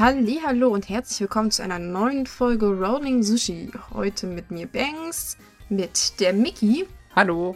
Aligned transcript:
Hallo 0.00 0.68
und 0.68 0.88
herzlich 0.88 1.20
willkommen 1.20 1.50
zu 1.50 1.62
einer 1.62 1.78
neuen 1.78 2.24
Folge 2.24 2.68
Rolling 2.68 3.22
Sushi. 3.22 3.70
Heute 3.92 4.26
mit 4.26 4.50
mir 4.50 4.66
Banks, 4.66 5.36
mit 5.68 6.18
der 6.20 6.32
Mickey. 6.32 6.86
Hallo. 7.14 7.54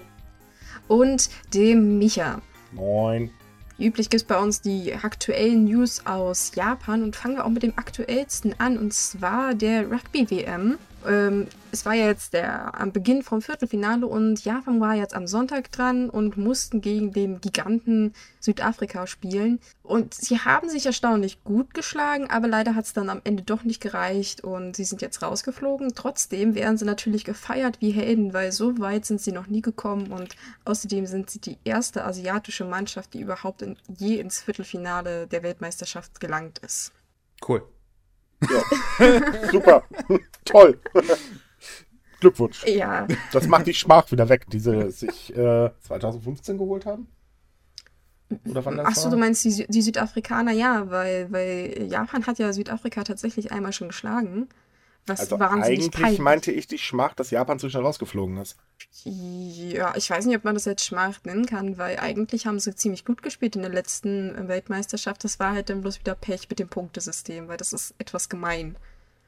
Und 0.86 1.30
dem 1.54 1.98
Micha. 1.98 2.42
Moin. 2.72 3.30
Wie 3.78 3.86
üblich 3.86 4.10
gibt 4.10 4.20
es 4.20 4.28
bei 4.28 4.38
uns 4.38 4.60
die 4.60 4.94
aktuellen 4.94 5.64
News 5.64 6.04
aus 6.04 6.54
Japan 6.54 7.02
und 7.02 7.16
fangen 7.16 7.36
wir 7.36 7.46
auch 7.46 7.50
mit 7.50 7.62
dem 7.62 7.78
aktuellsten 7.78 8.60
an 8.60 8.76
und 8.76 8.92
zwar 8.92 9.54
der 9.54 9.90
Rugby-WM. 9.90 10.76
Ähm, 11.06 11.48
es 11.72 11.84
war 11.84 11.94
jetzt 11.94 12.32
der 12.32 12.80
am 12.80 12.92
Beginn 12.92 13.22
vom 13.22 13.42
Viertelfinale 13.42 14.06
und 14.06 14.44
Japan 14.44 14.80
war 14.80 14.94
jetzt 14.94 15.14
am 15.14 15.26
Sonntag 15.26 15.72
dran 15.72 16.08
und 16.08 16.36
mussten 16.36 16.80
gegen 16.80 17.12
den 17.12 17.40
Giganten 17.40 18.14
Südafrika 18.40 19.06
spielen. 19.06 19.60
Und 19.82 20.14
sie 20.14 20.38
haben 20.38 20.68
sich 20.68 20.86
erstaunlich 20.86 21.42
gut 21.44 21.74
geschlagen, 21.74 22.30
aber 22.30 22.48
leider 22.48 22.74
hat 22.74 22.84
es 22.84 22.92
dann 22.92 23.10
am 23.10 23.20
Ende 23.24 23.42
doch 23.42 23.64
nicht 23.64 23.80
gereicht 23.80 24.42
und 24.42 24.76
sie 24.76 24.84
sind 24.84 25.02
jetzt 25.02 25.22
rausgeflogen. 25.22 25.94
Trotzdem 25.94 26.54
werden 26.54 26.78
sie 26.78 26.84
natürlich 26.84 27.24
gefeiert 27.24 27.80
wie 27.80 27.90
Helden, 27.90 28.32
weil 28.32 28.52
so 28.52 28.78
weit 28.78 29.04
sind 29.04 29.20
sie 29.20 29.32
noch 29.32 29.46
nie 29.46 29.62
gekommen 29.62 30.12
und 30.12 30.36
außerdem 30.64 31.06
sind 31.06 31.30
sie 31.30 31.40
die 31.40 31.58
erste 31.64 32.04
asiatische 32.04 32.64
Mannschaft, 32.64 33.14
die 33.14 33.20
überhaupt 33.20 33.62
in, 33.62 33.76
je 33.88 34.18
ins 34.20 34.40
Viertelfinale 34.42 35.26
der 35.26 35.42
Weltmeisterschaft 35.42 36.20
gelangt 36.20 36.60
ist. 36.60 36.92
Cool. 37.46 37.62
Ja. 38.50 39.50
Super. 39.50 39.84
Toll. 40.44 40.80
Glückwunsch. 42.20 42.64
Ja. 42.66 43.06
Das 43.32 43.46
macht 43.46 43.66
die 43.66 43.74
Schmach 43.74 44.10
wieder 44.10 44.28
weg, 44.28 44.46
die 44.48 44.58
sie 44.58 44.90
sich 44.90 45.34
äh, 45.36 45.70
2015 45.80 46.58
geholt 46.58 46.86
haben. 46.86 47.08
Oder 48.48 48.64
wann 48.64 48.78
das 48.78 48.86
Achso, 48.86 49.10
du 49.10 49.16
meinst 49.16 49.44
die, 49.44 49.66
die, 49.68 49.82
Südafrikaner, 49.82 50.52
ja, 50.52 50.90
weil, 50.90 51.30
weil 51.30 51.86
Japan 51.90 52.26
hat 52.26 52.38
ja 52.38 52.52
Südafrika 52.52 53.04
tatsächlich 53.04 53.52
einmal 53.52 53.72
schon 53.72 53.88
geschlagen. 53.88 54.48
Was 55.06 55.20
also 55.20 55.38
wahnsinnig 55.38 55.80
eigentlich 55.80 55.90
peinlich. 55.90 56.18
meinte 56.18 56.50
ich 56.50 56.66
die 56.66 56.78
Schmach, 56.78 57.14
dass 57.14 57.30
Japan 57.30 57.58
zu 57.58 57.68
schnell 57.68 57.82
rausgeflogen 57.82 58.38
ist. 58.38 58.56
Ja, 59.04 59.94
ich 59.96 60.08
weiß 60.08 60.24
nicht, 60.24 60.36
ob 60.36 60.44
man 60.44 60.54
das 60.54 60.64
jetzt 60.64 60.84
Schmach 60.84 61.22
nennen 61.24 61.44
kann, 61.44 61.76
weil 61.76 61.98
eigentlich 61.98 62.46
haben 62.46 62.58
sie 62.58 62.74
ziemlich 62.74 63.04
gut 63.04 63.22
gespielt 63.22 63.54
in 63.56 63.62
der 63.62 63.70
letzten 63.70 64.48
Weltmeisterschaft. 64.48 65.22
Das 65.24 65.38
war 65.38 65.52
halt 65.52 65.68
dann 65.68 65.82
bloß 65.82 66.00
wieder 66.00 66.14
Pech 66.14 66.48
mit 66.48 66.58
dem 66.58 66.68
Punktesystem, 66.68 67.48
weil 67.48 67.58
das 67.58 67.74
ist 67.74 67.94
etwas 67.98 68.30
gemein. 68.30 68.76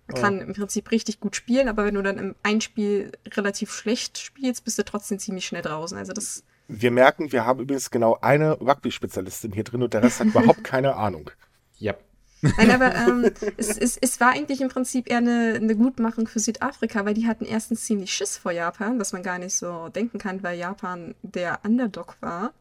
Man 0.08 0.18
oh. 0.18 0.20
kann 0.20 0.40
im 0.40 0.54
Prinzip 0.54 0.90
richtig 0.90 1.20
gut 1.20 1.36
spielen, 1.36 1.68
aber 1.68 1.84
wenn 1.84 1.94
du 1.94 2.02
dann 2.02 2.18
im 2.18 2.34
Einspiel 2.42 3.12
relativ 3.32 3.72
schlecht 3.72 4.18
spielst, 4.18 4.64
bist 4.64 4.78
du 4.78 4.84
trotzdem 4.84 5.18
ziemlich 5.18 5.46
schnell 5.46 5.62
draußen. 5.62 5.98
Also 5.98 6.12
das. 6.12 6.42
Wir 6.68 6.90
merken, 6.90 7.32
wir 7.32 7.44
haben 7.44 7.60
übrigens 7.60 7.90
genau 7.90 8.18
eine 8.20 8.60
Rugby-Spezialistin 8.60 9.52
hier 9.52 9.64
drin 9.64 9.82
und 9.82 9.92
der 9.92 10.02
Rest 10.02 10.20
hat 10.20 10.28
überhaupt 10.28 10.64
keine 10.64 10.96
Ahnung. 10.96 11.30
Ja. 11.78 11.94
Nein, 12.42 12.70
aber 12.70 12.94
ähm, 12.94 13.30
es, 13.56 13.76
es, 13.78 13.96
es 13.96 14.20
war 14.20 14.30
eigentlich 14.30 14.60
im 14.60 14.68
Prinzip 14.68 15.10
eher 15.10 15.18
eine, 15.18 15.54
eine 15.54 15.74
Gutmachung 15.74 16.28
für 16.28 16.38
Südafrika, 16.38 17.04
weil 17.04 17.14
die 17.14 17.26
hatten 17.26 17.44
erstens 17.44 17.84
ziemlich 17.84 18.12
Schiss 18.12 18.36
vor 18.36 18.52
Japan, 18.52 19.00
was 19.00 19.12
man 19.12 19.22
gar 19.22 19.38
nicht 19.38 19.56
so 19.56 19.88
denken 19.88 20.18
kann, 20.18 20.42
weil 20.42 20.58
Japan 20.58 21.14
der 21.22 21.60
Underdog 21.64 22.16
war. 22.20 22.52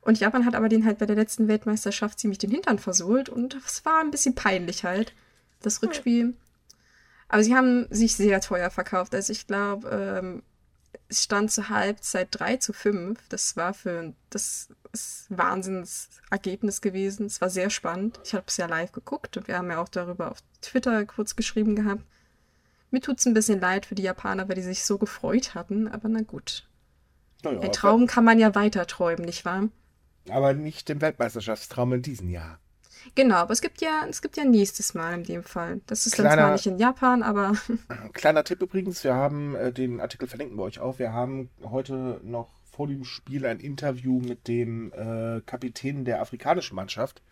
Und 0.00 0.18
Japan 0.18 0.44
hat 0.44 0.56
aber 0.56 0.68
den 0.68 0.84
halt 0.84 0.98
bei 0.98 1.06
der 1.06 1.16
letzten 1.16 1.46
Weltmeisterschaft 1.46 2.18
ziemlich 2.18 2.38
den 2.38 2.50
Hintern 2.50 2.80
versohlt 2.80 3.28
und 3.28 3.54
es 3.64 3.84
war 3.84 4.00
ein 4.00 4.10
bisschen 4.10 4.34
peinlich 4.34 4.84
halt, 4.84 5.14
das 5.62 5.80
Rückspiel. 5.80 6.34
Aber 7.28 7.44
sie 7.44 7.54
haben 7.54 7.86
sich 7.88 8.16
sehr 8.16 8.40
teuer 8.40 8.68
verkauft. 8.68 9.14
Also 9.14 9.32
ich 9.32 9.46
glaube, 9.46 9.88
ähm, 9.88 10.42
es 11.08 11.24
stand 11.24 11.50
zur 11.50 11.68
Halbzeit 11.68 12.28
3 12.30 12.56
zu 12.56 12.72
5. 12.72 13.18
Das 13.28 13.56
war 13.56 13.74
für 13.74 14.14
das 14.30 14.68
ist 14.92 15.26
Wahnsinnsergebnis 15.30 16.80
gewesen. 16.80 17.26
Es 17.26 17.40
war 17.40 17.50
sehr 17.50 17.70
spannend. 17.70 18.20
Ich 18.24 18.34
habe 18.34 18.44
es 18.46 18.56
ja 18.56 18.66
live 18.66 18.92
geguckt 18.92 19.36
und 19.36 19.48
wir 19.48 19.56
haben 19.56 19.70
ja 19.70 19.80
auch 19.80 19.88
darüber 19.88 20.30
auf 20.30 20.38
Twitter 20.60 21.04
kurz 21.06 21.34
geschrieben 21.34 21.76
gehabt. 21.76 22.04
Mir 22.90 23.00
tut 23.00 23.18
es 23.18 23.26
ein 23.26 23.34
bisschen 23.34 23.60
leid 23.60 23.86
für 23.86 23.94
die 23.94 24.02
Japaner, 24.02 24.48
weil 24.48 24.56
die 24.56 24.62
sich 24.62 24.84
so 24.84 24.98
gefreut 24.98 25.54
hatten, 25.54 25.88
aber 25.88 26.08
na 26.08 26.20
gut. 26.20 26.68
Ja, 27.42 27.50
Ein 27.58 27.72
Traum 27.72 28.06
kann 28.06 28.24
man 28.24 28.38
ja 28.38 28.54
weiter 28.54 28.86
träumen, 28.86 29.24
nicht 29.24 29.44
wahr? 29.44 29.68
Aber 30.28 30.52
nicht 30.52 30.88
den 30.88 31.00
Weltmeisterschaftstraum 31.00 31.94
in 31.94 32.02
diesem 32.02 32.28
Jahr. 32.28 32.60
Genau, 33.14 33.36
aber 33.36 33.52
es 33.52 33.60
gibt 33.60 33.80
ja, 33.80 34.06
es 34.08 34.22
gibt 34.22 34.36
ja 34.36 34.44
nächstes 34.44 34.94
Mal 34.94 35.14
in 35.14 35.24
dem 35.24 35.42
Fall. 35.42 35.80
Das 35.86 36.06
ist 36.06 36.14
kleiner, 36.14 36.30
dann 36.30 36.38
zwar 36.38 36.52
nicht 36.52 36.66
in 36.66 36.78
Japan, 36.78 37.22
aber. 37.22 37.56
Kleiner 38.12 38.44
Tipp 38.44 38.62
übrigens, 38.62 39.04
wir 39.04 39.14
haben 39.14 39.54
äh, 39.54 39.72
den 39.72 40.00
Artikel 40.00 40.28
verlinken 40.28 40.56
wir 40.56 40.62
euch 40.62 40.80
auch. 40.80 40.98
Wir 40.98 41.12
haben 41.12 41.50
heute 41.62 42.20
noch 42.22 42.48
vor 42.70 42.86
dem 42.86 43.04
Spiel 43.04 43.46
ein 43.46 43.60
Interview 43.60 44.20
mit 44.20 44.48
dem 44.48 44.92
äh, 44.92 45.40
Kapitän 45.42 46.04
der 46.04 46.20
afrikanischen 46.20 46.74
Mannschaft 46.74 47.22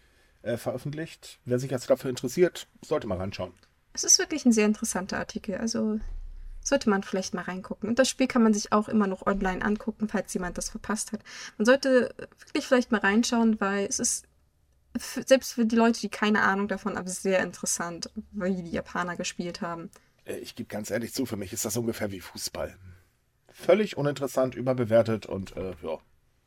äh, 0.42 0.56
veröffentlicht. 0.56 1.40
Wer 1.44 1.58
sich 1.58 1.70
jetzt 1.70 1.88
dafür 1.88 2.10
interessiert, 2.10 2.68
sollte 2.84 3.06
mal 3.06 3.18
reinschauen. 3.18 3.52
Es 3.92 4.04
ist 4.04 4.18
wirklich 4.18 4.44
ein 4.44 4.52
sehr 4.52 4.66
interessanter 4.66 5.18
Artikel. 5.18 5.56
Also 5.56 5.98
sollte 6.62 6.90
man 6.90 7.02
vielleicht 7.02 7.34
mal 7.34 7.42
reingucken. 7.42 7.88
Und 7.88 7.98
das 7.98 8.08
Spiel 8.08 8.26
kann 8.26 8.42
man 8.42 8.54
sich 8.54 8.72
auch 8.72 8.88
immer 8.88 9.06
noch 9.06 9.26
online 9.26 9.64
angucken, 9.64 10.08
falls 10.08 10.32
jemand 10.34 10.58
das 10.58 10.68
verpasst 10.68 11.12
hat. 11.12 11.20
Man 11.58 11.66
sollte 11.66 12.14
wirklich 12.46 12.66
vielleicht 12.66 12.92
mal 12.92 13.00
reinschauen, 13.00 13.60
weil 13.60 13.86
es 13.86 13.98
ist 13.98 14.26
selbst 14.98 15.54
für 15.54 15.64
die 15.64 15.76
Leute, 15.76 16.00
die 16.00 16.08
keine 16.08 16.42
Ahnung 16.42 16.68
davon 16.68 16.96
haben, 16.96 17.08
sehr 17.08 17.42
interessant, 17.42 18.10
wie 18.32 18.62
die 18.62 18.70
Japaner 18.70 19.16
gespielt 19.16 19.60
haben. 19.60 19.90
Äh, 20.24 20.38
ich 20.38 20.54
gebe 20.54 20.68
ganz 20.68 20.90
ehrlich 20.90 21.12
zu, 21.14 21.26
für 21.26 21.36
mich 21.36 21.52
ist 21.52 21.64
das 21.64 21.76
ungefähr 21.76 22.10
wie 22.10 22.20
Fußball. 22.20 22.76
Völlig 23.52 23.96
uninteressant, 23.96 24.54
überbewertet 24.54 25.26
und 25.26 25.56
äh, 25.56 25.74
ja. 25.82 25.98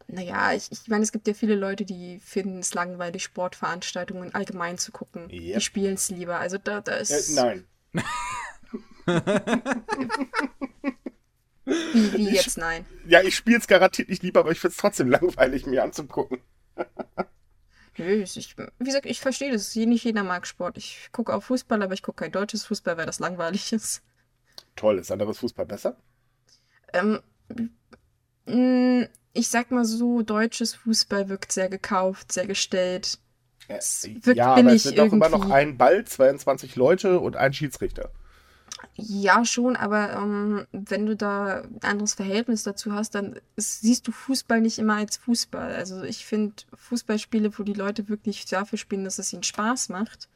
Naja, 0.08 0.54
ich, 0.54 0.72
ich 0.72 0.88
meine, 0.88 1.04
es 1.04 1.12
gibt 1.12 1.28
ja 1.28 1.34
viele 1.34 1.56
Leute, 1.56 1.86
die 1.86 2.20
finden 2.20 2.60
es 2.60 2.74
langweilig, 2.74 3.24
Sportveranstaltungen 3.24 4.36
allgemein 4.36 4.78
zu 4.78 4.92
gucken. 4.92 5.30
Yep. 5.30 5.56
Die 5.56 5.62
spielen 5.62 5.94
es 5.96 6.10
lieber. 6.10 6.40
Also 6.40 6.58
da, 6.58 6.82
da 6.82 6.96
ist. 6.96 7.30
Äh, 7.30 7.36
nein. 7.36 7.66
wie, 11.66 12.14
wie 12.14 12.30
jetzt 12.30 12.58
nein? 12.58 12.86
Ja, 13.08 13.22
ich 13.22 13.36
spiele 13.36 13.58
es 13.58 13.68
garantiert 13.68 14.10
nicht 14.10 14.24
lieber, 14.24 14.42
aber 14.42 14.52
ich 14.52 14.60
finde 14.60 14.72
es 14.72 14.78
trotzdem 14.78 15.10
langweilig, 15.10 15.66
mir 15.66 15.84
anzugucken. 15.84 16.40
Nö, 17.98 18.24
ich, 18.24 18.56
wie 18.58 18.84
gesagt, 18.84 19.06
ich 19.06 19.20
verstehe 19.20 19.52
das. 19.52 19.76
Nicht 19.76 20.04
jeder 20.04 20.24
mag 20.24 20.48
Sport. 20.48 20.78
Ich 20.78 21.10
gucke 21.12 21.34
auch 21.34 21.44
Fußball, 21.44 21.82
aber 21.82 21.94
ich 21.94 22.02
gucke 22.02 22.24
kein 22.24 22.32
deutsches 22.32 22.66
Fußball, 22.66 22.98
weil 22.98 23.06
das 23.06 23.20
langweilig 23.20 23.72
ist. 23.72 24.02
Toll, 24.76 24.98
ist 24.98 25.12
anderes 25.12 25.38
Fußball 25.38 25.66
besser? 25.66 25.96
Ähm, 26.94 27.20
mm, 28.46 29.04
ich 29.34 29.48
sag 29.50 29.72
mal 29.72 29.86
so, 29.86 30.24
deutsches 30.24 30.74
Fußball 30.76 31.30
wirkt 31.30 31.52
sehr 31.52 31.70
gekauft, 31.70 32.32
sehr 32.32 32.48
gestellt. 32.48 33.20
Es 33.68 34.04
wirkt 34.04 34.38
ja, 34.38 34.56
aber 34.56 34.74
es 34.74 34.84
sind 34.84 34.98
doch 34.98 35.12
immer 35.12 35.30
noch 35.30 35.50
ein 35.50 35.78
Ball, 35.78 36.04
22 36.04 36.76
Leute 36.76 37.20
und 37.20 37.36
ein 37.36 37.54
Schiedsrichter. 37.54 38.12
Ja, 38.96 39.44
schon, 39.44 39.76
aber 39.76 40.14
ähm, 40.14 40.68
wenn 40.72 41.06
du 41.06 41.16
da 41.16 41.62
ein 41.62 41.82
anderes 41.82 42.14
Verhältnis 42.14 42.64
dazu 42.64 42.94
hast, 42.94 43.16
dann 43.16 43.40
siehst 43.58 44.08
du 44.08 44.12
Fußball 44.12 44.62
nicht 44.62 44.78
immer 44.78 44.96
als 44.98 45.18
Fußball. 45.18 45.74
Also 45.74 46.04
ich 46.04 46.26
finde 46.26 46.56
Fußballspiele, 46.76 47.58
wo 47.58 47.64
die 47.64 47.74
Leute 47.74 48.08
wirklich 48.08 48.46
dafür 48.46 48.78
spielen, 48.78 49.04
dass 49.04 49.20
es 49.20 49.34
ihnen 49.34 49.44
Spaß 49.44 49.90
macht 49.90 50.30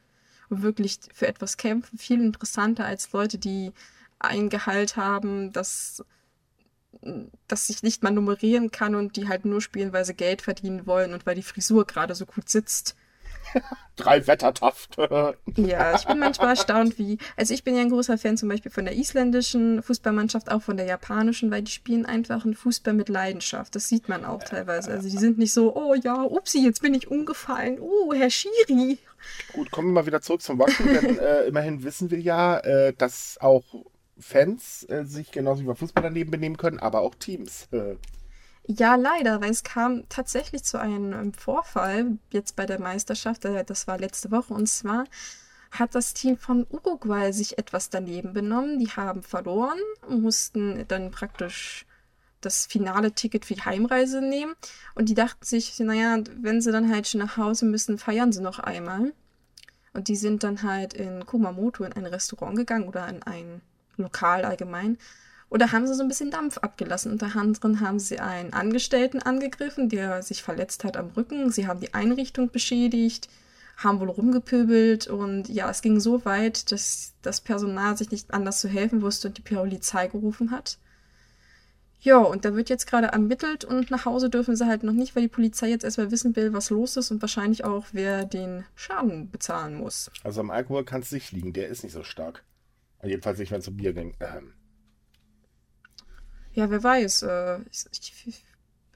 und 0.48 0.62
wirklich 0.62 0.98
für 1.14 1.28
etwas 1.28 1.56
kämpfen, 1.56 1.98
viel 1.98 2.20
interessanter 2.20 2.84
als 2.84 3.12
Leute, 3.12 3.38
die 3.38 3.72
ein 4.18 4.48
Gehalt 4.48 4.96
haben, 4.96 5.52
das, 5.52 6.04
das 7.46 7.68
sich 7.68 7.82
nicht 7.84 8.02
mal 8.02 8.10
nummerieren 8.10 8.72
kann 8.72 8.96
und 8.96 9.16
die 9.16 9.28
halt 9.28 9.44
nur 9.44 9.60
spielen, 9.60 9.92
weil 9.92 10.04
sie 10.04 10.14
Geld 10.14 10.42
verdienen 10.42 10.86
wollen 10.86 11.12
und 11.12 11.26
weil 11.26 11.36
die 11.36 11.42
Frisur 11.42 11.86
gerade 11.86 12.14
so 12.16 12.26
gut 12.26 12.48
sitzt. 12.48 12.96
Drei 13.96 14.26
Wettertaft. 14.26 14.96
ja, 15.56 15.94
ich 15.96 16.06
bin 16.06 16.18
manchmal 16.18 16.50
erstaunt, 16.50 16.98
wie. 16.98 17.18
Also, 17.36 17.54
ich 17.54 17.64
bin 17.64 17.74
ja 17.74 17.82
ein 17.82 17.90
großer 17.90 18.18
Fan 18.18 18.36
zum 18.36 18.48
Beispiel 18.48 18.70
von 18.70 18.84
der 18.84 18.96
isländischen 18.96 19.82
Fußballmannschaft, 19.82 20.50
auch 20.50 20.62
von 20.62 20.76
der 20.76 20.86
japanischen, 20.86 21.50
weil 21.50 21.62
die 21.62 21.72
spielen 21.72 22.06
einfach 22.06 22.44
einen 22.44 22.54
Fußball 22.54 22.94
mit 22.94 23.08
Leidenschaft. 23.08 23.74
Das 23.74 23.88
sieht 23.88 24.08
man 24.08 24.24
auch 24.24 24.42
teilweise. 24.42 24.90
Also, 24.92 25.08
die 25.08 25.18
sind 25.18 25.38
nicht 25.38 25.52
so, 25.52 25.74
oh 25.74 25.94
ja, 25.94 26.22
upsi, 26.22 26.64
jetzt 26.64 26.82
bin 26.82 26.94
ich 26.94 27.10
umgefallen. 27.10 27.78
Oh, 27.80 28.12
Herr 28.14 28.30
Schiri. 28.30 28.98
Gut, 29.52 29.70
kommen 29.70 29.88
wir 29.88 29.94
mal 29.94 30.06
wieder 30.06 30.20
zurück 30.20 30.42
zum 30.42 30.60
Rugby, 30.60 30.84
denn 30.84 31.18
äh, 31.18 31.44
immerhin 31.44 31.82
wissen 31.82 32.10
wir 32.10 32.20
ja, 32.20 32.58
äh, 32.58 32.92
dass 32.92 33.38
auch 33.40 33.64
Fans 34.20 34.84
äh, 34.88 35.04
sich 35.04 35.30
genauso 35.30 35.62
wie 35.62 35.66
beim 35.66 35.76
Fußball 35.76 36.02
daneben 36.02 36.30
benehmen 36.30 36.56
können, 36.56 36.78
aber 36.78 37.00
auch 37.00 37.14
Teams. 37.14 37.68
Ja, 38.70 38.96
leider, 38.96 39.40
weil 39.40 39.50
es 39.50 39.62
kam 39.64 40.06
tatsächlich 40.10 40.62
zu 40.62 40.78
einem 40.78 41.12
ähm, 41.14 41.32
Vorfall 41.32 42.18
jetzt 42.30 42.54
bei 42.54 42.66
der 42.66 42.78
Meisterschaft, 42.78 43.46
äh, 43.46 43.64
das 43.64 43.86
war 43.86 43.98
letzte 43.98 44.30
Woche, 44.30 44.52
und 44.52 44.68
zwar 44.68 45.04
hat 45.70 45.94
das 45.94 46.12
Team 46.12 46.36
von 46.36 46.66
Uruguay 46.68 47.32
sich 47.32 47.56
etwas 47.58 47.88
daneben 47.88 48.34
benommen. 48.34 48.78
Die 48.78 48.88
haben 48.88 49.22
verloren, 49.22 49.78
mussten 50.08 50.84
dann 50.88 51.10
praktisch 51.10 51.86
das 52.42 52.66
finale 52.66 53.12
Ticket 53.12 53.46
für 53.46 53.54
die 53.54 53.64
Heimreise 53.64 54.20
nehmen 54.20 54.54
und 54.94 55.08
die 55.08 55.14
dachten 55.14 55.44
sich, 55.44 55.78
naja, 55.80 56.22
wenn 56.40 56.60
sie 56.60 56.70
dann 56.70 56.92
halt 56.92 57.08
schon 57.08 57.20
nach 57.20 57.36
Hause 57.38 57.64
müssen, 57.64 57.98
feiern 57.98 58.32
sie 58.32 58.42
noch 58.42 58.58
einmal. 58.58 59.14
Und 59.94 60.08
die 60.08 60.16
sind 60.16 60.42
dann 60.44 60.62
halt 60.62 60.92
in 60.94 61.24
Kumamoto 61.26 61.84
in 61.84 61.94
ein 61.94 62.06
Restaurant 62.06 62.56
gegangen 62.56 62.86
oder 62.86 63.08
in 63.08 63.22
ein 63.22 63.62
Lokal 63.96 64.44
allgemein 64.44 64.98
oder 65.50 65.72
haben 65.72 65.86
sie 65.86 65.94
so 65.94 66.02
ein 66.02 66.08
bisschen 66.08 66.30
Dampf 66.30 66.58
abgelassen? 66.58 67.12
Unter 67.12 67.34
anderem 67.34 67.80
haben 67.80 67.98
sie 67.98 68.18
einen 68.18 68.52
Angestellten 68.52 69.22
angegriffen, 69.22 69.88
der 69.88 70.22
sich 70.22 70.42
verletzt 70.42 70.84
hat 70.84 70.96
am 70.96 71.10
Rücken. 71.16 71.50
Sie 71.50 71.66
haben 71.66 71.80
die 71.80 71.94
Einrichtung 71.94 72.50
beschädigt, 72.50 73.28
haben 73.78 74.00
wohl 74.00 74.10
rumgepöbelt 74.10 75.06
und 75.06 75.48
ja, 75.48 75.70
es 75.70 75.80
ging 75.80 76.00
so 76.00 76.24
weit, 76.24 76.70
dass 76.70 77.14
das 77.22 77.40
Personal 77.40 77.96
sich 77.96 78.10
nicht 78.10 78.34
anders 78.34 78.60
zu 78.60 78.68
helfen 78.68 79.00
wusste 79.00 79.28
und 79.28 79.38
die 79.38 79.42
Polizei 79.42 80.08
gerufen 80.08 80.50
hat. 80.50 80.78
Ja, 82.00 82.18
und 82.18 82.44
da 82.44 82.54
wird 82.54 82.68
jetzt 82.68 82.86
gerade 82.86 83.08
ermittelt 83.08 83.64
und 83.64 83.90
nach 83.90 84.04
Hause 84.04 84.30
dürfen 84.30 84.54
sie 84.54 84.66
halt 84.66 84.84
noch 84.84 84.92
nicht, 84.92 85.16
weil 85.16 85.22
die 85.22 85.28
Polizei 85.28 85.68
jetzt 85.68 85.82
erstmal 85.82 86.12
wissen 86.12 86.36
will, 86.36 86.52
was 86.52 86.70
los 86.70 86.96
ist 86.96 87.10
und 87.10 87.22
wahrscheinlich 87.22 87.64
auch, 87.64 87.86
wer 87.92 88.24
den 88.24 88.64
Schaden 88.76 89.30
bezahlen 89.30 89.74
muss. 89.76 90.10
Also 90.22 90.40
am 90.40 90.50
Alkohol 90.50 90.84
kann 90.84 91.00
es 91.00 91.10
nicht 91.10 91.32
liegen, 91.32 91.52
der 91.52 91.68
ist 91.68 91.82
nicht 91.82 91.92
so 91.92 92.04
stark. 92.04 92.44
Jedenfalls 93.02 93.38
nicht, 93.38 93.50
wenn 93.50 93.60
es 93.60 93.68
um 93.68 93.76
Bier 93.76 93.94
ging. 93.94 94.14
Ähm. 94.20 94.52
Ja, 96.58 96.70
wer 96.70 96.82
weiß. 96.82 97.22
Äh, 97.22 97.60
ich, 97.70 98.12
ich, 98.26 98.44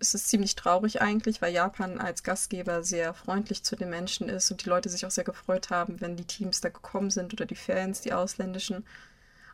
es 0.01 0.15
ist 0.15 0.27
ziemlich 0.27 0.57
traurig 0.57 1.01
eigentlich, 1.01 1.41
weil 1.41 1.55
Japan 1.55 2.01
als 2.01 2.25
Gastgeber 2.25 2.83
sehr 2.83 3.15
freundlich 3.15 3.63
zu 3.63 3.77
den 3.77 3.89
Menschen 3.89 4.29
ist 4.29 4.51
und 4.51 4.65
die 4.65 4.69
Leute 4.69 4.89
sich 4.89 5.07
auch 5.07 5.13
sehr 5.13 5.23
gefreut 5.23 5.71
haben, 5.71 6.01
wenn 6.01 6.17
die 6.17 6.25
Teams 6.25 6.61
da 6.61 6.71
gekommen 6.71 7.11
sind 7.11 7.33
oder 7.33 7.47
die 7.47 7.55
Fans, 7.55 8.01
die 8.01 8.13
ausländischen. 8.13 8.85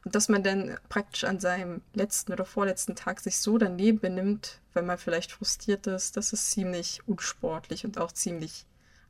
Und 0.06 0.14
dass 0.14 0.30
man 0.30 0.42
dann 0.42 0.78
praktisch 0.88 1.24
an 1.24 1.38
seinem 1.38 1.82
letzten 1.92 2.32
oder 2.32 2.46
vorletzten 2.46 2.96
Tag 2.96 3.20
sich 3.20 3.40
so 3.40 3.58
daneben 3.58 4.00
benimmt, 4.00 4.58
wenn 4.72 4.86
man 4.86 4.96
vielleicht 4.96 5.32
frustriert 5.32 5.86
ist, 5.86 6.16
das 6.16 6.32
ist 6.32 6.50
ziemlich 6.50 7.02
unsportlich 7.06 7.84
und 7.84 7.98
auch 7.98 8.12
ziemlich 8.12 8.64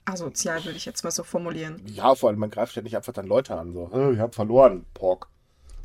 asozial, 0.06 0.65
würde 0.65 0.77
ich 0.77 0.87
jetzt 0.87 1.05
mal 1.05 1.12
so 1.12 1.23
formulieren. 1.23 1.81
Ja, 1.87 2.17
vor 2.17 2.31
allem, 2.31 2.41
man 2.41 2.51
greift 2.51 2.75
ja 2.75 2.83
nicht 2.83 2.97
einfach 2.97 3.12
dann 3.12 3.29
Leute 3.29 3.55
an, 3.55 3.73
so, 3.73 3.91
oh, 3.93 4.11
ich 4.11 4.19
hab 4.19 4.35
verloren, 4.35 4.87
Pork. 4.93 5.29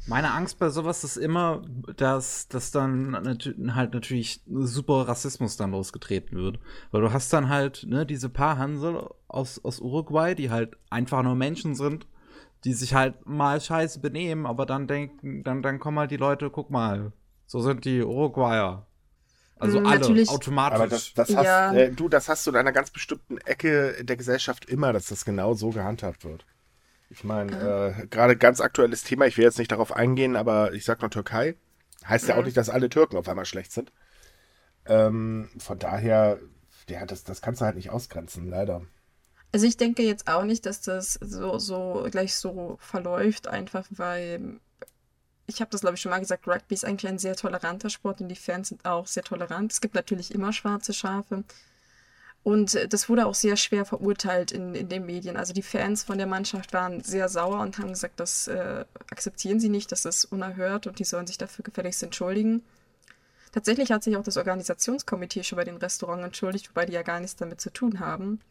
Meine 0.05 0.31
Angst 0.31 0.59
bei 0.59 0.69
sowas 0.69 1.03
ist 1.03 1.17
immer, 1.17 1.61
dass, 1.95 2.47
dass 2.49 2.71
dann 2.71 3.15
halt 3.73 3.93
natürlich 3.93 4.41
super 4.45 5.07
Rassismus 5.07 5.55
dann 5.55 5.71
losgetreten 5.71 6.37
wird. 6.37 6.59
Weil 6.91 7.01
du 7.01 7.13
hast 7.13 7.31
dann 7.31 7.47
halt, 7.47 7.85
ne, 7.87 8.05
diese 8.05 8.29
paar 8.29 8.57
Hansel 8.57 9.09
aus, 9.27 9.63
aus 9.63 9.79
Uruguay, 9.79 10.35
die 10.35 10.49
halt 10.49 10.75
einfach 10.89 11.23
nur 11.23 11.35
Menschen 11.35 11.75
sind, 11.75 12.05
die 12.65 12.73
sich 12.73 12.93
halt 12.93 13.25
mal 13.25 13.59
scheiße 13.61 13.99
benehmen, 13.99 14.45
aber 14.45 14.65
dann 14.65 14.87
denken, 14.87 15.43
dann, 15.43 15.61
dann 15.61 15.79
kommen 15.79 15.99
halt 15.99 16.11
die 16.11 16.17
Leute, 16.17 16.49
guck 16.49 16.69
mal, 16.69 17.13
so 17.45 17.61
sind 17.61 17.85
die 17.85 18.01
Uruguayer. 18.03 18.85
Also 19.59 19.79
mm, 19.79 19.85
alle 19.85 19.99
Natürlich. 19.99 20.29
automatisch. 20.29 20.79
Aber 20.79 20.87
das, 20.87 21.13
das 21.13 21.35
hast, 21.35 21.45
ja. 21.45 21.73
äh, 21.73 21.91
du, 21.91 22.09
das 22.09 22.27
hast 22.27 22.45
du 22.45 22.51
in 22.51 22.57
einer 22.57 22.71
ganz 22.71 22.91
bestimmten 22.91 23.37
Ecke 23.37 24.03
der 24.03 24.17
Gesellschaft 24.17 24.65
immer, 24.65 24.91
dass 24.91 25.07
das 25.07 25.23
genau 25.23 25.53
so 25.53 25.69
gehandhabt 25.69 26.25
wird. 26.25 26.45
Ich 27.13 27.23
meine, 27.23 27.95
äh, 28.01 28.07
gerade 28.07 28.35
ganz 28.35 28.59
aktuelles 28.59 29.03
Thema, 29.03 29.27
ich 29.27 29.37
will 29.37 29.43
jetzt 29.43 29.59
nicht 29.59 29.71
darauf 29.71 29.95
eingehen, 29.95 30.35
aber 30.35 30.73
ich 30.73 30.83
sag 30.83 31.01
nur 31.01 31.11
Türkei. 31.11 31.55
Heißt 32.05 32.27
ja 32.27 32.33
auch 32.33 32.39
mhm. 32.39 32.45
nicht, 32.45 32.57
dass 32.57 32.69
alle 32.69 32.89
Türken 32.89 33.17
auf 33.17 33.29
einmal 33.29 33.45
schlecht 33.45 33.71
sind. 33.71 33.93
Ähm, 34.85 35.49
von 35.59 35.77
daher, 35.77 36.39
ja, 36.89 37.05
das, 37.05 37.23
das 37.23 37.41
kannst 37.41 37.61
du 37.61 37.65
halt 37.65 37.75
nicht 37.75 37.91
ausgrenzen, 37.91 38.49
leider. 38.49 38.81
Also 39.51 39.67
ich 39.67 39.77
denke 39.77 40.01
jetzt 40.01 40.27
auch 40.27 40.43
nicht, 40.43 40.65
dass 40.65 40.81
das 40.81 41.13
so, 41.13 41.59
so 41.59 42.07
gleich 42.09 42.33
so 42.33 42.77
verläuft, 42.79 43.47
einfach 43.47 43.85
weil 43.91 44.59
ich 45.45 45.61
habe 45.61 45.69
das 45.69 45.81
glaube 45.81 45.95
ich 45.95 46.01
schon 46.01 46.09
mal 46.09 46.19
gesagt, 46.19 46.47
Rugby 46.47 46.73
ist 46.73 46.85
eigentlich 46.85 47.07
ein 47.11 47.19
sehr 47.19 47.35
toleranter 47.35 47.91
Sport 47.91 48.21
und 48.21 48.29
die 48.29 48.35
Fans 48.35 48.69
sind 48.69 48.85
auch 48.85 49.05
sehr 49.05 49.23
tolerant. 49.23 49.71
Es 49.71 49.81
gibt 49.81 49.93
natürlich 49.93 50.33
immer 50.33 50.51
schwarze 50.51 50.93
Schafe. 50.93 51.43
Und 52.43 52.77
das 52.91 53.07
wurde 53.07 53.25
auch 53.25 53.35
sehr 53.35 53.55
schwer 53.55 53.85
verurteilt 53.85 54.51
in, 54.51 54.75
in 54.75 54.89
den 54.89 55.05
Medien. 55.05 55.37
Also 55.37 55.53
die 55.53 55.61
Fans 55.61 56.03
von 56.03 56.17
der 56.17 56.27
Mannschaft 56.27 56.73
waren 56.73 57.01
sehr 57.01 57.29
sauer 57.29 57.61
und 57.61 57.77
haben 57.77 57.89
gesagt, 57.89 58.19
das 58.19 58.49
äh, 58.49 58.83
akzeptieren 59.09 59.61
sie 59.61 59.69
nicht, 59.69 59.93
das 59.93 60.03
ist 60.03 60.25
unerhört 60.25 60.85
und 60.85 60.99
die 60.99 61.05
sollen 61.05 61.25
sich 61.25 61.37
dafür 61.37 61.63
gefälligst 61.63 62.03
entschuldigen. 62.03 62.61
Tatsächlich 63.53 63.91
hat 63.91 64.03
sich 64.03 64.17
auch 64.17 64.23
das 64.23 64.35
Organisationskomitee 64.35 65.43
schon 65.43 65.55
bei 65.55 65.63
den 65.63 65.77
Restaurants 65.77 66.25
entschuldigt, 66.25 66.69
wobei 66.69 66.85
die 66.85 66.93
ja 66.93 67.01
gar 67.01 67.21
nichts 67.21 67.37
damit 67.37 67.61
zu 67.61 67.71
tun 67.71 68.01
haben. 68.01 68.41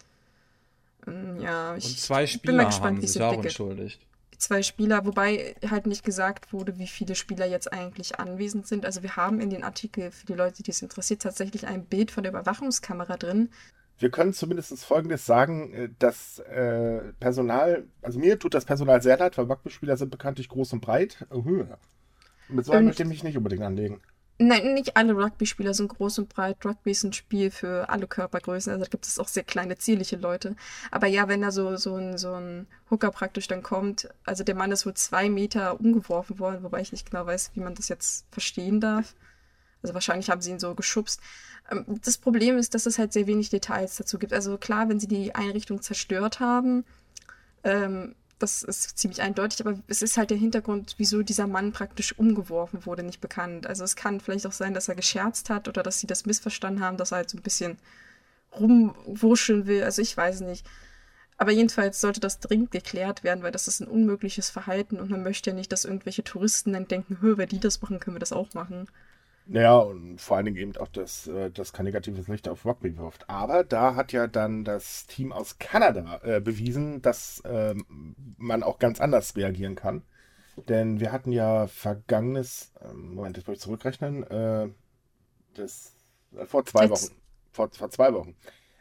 Ähm, 1.07 1.41
ja, 1.41 1.77
ich 1.77 1.85
und 1.85 1.99
zwei 1.99 2.27
Spieler 2.27 2.53
bin 2.53 2.57
mal 2.57 2.67
gespannt, 2.67 2.99
haben 2.99 3.07
sich 3.07 3.21
auch 3.21 3.43
entschuldigt. 3.43 4.01
Zwei 4.39 4.63
Spieler, 4.63 5.05
wobei 5.05 5.55
halt 5.71 5.87
nicht 5.87 6.03
gesagt 6.03 6.53
wurde, 6.53 6.79
wie 6.79 6.87
viele 6.87 7.15
Spieler 7.15 7.47
jetzt 7.47 7.73
eigentlich 7.73 8.19
anwesend 8.19 8.67
sind. 8.67 8.87
Also 8.87 9.03
wir 9.03 9.17
haben 9.17 9.41
in 9.41 9.51
den 9.51 9.65
Artikel 9.65 10.11
für 10.11 10.27
die 10.27 10.35
Leute, 10.35 10.63
die 10.63 10.71
es 10.71 10.83
interessiert, 10.83 11.23
tatsächlich 11.23 11.67
ein 11.67 11.85
Bild 11.85 12.11
von 12.11 12.23
der 12.23 12.33
Überwachungskamera 12.33 13.19
drin 13.19 13.51
wir 13.99 14.11
können 14.11 14.33
zumindest 14.33 14.85
Folgendes 14.85 15.27
sagen, 15.27 15.73
äh, 15.73 15.89
das 15.99 16.39
äh, 16.41 17.01
Personal, 17.21 17.85
also 18.03 18.19
mir 18.19 18.39
tut 18.39 18.55
das 18.55 18.65
Personal 18.65 19.03
sehr 19.03 19.19
leid, 19.19 19.39
weil 19.39 19.47
Rugby-Spieler 19.47 19.97
sind 19.97 20.11
bekanntlich 20.11 20.49
groß 20.49 20.73
und 20.75 20.81
breit. 20.81 21.27
Oh, 21.31 21.45
mit 22.49 22.67
so 22.67 22.73
einem 22.73 22.87
möchte 22.87 23.03
ich 23.03 23.09
mich 23.09 23.23
nicht 23.23 23.37
unbedingt 23.37 23.63
anlegen. 23.63 24.01
Nein, 24.39 24.75
nicht 24.75 24.97
alle 24.97 25.15
Rugby-Spieler 25.15 25.73
sind 25.73 25.89
groß 25.89 26.19
und 26.19 26.29
breit. 26.29 26.65
Rugby 26.65 26.91
ist 26.91 27.05
ein 27.05 27.13
Spiel 27.13 27.51
für 27.51 27.89
alle 27.89 28.09
Körpergrößen. 28.09 28.73
Also 28.73 28.85
da 28.85 28.91
gibt 28.91 29.07
es 29.07 29.19
auch 29.19 29.29
sehr 29.29 29.45
kleine, 29.45 29.79
zierliche 29.79 30.17
Leute. 30.17 30.57
Aber 30.91 31.07
ja, 31.07 31.29
wenn 31.29 31.43
da 31.43 31.53
so, 31.53 31.77
so, 31.77 31.95
ein, 31.95 32.19
so 32.19 32.33
ein 32.33 32.67
Hooker 32.91 33.11
praktisch 33.13 33.47
dann 33.47 33.63
kommt, 33.63 34.09
also 34.25 34.43
der 34.43 34.57
Mann 34.57 34.73
ist 34.73 34.85
wohl 34.85 34.95
zwei 34.95 35.29
Meter 35.29 35.79
umgeworfen 35.79 36.41
worden, 36.41 36.65
wobei 36.65 36.81
ich 36.81 36.91
nicht 36.91 37.11
genau 37.11 37.25
weiß, 37.25 37.53
wie 37.55 37.61
man 37.61 37.75
das 37.75 37.89
jetzt 37.89 38.27
verstehen 38.33 38.81
darf. 38.81 39.15
Also 39.83 39.95
wahrscheinlich 39.95 40.31
haben 40.31 40.41
sie 40.41 40.51
ihn 40.51 40.61
so 40.61 40.75
geschubst. 40.75 41.21
Ähm, 41.71 41.85
das 42.05 42.19
Problem 42.19 42.57
ist, 42.59 42.75
dass 42.75 42.87
es 42.87 42.99
halt 42.99 43.13
sehr 43.13 43.27
wenig 43.27 43.51
Details 43.51 43.97
dazu 43.97 44.19
gibt. 44.19 44.33
Also 44.33 44.59
klar, 44.59 44.89
wenn 44.89 45.01
sie 45.01 45.09
die 45.09 45.35
Einrichtung 45.35 45.83
zerstört 45.83 46.41
haben, 46.41 46.85
ähm, 47.65 48.15
das 48.39 48.63
ist 48.65 48.99
ziemlich 48.99 49.23
eindeutig, 49.23 49.61
aber 49.61 49.79
es 49.87 50.03
ist 50.03 50.17
halt 50.17 50.31
der 50.31 50.37
Hintergrund, 50.37 50.97
wieso 50.99 51.23
dieser 51.23 51.47
Mann 51.47 51.73
praktisch 51.73 52.19
umgeworfen 52.19 52.85
wurde, 52.87 53.05
nicht 53.05 53.21
bekannt. 53.21 53.67
Also 53.69 53.85
es 53.85 53.95
kann 53.95 54.21
vielleicht 54.21 54.47
auch 54.47 54.53
sein, 54.53 54.75
dass 54.75 54.89
er 54.89 54.97
gescherzt 54.97 55.49
hat 55.49 55.69
oder 55.69 55.83
dass 55.83 56.01
sie 56.01 56.09
das 56.09 56.27
missverstanden 56.27 56.85
haben, 56.85 56.97
dass 56.97 57.13
er 57.13 57.19
halt 57.19 57.31
so 57.31 57.39
ein 57.39 57.43
bisschen 57.43 57.79
rumwurscheln 58.59 59.67
will. 59.67 59.85
Also 59.85 60.03
ich 60.03 60.17
weiß 60.17 60.41
nicht. 60.41 60.67
Aber 61.39 61.53
jedenfalls 61.53 62.01
sollte 62.01 62.21
das 62.21 62.41
dringend 62.41 62.71
geklärt 62.73 63.25
werden, 63.25 63.43
weil 63.43 63.53
das 63.53 63.69
ist 63.69 63.81
ein 63.81 63.89
unmögliches 63.89 64.51
Verhalten 64.51 65.01
und 65.01 65.11
man 65.11 65.23
möchte 65.23 65.51
ja 65.51 65.57
nicht, 65.57 65.73
dass 65.73 65.85
irgendwelche 65.85 66.25
Touristen 66.25 66.73
dann 66.73 66.89
denken, 66.89 67.19
hör, 67.21 67.39
wenn 67.39 67.49
die 67.49 67.61
das 67.61 67.81
machen, 67.81 68.01
können 68.01 68.17
wir 68.17 68.21
das 68.21 68.33
auch 68.33 68.55
machen. 68.55 68.87
Naja, 69.47 69.77
und 69.79 70.21
vor 70.21 70.37
allen 70.37 70.47
Dingen 70.47 70.57
eben 70.57 70.77
auch, 70.77 70.89
dass 70.89 71.27
äh, 71.27 71.51
das 71.51 71.73
kein 71.73 71.85
negatives 71.85 72.29
Licht 72.29 72.49
auf 72.49 72.65
Rugby 72.65 72.97
wirft. 72.97 73.29
Aber 73.29 73.65
da 73.65 73.97
hat 73.97 74.13
ja 74.13 74.27
dann 74.27 74.65
das 74.65 75.07
Team 75.07 75.33
aus 75.33 75.59
Kanada 75.59 76.21
äh, 76.23 76.41
bewiesen, 76.41 77.03
dass 77.03 77.41
äh, 77.41 77.75
man 78.39 78.63
auch 78.63 78.79
ganz 78.79 79.01
anders 79.01 79.37
reagieren 79.37 79.75
kann. 79.75 80.03
Denn 80.69 81.01
wir 81.01 81.13
hatten 81.13 81.33
ja 81.33 81.67
vergangenes, 81.67 82.73
ähm, 82.83 83.15
Moment, 83.15 83.37
jetzt 83.37 83.47
muss 83.49 83.57
ich 83.57 83.63
zurückrechnen, 83.63 84.23
äh, 84.25 84.69
das, 85.55 85.95
äh, 86.37 86.47
vor 86.47 86.65
zwei 86.65 86.89
Wochen, 86.91 87.11
vor, 87.53 87.71
vor 87.71 87.91
zwei 87.91 88.13
Wochen, 88.13 88.37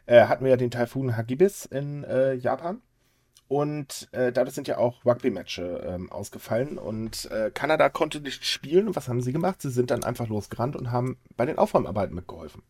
äh, 0.05 0.25
hatten 0.25 0.43
wir 0.43 0.51
ja 0.51 0.57
den 0.57 0.71
Taifun 0.71 1.15
Hagibis 1.15 1.65
in 1.65 2.05
Japan. 2.39 2.81
Und 3.51 4.07
äh, 4.13 4.31
dadurch 4.31 4.55
sind 4.55 4.69
ja 4.69 4.77
auch 4.77 5.03
Rugby-Matches 5.03 5.81
ähm, 5.83 6.09
ausgefallen. 6.09 6.77
Und 6.77 7.29
äh, 7.31 7.51
Kanada 7.53 7.89
konnte 7.89 8.21
nicht 8.21 8.45
spielen. 8.45 8.87
Und 8.87 8.95
was 8.95 9.09
haben 9.09 9.21
sie 9.21 9.33
gemacht? 9.33 9.61
Sie 9.61 9.71
sind 9.71 9.91
dann 9.91 10.05
einfach 10.05 10.29
losgerannt 10.29 10.77
und 10.77 10.89
haben 10.89 11.17
bei 11.35 11.45
den 11.45 11.57
Aufräumarbeiten 11.57 12.15
mitgeholfen. 12.15 12.63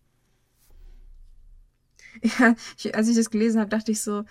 Ja, 2.23 2.55
ich, 2.77 2.95
als 2.95 3.07
ich 3.07 3.15
das 3.15 3.29
gelesen 3.29 3.59
habe, 3.61 3.69
dachte 3.69 3.91
ich 3.91 4.01
so, 4.01 4.25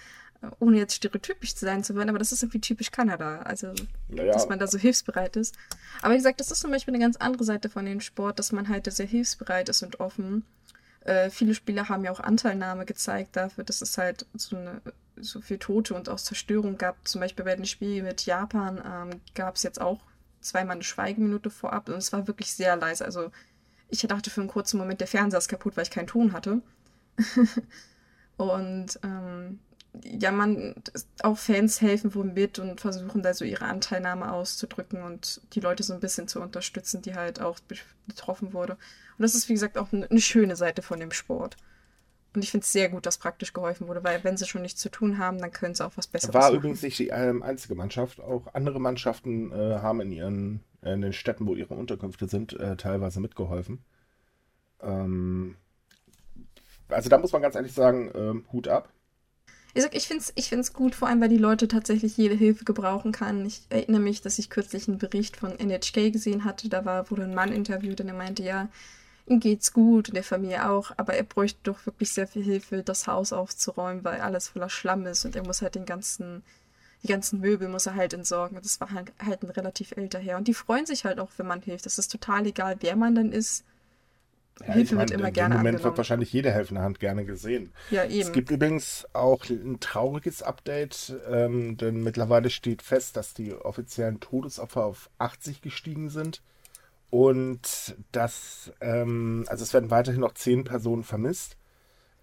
ohne 0.58 0.76
jetzt 0.76 0.96
stereotypisch 0.96 1.54
sein 1.54 1.84
zu 1.84 1.94
wollen, 1.94 2.08
aber 2.08 2.18
das 2.18 2.32
ist 2.32 2.42
irgendwie 2.42 2.60
typisch 2.60 2.90
Kanada. 2.90 3.42
Also, 3.42 3.72
naja. 4.08 4.32
dass 4.32 4.48
man 4.48 4.58
da 4.58 4.66
so 4.66 4.76
hilfsbereit 4.76 5.36
ist. 5.36 5.54
Aber 6.02 6.14
wie 6.14 6.18
gesagt, 6.18 6.40
das 6.40 6.50
ist 6.50 6.60
zum 6.60 6.72
Beispiel 6.72 6.92
eine 6.92 7.02
ganz 7.02 7.16
andere 7.16 7.44
Seite 7.44 7.70
von 7.70 7.86
dem 7.86 8.00
Sport, 8.00 8.40
dass 8.40 8.50
man 8.50 8.68
halt 8.68 8.92
sehr 8.92 9.06
hilfsbereit 9.06 9.68
ist 9.68 9.84
und 9.84 10.00
offen. 10.00 10.44
Äh, 11.10 11.30
viele 11.30 11.56
Spieler 11.56 11.88
haben 11.88 12.04
ja 12.04 12.12
auch 12.12 12.20
Anteilnahme 12.20 12.86
gezeigt 12.86 13.34
dafür, 13.34 13.64
dass 13.64 13.82
es 13.82 13.98
halt 13.98 14.26
so 14.34 14.56
eine 14.56 14.80
so 15.16 15.40
viel 15.40 15.58
Tote 15.58 15.94
und 15.94 16.08
auch 16.08 16.20
Zerstörung 16.20 16.78
gab. 16.78 16.96
Zum 17.06 17.20
Beispiel 17.20 17.44
bei 17.44 17.56
den 17.56 17.66
Spielen 17.66 18.04
mit 18.04 18.26
Japan 18.26 18.80
ähm, 18.86 19.20
gab 19.34 19.56
es 19.56 19.64
jetzt 19.64 19.80
auch 19.80 19.98
zweimal 20.40 20.76
eine 20.76 20.84
Schweigeminute 20.84 21.50
vorab 21.50 21.88
und 21.88 21.96
es 21.96 22.12
war 22.12 22.28
wirklich 22.28 22.52
sehr 22.52 22.76
leise. 22.76 23.04
Also 23.04 23.32
ich 23.88 24.00
dachte 24.02 24.30
für 24.30 24.40
einen 24.40 24.48
kurzen 24.48 24.78
Moment, 24.78 25.00
der 25.00 25.08
Fernseher 25.08 25.38
ist 25.38 25.48
kaputt, 25.48 25.76
weil 25.76 25.82
ich 25.82 25.90
keinen 25.90 26.06
Ton 26.06 26.32
hatte. 26.32 26.62
und 28.36 29.00
ähm, 29.02 29.58
ja, 30.04 30.30
man, 30.30 30.74
auch 31.22 31.38
Fans 31.38 31.80
helfen 31.80 32.14
wohl 32.14 32.24
mit 32.24 32.58
und 32.58 32.80
versuchen 32.80 33.22
da 33.22 33.34
so 33.34 33.44
ihre 33.44 33.64
Anteilnahme 33.64 34.32
auszudrücken 34.32 35.02
und 35.02 35.40
die 35.54 35.60
Leute 35.60 35.82
so 35.82 35.92
ein 35.92 36.00
bisschen 36.00 36.28
zu 36.28 36.40
unterstützen, 36.40 37.02
die 37.02 37.14
halt 37.14 37.40
auch 37.40 37.58
betroffen 38.06 38.52
wurde. 38.52 38.74
Und 38.74 39.22
das 39.22 39.34
ist, 39.34 39.48
wie 39.48 39.54
gesagt, 39.54 39.78
auch 39.78 39.88
eine 39.92 40.20
schöne 40.20 40.56
Seite 40.56 40.82
von 40.82 41.00
dem 41.00 41.10
Sport. 41.10 41.56
Und 42.32 42.44
ich 42.44 42.52
finde 42.52 42.62
es 42.62 42.72
sehr 42.72 42.88
gut, 42.88 43.06
dass 43.06 43.18
praktisch 43.18 43.52
geholfen 43.52 43.88
wurde, 43.88 44.04
weil 44.04 44.22
wenn 44.22 44.36
sie 44.36 44.46
schon 44.46 44.62
nichts 44.62 44.80
zu 44.80 44.88
tun 44.88 45.18
haben, 45.18 45.38
dann 45.38 45.50
können 45.50 45.74
sie 45.74 45.84
auch 45.84 45.96
was 45.96 46.06
Besseres 46.06 46.32
War 46.32 46.42
machen. 46.42 46.56
übrigens 46.56 46.82
nicht 46.82 46.98
die 46.98 47.08
ähm, 47.08 47.42
einzige 47.42 47.74
Mannschaft. 47.74 48.20
Auch 48.20 48.54
andere 48.54 48.80
Mannschaften 48.80 49.50
äh, 49.50 49.80
haben 49.80 50.00
in 50.00 50.12
ihren 50.12 50.60
äh, 50.82 50.92
in 50.92 51.02
den 51.02 51.12
Städten, 51.12 51.46
wo 51.46 51.54
ihre 51.54 51.74
Unterkünfte 51.74 52.28
sind, 52.28 52.52
äh, 52.52 52.76
teilweise 52.76 53.20
mitgeholfen. 53.20 53.84
Ähm, 54.80 55.56
also 56.88 57.08
da 57.08 57.18
muss 57.18 57.32
man 57.32 57.42
ganz 57.42 57.56
ehrlich 57.56 57.72
sagen, 57.72 58.10
ähm, 58.14 58.46
Hut 58.52 58.68
ab. 58.68 58.92
Ich, 59.74 59.84
ich 59.92 60.08
finde 60.08 60.22
es 60.22 60.32
ich 60.34 60.48
find's 60.48 60.72
gut, 60.72 60.94
vor 60.94 61.08
allem 61.08 61.20
weil 61.20 61.28
die 61.28 61.36
Leute 61.36 61.68
tatsächlich 61.68 62.16
jede 62.16 62.34
Hilfe 62.34 62.64
gebrauchen 62.64 63.12
kann. 63.12 63.44
Ich 63.46 63.62
erinnere 63.70 64.00
mich, 64.00 64.20
dass 64.20 64.38
ich 64.38 64.50
kürzlich 64.50 64.88
einen 64.88 64.98
Bericht 64.98 65.36
von 65.36 65.58
NHK 65.58 66.12
gesehen 66.12 66.44
hatte. 66.44 66.68
Da 66.68 66.84
war, 66.84 67.10
wurde 67.10 67.24
ein 67.24 67.34
Mann 67.34 67.52
interviewt 67.52 68.00
und 68.00 68.08
er 68.08 68.14
meinte, 68.14 68.42
ja, 68.42 68.68
ihm 69.26 69.40
geht's 69.40 69.72
gut 69.72 70.08
und 70.08 70.14
der 70.14 70.24
Familie 70.24 70.68
auch, 70.68 70.92
aber 70.96 71.14
er 71.14 71.22
bräuchte 71.22 71.60
doch 71.62 71.86
wirklich 71.86 72.12
sehr 72.12 72.26
viel 72.26 72.42
Hilfe, 72.42 72.82
das 72.82 73.06
Haus 73.06 73.32
aufzuräumen, 73.32 74.04
weil 74.04 74.20
alles 74.20 74.48
voller 74.48 74.68
Schlamm 74.68 75.06
ist 75.06 75.24
und 75.24 75.36
er 75.36 75.44
muss 75.44 75.62
halt 75.62 75.76
den 75.76 75.86
ganzen, 75.86 76.42
die 77.02 77.08
ganzen 77.08 77.40
Möbel 77.40 77.68
muss 77.68 77.86
er 77.86 77.94
halt 77.94 78.12
entsorgen. 78.12 78.56
Und 78.56 78.64
das 78.64 78.80
war 78.80 78.90
halt, 78.90 79.12
halt 79.24 79.42
ein 79.42 79.50
relativ 79.50 79.92
älter 79.92 80.18
Herr. 80.18 80.36
Und 80.36 80.48
die 80.48 80.54
freuen 80.54 80.86
sich 80.86 81.04
halt 81.04 81.20
auch, 81.20 81.30
wenn 81.36 81.46
man 81.46 81.62
hilft. 81.62 81.86
Das 81.86 81.98
ist 81.98 82.10
total 82.10 82.46
egal, 82.46 82.76
wer 82.80 82.96
man 82.96 83.14
dann 83.14 83.32
ist. 83.32 83.64
Ja, 84.66 84.74
Hilfe 84.74 84.80
ich 84.80 84.92
mein, 84.92 85.08
wird 85.08 85.10
immer 85.12 85.28
in 85.28 85.34
gerne 85.34 85.54
Moment 85.54 85.68
angenommen. 85.76 85.84
wird 85.84 85.98
wahrscheinlich 85.98 86.32
jede 86.32 86.50
helfende 86.50 86.82
Hand 86.82 87.00
gerne 87.00 87.24
gesehen. 87.24 87.72
Ja, 87.90 88.04
eben. 88.04 88.20
Es 88.20 88.32
gibt 88.32 88.50
übrigens 88.50 89.06
auch 89.12 89.48
ein 89.48 89.80
trauriges 89.80 90.42
Update, 90.42 91.14
ähm, 91.30 91.76
denn 91.76 92.02
mittlerweile 92.02 92.50
steht 92.50 92.82
fest, 92.82 93.16
dass 93.16 93.34
die 93.34 93.54
offiziellen 93.54 94.20
Todesopfer 94.20 94.84
auf 94.84 95.10
80 95.18 95.62
gestiegen 95.62 96.10
sind. 96.10 96.42
Und 97.10 97.96
das, 98.12 98.72
ähm, 98.80 99.44
also 99.48 99.64
es 99.64 99.72
werden 99.74 99.90
weiterhin 99.90 100.20
noch 100.20 100.34
10 100.34 100.64
Personen 100.64 101.02
vermisst. 101.02 101.56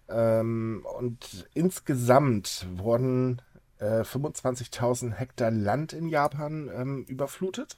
Ähm, 0.08 0.86
und 0.98 1.46
insgesamt 1.54 2.66
wurden 2.74 3.42
äh, 3.78 4.00
25.000 4.00 5.12
Hektar 5.12 5.50
Land 5.50 5.92
in 5.92 6.08
Japan 6.08 6.70
ähm, 6.74 7.04
überflutet 7.04 7.76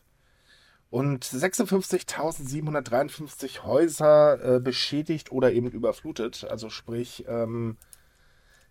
und 0.90 1.24
56.753 1.24 3.62
Häuser 3.62 4.56
äh, 4.56 4.60
beschädigt 4.60 5.32
oder 5.32 5.52
eben 5.52 5.70
überflutet. 5.70 6.44
Also 6.50 6.68
sprich, 6.68 7.24
ähm, 7.28 7.78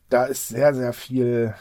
da 0.10 0.26
ist 0.26 0.50
sehr, 0.50 0.74
sehr 0.74 0.94
viel, 0.94 1.56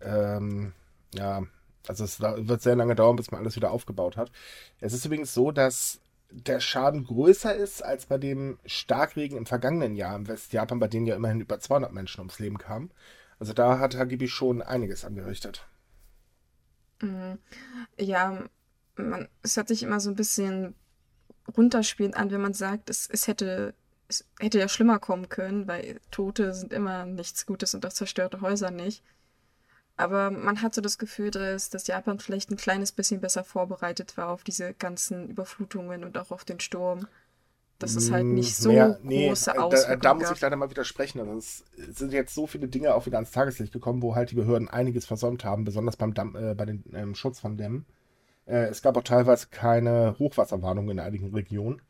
ähm, 0.00 0.72
ja, 1.14 1.42
also 1.86 2.04
es 2.04 2.18
wird 2.20 2.62
sehr 2.62 2.76
lange 2.76 2.94
dauern, 2.94 3.16
bis 3.16 3.30
man 3.30 3.40
alles 3.40 3.56
wieder 3.56 3.70
aufgebaut 3.70 4.16
hat. 4.16 4.32
Es 4.80 4.94
ist 4.94 5.04
übrigens 5.04 5.34
so, 5.34 5.50
dass 5.50 6.00
der 6.30 6.60
Schaden 6.60 7.04
größer 7.04 7.54
ist 7.54 7.84
als 7.84 8.06
bei 8.06 8.16
dem 8.16 8.58
Starkregen 8.64 9.36
im 9.36 9.44
vergangenen 9.46 9.94
Jahr 9.94 10.16
im 10.16 10.26
Westjapan, 10.26 10.78
bei 10.78 10.88
dem 10.88 11.06
ja 11.06 11.14
immerhin 11.14 11.40
über 11.40 11.60
200 11.60 11.92
Menschen 11.92 12.20
ums 12.20 12.38
Leben 12.38 12.56
kamen. 12.56 12.90
Also 13.38 13.52
da 13.52 13.78
hat 13.78 13.96
Hagibi 13.96 14.28
schon 14.28 14.62
einiges 14.62 15.04
angerichtet. 15.04 15.66
Mhm. 17.02 17.38
Ja, 17.98 18.48
man, 18.96 19.28
es 19.42 19.56
hört 19.56 19.68
sich 19.68 19.82
immer 19.82 20.00
so 20.00 20.10
ein 20.10 20.16
bisschen 20.16 20.74
runterspielend 21.56 22.16
an, 22.16 22.30
wenn 22.30 22.40
man 22.40 22.54
sagt, 22.54 22.90
es, 22.90 23.08
es 23.10 23.26
hätte 23.26 23.74
es 24.08 24.24
hätte 24.38 24.58
ja 24.58 24.68
schlimmer 24.68 24.98
kommen 24.98 25.28
können, 25.28 25.66
weil 25.66 26.00
Tote 26.10 26.52
sind 26.54 26.72
immer 26.72 27.06
nichts 27.06 27.46
Gutes 27.46 27.74
und 27.74 27.86
auch 27.86 27.92
zerstörte 27.92 28.40
Häuser 28.40 28.70
nicht. 28.70 29.02
Aber 29.96 30.30
man 30.30 30.60
hat 30.60 30.74
so 30.74 30.80
das 30.80 30.98
Gefühl, 30.98 31.30
dass, 31.30 31.70
dass 31.70 31.86
Japan 31.86 32.18
vielleicht 32.18 32.50
ein 32.50 32.56
kleines 32.56 32.92
bisschen 32.92 33.20
besser 33.20 33.44
vorbereitet 33.44 34.16
war 34.16 34.28
auf 34.28 34.42
diese 34.42 34.74
ganzen 34.74 35.28
Überflutungen 35.28 36.04
und 36.04 36.18
auch 36.18 36.32
auf 36.32 36.44
den 36.44 36.60
Sturm. 36.60 37.06
Dass 37.78 37.96
es 37.96 38.10
halt 38.12 38.24
nicht 38.24 38.56
so 38.56 38.70
Mehr, 38.70 38.98
nee, 39.02 39.28
große 39.28 39.58
Auswirkungen 39.58 40.00
Da, 40.00 40.08
da 40.08 40.14
muss 40.14 40.30
ich 40.30 40.40
leider 40.40 40.56
mal 40.56 40.70
widersprechen. 40.70 41.20
Also 41.20 41.36
es 41.36 41.64
sind 41.98 42.12
jetzt 42.12 42.34
so 42.34 42.46
viele 42.46 42.68
Dinge 42.68 42.94
auch 42.94 43.04
wieder 43.06 43.18
ans 43.18 43.32
Tageslicht 43.32 43.72
gekommen, 43.72 44.00
wo 44.00 44.14
halt 44.14 44.30
die 44.30 44.36
Behörden 44.36 44.68
einiges 44.68 45.06
versäumt 45.06 45.44
haben, 45.44 45.64
besonders 45.64 45.96
beim 45.96 46.14
Damm, 46.14 46.36
äh, 46.36 46.54
bei 46.54 46.66
den 46.66 46.84
ähm, 46.94 47.14
Schutz 47.14 47.40
von 47.40 47.56
Dämmen. 47.56 47.84
Äh, 48.46 48.66
es 48.66 48.82
gab 48.82 48.96
auch 48.96 49.02
teilweise 49.02 49.48
keine 49.50 50.16
Hochwasserwarnungen 50.18 50.98
in 50.98 51.00
einigen 51.00 51.34
Regionen. 51.34 51.82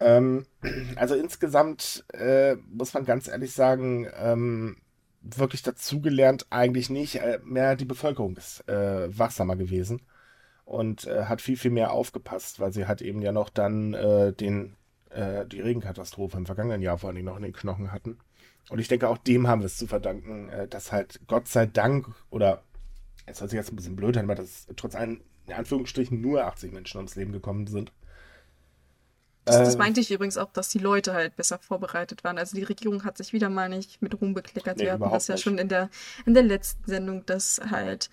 Ähm, 0.00 0.46
also 0.96 1.14
insgesamt 1.14 2.04
äh, 2.12 2.56
muss 2.70 2.94
man 2.94 3.04
ganz 3.04 3.28
ehrlich 3.28 3.52
sagen, 3.52 4.08
ähm, 4.16 4.76
wirklich 5.20 5.62
dazugelernt 5.62 6.46
eigentlich 6.50 6.90
nicht. 6.90 7.16
Äh, 7.16 7.40
mehr 7.44 7.76
die 7.76 7.84
Bevölkerung 7.84 8.36
ist 8.36 8.68
äh, 8.68 9.16
wachsamer 9.16 9.56
gewesen 9.56 10.02
und 10.64 11.06
äh, 11.06 11.24
hat 11.24 11.40
viel, 11.40 11.56
viel 11.56 11.70
mehr 11.70 11.92
aufgepasst, 11.92 12.60
weil 12.60 12.72
sie 12.72 12.86
hat 12.86 13.02
eben 13.02 13.22
ja 13.22 13.32
noch 13.32 13.48
dann 13.48 13.94
äh, 13.94 14.32
den, 14.32 14.76
die 15.14 15.60
Regenkatastrophe 15.60 16.38
im 16.38 16.46
vergangenen 16.46 16.80
Jahr 16.80 16.96
vor 16.96 17.10
allem 17.10 17.22
noch 17.26 17.36
in 17.36 17.42
den 17.42 17.52
Knochen 17.52 17.92
hatten. 17.92 18.16
Und 18.70 18.78
ich 18.78 18.88
denke, 18.88 19.10
auch 19.10 19.18
dem 19.18 19.46
haben 19.46 19.60
wir 19.60 19.66
es 19.66 19.76
zu 19.76 19.86
verdanken, 19.86 20.50
dass 20.70 20.90
halt 20.90 21.20
Gott 21.26 21.48
sei 21.48 21.66
Dank, 21.66 22.06
oder 22.30 22.62
es 23.26 23.42
hört 23.42 23.50
sich 23.50 23.58
jetzt 23.58 23.70
ein 23.70 23.76
bisschen 23.76 23.94
blöd 23.94 24.16
an, 24.16 24.24
aber 24.24 24.36
dass 24.36 24.66
trotz 24.74 24.94
allem 24.94 25.20
in 25.46 25.54
Anführungsstrichen 25.54 26.20
nur 26.20 26.44
80 26.44 26.72
Menschen 26.72 26.98
ums 26.98 27.16
Leben 27.16 27.32
gekommen 27.32 27.66
sind. 27.66 27.92
Das, 29.44 29.58
das, 29.58 29.74
ähm. 29.74 29.78
meinte 29.78 30.00
ich 30.00 30.10
übrigens 30.10 30.38
auch, 30.38 30.52
dass 30.52 30.68
die 30.68 30.78
Leute 30.78 31.14
halt 31.14 31.36
besser 31.36 31.58
vorbereitet 31.58 32.22
waren. 32.22 32.38
Also 32.38 32.56
die 32.56 32.62
Regierung 32.62 33.04
hat 33.04 33.18
sich 33.18 33.32
wieder 33.32 33.48
mal 33.48 33.68
nicht 33.68 34.00
mit 34.00 34.20
Ruhm 34.20 34.34
bekleckert. 34.34 34.78
Nee, 34.78 34.84
Wir 34.84 34.92
hatten 34.92 35.10
das 35.10 35.26
ja 35.26 35.34
nicht. 35.34 35.42
schon 35.42 35.58
in 35.58 35.68
der, 35.68 35.90
in 36.26 36.34
der 36.34 36.44
letzten 36.44 36.88
Sendung, 36.88 37.26
dass 37.26 37.60
halt 37.70 38.08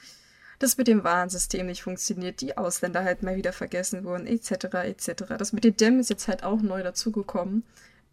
das 0.57 0.77
mit 0.77 0.87
dem 0.87 1.03
Warnsystem 1.03 1.67
nicht 1.67 1.83
funktioniert, 1.83 2.41
die 2.41 2.57
Ausländer 2.57 3.03
halt 3.03 3.23
mal 3.23 3.35
wieder 3.35 3.53
vergessen 3.53 4.03
wurden, 4.03 4.27
etc. 4.27 4.51
etc. 4.83 5.23
Das 5.37 5.53
mit 5.53 5.63
den 5.63 5.77
Dämmen 5.77 5.99
ist 5.99 6.09
jetzt 6.09 6.27
halt 6.27 6.43
auch 6.43 6.61
neu 6.61 6.83
dazugekommen. 6.83 7.63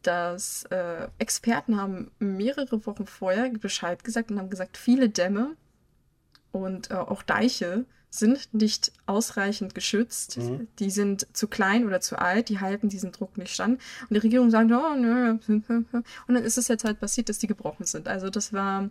Dass 0.03 0.65
äh, 0.71 1.09
Experten 1.19 1.81
haben 1.81 2.13
mehrere 2.19 2.87
Wochen 2.87 3.07
vorher 3.07 3.49
Bescheid 3.51 4.05
gesagt 4.05 4.31
und 4.31 4.39
haben 4.39 4.51
gesagt, 4.51 4.77
viele 4.77 5.09
Dämme 5.09 5.57
und 6.53 6.91
äh, 6.91 6.95
auch 6.95 7.23
Deiche 7.23 7.87
sind 8.11 8.53
nicht 8.55 8.93
ausreichend 9.07 9.75
geschützt. 9.75 10.39
Mhm. 10.39 10.69
Die 10.79 10.91
sind 10.91 11.27
zu 11.37 11.49
klein 11.49 11.87
oder 11.87 12.01
zu 12.01 12.19
alt, 12.19 12.49
die 12.49 12.61
halten 12.61 12.89
diesen 12.89 13.13
Druck 13.13 13.37
nicht 13.37 13.53
stand. 13.53 13.81
Und 14.03 14.15
die 14.15 14.19
Regierung 14.19 14.51
sagt, 14.51 14.71
oh, 14.71 14.95
nö. 14.97 15.39
Und 15.49 15.95
dann 16.29 16.45
ist 16.45 16.59
es 16.59 16.69
jetzt 16.69 16.85
halt 16.85 17.01
passiert, 17.01 17.29
dass 17.29 17.39
die 17.39 17.47
gebrochen 17.47 17.85
sind. 17.85 18.09
Also 18.09 18.31
das 18.31 18.53
war. 18.53 18.91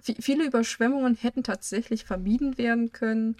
Viele 0.00 0.44
Überschwemmungen 0.44 1.14
hätten 1.14 1.44
tatsächlich 1.44 2.04
vermieden 2.04 2.58
werden 2.58 2.90
können. 2.90 3.36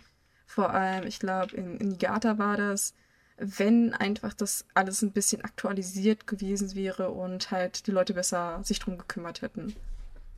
Vor 0.46 0.70
allem, 0.70 1.08
ich 1.08 1.18
glaube, 1.18 1.56
in, 1.56 1.76
in 1.78 1.88
Niigata 1.88 2.38
war 2.38 2.56
das, 2.56 2.94
wenn 3.36 3.94
einfach 3.94 4.32
das 4.32 4.64
alles 4.72 5.02
ein 5.02 5.10
bisschen 5.10 5.42
aktualisiert 5.42 6.28
gewesen 6.28 6.76
wäre 6.76 7.10
und 7.10 7.50
halt 7.50 7.88
die 7.88 7.90
Leute 7.90 8.14
besser 8.14 8.60
sich 8.62 8.78
drum 8.78 8.96
gekümmert 8.96 9.42
hätten 9.42 9.74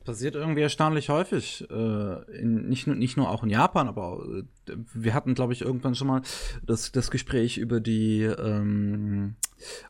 passiert 0.05 0.35
irgendwie 0.35 0.61
erstaunlich 0.61 1.09
häufig. 1.09 1.67
Äh, 1.69 2.39
in, 2.39 2.69
nicht, 2.69 2.87
nur, 2.87 2.95
nicht 2.95 3.17
nur 3.17 3.29
auch 3.29 3.43
in 3.43 3.49
Japan, 3.49 3.87
aber 3.87 4.23
äh, 4.67 4.73
wir 4.93 5.13
hatten, 5.13 5.33
glaube 5.33 5.53
ich, 5.53 5.61
irgendwann 5.61 5.95
schon 5.95 6.07
mal 6.07 6.21
das, 6.63 6.91
das 6.91 7.11
Gespräch 7.11 7.57
über 7.57 7.81
die 7.81 8.21
ähm, 8.23 9.35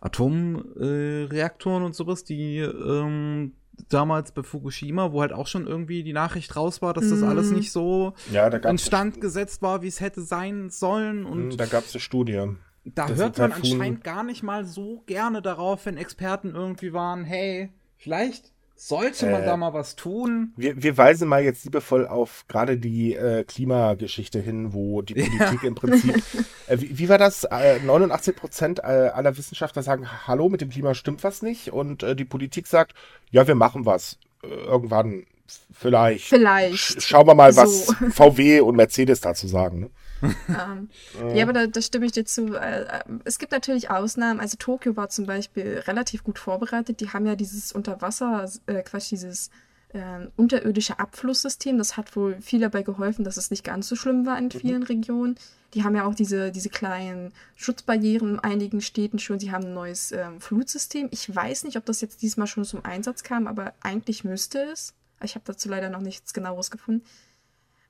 Atomreaktoren 0.02 1.84
äh, 1.84 1.86
und 1.86 1.96
sowas, 1.96 2.24
die 2.24 2.60
ähm, 2.60 3.54
damals 3.90 4.32
bei 4.32 4.44
Fukushima, 4.44 5.12
wo 5.12 5.22
halt 5.22 5.34
auch 5.34 5.48
schon 5.48 5.68
irgendwie 5.68 6.04
die 6.04 6.14
Nachricht 6.14 6.56
raus 6.56 6.82
war, 6.82 6.94
dass 6.94 7.10
das 7.10 7.20
mhm. 7.20 7.28
alles 7.28 7.52
nicht 7.52 7.72
so 7.72 8.14
ja, 8.32 8.48
instand 8.48 9.22
gesetzt 9.22 9.62
war, 9.62 9.82
wie 9.82 9.88
es 9.88 10.00
hätte 10.00 10.22
sein 10.22 10.70
sollen. 10.70 11.26
Und 11.26 11.48
mhm, 11.50 11.58
da 11.58 11.66
gab 11.66 11.86
es 11.86 11.94
eine 11.94 12.02
Studie. 12.02 12.48
Da 12.86 13.10
hört 13.10 13.38
man 13.38 13.52
anscheinend 13.52 14.04
gar 14.04 14.24
nicht 14.24 14.44
mal 14.44 14.64
so 14.64 15.04
gerne 15.08 15.42
darauf, 15.42 15.86
wenn 15.86 15.98
Experten 15.98 16.54
irgendwie 16.54 16.94
waren, 16.94 17.24
hey, 17.24 17.72
vielleicht 17.98 18.55
sollte 18.76 19.28
man 19.28 19.44
äh, 19.44 19.46
da 19.46 19.58
mal 19.58 19.74
was 19.74 19.96
tun? 19.96 20.54
Wir, 20.58 20.82
wir 20.82 20.98
weisen 20.98 21.28
mal 21.28 21.44
jetzt 21.44 21.64
liebevoll 21.64 22.08
auf 22.08 22.46
gerade 22.48 22.78
die 22.78 23.16
äh, 23.16 23.44
Klimageschichte 23.44 24.40
hin, 24.40 24.74
wo 24.74 25.02
die 25.02 25.14
Politik 25.14 25.64
ja. 25.64 25.68
im 25.68 25.76
Prinzip. 25.76 26.16
Äh, 26.68 26.82
wie, 26.82 26.98
wie, 26.98 27.10
war 27.10 27.20
das? 27.20 27.44
Äh, 27.44 27.80
89 27.86 28.36
Prozent 28.36 28.80
äh, 28.80 29.12
aller 29.14 29.38
Wissenschaftler 29.38 29.84
sagen, 29.84 30.08
hallo, 30.26 30.50
mit 30.50 30.62
dem 30.62 30.72
Klima 30.72 30.96
stimmt 30.96 31.24
was 31.24 31.44
nicht. 31.44 31.72
Und 31.72 32.02
äh, 32.02 32.16
die 32.16 32.26
Politik 32.26 32.66
sagt, 32.66 32.96
ja, 33.30 33.48
wir 33.48 33.54
machen 33.54 33.86
was. 33.86 34.18
Äh, 34.42 34.48
irgendwann 34.48 35.28
vielleicht. 35.72 36.26
Vielleicht. 36.26 36.78
Sch 36.78 37.02
schauen 37.02 37.28
wir 37.28 37.36
mal, 37.36 37.54
so. 37.54 37.62
was 37.62 37.94
VW 38.16 38.62
und 38.62 38.76
Mercedes 38.76 39.22
dazu 39.22 39.48
sagen. 39.48 39.80
Ne? 39.80 39.90
ähm, 40.50 40.90
ja, 41.34 41.44
aber 41.44 41.54
da, 41.54 41.68
da, 41.68 41.82
stimme 41.82 42.06
ich 42.06 42.12
dir 42.12 42.26
zu. 42.26 42.56
Äh, 42.56 42.84
äh, 42.84 43.04
es 43.26 43.40
gibt 43.40 43.52
natürlich 43.52 43.90
Ausnahmen. 43.90 44.40
Also 44.40 44.58
Tokio 44.58 44.96
war 44.96 45.10
zum 45.10 45.26
Beispiel 45.26 45.84
relativ 45.88 46.24
gut 46.24 46.40
vorbereitet. 46.40 47.02
Die 47.02 47.10
haben 47.10 47.26
ja 47.26 47.36
dieses 47.36 47.72
Unterwasser, 47.72 48.50
äh, 48.68 48.82
Quatsch, 48.82 49.12
dieses 49.12 49.50
äh, 49.90 50.28
unterirdische 50.36 51.00
Abflusssystem. 51.00 51.78
Das 51.78 51.98
hat 51.98 52.16
wohl 52.16 52.42
viel 52.42 52.60
dabei 52.60 52.84
geholfen, 52.84 53.24
dass 53.24 53.38
es 53.38 53.52
nicht 53.52 53.64
ganz 53.64 53.88
so 53.88 53.96
schlimm 53.96 54.26
war 54.26 54.38
in 54.38 54.46
mhm. 54.46 54.52
vielen 54.52 54.82
mhm. 54.82 54.88
Regionen. 54.88 55.36
Die 55.74 55.84
haben 55.84 55.96
ja 55.96 56.06
auch 56.06 56.16
diese, 56.16 56.52
diese 56.52 56.70
kleinen 56.70 57.34
Schutzbarrieren 57.56 58.36
in 58.36 58.40
einigen 58.40 58.82
Städten 58.82 59.20
schon. 59.20 59.40
Sie 59.40 59.52
haben 59.52 59.66
ein 59.66 59.74
neues 59.74 60.12
ähm, 60.12 60.40
Flutsystem. 60.40 61.10
Ich 61.12 61.34
weiß 61.34 61.66
nicht, 61.66 61.78
ob 61.78 61.86
das 61.86 62.00
jetzt 62.00 62.22
diesmal 62.22 62.48
schon 62.48 62.64
zum 62.64 62.86
Einsatz 62.86 63.24
kam, 63.24 63.48
aber 63.48 63.74
eigentlich 63.82 64.24
müsste 64.24 64.60
es. 64.60 64.94
Ich 65.22 65.36
habe 65.36 65.46
dazu 65.46 65.68
leider 65.70 65.90
noch 65.90 66.02
nichts 66.02 66.34
genaueres 66.34 66.72
gefunden. 66.72 67.04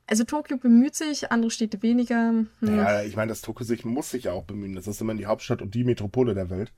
Also 0.07 0.23
Tokio 0.23 0.57
bemüht 0.57 0.95
sich, 0.95 1.31
andere 1.31 1.51
Städte 1.51 1.81
weniger. 1.81 2.29
Hm. 2.29 2.47
Ja, 2.61 3.03
ich 3.03 3.15
meine, 3.15 3.29
das 3.29 3.41
Tokio 3.41 3.65
sich 3.65 3.85
muss 3.85 4.11
sich 4.11 4.29
auch 4.29 4.43
bemühen. 4.43 4.75
Das 4.75 4.87
ist 4.87 5.01
immer 5.01 5.15
die 5.15 5.25
Hauptstadt 5.25 5.61
und 5.61 5.73
die 5.73 5.83
Metropole 5.83 6.35
der 6.35 6.49
Welt. 6.49 6.71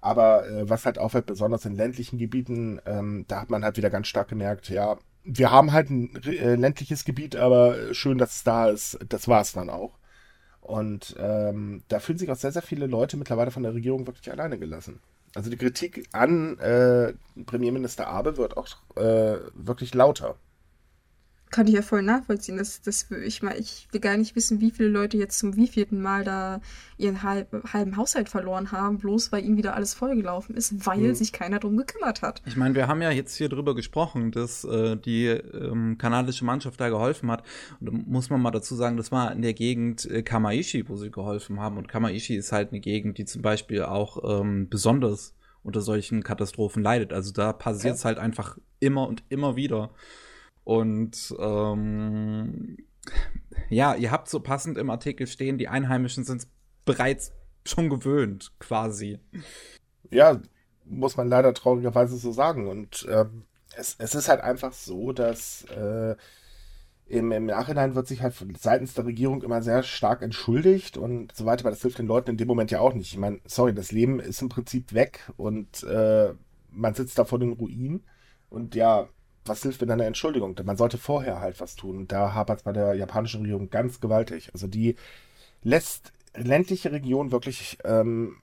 Aber 0.00 0.48
äh, 0.48 0.68
was 0.68 0.86
halt 0.86 0.98
auffällt, 0.98 1.26
besonders 1.26 1.64
in 1.64 1.76
ländlichen 1.76 2.18
Gebieten, 2.18 2.80
ähm, 2.86 3.24
da 3.28 3.40
hat 3.40 3.50
man 3.50 3.64
halt 3.64 3.76
wieder 3.76 3.90
ganz 3.90 4.06
stark 4.06 4.28
gemerkt, 4.28 4.68
ja, 4.70 4.98
wir 5.24 5.50
haben 5.50 5.72
halt 5.72 5.90
ein 5.90 6.14
äh, 6.24 6.54
ländliches 6.54 7.04
Gebiet, 7.04 7.36
aber 7.36 7.92
schön, 7.92 8.18
dass 8.18 8.36
es 8.36 8.44
da 8.44 8.70
ist. 8.70 8.98
Das 9.08 9.28
war 9.28 9.42
es 9.42 9.52
dann 9.52 9.68
auch. 9.68 9.98
Und 10.60 11.16
ähm, 11.18 11.82
da 11.88 11.98
fühlen 11.98 12.18
sich 12.18 12.30
auch 12.30 12.36
sehr, 12.36 12.52
sehr 12.52 12.62
viele 12.62 12.86
Leute 12.86 13.16
mittlerweile 13.16 13.50
von 13.50 13.62
der 13.62 13.74
Regierung 13.74 14.06
wirklich 14.06 14.30
alleine 14.30 14.58
gelassen. 14.58 15.00
Also 15.34 15.50
die 15.50 15.56
Kritik 15.56 16.08
an 16.12 16.58
äh, 16.58 17.14
Premierminister 17.46 18.08
Abe 18.08 18.36
wird 18.36 18.56
auch 18.56 18.68
äh, 18.96 19.38
wirklich 19.54 19.94
lauter. 19.94 20.36
Kann 21.50 21.66
ich 21.66 21.74
ja 21.74 21.82
voll 21.82 22.02
nachvollziehen. 22.02 22.56
Das, 22.56 22.80
das, 22.80 23.10
ich, 23.24 23.42
mal, 23.42 23.56
ich 23.58 23.88
will 23.90 24.00
gar 24.00 24.16
nicht 24.16 24.36
wissen, 24.36 24.60
wie 24.60 24.70
viele 24.70 24.88
Leute 24.88 25.16
jetzt 25.16 25.38
zum 25.38 25.56
wievielten 25.56 26.00
Mal 26.00 26.24
da 26.24 26.60
ihren 26.96 27.22
halb, 27.22 27.64
halben 27.72 27.96
Haushalt 27.96 28.28
verloren 28.28 28.72
haben, 28.72 28.98
bloß 28.98 29.32
weil 29.32 29.44
ihnen 29.44 29.56
wieder 29.56 29.74
alles 29.74 29.94
vollgelaufen 29.94 30.54
ist, 30.54 30.86
weil 30.86 30.98
mhm. 30.98 31.14
sich 31.14 31.32
keiner 31.32 31.58
drum 31.58 31.76
gekümmert 31.76 32.22
hat. 32.22 32.42
Ich 32.46 32.56
meine, 32.56 32.74
wir 32.74 32.86
haben 32.86 33.02
ja 33.02 33.10
jetzt 33.10 33.36
hier 33.36 33.48
drüber 33.48 33.74
gesprochen, 33.74 34.30
dass 34.30 34.64
äh, 34.64 34.96
die 34.96 35.26
ähm, 35.26 35.98
kanadische 35.98 36.44
Mannschaft 36.44 36.80
da 36.80 36.88
geholfen 36.88 37.30
hat. 37.30 37.42
Und 37.80 37.86
da 37.86 37.92
muss 37.92 38.30
man 38.30 38.40
mal 38.40 38.50
dazu 38.52 38.74
sagen, 38.76 38.96
das 38.96 39.10
war 39.10 39.32
in 39.32 39.42
der 39.42 39.54
Gegend 39.54 40.04
äh, 40.06 40.22
Kamaishi, 40.22 40.88
wo 40.88 40.96
sie 40.96 41.10
geholfen 41.10 41.60
haben. 41.60 41.78
Und 41.78 41.88
Kamaishi 41.88 42.36
ist 42.36 42.52
halt 42.52 42.70
eine 42.70 42.80
Gegend, 42.80 43.18
die 43.18 43.24
zum 43.24 43.42
Beispiel 43.42 43.82
auch 43.82 44.40
ähm, 44.40 44.68
besonders 44.68 45.34
unter 45.62 45.80
solchen 45.80 46.22
Katastrophen 46.22 46.82
leidet. 46.82 47.12
Also 47.12 47.32
da 47.32 47.52
passiert 47.52 47.96
es 47.96 48.02
ja. 48.02 48.08
halt 48.08 48.18
einfach 48.18 48.56
immer 48.78 49.06
und 49.08 49.24
immer 49.28 49.56
wieder. 49.56 49.90
Und 50.70 51.34
ähm, 51.40 52.76
ja, 53.70 53.96
ihr 53.96 54.12
habt 54.12 54.28
so 54.28 54.38
passend 54.38 54.78
im 54.78 54.88
Artikel 54.88 55.26
stehen, 55.26 55.58
die 55.58 55.66
Einheimischen 55.66 56.22
sind 56.22 56.46
bereits 56.84 57.32
schon 57.66 57.90
gewöhnt, 57.90 58.52
quasi. 58.60 59.18
Ja, 60.10 60.40
muss 60.84 61.16
man 61.16 61.26
leider 61.26 61.54
traurigerweise 61.54 62.16
so 62.18 62.30
sagen. 62.30 62.68
Und 62.68 63.04
ähm, 63.10 63.46
es, 63.74 63.96
es 63.98 64.14
ist 64.14 64.28
halt 64.28 64.42
einfach 64.42 64.72
so, 64.72 65.10
dass 65.10 65.64
äh, 65.76 66.14
im, 67.06 67.32
im, 67.32 67.46
Nachhinein 67.46 67.96
wird 67.96 68.06
sich 68.06 68.22
halt 68.22 68.36
seitens 68.60 68.94
der 68.94 69.06
Regierung 69.06 69.42
immer 69.42 69.62
sehr 69.62 69.82
stark 69.82 70.22
entschuldigt 70.22 70.96
und 70.96 71.34
so 71.34 71.46
weiter, 71.46 71.62
aber 71.62 71.70
das 71.70 71.82
hilft 71.82 71.98
den 71.98 72.06
Leuten 72.06 72.30
in 72.30 72.36
dem 72.36 72.46
Moment 72.46 72.70
ja 72.70 72.78
auch 72.78 72.94
nicht. 72.94 73.10
Ich 73.10 73.18
meine, 73.18 73.40
sorry, 73.44 73.74
das 73.74 73.90
Leben 73.90 74.20
ist 74.20 74.40
im 74.40 74.48
Prinzip 74.48 74.94
weg 74.94 75.32
und 75.36 75.82
äh, 75.82 76.32
man 76.70 76.94
sitzt 76.94 77.18
da 77.18 77.24
vor 77.24 77.40
den 77.40 77.54
Ruinen 77.54 78.04
und 78.50 78.76
ja, 78.76 79.08
was 79.44 79.62
hilft 79.62 79.80
mit 79.80 79.90
einer 79.90 80.06
Entschuldigung? 80.06 80.56
Man 80.64 80.76
sollte 80.76 80.98
vorher 80.98 81.40
halt 81.40 81.60
was 81.60 81.76
tun. 81.76 82.06
Da 82.06 82.34
hapert 82.34 82.58
es 82.58 82.64
bei 82.64 82.72
der 82.72 82.94
japanischen 82.94 83.42
Regierung 83.42 83.70
ganz 83.70 84.00
gewaltig. 84.00 84.50
Also 84.52 84.66
die 84.66 84.96
lässt 85.62 86.12
ländliche 86.34 86.92
Regionen 86.92 87.32
wirklich 87.32 87.78
ähm, 87.84 88.36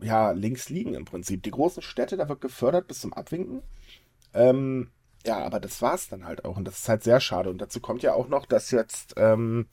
ja, 0.00 0.30
links 0.30 0.68
liegen 0.68 0.94
im 0.94 1.04
Prinzip. 1.04 1.42
Die 1.42 1.50
großen 1.50 1.82
Städte, 1.82 2.16
da 2.16 2.28
wird 2.28 2.40
gefördert 2.40 2.88
bis 2.88 3.00
zum 3.00 3.12
Abwinken. 3.12 3.62
Ähm, 4.34 4.90
ja, 5.26 5.38
aber 5.38 5.60
das 5.60 5.82
war 5.82 5.94
es 5.94 6.08
dann 6.08 6.24
halt 6.24 6.44
auch. 6.44 6.56
Und 6.56 6.64
das 6.64 6.78
ist 6.78 6.88
halt 6.88 7.02
sehr 7.02 7.20
schade. 7.20 7.50
Und 7.50 7.58
dazu 7.58 7.80
kommt 7.80 8.02
ja 8.02 8.14
auch 8.14 8.28
noch, 8.28 8.46
dass 8.46 8.70
jetzt 8.70 9.14
ähm, 9.16 9.66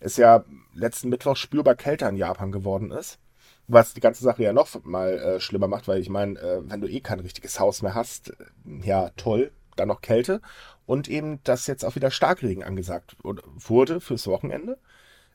es 0.00 0.16
ja 0.16 0.44
letzten 0.74 1.08
Mittwoch 1.08 1.36
spürbar 1.36 1.74
kälter 1.74 2.08
in 2.08 2.16
Japan 2.16 2.52
geworden 2.52 2.90
ist. 2.90 3.18
Was 3.66 3.94
die 3.94 4.00
ganze 4.00 4.22
Sache 4.22 4.42
ja 4.42 4.52
noch 4.52 4.68
mal 4.84 5.18
äh, 5.18 5.40
schlimmer 5.40 5.68
macht, 5.68 5.88
weil 5.88 6.00
ich 6.00 6.10
meine, 6.10 6.38
äh, 6.38 6.60
wenn 6.64 6.82
du 6.82 6.88
eh 6.88 7.00
kein 7.00 7.20
richtiges 7.20 7.58
Haus 7.58 7.80
mehr 7.80 7.94
hast, 7.94 8.30
äh, 8.30 8.34
ja, 8.82 9.10
toll, 9.16 9.52
dann 9.76 9.88
noch 9.88 10.00
Kälte 10.00 10.40
und 10.86 11.08
eben, 11.08 11.42
dass 11.44 11.66
jetzt 11.66 11.84
auch 11.84 11.94
wieder 11.94 12.10
Starkregen 12.10 12.62
angesagt 12.62 13.16
wurde 13.22 14.00
fürs 14.00 14.26
Wochenende. 14.26 14.78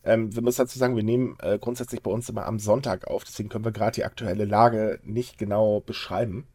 Ähm, 0.03 0.33
wir 0.33 0.41
müssen 0.41 0.61
dazu 0.61 0.79
sagen, 0.79 0.95
wir 0.95 1.03
nehmen 1.03 1.37
äh, 1.41 1.59
grundsätzlich 1.59 2.01
bei 2.01 2.11
uns 2.11 2.29
immer 2.29 2.45
am 2.45 2.59
Sonntag 2.59 3.07
auf, 3.07 3.23
deswegen 3.23 3.49
können 3.49 3.65
wir 3.65 3.71
gerade 3.71 3.95
die 3.95 4.05
aktuelle 4.05 4.45
Lage 4.45 4.99
nicht 5.03 5.37
genau 5.37 5.81
beschreiben. 5.81 6.47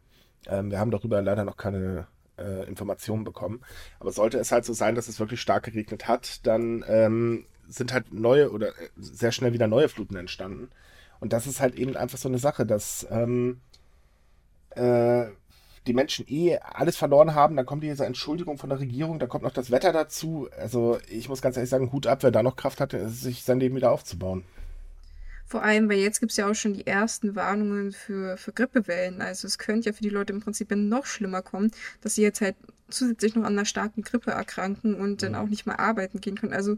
Ähm, 0.46 0.70
wir 0.70 0.78
haben 0.78 0.90
darüber 0.90 1.20
leider 1.22 1.44
noch 1.44 1.56
keine 1.56 2.06
äh, 2.38 2.66
Informationen 2.66 3.24
bekommen. 3.24 3.60
Aber 4.00 4.12
sollte 4.12 4.38
es 4.38 4.52
halt 4.52 4.64
so 4.64 4.72
sein, 4.72 4.94
dass 4.94 5.08
es 5.08 5.20
wirklich 5.20 5.40
stark 5.40 5.64
geregnet 5.64 6.08
hat, 6.08 6.46
dann 6.46 6.84
ähm, 6.88 7.46
sind 7.68 7.92
halt 7.92 8.12
neue 8.12 8.50
oder 8.50 8.68
äh, 8.68 8.90
sehr 8.96 9.32
schnell 9.32 9.52
wieder 9.52 9.68
neue 9.68 9.88
Fluten 9.88 10.16
entstanden. 10.16 10.70
Und 11.20 11.32
das 11.32 11.46
ist 11.46 11.60
halt 11.60 11.74
eben 11.76 11.96
einfach 11.96 12.18
so 12.18 12.28
eine 12.28 12.38
Sache, 12.38 12.66
dass 12.66 13.06
ähm, 13.10 13.60
äh, 14.70 15.26
die 15.86 15.94
Menschen 15.94 16.24
eh 16.28 16.58
alles 16.58 16.96
verloren 16.96 17.34
haben, 17.34 17.56
dann 17.56 17.66
kommt 17.66 17.82
diese 17.82 18.06
Entschuldigung 18.06 18.58
von 18.58 18.70
der 18.70 18.80
Regierung, 18.80 19.18
da 19.18 19.26
kommt 19.26 19.44
noch 19.44 19.52
das 19.52 19.70
Wetter 19.70 19.92
dazu. 19.92 20.48
Also 20.58 20.98
ich 21.08 21.28
muss 21.28 21.42
ganz 21.42 21.56
ehrlich 21.56 21.70
sagen, 21.70 21.92
Hut 21.92 22.06
ab, 22.06 22.22
wer 22.22 22.30
da 22.30 22.42
noch 22.42 22.56
Kraft 22.56 22.80
hatte, 22.80 23.08
sich 23.08 23.44
sein 23.44 23.60
Leben 23.60 23.76
wieder 23.76 23.90
aufzubauen. 23.90 24.44
Vor 25.46 25.62
allem, 25.62 25.88
weil 25.90 25.98
jetzt 25.98 26.20
gibt 26.20 26.32
es 26.32 26.38
ja 26.38 26.50
auch 26.50 26.54
schon 26.54 26.72
die 26.72 26.86
ersten 26.86 27.36
Warnungen 27.36 27.92
für, 27.92 28.36
für 28.38 28.52
Grippewellen. 28.52 29.20
Also 29.20 29.46
es 29.46 29.58
könnte 29.58 29.90
ja 29.90 29.92
für 29.92 30.02
die 30.02 30.08
Leute 30.08 30.32
im 30.32 30.40
Prinzip 30.40 30.70
noch 30.70 31.04
schlimmer 31.04 31.42
kommen, 31.42 31.70
dass 32.00 32.14
sie 32.14 32.22
jetzt 32.22 32.40
halt 32.40 32.56
zusätzlich 32.88 33.34
noch 33.34 33.44
an 33.44 33.52
einer 33.52 33.66
starken 33.66 34.02
Grippe 34.02 34.30
erkranken 34.30 34.94
und 34.94 35.22
dann 35.22 35.34
auch 35.34 35.46
nicht 35.46 35.66
mehr 35.66 35.78
arbeiten 35.78 36.20
gehen 36.20 36.36
können. 36.36 36.54
Also 36.54 36.76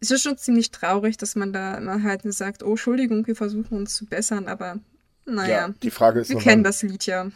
es 0.00 0.10
ist 0.10 0.22
schon 0.22 0.38
ziemlich 0.38 0.70
traurig, 0.70 1.16
dass 1.16 1.34
man 1.34 1.52
da 1.52 1.76
immer 1.76 2.02
halt 2.02 2.22
sagt, 2.32 2.62
oh, 2.62 2.70
Entschuldigung, 2.70 3.26
wir 3.26 3.36
versuchen 3.36 3.76
uns 3.76 3.94
zu 3.94 4.06
bessern, 4.06 4.48
aber 4.48 4.78
naja. 5.24 5.68
Ja, 5.68 5.74
die 5.82 5.90
Frage 5.90 6.20
ist 6.20 6.30
Wir 6.30 6.38
kennen 6.38 6.64
das 6.64 6.82
Lied 6.82 7.06
ja. 7.06 7.30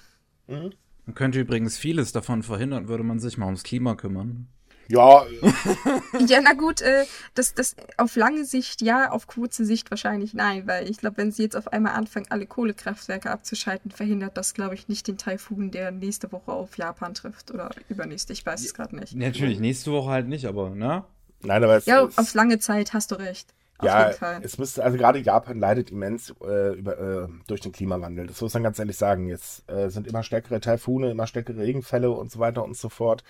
Mhm. 0.47 0.73
Man 1.07 1.15
könnte 1.15 1.41
übrigens 1.41 1.79
vieles 1.79 2.13
davon 2.13 2.43
verhindern, 2.43 2.89
würde 2.89 3.05
man 3.05 3.21
sich 3.21 3.39
mal 3.39 3.47
ums 3.47 3.63
Klima 3.63 3.95
kümmern. 3.95 4.49
Ja. 4.89 5.25
ja, 6.27 6.41
na 6.41 6.53
gut, 6.53 6.81
äh, 6.81 7.07
das, 7.35 7.55
das 7.55 7.75
auf 7.97 8.15
lange 8.17 8.45
Sicht 8.45 8.83
ja, 8.83 9.11
auf 9.11 9.27
kurze 9.27 9.65
Sicht 9.65 9.91
wahrscheinlich 9.91 10.33
nein, 10.35 10.67
weil 10.67 10.89
ich 10.89 10.99
glaube, 10.99 11.17
wenn 11.19 11.33
sie 11.33 11.43
jetzt 11.43 11.57
auf 11.57 11.73
einmal 11.73 11.95
anfangen, 11.95 12.27
alle 12.31 12.47
Kohlekraftwerke 12.47 13.31
abzuschalten, 13.31 13.91
verhindert 13.91 14.37
das, 14.37 14.55
glaube 14.55 14.75
ich, 14.75 14.89
nicht 14.89 15.09
den 15.09 15.19
Taifun, 15.19 15.71
der 15.71 15.91
nächste 15.91 16.31
Woche 16.31 16.53
auf 16.53 16.77
Japan 16.77 17.15
trifft 17.15 17.51
oder 17.51 17.71
übernächste. 17.89 18.33
Ich 18.33 18.47
weiß 18.47 18.65
es 18.65 18.75
gerade 18.75 18.97
nicht. 18.97 19.15
Natürlich, 19.15 19.59
nächste 19.59 19.91
Woche 19.91 20.11
halt 20.11 20.29
nicht, 20.29 20.47
aber, 20.47 20.71
ne? 20.71 21.05
Nein, 21.43 21.65
aber 21.65 21.77
es 21.77 21.87
Ja, 21.87 22.05
auf 22.05 22.35
lange 22.35 22.59
Zeit 22.59 22.93
hast 22.93 23.11
du 23.11 23.17
recht. 23.17 23.53
Ja, 23.83 24.11
es 24.43 24.59
müsste, 24.59 24.83
also 24.83 24.97
gerade 24.97 25.19
Japan 25.19 25.59
leidet 25.59 25.91
immens 25.91 26.35
äh, 26.43 26.75
über, 26.75 26.99
äh, 26.99 27.29
durch 27.47 27.61
den 27.61 27.73
Klimawandel. 27.73 28.27
Das 28.27 28.41
muss 28.41 28.55
man 28.55 28.63
ganz 28.63 28.79
ehrlich 28.79 28.97
sagen. 28.97 29.29
Jetzt 29.29 29.71
äh, 29.71 29.91
sind 29.91 30.07
immer 30.07 30.23
stärkere 30.23 30.61
Taifune, 30.61 31.11
immer 31.11 31.27
stärkere 31.27 31.59
Regenfälle 31.59 32.11
und 32.11 32.31
so 32.31 32.39
weiter 32.39 32.65
und 32.65 32.77
so 32.77 32.89
fort. 32.89 33.23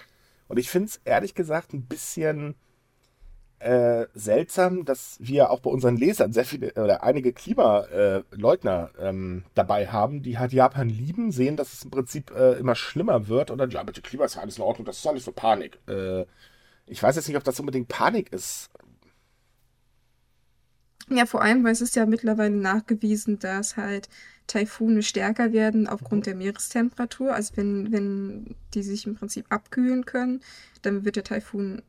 Und 0.48 0.58
ich 0.58 0.70
finde 0.70 0.88
es 0.88 1.00
ehrlich 1.04 1.34
gesagt 1.34 1.72
ein 1.72 1.86
bisschen 1.86 2.54
äh, 3.58 4.06
seltsam, 4.14 4.84
dass 4.84 5.16
wir 5.18 5.50
auch 5.50 5.60
bei 5.60 5.70
unseren 5.70 5.96
Lesern 5.96 6.32
sehr 6.32 6.44
viele 6.44 6.72
oder 6.74 7.02
einige 7.02 7.32
Klimaleugner 7.32 8.90
ähm, 9.00 9.44
dabei 9.54 9.88
haben, 9.88 10.22
die 10.22 10.38
halt 10.38 10.52
Japan 10.52 10.88
lieben, 10.88 11.32
sehen, 11.32 11.56
dass 11.56 11.72
es 11.72 11.84
im 11.84 11.90
Prinzip 11.90 12.30
äh, 12.32 12.52
immer 12.54 12.74
schlimmer 12.74 13.28
wird 13.28 13.50
und 13.50 13.58
dann, 13.58 13.70
ja, 13.70 13.82
bitte, 13.82 14.02
Klima 14.02 14.26
ist 14.26 14.36
ja 14.36 14.42
alles 14.42 14.58
in 14.58 14.62
Ordnung, 14.62 14.84
das 14.84 14.98
ist 14.98 15.06
alles 15.06 15.24
für 15.24 15.32
Panik. 15.32 15.78
Äh, 15.88 16.26
ich 16.86 17.02
weiß 17.02 17.16
jetzt 17.16 17.28
nicht, 17.28 17.36
ob 17.36 17.44
das 17.44 17.58
unbedingt 17.58 17.88
Panik 17.88 18.32
ist. 18.32 18.70
Ja, 21.08 21.24
vor 21.24 21.42
allem, 21.42 21.62
weil 21.62 21.72
es 21.72 21.80
ist 21.80 21.94
ja 21.94 22.04
mittlerweile 22.04 22.56
nachgewiesen, 22.56 23.38
dass 23.38 23.76
halt 23.76 24.08
Taifune 24.46 25.02
stärker 25.02 25.52
werden 25.52 25.86
aufgrund 25.86 26.26
der 26.26 26.34
Meerestemperatur. 26.34 27.32
Also 27.34 27.56
wenn, 27.56 27.92
wenn 27.92 28.56
die 28.74 28.82
sich 28.82 29.06
im 29.06 29.14
Prinzip 29.14 29.46
abkühlen 29.48 30.04
können, 30.04 30.40
dann 30.82 31.04
wird 31.04 31.16
der 31.16 31.24
Taifun 31.24 31.82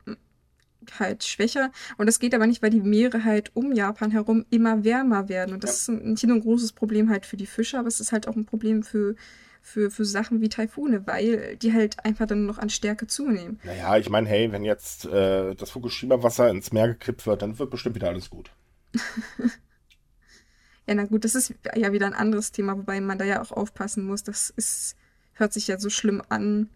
halt 1.00 1.24
schwächer. 1.24 1.72
Und 1.98 2.06
das 2.06 2.20
geht 2.20 2.34
aber 2.34 2.48
nicht, 2.48 2.62
weil 2.62 2.70
die 2.70 2.82
Meere 2.82 3.24
halt 3.24 3.52
um 3.56 3.74
Japan 3.74 4.12
herum 4.12 4.46
immer 4.50 4.84
wärmer 4.84 5.30
werden. 5.30 5.54
Und 5.54 5.64
das 5.64 5.88
ja. 5.88 5.96
ist 5.96 6.04
nicht 6.04 6.26
nur 6.26 6.38
ein 6.38 6.42
großes 6.42 6.74
Problem 6.74 7.10
halt 7.10 7.26
für 7.26 7.38
die 7.38 7.46
Fische, 7.46 7.78
aber 7.80 7.88
es 7.88 8.00
ist 8.00 8.12
halt 8.12 8.28
auch 8.28 8.36
ein 8.36 8.46
Problem 8.46 8.84
für, 8.84 9.16
für, 9.62 9.92
für 9.92 10.06
Sachen 10.06 10.42
wie 10.42 10.50
Taifune, 10.50 11.06
weil 11.06 11.58
die 11.58 11.74
halt 11.74 12.04
einfach 12.06 12.28
dann 12.28 12.46
noch 12.46 12.58
an 12.58 12.70
Stärke 12.70 13.08
zunehmen. 13.08 13.60
Naja, 13.64 13.98
ich 13.98 14.10
meine, 14.10 14.30
hey, 14.30 14.52
wenn 14.52 14.64
jetzt 14.64 15.06
äh, 15.06 15.56
das 15.56 15.72
Fukushima-Wasser 15.72 16.50
ins 16.50 16.72
Meer 16.72 16.90
gekippt 16.90 17.26
wird, 17.26 17.42
dann 17.42 17.60
wird 17.60 17.72
bestimmt 17.72 17.96
wieder 17.96 18.10
alles 18.10 18.30
gut. 18.30 18.52
ja, 20.88 20.96
na 20.96 21.06
gut, 21.06 21.26
das 21.26 21.36
ist 21.36 21.54
ja 21.76 21.92
wieder 21.92 22.08
ein 22.08 22.14
anderes 22.14 22.52
Thema, 22.52 22.78
wobei 22.78 23.02
man 23.02 23.18
da 23.18 23.26
ja 23.26 23.42
auch 23.42 23.52
aufpassen 23.52 24.06
muss. 24.06 24.24
Das 24.24 24.50
ist, 24.50 24.96
hört 25.34 25.54
sich 25.54 25.68
ja 25.68 25.80
so 25.80 25.90
schlimm 25.90 26.22
an. 26.30 26.70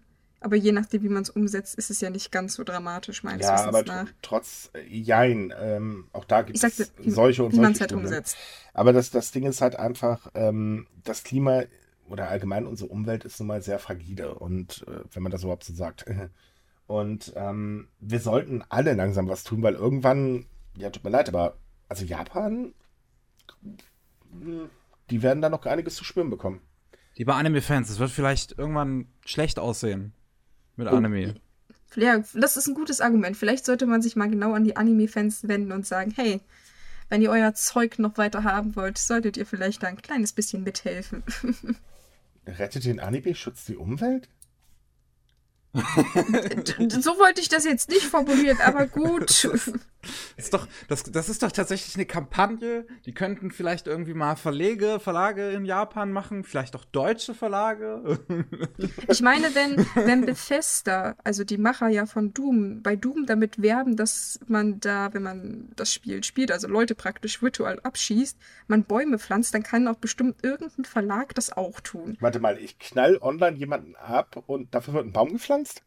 Aber 0.44 0.56
je 0.56 0.72
nachdem, 0.72 1.04
wie 1.04 1.10
man 1.10 1.22
es 1.22 1.30
umsetzt, 1.30 1.76
ist 1.76 1.92
es 1.92 2.02
ja 2.02 2.10
nicht 2.10 2.32
ganz 2.32 2.56
so 2.56 2.64
dramatisch, 2.64 3.24
meines 3.24 3.46
ja, 3.46 3.54
Wissens 3.54 3.68
aber 3.68 3.84
nach. 3.84 4.08
trotz, 4.24 4.72
äh, 4.74 4.82
jein, 4.88 5.54
ähm, 5.56 6.08
auch 6.14 6.26
da 6.26 6.42
gibt 6.42 6.62
es 6.62 6.62
solche 7.06 7.44
und 7.44 7.52
wie 7.52 7.58
solche 7.58 7.80
halt 7.82 7.94
umsetzt. 7.94 8.38
Aber 8.74 8.92
das, 8.92 9.12
das 9.12 9.30
Ding 9.30 9.46
ist 9.46 9.62
halt 9.62 9.76
einfach, 9.76 10.32
ähm, 10.34 10.88
das 11.04 11.24
Klima 11.24 11.64
oder 12.10 12.28
allgemein 12.28 12.66
unsere 12.66 12.90
Umwelt 12.90 13.24
ist 13.24 13.40
nun 13.40 13.48
mal 13.48 13.62
sehr 13.62 13.78
fragile 13.78 14.34
und 14.34 14.84
äh, 14.88 15.02
wenn 15.12 15.22
man 15.22 15.32
das 15.32 15.44
überhaupt 15.44 15.64
so 15.64 15.74
sagt. 15.74 16.06
Und 16.88 17.32
ähm, 17.38 17.88
wir 18.02 18.20
sollten 18.20 18.66
alle 18.68 18.96
langsam 18.96 19.30
was 19.30 19.46
tun, 19.46 19.64
weil 19.64 19.76
irgendwann, 19.76 20.46
ja, 20.76 20.90
tut 20.90 21.06
mir 21.06 21.10
leid, 21.10 21.30
aber 21.30 21.56
also 21.92 22.06
Japan, 22.06 22.74
die 25.10 25.22
werden 25.22 25.42
da 25.42 25.50
noch 25.50 25.66
einiges 25.66 25.96
zu 25.96 26.06
spüren 26.06 26.30
bekommen. 26.30 26.62
Lieber 27.18 27.36
Anime-Fans, 27.36 27.90
es 27.90 28.00
wird 28.00 28.12
vielleicht 28.12 28.58
irgendwann 28.58 29.08
schlecht 29.26 29.60
aussehen 29.60 30.14
mit 30.78 30.88
oh. 30.88 30.92
Anime. 30.92 31.36
Ja, 31.98 32.24
das 32.34 32.56
ist 32.56 32.68
ein 32.68 32.76
gutes 32.76 33.02
Argument. 33.02 33.36
Vielleicht 33.36 33.66
sollte 33.66 33.88
man 33.88 34.02
sich 34.02 34.16
mal 34.16 34.30
genau 34.30 34.54
an 34.54 34.64
die 34.64 34.78
Anime-Fans 34.78 35.50
wenden 35.50 35.74
und 35.74 35.86
sagen, 35.86 36.14
hey, 36.16 36.40
wenn 37.10 37.22
ihr 37.22 37.30
euer 37.30 37.54
Zeug 37.56 38.00
noch 38.00 38.18
weiter 38.18 38.46
haben 38.46 38.78
wollt, 38.78 38.98
solltet 38.98 39.36
ihr 39.36 39.46
vielleicht 39.46 39.84
da 39.84 39.88
ein 39.88 40.02
kleines 40.02 40.32
bisschen 40.32 40.64
mithelfen. 40.64 41.24
Rettet 42.48 42.86
den 42.86 43.02
Anime, 43.02 43.36
schützt 43.36 43.68
die 43.68 43.76
Umwelt? 43.76 44.30
so 45.74 45.82
wollte 47.18 47.40
ich 47.42 47.50
das 47.50 47.64
jetzt 47.64 47.90
nicht 47.90 48.04
formulieren, 48.04 48.60
aber 48.62 48.88
gut. 48.88 49.50
Das 50.02 50.12
ist, 50.46 50.54
doch, 50.54 50.68
das, 50.88 51.04
das 51.04 51.30
ist 51.30 51.44
doch 51.44 51.52
tatsächlich 51.52 51.96
eine 51.96 52.06
Kampagne. 52.06 52.86
Die 53.06 53.14
könnten 53.14 53.52
vielleicht 53.52 53.88
irgendwie 53.88 54.14
mal 54.14 54.36
Verlege, 54.36 55.00
Verlage 55.00 55.52
in 55.52 55.66
Japan 55.66 56.12
machen, 56.12 56.44
vielleicht 56.44 56.76
auch 56.76 56.86
deutsche 56.86 57.34
Verlage. 57.34 58.20
Ich 59.08 59.22
meine, 59.22 59.54
wenn, 59.56 59.86
wenn 59.96 60.26
Bethesda, 60.26 61.16
also 61.24 61.44
die 61.44 61.58
Macher 61.58 61.90
ja 61.90 62.06
von 62.06 62.34
Doom, 62.34 62.82
bei 62.82 62.96
Doom 62.96 63.26
damit 63.26 63.62
werben, 63.62 63.96
dass 63.96 64.40
man 64.48 64.80
da, 64.80 65.14
wenn 65.14 65.24
man 65.24 65.72
das 65.76 65.94
Spiel 65.94 66.24
spielt, 66.24 66.52
also 66.52 66.68
Leute 66.68 66.96
praktisch 66.96 67.42
virtuell 67.42 67.80
abschießt, 67.82 68.38
man 68.68 68.84
Bäume 68.84 69.20
pflanzt, 69.20 69.54
dann 69.54 69.64
kann 69.64 69.88
auch 69.88 69.98
bestimmt 69.98 70.44
irgendein 70.44 70.86
Verlag 70.86 71.36
das 71.36 71.52
auch 71.56 71.80
tun. 71.82 72.18
Warte 72.20 72.40
mal, 72.40 72.58
ich 72.58 72.80
knall 72.80 73.18
online 73.22 73.58
jemanden 73.58 73.96
ab 73.96 74.44
und 74.48 74.74
dafür 74.74 74.96
wird 74.96 75.06
ein 75.06 75.14
Baum 75.14 75.34
gepflanzt? 75.34 75.84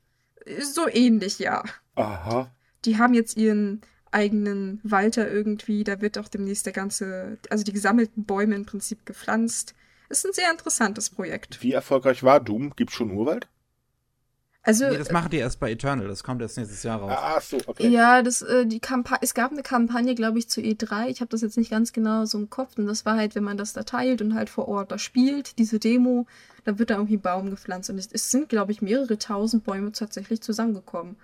So 0.61 0.89
ähnlich, 0.89 1.39
ja. 1.39 1.65
Aha. 1.95 2.51
Die 2.85 2.99
haben 2.99 3.15
jetzt 3.15 3.37
ihren 3.37 3.81
eigenen 4.15 4.81
Walter 4.83 5.31
irgendwie, 5.31 5.85
da 5.85 6.01
wird 6.01 6.19
auch 6.19 6.29
demnächst 6.29 6.67
der 6.67 6.73
ganze, 6.73 7.39
also 7.51 7.65
die 7.65 7.73
gesammelten 7.73 8.25
Bäume 8.25 8.55
im 8.55 8.65
Prinzip 8.65 9.05
gepflanzt. 9.05 9.75
Ist 10.09 10.27
ein 10.27 10.33
sehr 10.33 10.51
interessantes 10.51 11.11
Projekt. 11.11 11.63
Wie 11.63 11.73
erfolgreich 11.73 12.23
war 12.23 12.41
Doom? 12.41 12.75
Gibt 12.77 12.93
schon 12.93 13.11
Urwald? 13.11 13.49
Also, 14.67 14.89
nee, 14.89 14.97
das 14.97 15.11
machen 15.11 15.29
die 15.29 15.37
erst 15.37 15.61
bei 15.61 15.71
Eternal, 15.71 16.09
das 16.09 16.25
kommt 16.25 16.41
erst 16.41 16.57
nächstes 16.57 16.83
Jahr 16.83 16.99
raus. 16.99 17.13
Ah, 17.15 17.39
so, 17.39 17.59
okay. 17.67 17.87
Ja, 17.89 18.23
das, 18.23 18.41
äh, 18.41 18.65
die 18.65 18.81
Kampa 18.81 19.19
es 19.21 19.35
gab 19.35 19.53
eine 19.53 19.63
Kampagne, 19.63 20.15
glaube 20.15 20.39
ich, 20.39 20.49
zu 20.49 20.63
E3. 20.63 21.09
Ich 21.09 21.21
habe 21.21 21.29
das 21.29 21.43
jetzt 21.43 21.59
nicht 21.59 21.71
ganz 21.71 21.93
genau 21.93 22.25
so 22.25 22.39
im 22.39 22.49
Kopf. 22.49 22.79
Und 22.79 22.87
das 22.87 23.05
war 23.05 23.17
halt, 23.17 23.35
wenn 23.35 23.45
man 23.45 23.59
das 23.59 23.75
da 23.75 23.83
teilt 23.83 24.23
und 24.23 24.35
halt 24.35 24.49
vor 24.49 24.67
Ort 24.67 24.91
da 24.91 24.97
spielt, 24.97 25.59
diese 25.59 25.79
Demo, 25.79 26.27
dann 26.65 26.79
wird 26.79 26.89
da 26.89 26.95
irgendwie 26.95 27.17
ein 27.17 27.21
Baum 27.21 27.51
gepflanzt. 27.51 27.91
Und 27.91 27.99
es, 27.99 28.09
es 28.11 28.31
sind, 28.31 28.49
glaube 28.49 28.73
ich, 28.73 28.81
mehrere 28.81 29.19
tausend 29.19 29.65
Bäume 29.65 29.93
tatsächlich 29.93 30.41
zusammengekommen. 30.41 31.17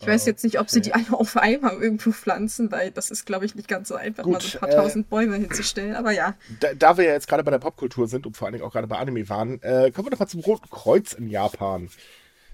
Ich 0.00 0.06
weiß 0.06 0.24
jetzt 0.26 0.44
nicht, 0.44 0.58
ob 0.58 0.70
sie 0.70 0.80
die 0.80 0.94
alle 0.94 1.12
auf 1.12 1.36
einmal 1.36 1.74
irgendwo 1.80 2.10
pflanzen, 2.12 2.72
weil 2.72 2.90
das 2.90 3.10
ist, 3.10 3.26
glaube 3.26 3.44
ich, 3.44 3.54
nicht 3.54 3.68
ganz 3.68 3.88
so 3.88 3.96
einfach, 3.96 4.24
Gut, 4.24 4.32
mal 4.32 4.40
so 4.40 4.56
ein 4.56 4.60
paar 4.60 4.68
äh, 4.70 4.76
tausend 4.76 5.10
Bäume 5.10 5.36
hinzustellen. 5.36 5.94
Aber 5.94 6.10
ja. 6.12 6.34
Da, 6.60 6.74
da 6.74 6.96
wir 6.96 7.04
ja 7.04 7.12
jetzt 7.12 7.28
gerade 7.28 7.44
bei 7.44 7.50
der 7.50 7.58
Popkultur 7.58 8.08
sind 8.08 8.26
und 8.26 8.36
vor 8.36 8.46
allen 8.46 8.54
Dingen 8.54 8.64
auch 8.64 8.72
gerade 8.72 8.86
bei 8.86 8.96
Anime 8.96 9.28
waren, 9.28 9.62
äh, 9.62 9.90
kommen 9.94 10.06
wir 10.06 10.10
doch 10.10 10.18
mal 10.18 10.26
zum 10.26 10.40
Roten 10.40 10.70
Kreuz 10.70 11.12
in 11.12 11.28
Japan. 11.28 11.90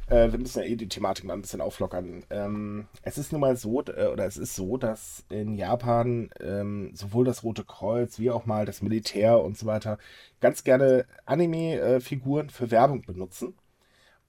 Äh, 0.09 0.31
wir 0.31 0.39
müssen 0.39 0.61
ja 0.61 0.65
eh 0.65 0.77
die 0.77 0.89
Thematik 0.89 1.25
mal 1.25 1.35
ein 1.35 1.43
bisschen 1.43 1.61
auflockern. 1.61 2.25
Ähm, 2.31 2.87
es 3.03 3.19
ist 3.19 3.33
nun 3.33 3.41
mal 3.41 3.57
so, 3.57 3.83
äh, 3.83 4.07
oder 4.07 4.27
es 4.27 4.37
ist 4.37 4.55
so, 4.55 4.77
dass 4.77 5.25
in 5.31 5.55
Japan 5.57 6.31
ähm, 6.41 6.91
sowohl 6.95 7.25
das 7.25 7.43
Rote 7.43 7.65
Kreuz 7.65 8.19
wie 8.19 8.31
auch 8.31 8.47
mal 8.47 8.67
das 8.67 8.83
Militär 8.83 9.41
und 9.41 9.59
so 9.59 9.67
weiter 9.67 9.99
ganz 10.41 10.65
gerne 10.65 11.07
Anime-Figuren 11.25 12.51
für 12.51 12.71
Werbung 12.71 13.03
benutzen. 13.03 13.55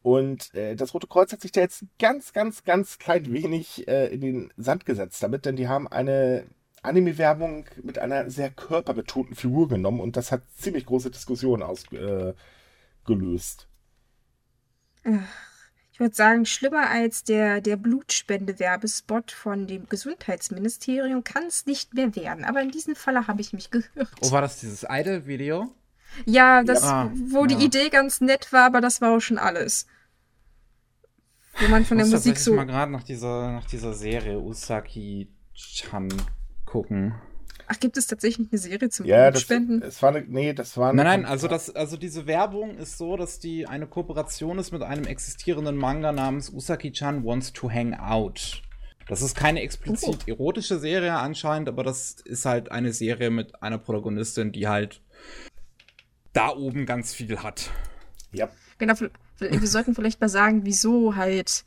Und 0.07 0.53
äh, 0.53 0.77
das 0.77 0.93
Rote 0.93 1.05
Kreuz 1.05 1.33
hat 1.33 1.41
sich 1.41 1.51
da 1.51 1.59
jetzt 1.59 1.83
ganz, 1.99 2.31
ganz, 2.31 2.63
ganz 2.63 2.97
klein 2.97 3.33
wenig 3.33 3.89
äh, 3.89 4.07
in 4.07 4.21
den 4.21 4.53
Sand 4.55 4.85
gesetzt 4.85 5.21
damit, 5.21 5.45
denn 5.45 5.57
die 5.57 5.67
haben 5.67 5.85
eine 5.85 6.45
Anime-Werbung 6.81 7.65
mit 7.83 7.99
einer 7.99 8.29
sehr 8.29 8.49
körperbetonten 8.49 9.35
Figur 9.35 9.67
genommen 9.67 9.99
und 9.99 10.15
das 10.15 10.31
hat 10.31 10.43
ziemlich 10.55 10.85
große 10.85 11.11
Diskussionen 11.11 11.61
ausgelöst. 11.61 13.67
Ich 15.91 15.99
würde 15.99 16.15
sagen, 16.15 16.45
schlimmer 16.45 16.89
als 16.89 17.25
der, 17.25 17.59
der 17.59 17.75
Blutspende-Werbespot 17.75 19.33
von 19.33 19.67
dem 19.67 19.89
Gesundheitsministerium 19.89 21.25
kann 21.25 21.47
es 21.47 21.65
nicht 21.65 21.95
mehr 21.95 22.15
werden. 22.15 22.45
Aber 22.45 22.61
in 22.61 22.71
diesem 22.71 22.95
Falle 22.95 23.27
habe 23.27 23.41
ich 23.41 23.51
mich 23.51 23.71
gehört. 23.71 24.07
Oh, 24.21 24.31
war 24.31 24.39
das 24.39 24.61
dieses 24.61 24.85
Idol-Video? 24.89 25.69
Ja, 26.25 26.63
das, 26.63 26.83
Ja, 26.83 27.11
wo 27.13 27.41
ja. 27.41 27.47
die 27.47 27.65
Idee 27.65 27.89
ganz 27.89 28.21
nett 28.21 28.53
war, 28.53 28.67
aber 28.67 28.79
das 28.79 29.01
war 29.01 29.17
auch 29.17 29.19
schon 29.19 29.37
alles. 29.37 29.85
Wo 31.59 31.67
man 31.69 31.85
von 31.85 31.97
Ich 31.97 32.03
der 32.03 32.11
muss 32.11 32.25
Musik 32.25 32.37
so. 32.37 32.53
mal 32.53 32.65
gerade 32.65 32.91
nach 32.91 33.03
dieser, 33.03 33.51
nach 33.51 33.65
dieser 33.65 33.93
Serie 33.93 34.39
Usaki-chan 34.39 36.09
gucken. 36.65 37.15
Ach, 37.69 37.79
gibt 37.79 37.97
es 37.97 38.07
tatsächlich 38.07 38.47
eine 38.49 38.57
Serie 38.59 38.89
zum 38.89 39.05
Ja, 39.05 39.29
das, 39.31 39.41
Blutspenden? 39.45 39.81
es 39.81 40.01
war 40.01 40.09
eine, 40.15 40.25
nee, 40.27 40.53
das 40.53 40.77
war 40.77 40.89
eine 40.91 41.03
Nein, 41.03 41.21
nein, 41.23 41.29
also 41.29 41.47
das, 41.49 41.69
also 41.75 41.97
diese 41.97 42.25
Werbung 42.25 42.77
ist 42.77 42.97
so, 42.97 43.17
dass 43.17 43.39
die 43.39 43.67
eine 43.67 43.87
Kooperation 43.87 44.57
ist 44.57 44.71
mit 44.71 44.83
einem 44.83 45.03
existierenden 45.05 45.75
Manga 45.75 46.11
namens 46.13 46.49
Usaki-chan 46.53 47.25
Wants 47.25 47.51
to 47.53 47.69
Hang 47.69 47.93
Out. 47.95 48.61
Das 49.09 49.21
ist 49.21 49.35
keine 49.35 49.61
explizit 49.61 50.19
Oh. 50.27 50.29
erotische 50.31 50.79
Serie 50.79 51.15
anscheinend, 51.15 51.67
aber 51.69 51.83
das 51.83 52.15
ist 52.23 52.45
halt 52.45 52.71
eine 52.71 52.93
Serie 52.93 53.31
mit 53.31 53.61
einer 53.61 53.77
Protagonistin, 53.77 54.51
die 54.53 54.67
halt 54.67 55.01
da 56.33 56.49
oben 56.49 56.85
ganz 56.85 57.13
viel 57.13 57.39
hat. 57.39 57.71
Ja, 58.31 58.49
Genau, 58.77 58.93
wir 59.39 59.67
sollten 59.67 59.95
vielleicht 59.95 60.21
mal 60.21 60.29
sagen, 60.29 60.65
wieso 60.65 61.15
halt 61.15 61.65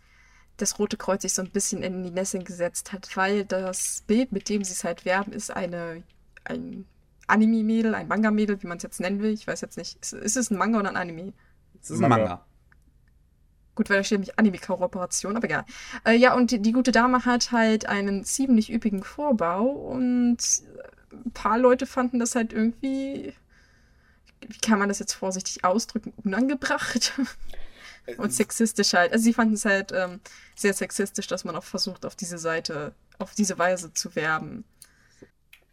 das 0.56 0.78
Rote 0.78 0.96
Kreuz 0.96 1.22
sich 1.22 1.32
so 1.32 1.42
ein 1.42 1.50
bisschen 1.50 1.82
in 1.82 2.04
die 2.04 2.10
Nässe 2.10 2.38
gesetzt 2.38 2.92
hat, 2.92 3.16
weil 3.16 3.44
das 3.44 4.04
Bild, 4.06 4.32
mit 4.32 4.48
dem 4.48 4.62
sie 4.64 4.72
es 4.72 4.84
halt 4.84 5.04
werben, 5.04 5.32
ist 5.32 5.50
eine, 5.50 6.02
ein 6.44 6.84
Anime-Mädel, 7.26 7.94
ein 7.94 8.08
Manga-Mädel, 8.08 8.62
wie 8.62 8.66
man 8.66 8.76
es 8.76 8.82
jetzt 8.82 9.00
nennen 9.00 9.20
will. 9.20 9.32
Ich 9.32 9.46
weiß 9.46 9.60
jetzt 9.60 9.78
nicht. 9.78 9.98
Ist, 10.00 10.12
ist 10.12 10.36
es 10.36 10.50
ein 10.50 10.58
Manga 10.58 10.78
oder 10.80 10.90
ein 10.90 10.96
Anime? 10.96 11.32
Es 11.80 11.90
ist 11.90 12.02
ein 12.02 12.08
Manga. 12.08 12.24
Manga. 12.24 12.46
Gut, 13.74 13.88
weil 13.88 13.98
da 13.98 14.04
steht 14.04 14.18
nämlich 14.18 14.38
Anime-Kooperation, 14.38 15.36
aber 15.36 15.46
egal. 15.46 15.64
Äh, 16.04 16.16
ja, 16.16 16.34
und 16.34 16.50
die, 16.50 16.60
die 16.60 16.72
gute 16.72 16.92
Dame 16.92 17.24
hat 17.24 17.52
halt 17.52 17.86
einen 17.86 18.24
ziemlich 18.24 18.72
üppigen 18.72 19.02
Vorbau 19.02 19.62
und 19.62 20.38
ein 21.12 21.30
paar 21.32 21.58
Leute 21.58 21.86
fanden 21.86 22.18
das 22.18 22.34
halt 22.34 22.52
irgendwie, 22.52 23.32
wie 24.46 24.58
kann 24.58 24.78
man 24.78 24.88
das 24.88 24.98
jetzt 24.98 25.12
vorsichtig 25.12 25.64
ausdrücken, 25.64 26.12
unangebracht 26.24 27.12
und 28.16 28.32
sexistisch 28.32 28.92
halt. 28.94 29.12
Also 29.12 29.24
sie 29.24 29.34
fanden 29.34 29.54
es 29.54 29.64
halt 29.64 29.92
ähm, 29.92 30.20
sehr 30.54 30.74
sexistisch, 30.74 31.26
dass 31.26 31.44
man 31.44 31.56
auch 31.56 31.64
versucht, 31.64 32.06
auf 32.06 32.16
diese 32.16 32.38
Seite, 32.38 32.94
auf 33.18 33.34
diese 33.34 33.58
Weise 33.58 33.92
zu 33.92 34.14
werben. 34.14 34.64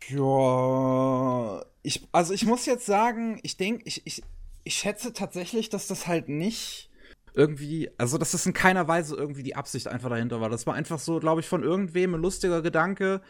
Ja, 0.09 1.65
ich, 1.83 2.07
also 2.11 2.33
ich 2.33 2.45
muss 2.45 2.65
jetzt 2.65 2.85
sagen, 2.85 3.39
ich 3.43 3.57
denke, 3.57 3.83
ich, 3.85 4.01
ich, 4.05 4.23
ich 4.63 4.75
schätze 4.75 5.13
tatsächlich, 5.13 5.69
dass 5.69 5.87
das 5.87 6.07
halt 6.07 6.29
nicht 6.29 6.89
irgendwie, 7.33 7.91
also 7.97 8.17
dass 8.17 8.31
das 8.31 8.45
in 8.45 8.53
keiner 8.53 8.87
Weise 8.87 9.15
irgendwie 9.15 9.43
die 9.43 9.55
Absicht 9.55 9.87
einfach 9.87 10.09
dahinter 10.09 10.41
war. 10.41 10.49
Das 10.49 10.65
war 10.65 10.73
einfach 10.73 10.99
so, 10.99 11.19
glaube 11.19 11.41
ich, 11.41 11.47
von 11.47 11.63
irgendwem 11.63 12.15
ein 12.15 12.21
lustiger 12.21 12.61
Gedanke, 12.61 13.21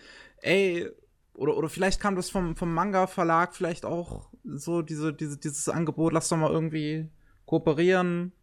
ey, 0.41 0.89
oder, 1.37 1.55
oder 1.55 1.69
vielleicht 1.69 1.99
kam 2.01 2.15
das 2.15 2.29
vom, 2.29 2.55
vom 2.55 2.73
Manga-Verlag 2.73 3.55
vielleicht 3.55 3.85
auch 3.85 4.29
so 4.43 4.81
diese, 4.81 5.13
diese, 5.13 5.37
dieses 5.37 5.69
Angebot, 5.69 6.11
lass 6.11 6.27
doch 6.29 6.37
mal 6.37 6.51
irgendwie 6.51 7.09
kooperieren. 7.45 8.33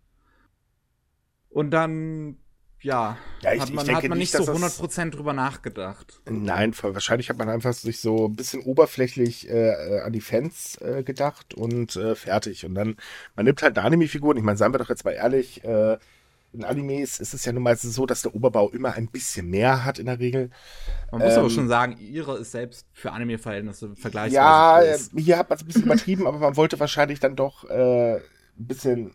Und 1.50 1.70
dann, 1.70 2.36
ja, 2.80 3.16
Ja, 3.42 3.52
ich- 3.52 3.60
hat 3.60 3.70
man, 3.72 3.94
hat 3.94 4.08
man 4.08 4.18
nicht, 4.18 4.32
so 4.32 4.38
dass 4.38 4.46
das- 4.46 4.80
100% 4.80 5.10
drüber 5.10 5.32
nachgedacht. 5.32 6.20
Nein, 6.28 6.72
wahrscheinlich 6.82 7.30
hat 7.30 7.38
man 7.38 7.48
einfach 7.48 7.72
sich 7.72 8.00
so 8.00 8.26
ein 8.26 8.36
bisschen 8.36 8.62
oberflächlich 8.62 9.48
äh, 9.48 9.70
äh, 9.96 10.00
an 10.00 10.12
die 10.12 10.20
Fans 10.20 10.76
äh, 10.80 11.02
gedacht 11.02 11.54
und 11.54 11.96
äh, 11.96 12.14
fertig. 12.14 12.64
Und 12.64 12.74
dann, 12.74 12.96
man 13.36 13.44
nimmt 13.46 13.62
halt 13.62 13.76
eine 13.78 13.86
Anime-Figur 13.86 14.36
ich 14.36 14.42
meine, 14.42 14.56
seien 14.58 14.72
wir 14.72 14.78
doch 14.78 14.88
jetzt 14.88 15.04
mal 15.04 15.12
ehrlich, 15.12 15.62
äh, 15.64 15.98
in 16.54 16.64
Animes 16.64 17.20
ist 17.20 17.34
es 17.34 17.44
ja 17.44 17.52
nun 17.52 17.62
mal 17.64 17.76
so, 17.76 18.06
dass 18.06 18.22
der 18.22 18.34
Oberbau 18.34 18.70
immer 18.70 18.94
ein 18.94 19.08
bisschen 19.08 19.50
mehr 19.50 19.84
hat 19.84 19.98
in 19.98 20.06
der 20.06 20.18
Regel. 20.20 20.50
Man 21.10 21.22
muss 21.22 21.36
aber 21.36 21.48
Ähm, 21.48 21.50
schon 21.50 21.68
sagen, 21.68 21.96
ihre 21.98 22.38
ist 22.38 22.52
selbst 22.52 22.86
für 22.92 23.12
Anime-Verhältnisse 23.12 23.94
vergleichsweise 23.96 24.34
Ja, 24.34 24.82
äh, 24.82 24.92
groß. 24.92 25.10
hier 25.16 25.38
hat 25.38 25.50
man 25.50 25.56
es 25.56 25.62
ein 25.62 25.66
bisschen 25.66 25.82
übertrieben, 25.84 26.26
aber 26.26 26.38
man 26.38 26.56
wollte 26.56 26.78
wahrscheinlich 26.80 27.20
dann 27.20 27.36
doch 27.36 27.64
äh, 27.68 28.16
ein 28.16 28.22
bisschen. 28.56 29.12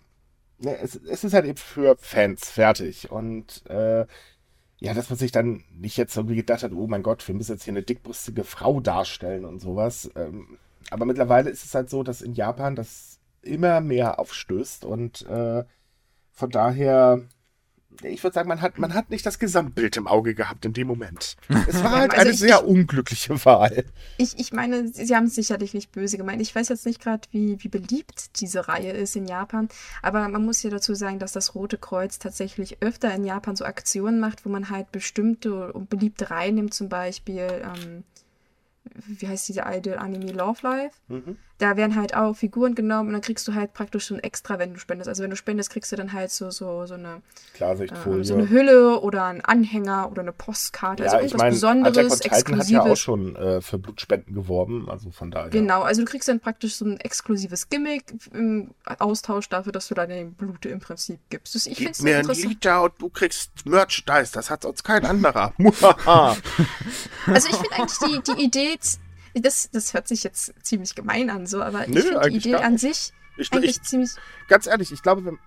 Ne, 0.59 0.77
es, 0.81 0.95
es 0.95 1.23
ist 1.23 1.33
halt 1.33 1.45
eben 1.45 1.57
für 1.57 1.95
Fans 1.99 2.49
fertig. 2.49 3.11
Und 3.11 3.65
äh, 3.69 4.05
ja, 4.79 4.93
dass 4.93 5.09
man 5.09 5.17
sich 5.19 5.31
dann 5.31 5.63
nicht 5.71 5.97
jetzt 5.97 6.15
irgendwie 6.17 6.35
gedacht 6.37 6.63
hat, 6.63 6.71
oh 6.73 6.87
mein 6.87 7.03
Gott, 7.03 7.27
wir 7.27 7.35
müssen 7.35 7.53
jetzt 7.53 7.63
hier 7.63 7.73
eine 7.73 7.83
dickbrüstige 7.83 8.43
Frau 8.43 8.79
darstellen 8.81 9.45
und 9.45 9.59
sowas. 9.59 10.09
Ähm, 10.15 10.57
aber 10.91 11.05
mittlerweile 11.05 11.49
ist 11.49 11.65
es 11.65 11.75
halt 11.75 11.89
so, 11.89 12.03
dass 12.03 12.21
in 12.21 12.33
Japan 12.33 12.75
das 12.75 13.19
immer 13.41 13.81
mehr 13.81 14.19
aufstößt 14.19 14.85
und 14.85 15.25
äh, 15.27 15.63
von 16.39 16.49
daher. 16.49 17.21
Ich 18.01 18.23
würde 18.23 18.33
sagen, 18.33 18.47
man 18.47 18.61
hat, 18.61 18.77
man 18.79 18.93
hat 18.93 19.09
nicht 19.09 19.25
das 19.25 19.39
Gesamtbild 19.39 19.97
im 19.97 20.07
Auge 20.07 20.33
gehabt 20.33 20.63
in 20.63 20.71
dem 20.71 20.87
Moment. 20.87 21.35
Es 21.67 21.83
war 21.83 21.97
halt 21.97 22.11
Also 22.13 22.21
eine 22.21 22.29
ich- 22.29 22.39
sehr 22.39 22.65
unglückliche 22.65 23.43
Wahl. 23.43 23.83
Ich, 24.17 24.39
ich 24.39 24.53
meine, 24.53 24.87
sie 24.87 25.13
haben 25.13 25.25
es 25.25 25.35
sicherlich 25.35 25.73
nicht 25.73 25.91
böse 25.91 26.17
gemeint. 26.17 26.41
Ich 26.41 26.55
weiß 26.55 26.69
jetzt 26.69 26.85
nicht 26.85 27.01
gerade, 27.01 27.27
wie, 27.31 27.61
wie 27.61 27.67
beliebt 27.67 28.39
diese 28.39 28.69
Reihe 28.69 28.91
ist 28.93 29.17
in 29.17 29.25
Japan, 29.27 29.67
aber 30.01 30.29
man 30.29 30.45
muss 30.45 30.63
ja 30.63 30.69
dazu 30.69 30.93
sagen, 30.95 31.19
dass 31.19 31.33
das 31.33 31.55
Rote 31.55 31.77
Kreuz 31.77 32.19
tatsächlich 32.19 32.77
öfter 32.81 33.13
in 33.13 33.25
Japan 33.25 33.57
so 33.57 33.65
Aktionen 33.65 34.21
macht, 34.21 34.45
wo 34.45 34.49
man 34.49 34.69
halt 34.69 34.93
bestimmte 34.93 35.73
und 35.73 35.89
beliebte 35.89 36.29
Reihen 36.29 36.55
nimmt, 36.55 36.73
zum 36.73 36.87
Beispiel, 36.87 37.47
ähm, 37.65 38.05
wie 39.07 39.27
heißt 39.27 39.49
diese 39.49 39.63
Idol 39.67 39.95
Anime 39.97 40.31
Love 40.31 40.59
Life? 40.63 40.95
Mhm. 41.09 41.35
Da 41.59 41.75
werden 41.75 41.95
halt 41.95 42.15
auch 42.15 42.33
Figuren 42.33 42.73
genommen 42.73 43.09
und 43.09 43.13
dann 43.13 43.21
kriegst 43.21 43.47
du 43.47 43.53
halt 43.53 43.73
praktisch 43.73 44.07
so 44.07 44.15
ein 44.15 44.21
Extra, 44.21 44.57
wenn 44.59 44.73
du 44.73 44.79
spendest. 44.79 45.09
Also 45.09 45.23
wenn 45.23 45.29
du 45.29 45.35
spendest, 45.35 45.69
kriegst 45.69 45.91
du 45.91 45.97
dann 45.97 46.13
halt 46.13 46.31
so, 46.31 46.49
so, 46.51 46.85
so 46.85 46.93
eine 46.93 47.21
Klarsichtfolie. 47.53 48.21
äh, 48.21 48.23
so 48.23 48.33
eine 48.35 48.49
Hülle 48.49 49.01
oder 49.01 49.25
einen 49.25 49.41
Anhänger 49.41 50.09
oder 50.09 50.21
eine 50.21 50.31
Postkarte. 50.31 51.03
ja, 51.03 51.11
also 51.11 51.25
ich 51.25 51.33
irgendwas 51.33 51.61
meine, 51.61 51.81
Attack 51.85 51.93
on 51.93 51.93
Besonderes, 51.93 52.19
Titan 52.19 52.31
hat 52.31 52.69
ja 52.69 52.79
Exklusives. 52.79 52.91
auch 52.91 52.95
schon 52.95 53.35
äh, 53.35 53.61
für 53.61 53.77
Blutspenden 53.77 54.33
geworben, 54.33 54.89
also 54.89 55.11
von 55.11 55.31
daher. 55.31 55.49
Genau, 55.49 55.81
also 55.81 56.01
du 56.01 56.09
kriegst 56.09 56.29
dann 56.29 56.39
praktisch 56.39 56.75
so 56.75 56.85
ein 56.85 56.97
exklusives 56.97 57.69
Gimmick 57.69 58.05
im 58.33 58.71
Austausch 58.97 59.49
dafür, 59.49 59.73
dass 59.73 59.89
du 59.89 59.95
deine 59.95 60.25
Blut 60.25 60.65
im 60.65 60.79
Prinzip 60.79 61.19
gibst. 61.29 61.55
Das, 61.55 61.65
ich 61.65 61.75
finde 61.75 61.89
Gib 61.89 61.95
es 61.95 62.01
mir 62.01 62.15
ein 62.15 62.21
interessant. 62.21 62.49
Liter 62.49 62.83
und 62.83 62.93
du 62.99 63.09
kriegst 63.09 63.51
Merchandise, 63.65 64.31
das 64.33 64.49
hat 64.49 64.63
sonst 64.63 64.83
kein 64.83 65.05
anderer. 65.05 65.53
Muhaha. 65.57 66.37
Also 67.27 67.49
ich 67.49 67.55
finde 67.55 67.71
eigentlich 67.73 68.23
die, 68.23 68.33
die 68.33 68.43
Idee, 68.45 68.79
das, 69.33 69.69
das 69.71 69.93
hört 69.93 70.07
sich 70.07 70.23
jetzt 70.23 70.53
ziemlich 70.63 70.95
gemein 70.95 71.29
an, 71.29 71.47
so, 71.47 71.61
aber 71.61 71.87
Nö, 71.87 71.99
ich 71.99 72.05
finde 72.05 72.29
die 72.29 72.37
Idee 72.37 72.55
an 72.55 72.77
sich 72.77 73.11
Ich, 73.37 73.51
eigentlich 73.51 73.77
ich, 73.77 73.81
ziemlich. 73.83 74.11
ganz 74.47 74.67
ehrlich, 74.67 74.91
ich 74.91 75.01
glaube, 75.01 75.25
wenn. 75.25 75.39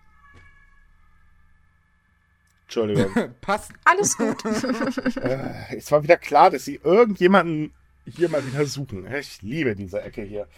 Entschuldigung. 2.64 3.34
Passt. 3.40 3.72
Alles 3.84 4.16
gut. 4.16 4.44
äh, 5.16 5.76
es 5.76 5.90
war 5.92 6.02
wieder 6.02 6.16
klar, 6.16 6.50
dass 6.50 6.64
sie 6.64 6.80
irgendjemanden 6.82 7.72
hier 8.06 8.28
mal 8.28 8.44
wieder 8.46 8.64
suchen. 8.66 9.06
Ich 9.14 9.42
liebe 9.42 9.74
diese 9.74 10.00
Ecke 10.00 10.22
hier. 10.22 10.48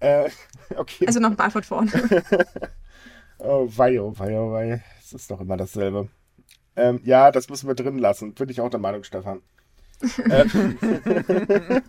Äh, 0.00 0.30
okay. 0.76 1.06
also 1.06 1.20
nochmal 1.20 1.50
von 1.50 1.62
vorne. 1.62 1.92
Oh, 3.38 3.68
wei, 3.76 4.00
oh, 4.00 4.12
wei, 4.16 4.38
oh, 4.38 4.52
wei. 4.52 4.82
Es 4.98 5.12
ist 5.12 5.30
doch 5.30 5.40
immer 5.40 5.56
dasselbe. 5.56 6.08
Ähm, 6.76 7.00
ja, 7.04 7.30
das 7.30 7.48
müssen 7.48 7.68
wir 7.68 7.74
drin 7.74 7.98
lassen. 7.98 8.34
Bin 8.34 8.48
ich 8.48 8.60
auch 8.60 8.70
der 8.70 8.80
Meinung, 8.80 9.04
Stefan. 9.04 9.42
Ähm, 10.30 10.76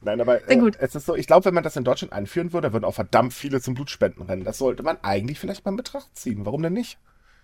Nein, 0.00 0.20
aber 0.20 0.48
äh, 0.48 0.70
es 0.78 0.94
ist 0.94 1.06
so, 1.06 1.14
ich 1.16 1.26
glaube, 1.26 1.44
wenn 1.46 1.54
man 1.54 1.64
das 1.64 1.76
in 1.76 1.84
Deutschland 1.84 2.12
einführen 2.12 2.52
würde, 2.52 2.72
würden 2.72 2.84
auch 2.84 2.94
verdammt 2.94 3.32
viele 3.34 3.60
zum 3.60 3.74
Blutspenden 3.74 4.22
rennen. 4.22 4.44
Das 4.44 4.58
sollte 4.58 4.82
man 4.82 4.98
eigentlich 5.02 5.38
vielleicht 5.38 5.64
mal 5.64 5.70
in 5.72 5.76
Betracht 5.76 6.08
ziehen. 6.16 6.44
Warum 6.44 6.62
denn 6.62 6.72
nicht? 6.72 6.98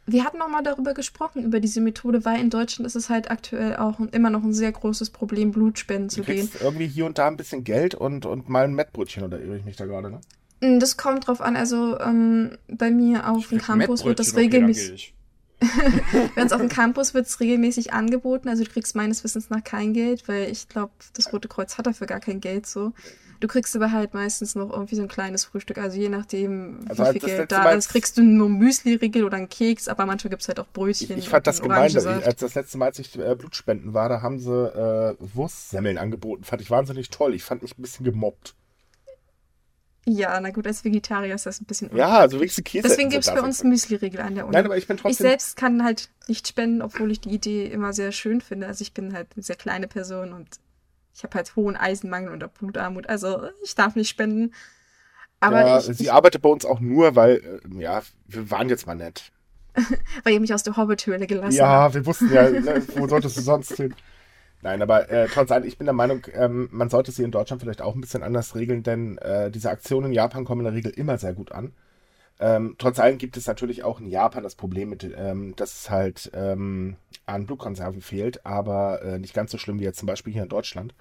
Wir 0.06 0.24
hatten 0.24 0.38
noch 0.38 0.48
mal 0.48 0.62
darüber 0.62 0.94
gesprochen, 0.94 1.44
über 1.44 1.60
diese 1.60 1.82
Methode, 1.82 2.24
weil 2.24 2.40
in 2.40 2.48
Deutschland 2.48 2.86
ist 2.86 2.96
es 2.96 3.10
halt 3.10 3.30
aktuell 3.30 3.76
auch 3.76 4.00
immer 4.00 4.30
noch 4.30 4.42
ein 4.42 4.54
sehr 4.54 4.72
großes 4.72 5.10
Problem, 5.10 5.50
Blutspenden 5.52 6.08
zu 6.08 6.22
Du 6.22 6.32
gehen. 6.32 6.50
irgendwie 6.62 6.86
hier 6.86 7.04
und 7.04 7.18
da 7.18 7.26
ein 7.28 7.36
bisschen 7.36 7.62
Geld 7.62 7.94
und, 7.94 8.24
und 8.24 8.48
mal 8.48 8.64
ein 8.64 8.74
Mettbrötchen 8.74 9.22
oder 9.22 9.38
irre 9.38 9.58
ich 9.58 9.64
mich 9.66 9.76
da 9.76 9.84
gerade, 9.84 10.10
ne? 10.10 10.20
Mm, 10.62 10.78
Das 10.80 10.96
kommt 10.96 11.26
drauf 11.26 11.42
an, 11.42 11.56
also 11.56 12.00
ähm, 12.00 12.56
bei 12.68 12.90
mir 12.90 13.28
auf 13.28 13.48
dem 13.48 13.58
Campus 13.58 14.04
wird 14.06 14.18
das 14.18 14.34
regelmäßig. 14.34 15.14
Bei 16.34 16.42
uns 16.42 16.52
auf 16.52 16.60
dem 16.60 16.68
Campus 16.68 17.14
wird 17.14 17.26
es 17.26 17.40
regelmäßig 17.40 17.92
angeboten. 17.92 18.48
Also 18.48 18.64
du 18.64 18.70
kriegst 18.70 18.94
meines 18.94 19.24
Wissens 19.24 19.50
nach 19.50 19.64
kein 19.64 19.92
Geld, 19.92 20.28
weil 20.28 20.50
ich 20.50 20.68
glaube, 20.68 20.92
das 21.14 21.32
Rote 21.32 21.48
Kreuz 21.48 21.78
hat 21.78 21.86
dafür 21.86 22.06
gar 22.06 22.20
kein 22.20 22.40
Geld 22.40 22.66
so. 22.66 22.92
Du 23.40 23.46
kriegst 23.46 23.76
aber 23.76 23.92
halt 23.92 24.14
meistens 24.14 24.56
noch 24.56 24.72
irgendwie 24.72 24.96
so 24.96 25.02
ein 25.02 25.08
kleines 25.08 25.44
Frühstück. 25.44 25.78
Also 25.78 25.96
je 25.96 26.08
nachdem, 26.08 26.80
Also 26.88 27.04
wie 27.04 27.20
viel 27.20 27.20
Geld 27.20 27.52
da 27.52 27.70
ist, 27.70 27.88
kriegst 27.88 28.18
du 28.18 28.22
nur 28.22 28.48
Müsli-Riegel 28.48 29.22
oder 29.24 29.36
einen 29.36 29.48
Keks, 29.48 29.86
aber 29.86 30.06
manchmal 30.06 30.30
gibt 30.30 30.42
es 30.42 30.48
halt 30.48 30.58
auch 30.58 30.66
Ich, 30.66 30.72
Brötchen. 30.72 31.18
ich 31.18 31.28
fand 31.28 31.46
das 31.46 31.62
gemein, 31.62 31.88
ich, 31.88 32.06
als 32.06 32.40
das 32.40 32.54
letzte 32.54 32.78
Mal, 32.78 32.86
als 32.86 32.98
ich 32.98 33.16
äh, 33.16 33.36
Blutspenden 33.36 33.94
war, 33.94 34.08
da 34.08 34.22
haben 34.22 34.40
sie 34.40 34.50
äh, 34.50 35.14
Wurstsemmeln 35.20 35.98
angeboten. 35.98 36.42
Fand 36.42 36.62
ich 36.62 36.70
wahnsinnig 36.70 37.10
toll. 37.10 37.34
Ich 37.34 37.44
fand 37.44 37.62
mich 37.62 37.78
ein 37.78 37.82
bisschen 37.82 38.04
gemobbt. 38.04 38.56
Ja, 40.08 40.40
na 40.40 40.50
gut, 40.50 40.66
als 40.66 40.84
Vegetarier 40.84 41.34
ist 41.34 41.44
das 41.46 41.60
ein 41.60 41.66
bisschen 41.66 41.94
Ja, 41.94 42.18
also 42.18 42.38
wenigstens 42.38 42.64
Käse. 42.64 42.88
Deswegen 42.88 43.10
gibt 43.10 43.26
es 43.26 43.32
bei 43.32 43.42
uns. 43.42 43.62
Müsli-Riegel 43.62 44.20
an 44.20 44.34
der 44.34 44.44
Uni. 44.44 44.54
Nein, 44.54 44.64
aber 44.64 44.76
ich 44.76 44.86
bin 44.86 44.96
ich 44.96 45.02
trotzdem. 45.02 45.26
selbst 45.26 45.56
kann 45.56 45.84
halt 45.84 46.08
nicht 46.28 46.48
spenden, 46.48 46.80
obwohl 46.82 47.10
ich 47.10 47.20
die 47.20 47.30
Idee 47.30 47.66
immer 47.66 47.92
sehr 47.92 48.12
schön 48.12 48.40
finde. 48.40 48.66
Also 48.66 48.82
ich 48.82 48.94
bin 48.94 49.12
halt 49.12 49.28
eine 49.34 49.42
sehr 49.42 49.56
kleine 49.56 49.86
Person 49.86 50.32
und 50.32 50.48
ich 51.14 51.22
habe 51.24 51.34
halt 51.34 51.54
hohen 51.56 51.76
Eisenmangel 51.76 52.32
und 52.32 52.42
auch 52.44 52.48
Blutarmut. 52.50 53.08
Also 53.08 53.48
ich 53.62 53.74
darf 53.74 53.96
nicht 53.96 54.08
spenden. 54.08 54.54
Aber 55.40 55.60
ja, 55.60 55.78
ich, 55.78 55.84
sie 55.84 56.04
ich, 56.04 56.12
arbeitet 56.12 56.42
bei 56.42 56.48
uns 56.48 56.64
auch 56.64 56.80
nur, 56.80 57.14
weil, 57.14 57.60
äh, 57.74 57.80
ja, 57.82 58.02
wir 58.26 58.50
waren 58.50 58.68
jetzt 58.68 58.86
mal 58.86 58.94
nett. 58.94 59.30
weil 60.24 60.32
ihr 60.32 60.40
mich 60.40 60.54
aus 60.54 60.62
der 60.62 60.76
Hobbit-Höhle 60.76 61.26
gelassen 61.26 61.56
Ja, 61.56 61.66
habt. 61.66 61.94
wir 61.94 62.06
wussten 62.06 62.32
ja, 62.32 62.48
wo 62.96 63.06
solltest 63.06 63.36
du 63.36 63.40
sonst 63.42 63.76
hin? 63.76 63.94
Nein, 64.60 64.82
aber 64.82 65.08
äh, 65.08 65.28
trotz 65.28 65.50
allem, 65.52 65.64
ich 65.64 65.78
bin 65.78 65.86
der 65.86 65.94
Meinung, 65.94 66.26
ähm, 66.32 66.68
man 66.72 66.90
sollte 66.90 67.12
sie 67.12 67.22
in 67.22 67.30
Deutschland 67.30 67.62
vielleicht 67.62 67.80
auch 67.80 67.94
ein 67.94 68.00
bisschen 68.00 68.24
anders 68.24 68.56
regeln, 68.56 68.82
denn 68.82 69.16
äh, 69.18 69.50
diese 69.50 69.70
Aktionen 69.70 70.06
in 70.06 70.12
Japan 70.12 70.44
kommen 70.44 70.62
in 70.62 70.64
der 70.64 70.74
Regel 70.74 70.90
immer 70.90 71.16
sehr 71.18 71.32
gut 71.32 71.52
an. 71.52 71.72
Ähm, 72.40 72.76
trotz 72.78 72.98
allem 72.98 73.18
gibt 73.18 73.36
es 73.36 73.46
natürlich 73.46 73.82
auch 73.84 74.00
in 74.00 74.06
Japan 74.06 74.42
das 74.42 74.54
Problem 74.54 74.90
mit, 74.90 75.04
ähm, 75.16 75.54
dass 75.56 75.72
es 75.72 75.90
halt 75.90 76.30
ähm, 76.34 76.96
an 77.26 77.46
Blutkonserven 77.46 78.00
fehlt, 78.00 78.46
aber 78.46 79.02
äh, 79.02 79.18
nicht 79.18 79.34
ganz 79.34 79.50
so 79.50 79.58
schlimm 79.58 79.80
wie 79.80 79.84
jetzt 79.84 79.98
zum 79.98 80.06
Beispiel 80.06 80.32
hier 80.32 80.44
in 80.44 80.48
Deutschland. 80.48 80.94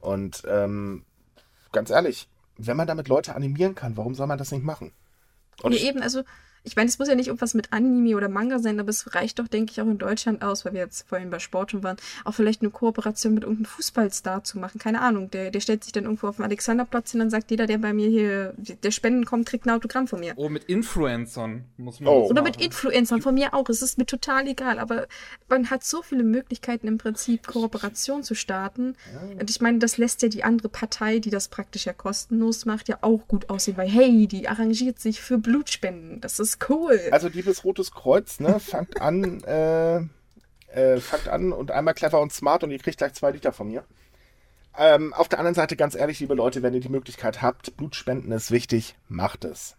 Und 0.00 0.42
ähm, 0.48 1.04
ganz 1.72 1.90
ehrlich, 1.90 2.28
wenn 2.56 2.76
man 2.76 2.86
damit 2.86 3.08
Leute 3.08 3.34
animieren 3.34 3.74
kann, 3.74 3.96
warum 3.96 4.14
soll 4.14 4.26
man 4.26 4.38
das 4.38 4.52
nicht 4.52 4.64
machen? 4.64 4.92
Und 5.62 5.72
Ja, 5.72 5.88
eben, 5.88 6.02
also 6.02 6.22
ich 6.62 6.76
meine, 6.76 6.88
es 6.88 6.98
muss 6.98 7.08
ja 7.08 7.14
nicht 7.14 7.28
irgendwas 7.28 7.54
mit 7.54 7.72
Anime 7.72 8.16
oder 8.16 8.28
Manga 8.28 8.58
sein, 8.58 8.78
aber 8.80 8.90
es 8.90 9.14
reicht 9.14 9.38
doch, 9.38 9.48
denke 9.48 9.72
ich, 9.72 9.80
auch 9.80 9.86
in 9.86 9.98
Deutschland 9.98 10.42
aus, 10.42 10.64
weil 10.64 10.74
wir 10.74 10.80
jetzt 10.80 11.08
vorhin 11.08 11.30
bei 11.30 11.38
Sport 11.38 11.70
schon 11.70 11.82
waren, 11.82 11.96
auch 12.24 12.34
vielleicht 12.34 12.62
eine 12.62 12.70
Kooperation 12.70 13.34
mit 13.34 13.44
irgendeinem 13.44 13.66
Fußballstar 13.66 14.44
zu 14.44 14.58
machen. 14.58 14.78
Keine 14.78 15.00
Ahnung, 15.00 15.30
der, 15.30 15.50
der 15.50 15.60
stellt 15.60 15.84
sich 15.84 15.92
dann 15.92 16.04
irgendwo 16.04 16.28
auf 16.28 16.36
dem 16.36 16.44
Alexanderplatz 16.44 17.12
hin 17.12 17.20
und 17.20 17.30
sagt, 17.30 17.50
jeder, 17.50 17.66
der 17.66 17.78
bei 17.78 17.92
mir 17.92 18.08
hier, 18.08 18.54
der 18.56 18.90
Spenden 18.90 19.24
kommt, 19.24 19.46
kriegt 19.46 19.66
ein 19.66 19.70
Autogramm 19.70 20.06
von 20.06 20.20
mir. 20.20 20.34
Oh, 20.36 20.48
mit 20.48 20.64
Influencern 20.64 21.64
muss 21.76 22.00
man 22.00 22.10
Oh. 22.10 22.26
Oder 22.28 22.42
mit. 22.42 22.60
Influencern, 22.60 23.22
von 23.22 23.34
mir 23.34 23.54
auch. 23.54 23.68
Es 23.68 23.82
ist 23.82 23.98
mir 23.98 24.06
total 24.06 24.46
egal, 24.48 24.78
aber 24.78 25.06
man 25.48 25.70
hat 25.70 25.84
so 25.84 26.02
viele 26.02 26.24
Möglichkeiten 26.24 26.88
im 26.88 26.98
Prinzip 26.98 27.46
Kooperation 27.46 28.22
zu 28.22 28.34
starten. 28.34 28.96
Und 29.38 29.48
ich 29.48 29.60
meine, 29.60 29.78
das 29.78 29.96
lässt 29.96 30.22
ja 30.22 30.28
die 30.28 30.44
andere 30.44 30.68
Partei, 30.68 31.18
die 31.20 31.30
das 31.30 31.48
praktisch 31.48 31.86
ja 31.86 31.92
kostenlos 31.92 32.66
macht, 32.66 32.88
ja 32.88 32.98
auch 33.00 33.26
gut 33.28 33.48
aussehen, 33.48 33.76
weil 33.76 33.88
hey, 33.88 34.26
die 34.26 34.48
arrangiert 34.48 34.98
sich 34.98 35.20
für 35.20 35.38
Blutspenden. 35.38 36.20
Das 36.20 36.38
ist 36.40 36.49
cool. 36.68 37.00
Also 37.10 37.28
liebes 37.28 37.64
Rotes 37.64 37.90
Kreuz, 37.92 38.40
ne, 38.40 38.60
fangt 38.60 39.00
an, 39.00 39.42
äh, 39.44 40.00
äh, 40.68 41.00
fangt 41.00 41.28
an 41.28 41.52
und 41.52 41.70
einmal 41.70 41.94
clever 41.94 42.20
und 42.20 42.32
smart 42.32 42.64
und 42.64 42.70
ihr 42.70 42.78
kriegt 42.78 42.98
gleich 42.98 43.14
zwei 43.14 43.30
Liter 43.30 43.52
von 43.52 43.68
mir. 43.68 43.84
Ähm, 44.78 45.12
auf 45.12 45.28
der 45.28 45.38
anderen 45.38 45.54
Seite, 45.54 45.76
ganz 45.76 45.94
ehrlich, 45.94 46.20
liebe 46.20 46.34
Leute, 46.34 46.62
wenn 46.62 46.74
ihr 46.74 46.80
die 46.80 46.88
Möglichkeit 46.88 47.42
habt, 47.42 47.76
Blutspenden 47.76 48.30
ist 48.32 48.50
wichtig, 48.50 48.96
macht 49.08 49.44
es. 49.44 49.76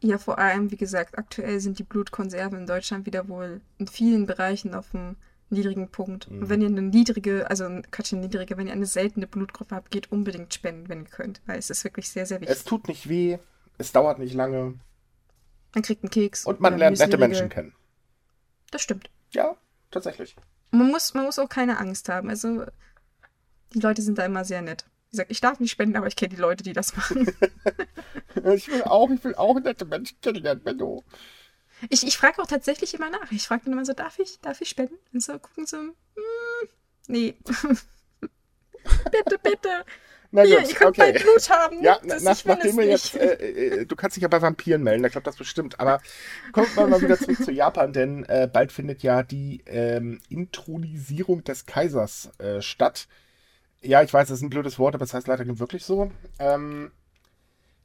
Ja, 0.00 0.18
vor 0.18 0.38
allem, 0.38 0.70
wie 0.70 0.76
gesagt, 0.76 1.16
aktuell 1.16 1.60
sind 1.60 1.78
die 1.78 1.84
Blutkonserven 1.84 2.58
in 2.58 2.66
Deutschland 2.66 3.06
wieder 3.06 3.28
wohl 3.28 3.60
in 3.78 3.86
vielen 3.86 4.26
Bereichen 4.26 4.74
auf 4.74 4.94
einem 4.94 5.16
niedrigen 5.50 5.88
Punkt. 5.88 6.30
Mhm. 6.30 6.42
Und 6.42 6.48
wenn 6.50 6.60
ihr 6.60 6.68
eine 6.68 6.82
niedrige, 6.82 7.48
also 7.48 7.64
Quatsch, 7.90 8.12
eine 8.12 8.22
niedrige, 8.22 8.56
wenn 8.56 8.66
ihr 8.66 8.72
eine 8.72 8.86
seltene 8.86 9.26
Blutgruppe 9.26 9.74
habt, 9.74 9.90
geht 9.90 10.12
unbedingt 10.12 10.52
spenden, 10.52 10.88
wenn 10.88 11.04
ihr 11.04 11.10
könnt, 11.10 11.40
weil 11.46 11.58
es 11.58 11.70
ist 11.70 11.84
wirklich 11.84 12.08
sehr, 12.08 12.26
sehr 12.26 12.40
wichtig. 12.40 12.56
Es 12.56 12.64
tut 12.64 12.88
nicht 12.88 13.08
weh, 13.08 13.38
es 13.78 13.92
dauert 13.92 14.18
nicht 14.18 14.34
lange 14.34 14.74
man 15.74 15.82
kriegt 15.82 16.02
einen 16.02 16.10
Keks. 16.10 16.46
und 16.46 16.60
man 16.60 16.78
lernt 16.78 16.98
nette. 16.98 17.18
Menschen 17.18 17.48
kennen. 17.48 17.74
Das 18.70 18.82
stimmt. 18.82 19.10
Ja, 19.30 19.56
tatsächlich. 19.90 20.36
Man 20.70 20.88
muss, 20.88 21.14
man 21.14 21.24
muss 21.24 21.38
auch 21.38 21.48
keine 21.48 21.78
Angst 21.78 22.08
haben. 22.08 22.28
Also, 22.28 22.64
die 23.72 23.80
Leute 23.80 24.02
sind 24.02 24.18
da 24.18 24.24
immer 24.24 24.44
sehr 24.44 24.62
nett. 24.62 24.84
Wie 25.06 25.16
gesagt, 25.16 25.30
ich 25.30 25.40
darf 25.40 25.60
nicht 25.60 25.70
spenden, 25.70 25.96
aber 25.96 26.06
ich 26.06 26.16
kenne 26.16 26.34
die 26.34 26.40
Leute, 26.40 26.64
die 26.64 26.72
das 26.72 26.96
machen. 26.96 27.32
Ich 28.52 28.68
will 28.68 28.82
auch, 28.82 29.08
ich 29.10 29.22
will 29.22 29.36
auch 29.36 29.58
nette 29.60 29.84
Menschen 29.84 30.20
kennenlernen, 30.20 30.62
Benno. 30.62 31.04
ich 31.88 32.04
ich 32.04 32.18
frage 32.18 32.42
auch 32.42 32.46
tatsächlich 32.46 32.92
immer 32.92 33.08
nach. 33.08 33.30
Ich 33.30 33.46
frage 33.46 33.62
dann 33.64 33.72
immer 33.72 33.84
so, 33.84 33.92
darf 33.92 34.18
ich, 34.18 34.40
darf 34.40 34.60
ich 34.60 34.68
spenden? 34.68 34.96
Und 35.12 35.22
so 35.22 35.38
gucken 35.38 35.66
so, 35.66 35.78
hm, 35.78 35.94
nee. 37.06 37.36
bitte, 38.20 39.38
bitte. 39.42 39.84
Na 40.34 40.42
Hier, 40.42 40.60
gut, 40.62 40.68
ihr 40.70 40.74
könnt 40.74 40.98
mein 40.98 41.14
Blut 41.14 41.48
haben. 41.48 41.80
Ja, 41.80 41.98
Das- 42.04 42.24
nach, 42.24 42.44
nachdem 42.44 42.76
wir 42.76 42.86
jetzt, 42.86 43.14
äh, 43.14 43.34
äh, 43.34 43.86
du 43.86 43.94
kannst 43.94 44.16
dich 44.16 44.22
ja 44.22 44.28
bei 44.28 44.42
Vampiren 44.42 44.82
melden, 44.82 45.04
ich 45.04 45.12
glaube 45.12 45.24
das 45.24 45.36
bestimmt, 45.36 45.78
aber 45.78 46.00
kommen 46.50 46.66
wir 46.74 46.88
mal 46.88 47.00
wieder 47.00 47.16
zurück 47.16 47.36
zu 47.44 47.52
Japan, 47.52 47.92
denn 47.92 48.24
äh, 48.24 48.48
bald 48.52 48.72
findet 48.72 49.04
ja 49.04 49.22
die 49.22 49.62
ähm, 49.66 50.20
Intronisierung 50.28 51.44
des 51.44 51.66
Kaisers 51.66 52.30
äh, 52.38 52.60
statt. 52.62 53.06
Ja, 53.80 54.02
ich 54.02 54.12
weiß, 54.12 54.26
das 54.28 54.38
ist 54.38 54.42
ein 54.42 54.50
blödes 54.50 54.76
Wort, 54.80 54.96
aber 54.96 55.04
es 55.04 55.14
heißt 55.14 55.28
leider 55.28 55.46
wirklich 55.60 55.84
so. 55.84 56.10
Ähm, 56.40 56.90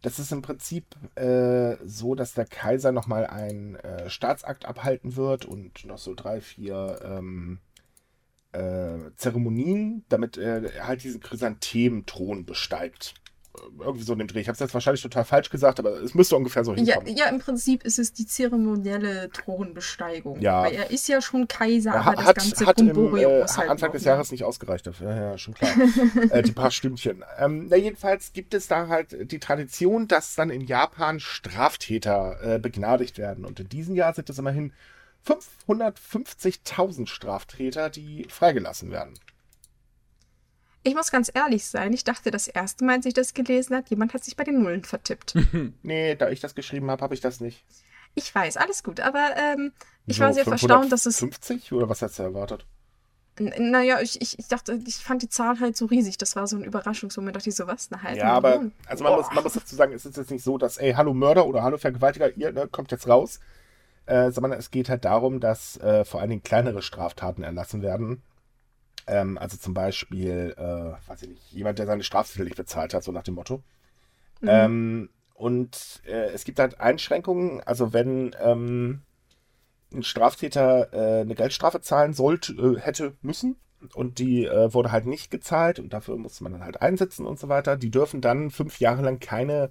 das 0.02 0.18
ist 0.18 0.32
im 0.32 0.42
Prinzip 0.42 0.86
äh, 1.16 1.76
so, 1.86 2.16
dass 2.16 2.34
der 2.34 2.46
Kaiser 2.46 2.92
nochmal 2.92 3.28
einen 3.28 3.76
äh, 3.76 4.10
Staatsakt 4.10 4.66
abhalten 4.66 5.16
wird 5.18 5.46
und 5.46 5.86
noch 5.86 6.00
so 6.00 6.16
drei, 6.16 6.42
vier 6.42 7.00
ähm, 7.04 7.60
äh, 8.52 9.12
Zeremonien, 9.16 10.04
damit 10.10 10.38
er 10.38 10.86
halt 10.88 11.04
diesen 11.04 11.22
Chrysanthemen-Thron 11.22 12.46
besteigt. 12.46 13.14
Äh, 13.56 13.84
Irgendwie 13.84 14.04
so 14.04 14.14
in 14.14 14.20
dem 14.20 14.28
Dreh. 14.28 14.40
Ich 14.42 14.48
habe 14.48 14.54
es 14.54 14.60
jetzt 14.60 14.74
wahrscheinlich 14.74 15.02
total 15.04 15.24
falsch 15.26 15.50
gesagt, 15.50 15.80
aber 15.80 16.02
es 16.02 16.14
müsste 16.16 16.36
ungefähr 16.36 16.64
so 16.64 16.74
Ja, 16.74 16.96
hinkommen. 16.96 17.16
ja, 17.16 17.26
im 17.28 17.40
Prinzip 17.40 17.84
ist 17.84 18.00
es 18.00 18.12
die 18.14 18.26
zeremonielle 18.26 19.30
Thronbesteigung. 19.32 20.40
Ja. 20.40 20.64
Weil 20.64 20.74
er 20.74 20.90
ist 20.92 21.08
ja 21.08 21.22
schon 21.22 21.48
Kaiser, 21.48 21.92
Er 21.92 22.06
aber 22.06 22.16
das 22.16 22.26
hat, 22.26 22.36
ganze 22.38 22.66
hat 22.66 22.80
im 22.82 22.90
äh, 23.18 23.46
halt 23.46 23.70
Anfang 23.70 23.92
des? 23.92 24.04
Jahres 24.04 24.32
nicht 24.32 24.44
ausgereicht 24.44 24.88
dafür. 24.88 25.10
Ja, 25.12 25.22
ja, 25.32 25.38
schon 25.38 25.54
klar. 25.54 25.72
äh, 26.32 26.42
die 26.42 26.52
paar 26.52 26.72
Stündchen. 26.72 27.24
Ähm, 27.38 27.68
na, 27.70 27.76
jedenfalls 27.78 28.34
gibt 28.34 28.54
es 28.54 28.68
da 28.68 28.88
halt 28.88 29.32
die 29.32 29.40
Tradition, 29.40 30.08
dass 30.08 30.36
dann 30.36 30.50
in 30.50 30.62
Japan 30.62 31.20
Straftäter 31.20 32.38
äh, 32.56 32.60
begnadigt 32.60 33.18
werden. 33.18 33.46
Und 33.46 33.60
in 33.60 33.70
diesem 33.70 33.96
Jahr 33.96 34.14
sind 34.14 34.30
es 34.30 34.38
immerhin 34.40 34.74
550.000 35.24 37.08
Straftäter, 37.10 37.90
die 37.90 38.26
freigelassen 38.30 38.92
werden. 38.92 39.20
Ich 40.84 40.94
muss 40.94 41.10
ganz 41.10 41.32
ehrlich 41.34 41.66
sein, 41.66 41.94
ich 41.94 42.04
dachte 42.04 42.32
das 42.32 42.50
erste 42.50 42.84
Mal, 42.84 42.96
als 42.98 43.06
ich 43.06 43.14
das 43.14 43.34
gelesen 43.34 43.76
habe, 43.78 43.88
jemand 43.90 44.14
hat 44.14 44.26
sich 44.26 44.36
bei 44.36 44.44
den 44.44 44.62
Nullen 44.62 44.84
vertippt. 44.84 45.36
nee, 45.84 46.16
da 46.16 46.30
ich 46.30 46.40
das 46.40 46.56
geschrieben 46.56 46.90
habe, 46.92 47.02
habe 47.04 47.14
ich 47.14 47.22
das 47.22 47.40
nicht. 47.40 47.64
Ich 48.16 48.34
weiß, 48.34 48.58
alles 48.58 48.84
gut, 48.84 49.00
aber 49.00 49.36
ähm, 49.38 49.72
ich 50.08 50.18
So, 50.18 50.24
war 50.26 50.34
sehr 50.34 50.46
verstaunt, 50.46 50.92
dass 50.92 51.06
es. 51.06 51.28
50 51.30 51.72
oder 51.72 51.88
was 51.88 52.02
hast 52.02 52.20
du 52.20 52.24
erwartet? 52.24 52.66
N- 53.40 53.72
Naja, 53.72 54.02
ich, 54.02 54.22
ich, 54.22 54.38
ich 54.40 54.48
dachte, 54.48 54.80
ich 54.86 54.98
fand 54.98 55.22
die 55.24 55.30
Zahl 55.30 55.60
halt 55.60 55.76
so 55.78 55.86
riesig. 55.86 56.18
Das 56.18 56.36
war 56.36 56.46
so 56.48 56.58
ein 56.58 56.64
Überraschungsmoment. 56.64 57.36
dachte 57.36 57.50
ich 57.50 57.56
so, 57.56 57.68
was? 57.68 57.92
Eine 57.92 58.04
halbe 58.04 58.18
Ja, 58.18 58.34
aber 58.34 58.72
also 58.88 59.04
man 59.04 59.14
muss, 59.14 59.30
man 59.32 59.44
muss 59.44 59.54
dazu 59.54 59.76
sagen, 59.76 59.94
es 59.94 60.06
ist 60.06 60.18
jetzt 60.18 60.32
nicht 60.32 60.44
so, 60.44 60.58
dass, 60.58 60.78
ey, 60.78 60.94
hallo 60.94 61.14
Mörder 61.14 61.46
oder 61.46 61.62
hallo 61.64 61.78
Vergewaltiger, 61.78 62.36
ihr 62.38 62.52
ne, 62.52 62.68
kommt 62.68 62.92
jetzt 62.92 63.08
raus. 63.08 63.40
Äh, 64.10 64.32
sondern 64.32 64.54
es 64.54 64.72
geht 64.72 64.90
halt 64.90 65.06
darum, 65.06 65.40
dass 65.40 65.78
äh, 65.78 66.04
vor 66.04 66.20
allen 66.20 66.32
Dingen 66.32 66.42
kleinere 66.42 66.82
Straftaten 66.82 67.44
erlassen 67.44 67.84
werden. 67.84 68.24
Ähm, 69.06 69.38
also 69.38 69.56
zum 69.56 69.76
Beispiel, 69.76 70.56
äh, 70.58 71.08
weiß 71.08 71.22
ich 71.22 71.30
nicht, 71.30 71.52
jemand, 71.52 71.78
der 71.78 71.86
seine 71.86 72.04
Strafzettel 72.04 72.46
nicht 72.46 72.58
bezahlt 72.58 72.96
hat, 72.96 73.04
so 73.04 73.12
nach 73.12 73.22
dem 73.22 73.36
Motto. 73.36 73.62
Mhm. 74.42 74.50
Ähm, 74.50 75.10
und 75.36 76.02
äh, 76.08 76.32
es 76.32 76.44
gibt 76.44 76.58
halt 76.58 76.80
Einschränkungen, 76.80 77.62
also 77.62 77.94
wenn 77.94 78.36
ähm, 78.42 79.04
ein 79.94 80.02
Straftäter 80.02 80.92
äh, 80.92 81.22
eine 81.22 81.36
Geldstrafe 81.36 81.80
zahlen 81.82 82.14
sollte, 82.14 82.54
äh, 82.54 82.80
hätte 82.80 83.14
müssen 83.22 83.58
und 83.94 84.18
die 84.18 84.46
äh, 84.46 84.74
wurde 84.74 84.92
halt 84.92 85.06
nicht 85.06 85.30
gezahlt 85.30 85.78
und 85.78 85.94
dafür 85.94 86.18
musste 86.18 86.44
man 86.44 86.54
dann 86.54 86.64
halt 86.64 86.82
einsetzen 86.82 87.28
und 87.28 87.38
so 87.38 87.48
weiter, 87.48 87.78
die 87.78 87.92
dürfen 87.92 88.22
dann 88.22 88.50
fünf 88.50 88.80
Jahre 88.80 89.04
lang 89.04 89.20
keine 89.20 89.70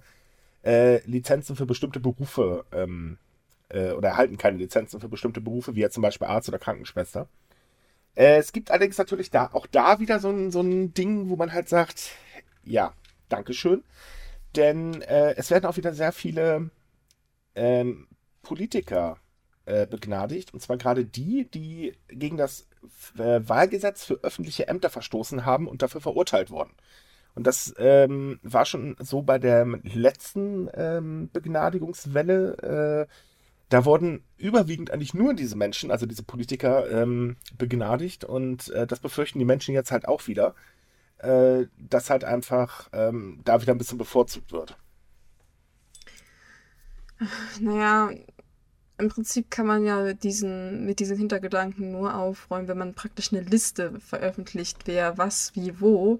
äh, 0.63 1.05
Lizenzen 1.05 1.57
für 1.57 1.65
bestimmte 1.65 1.99
Berufe 1.99 2.63
ähm, 2.71 3.17
äh, 3.69 3.91
oder 3.91 4.09
erhalten 4.09 4.37
keine 4.37 4.57
Lizenzen 4.57 4.99
für 4.99 5.09
bestimmte 5.09 5.41
Berufe, 5.41 5.75
wie 5.75 5.81
jetzt 5.81 5.93
zum 5.93 6.03
Beispiel 6.03 6.27
Arzt 6.27 6.49
oder 6.49 6.59
Krankenschwester. 6.59 7.27
Äh, 8.15 8.37
es 8.37 8.51
gibt 8.51 8.71
allerdings 8.71 8.97
natürlich 8.97 9.31
da 9.31 9.49
auch 9.53 9.67
da 9.67 9.99
wieder 9.99 10.19
so 10.19 10.29
ein, 10.29 10.51
so 10.51 10.61
ein 10.61 10.93
Ding, 10.93 11.29
wo 11.29 11.35
man 11.35 11.53
halt 11.53 11.69
sagt, 11.69 12.11
ja, 12.63 12.93
Dankeschön. 13.29 13.83
Denn 14.55 15.01
äh, 15.03 15.35
es 15.35 15.51
werden 15.51 15.65
auch 15.65 15.77
wieder 15.77 15.93
sehr 15.93 16.11
viele 16.11 16.71
ähm, 17.55 18.07
Politiker 18.41 19.17
äh, 19.65 19.85
begnadigt. 19.85 20.53
Und 20.53 20.61
zwar 20.61 20.77
gerade 20.77 21.05
die, 21.05 21.49
die 21.49 21.95
gegen 22.07 22.37
das 22.37 22.67
Wahlgesetz 23.13 24.05
für 24.05 24.23
öffentliche 24.23 24.67
Ämter 24.67 24.89
verstoßen 24.89 25.45
haben 25.45 25.67
und 25.67 25.81
dafür 25.81 25.99
verurteilt 25.99 26.49
wurden. 26.49 26.71
Und 27.35 27.45
das 27.45 27.73
ähm, 27.77 28.39
war 28.41 28.65
schon 28.65 28.95
so 28.99 29.21
bei 29.21 29.37
der 29.37 29.65
letzten 29.83 30.69
ähm, 30.73 31.29
Begnadigungswelle. 31.31 33.07
Äh, 33.07 33.28
da 33.69 33.85
wurden 33.85 34.23
überwiegend 34.37 34.91
eigentlich 34.91 35.13
nur 35.13 35.33
diese 35.33 35.55
Menschen, 35.55 35.91
also 35.91 36.05
diese 36.05 36.23
Politiker, 36.23 36.89
ähm, 36.91 37.37
begnadigt. 37.57 38.25
Und 38.25 38.69
äh, 38.69 38.87
das 38.87 38.99
befürchten 38.99 39.39
die 39.39 39.45
Menschen 39.45 39.73
jetzt 39.73 39.91
halt 39.91 40.07
auch 40.07 40.27
wieder, 40.27 40.55
äh, 41.19 41.65
dass 41.77 42.09
halt 42.09 42.23
einfach 42.23 42.89
ähm, 42.93 43.41
da 43.45 43.61
wieder 43.61 43.73
ein 43.73 43.77
bisschen 43.77 43.97
bevorzugt 43.97 44.51
wird. 44.51 44.77
Naja, 47.59 48.09
im 48.97 49.09
Prinzip 49.09 49.51
kann 49.51 49.67
man 49.67 49.85
ja 49.85 50.13
diesen, 50.13 50.85
mit 50.85 50.99
diesen 50.99 51.17
Hintergedanken 51.17 51.91
nur 51.91 52.15
aufräumen, 52.15 52.67
wenn 52.67 52.77
man 52.77 52.93
praktisch 52.93 53.31
eine 53.31 53.41
Liste 53.41 53.99
veröffentlicht, 53.99 54.79
wer 54.85 55.17
was, 55.17 55.55
wie, 55.55 55.79
wo. 55.79 56.19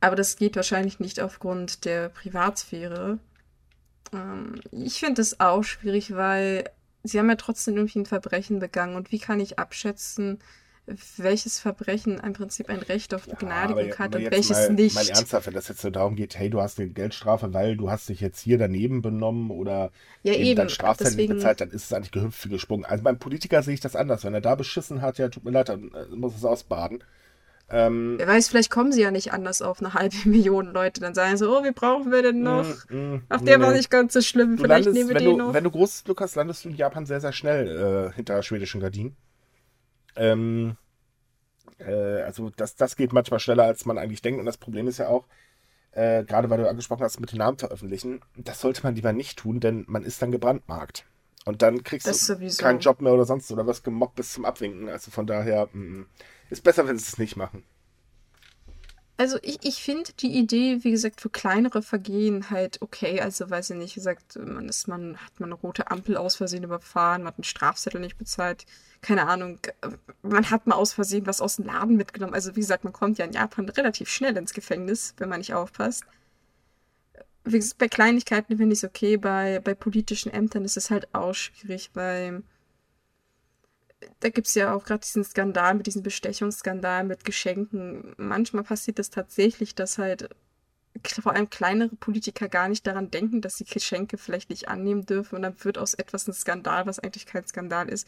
Aber 0.00 0.16
das 0.16 0.36
geht 0.36 0.56
wahrscheinlich 0.56 1.00
nicht 1.00 1.20
aufgrund 1.20 1.84
der 1.84 2.08
Privatsphäre. 2.08 3.18
Ähm, 4.12 4.60
ich 4.70 5.00
finde 5.00 5.22
es 5.22 5.40
auch 5.40 5.62
schwierig, 5.62 6.14
weil 6.14 6.70
sie 7.02 7.18
haben 7.18 7.28
ja 7.28 7.36
trotzdem 7.36 7.76
irgendwie 7.76 8.00
ein 8.00 8.06
Verbrechen 8.06 8.58
begangen. 8.58 8.96
Und 8.96 9.12
wie 9.12 9.18
kann 9.18 9.40
ich 9.40 9.58
abschätzen, 9.58 10.38
welches 11.16 11.60
Verbrechen 11.60 12.18
im 12.18 12.32
Prinzip 12.32 12.68
ein 12.68 12.80
Recht 12.80 13.14
auf 13.14 13.26
Begnadigung 13.26 13.92
aber, 13.92 13.98
hat 13.98 14.16
und 14.16 14.30
welches 14.30 14.68
mal, 14.68 14.72
nicht? 14.72 14.94
Mal 14.94 15.08
ernsthaft, 15.08 15.46
wenn 15.46 15.54
das 15.54 15.68
jetzt 15.68 15.80
so 15.80 15.90
darum 15.90 16.16
geht, 16.16 16.36
hey, 16.36 16.50
du 16.50 16.60
hast 16.60 16.80
eine 16.80 16.88
Geldstrafe, 16.88 17.54
weil 17.54 17.76
du 17.76 17.88
hast 17.90 18.08
dich 18.08 18.20
jetzt 18.20 18.40
hier 18.40 18.58
daneben 18.58 19.00
benommen 19.00 19.50
oder 19.50 19.92
Ja, 20.22 20.34
eben 20.34 20.42
eben. 20.42 20.56
dein 20.56 20.68
Strafzettel 20.68 21.12
Deswegen, 21.12 21.34
bezahlt, 21.34 21.60
dann 21.60 21.70
ist 21.70 21.84
es 21.84 21.92
eigentlich 21.92 22.10
gehüpft 22.10 22.44
wie 22.44 22.50
gesprungen. 22.50 22.84
Also 22.84 23.04
beim 23.04 23.18
Politiker 23.18 23.62
sehe 23.62 23.74
ich 23.74 23.80
das 23.80 23.94
anders. 23.94 24.24
Wenn 24.24 24.34
er 24.34 24.40
da 24.40 24.56
beschissen 24.56 25.02
hat, 25.02 25.18
ja, 25.18 25.28
tut 25.28 25.44
mir 25.44 25.52
leid, 25.52 25.68
dann 25.68 25.92
äh, 25.92 26.16
muss 26.16 26.34
es 26.36 26.44
ausbaden. 26.44 27.04
Ähm, 27.74 28.16
wer 28.18 28.26
weiß, 28.28 28.48
vielleicht 28.48 28.70
kommen 28.70 28.92
sie 28.92 29.00
ja 29.00 29.10
nicht 29.10 29.32
anders 29.32 29.62
auf 29.62 29.80
eine 29.80 29.94
halbe 29.94 30.14
Million 30.28 30.72
Leute. 30.72 31.00
Dann 31.00 31.14
sagen 31.14 31.36
sie, 31.38 31.48
oh, 31.48 31.64
wie 31.64 31.72
brauchen 31.72 32.12
wir 32.12 32.22
denn 32.22 32.42
noch? 32.42 32.66
mm, 32.90 32.96
mm, 33.14 33.22
Ach, 33.30 33.40
nee, 33.40 33.46
der 33.46 33.60
war 33.60 33.70
nee. 33.70 33.78
nicht 33.78 33.90
ganz 33.90 34.12
so 34.12 34.20
schlimm. 34.20 34.56
Du 34.56 34.62
Vielleicht 34.62 34.84
landest, 34.84 34.94
nehmen 34.94 35.08
wir 35.08 35.16
wenn, 35.16 35.24
den 35.24 35.38
du, 35.38 35.44
noch. 35.46 35.54
wenn 35.54 35.64
du 35.64 35.70
großes 35.70 36.04
Glück 36.04 36.20
hast, 36.20 36.34
landest 36.36 36.64
du 36.64 36.68
in 36.68 36.76
Japan 36.76 37.06
sehr, 37.06 37.20
sehr 37.22 37.32
schnell 37.32 38.10
äh, 38.12 38.14
hinter 38.14 38.42
schwedischen 38.42 38.80
Gardinen. 38.80 39.16
Ähm, 40.16 40.76
äh, 41.78 42.22
also 42.22 42.50
das, 42.50 42.76
das 42.76 42.96
geht 42.96 43.12
manchmal 43.12 43.40
schneller, 43.40 43.64
als 43.64 43.86
man 43.86 43.98
eigentlich 43.98 44.22
denkt. 44.22 44.38
Und 44.38 44.46
das 44.46 44.58
Problem 44.58 44.86
ist 44.86 44.98
ja 44.98 45.08
auch, 45.08 45.26
äh, 45.92 46.24
gerade 46.24 46.50
weil 46.50 46.58
du 46.58 46.68
angesprochen 46.68 47.02
hast, 47.04 47.20
mit 47.20 47.32
den 47.32 47.38
Namen 47.38 47.58
veröffentlichen, 47.58 48.20
das 48.36 48.60
sollte 48.60 48.82
man 48.82 48.94
lieber 48.94 49.12
nicht 49.12 49.38
tun, 49.38 49.60
denn 49.60 49.84
man 49.88 50.04
ist 50.04 50.20
dann 50.22 50.30
gebrandmarkt. 50.32 51.06
Und 51.44 51.62
dann 51.62 51.82
kriegst 51.82 52.06
Das 52.06 52.20
du 52.26 52.34
sowieso. 52.34 52.62
keinen 52.62 52.78
Job 52.80 53.00
mehr 53.00 53.12
oder 53.12 53.24
sonst 53.24 53.50
oder 53.50 53.66
wirst 53.66 53.82
gemobbt 53.84 54.14
bis 54.14 54.32
zum 54.32 54.44
Abwinken. 54.44 54.88
Also 54.88 55.10
von 55.10 55.26
daher 55.26 55.68
mm, 55.72 56.06
ist 56.52 56.62
besser, 56.62 56.86
wenn 56.86 56.98
sie 56.98 57.08
es 57.08 57.18
nicht 57.18 57.36
machen. 57.36 57.64
Also 59.18 59.38
ich, 59.42 59.58
ich 59.62 59.82
finde 59.82 60.10
die 60.18 60.36
Idee, 60.36 60.78
wie 60.82 60.90
gesagt, 60.90 61.20
für 61.20 61.30
kleinere 61.30 61.82
Vergehen 61.82 62.50
halt 62.50 62.82
okay. 62.82 63.20
Also 63.20 63.48
weiß 63.48 63.70
ich 63.70 63.76
nicht, 63.76 63.94
wie 63.94 64.00
gesagt, 64.00 64.36
man 64.36 64.68
ist 64.68 64.88
man, 64.88 65.16
hat 65.16 65.38
man 65.38 65.52
eine 65.52 65.60
rote 65.60 65.90
Ampel 65.90 66.16
aus 66.16 66.36
Versehen 66.36 66.64
überfahren, 66.64 67.22
man 67.22 67.28
hat 67.28 67.38
einen 67.38 67.44
Strafzettel 67.44 68.00
nicht 68.00 68.18
bezahlt, 68.18 68.64
keine 69.00 69.28
Ahnung, 69.28 69.60
man 70.22 70.50
hat 70.50 70.66
mal 70.66 70.74
aus 70.76 70.92
Versehen 70.92 71.26
was 71.26 71.40
aus 71.40 71.56
dem 71.56 71.66
Laden 71.66 71.96
mitgenommen. 71.96 72.34
Also 72.34 72.56
wie 72.56 72.60
gesagt, 72.60 72.84
man 72.84 72.92
kommt 72.92 73.18
ja 73.18 73.24
in 73.24 73.32
Japan 73.32 73.68
relativ 73.68 74.08
schnell 74.08 74.36
ins 74.36 74.54
Gefängnis, 74.54 75.14
wenn 75.18 75.28
man 75.28 75.38
nicht 75.38 75.54
aufpasst. 75.54 76.04
Wie 77.44 77.58
gesagt, 77.58 77.78
bei 77.78 77.88
Kleinigkeiten 77.88 78.56
finde 78.56 78.72
ich 78.72 78.80
es 78.80 78.84
okay, 78.84 79.16
bei, 79.16 79.60
bei 79.60 79.74
politischen 79.74 80.32
Ämtern 80.32 80.64
ist 80.64 80.76
es 80.76 80.90
halt 80.90 81.14
auch 81.14 81.34
schwierig, 81.34 81.90
weil 81.94 82.42
da 84.20 84.28
gibt 84.28 84.46
es 84.46 84.54
ja 84.54 84.74
auch 84.74 84.84
gerade 84.84 85.00
diesen 85.00 85.24
Skandal 85.24 85.74
mit 85.74 85.86
diesem 85.86 86.02
Bestechungsskandal 86.02 87.04
mit 87.04 87.24
Geschenken. 87.24 88.14
Manchmal 88.16 88.64
passiert 88.64 88.98
es 88.98 89.10
tatsächlich, 89.10 89.74
dass 89.74 89.98
halt 89.98 90.28
vor 91.04 91.32
allem 91.32 91.50
kleinere 91.50 91.96
Politiker 91.96 92.48
gar 92.48 92.68
nicht 92.68 92.86
daran 92.86 93.10
denken, 93.10 93.40
dass 93.40 93.56
sie 93.56 93.64
Geschenke 93.64 94.18
vielleicht 94.18 94.50
nicht 94.50 94.68
annehmen 94.68 95.06
dürfen 95.06 95.36
und 95.36 95.42
dann 95.42 95.64
wird 95.64 95.78
aus 95.78 95.94
etwas 95.94 96.28
ein 96.28 96.34
Skandal, 96.34 96.86
was 96.86 96.98
eigentlich 96.98 97.26
kein 97.26 97.46
Skandal 97.46 97.88
ist. 97.88 98.06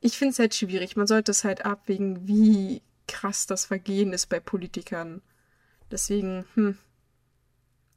Ich 0.00 0.16
finde 0.16 0.32
es 0.32 0.38
halt 0.38 0.54
schwierig. 0.54 0.96
Man 0.96 1.06
sollte 1.06 1.32
es 1.32 1.44
halt 1.44 1.64
abwägen, 1.64 2.28
wie 2.28 2.82
krass 3.08 3.46
das 3.46 3.64
Vergehen 3.64 4.12
ist 4.12 4.26
bei 4.26 4.40
Politikern. 4.40 5.22
Deswegen, 5.90 6.44
hm, 6.54 6.78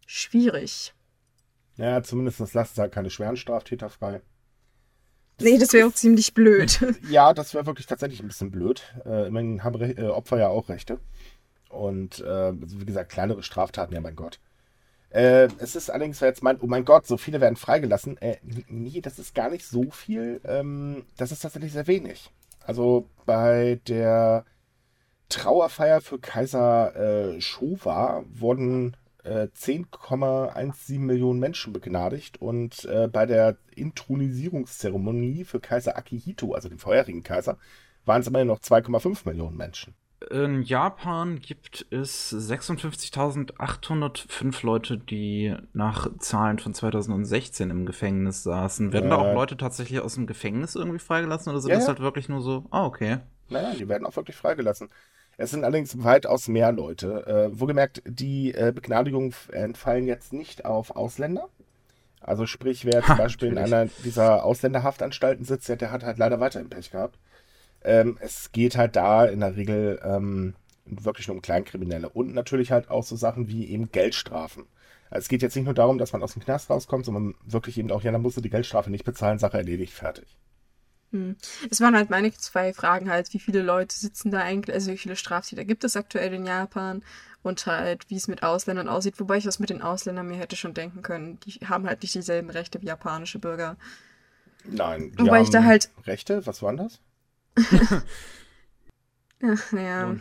schwierig. 0.06 0.94
Ja, 1.78 2.02
zumindest 2.04 2.40
lassen 2.54 2.76
sie 2.76 2.82
halt 2.82 2.94
keine 2.94 3.10
schweren 3.10 3.38
Straftäter 3.38 3.90
frei. 3.90 4.22
Nee, 5.40 5.58
das 5.58 5.74
wäre 5.74 5.88
auch 5.88 5.94
ziemlich 5.94 6.34
blöd. 6.34 6.80
Ja, 7.10 7.34
das 7.34 7.54
wäre 7.54 7.66
wirklich 7.66 7.88
tatsächlich 7.88 8.22
ein 8.22 8.28
bisschen 8.28 8.52
blöd. 8.52 8.84
Äh, 9.06 9.28
immerhin 9.28 9.64
haben 9.64 9.76
Re 9.76 9.92
äh, 9.92 10.08
Opfer 10.08 10.38
ja 10.38 10.50
auch 10.50 10.70
Rechte. 10.70 11.00
Und 11.70 12.20
äh, 12.22 12.54
wie 12.54 12.86
gesagt, 12.86 13.12
kleinere 13.12 13.44
Straftaten, 13.44 13.94
ja 13.94 14.02
mein 14.02 14.16
Gott. 14.16 14.40
Äh, 15.12 15.50
es 15.58 15.76
ist 15.76 15.90
allerdings 15.90 16.20
jetzt 16.20 16.44
mein, 16.44 16.60
oh 16.62 16.68
mein 16.68 16.86
Gott, 16.86 17.08
so 17.08 17.18
viele 17.18 17.42
werden 17.42 17.56
freigelassen. 17.56 18.18
Äh, 18.22 18.38
nee, 18.68 19.02
das 19.02 19.18
ist 19.18 19.34
gar 19.34 19.50
nicht 19.50 19.66
so 19.66 19.90
viel. 19.92 20.42
Ähm, 20.44 21.06
das 21.18 21.32
ist 21.32 21.42
tatsächlich 21.42 21.74
sehr 21.74 21.88
wenig. 21.88 22.32
Also 22.64 23.08
bei 23.26 23.80
der 23.88 24.46
Trauerfeier 25.30 26.02
für 26.02 26.20
Kaiser 26.20 26.96
äh, 26.96 27.42
Showa 27.42 28.24
wurden 28.32 28.96
äh, 29.24 29.48
10,17 29.56 31.00
Millionen 31.00 31.40
Menschen 31.40 31.74
begnadigt 31.74 32.40
und 32.42 32.86
äh, 32.86 33.08
bei 33.08 33.26
der 33.26 33.58
Intronisierungszeremonie 33.76 35.46
für 35.46 35.60
Kaiser 35.60 35.98
Akihito, 35.98 36.54
also 36.54 36.70
dem 36.70 36.78
vorherigen 36.80 37.24
Kaiser, 37.24 37.58
waren 38.06 38.22
es 38.22 38.28
immerhin 38.28 38.48
noch 38.48 38.60
2,5 38.60 39.28
Millionen 39.28 39.58
Menschen. 39.58 39.94
In 40.32 40.64
Japan 40.64 41.40
gibt 41.40 41.86
es 41.92 42.34
56.805 42.34 44.66
Leute, 44.66 44.98
die 44.98 45.56
nach 45.74 46.08
Zahlen 46.20 46.60
von 46.60 46.74
2016 46.74 47.70
im 47.70 47.86
Gefängnis 47.86 48.44
saßen. 48.44 48.92
Werden 48.92 49.10
da 49.10 49.16
Äh. 49.18 49.20
auch 49.20 49.34
Leute 49.34 49.56
tatsächlich 49.58 50.00
aus 50.02 50.16
dem 50.16 50.28
Gefängnis 50.28 50.76
irgendwie 50.76 51.00
freigelassen 51.00 51.52
oder 51.52 51.62
sind 51.62 51.72
Ja, 51.72 51.78
das 51.78 51.88
halt 51.88 52.02
wirklich 52.02 52.28
nur 52.30 52.42
so, 52.42 52.66
ah, 52.72 52.86
okay. 52.86 53.20
Nein, 53.50 53.78
die 53.78 53.88
werden 53.88 54.06
auch 54.06 54.16
wirklich 54.16 54.36
freigelassen. 54.36 54.90
Es 55.40 55.52
sind 55.52 55.64
allerdings 55.64 56.04
weitaus 56.04 56.50
mehr 56.50 56.74
Leute. 56.74 57.26
Äh, 57.26 57.58
wohlgemerkt, 57.58 58.04
die 58.06 58.54
äh, 58.54 58.74
Begnadigungen 58.76 59.34
entfallen 59.54 60.06
jetzt 60.06 60.34
nicht 60.34 60.66
auf 60.66 60.98
Ausländer. 60.98 61.48
Also 62.20 62.46
sprich, 62.46 62.84
wer 62.84 63.02
zum 63.02 63.08
Ha, 63.08 63.16
Beispiel 63.16 63.48
in 63.48 63.54
natürlich. 63.54 63.74
einer 63.74 63.90
dieser 64.04 64.44
Ausländerhaftanstalten 64.44 65.46
sitzt, 65.46 65.70
der 65.70 65.92
hat 65.92 66.04
halt 66.04 66.18
leider 66.18 66.42
weiterhin 66.42 66.70
Pech 66.70 66.92
gehabt. 66.92 67.18
Ähm, 67.86 68.18
es 68.20 68.52
geht 68.52 68.76
halt 68.76 68.98
da 68.98 69.24
in 69.24 69.40
der 69.40 69.56
Regel 69.56 70.02
ähm, 70.04 70.56
wirklich 70.84 71.30
nur 71.30 71.38
um 71.38 71.42
Kleinkriminelle 71.42 72.10
und 72.10 72.34
natürlich 72.34 72.74
halt 72.74 72.90
auch 72.90 73.04
so 73.04 73.16
Sachen 73.16 73.48
wie 73.48 73.66
eben 73.70 73.94
Geldstrafen. 73.94 74.66
Also 75.10 75.24
es 75.24 75.30
geht 75.30 75.42
jetzt 75.42 75.56
nicht 75.56 75.66
nur 75.66 75.74
darum, 75.74 76.00
dass 76.00 76.12
man 76.12 76.22
aus 76.22 76.34
dem 76.34 76.44
Knast 76.44 76.70
rauskommt, 76.70 77.06
sondern 77.06 77.36
wirklich 77.46 77.78
eben 77.78 77.92
auch, 77.92 78.04
ja, 78.04 78.12
dann 78.12 78.22
musst 78.22 78.36
du 78.36 78.42
die 78.42 78.50
Geldstrafe 78.50 78.92
nicht 78.92 79.06
bezahlen, 79.06 79.40
Sache 79.40 79.58
erledigt, 79.58 79.94
fertig. 79.94 80.36
Hm. 81.12 81.36
Es 81.70 81.82
waren 81.82 81.96
halt 81.96 82.10
meine 82.10 82.32
zwei 82.34 82.74
Fragen 82.74 83.10
halt, 83.10 83.34
wie 83.34 83.40
viele 83.40 83.62
Leute 83.62 83.96
sitzen 83.96 84.32
da 84.32 84.40
eigentlich, 84.40 84.74
also 84.76 84.92
wie 84.92 84.98
viele 84.98 85.16
Straftäter 85.16 85.66
gibt 85.66 85.84
es 85.84 85.96
aktuell 85.96 86.34
in 86.34 86.46
Japan 86.46 87.04
und 87.42 87.66
halt, 87.66 88.10
wie 88.10 88.16
es 88.16 88.28
mit 88.28 88.44
Ausländern 88.44 88.88
aussieht. 88.88 89.20
Wobei 89.20 89.38
ich 89.38 89.44
das 89.44 89.60
mit 89.60 89.70
den 89.70 89.82
Ausländern 89.82 90.28
mir 90.28 90.38
hätte 90.38 90.56
schon 90.56 90.74
denken 90.74 91.02
können. 91.02 91.40
Die 91.42 91.54
haben 91.68 91.88
halt 91.88 92.02
nicht 92.02 92.14
dieselben 92.14 92.50
Rechte 92.50 92.82
wie 92.82 92.88
japanische 92.88 93.40
Bürger. 93.40 93.78
Nein. 94.66 95.14
die 95.14 95.20
Wobei 95.20 95.42
ich 95.42 95.50
da 95.50 95.64
halt. 95.64 95.90
Rechte? 96.06 96.46
Was 96.46 96.62
waren 96.62 96.78
das? 96.78 97.00
Ach, 99.42 99.72
ja. 99.72 100.16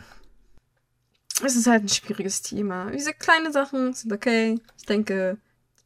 Es 1.43 1.55
ist 1.55 1.67
halt 1.67 1.83
ein 1.83 1.89
schwieriges 1.89 2.41
Thema. 2.41 2.89
Diese 2.91 3.13
kleinen 3.13 3.53
Sachen 3.53 3.93
sind 3.93 4.11
okay. 4.11 4.59
Ich 4.77 4.85
denke, 4.85 5.37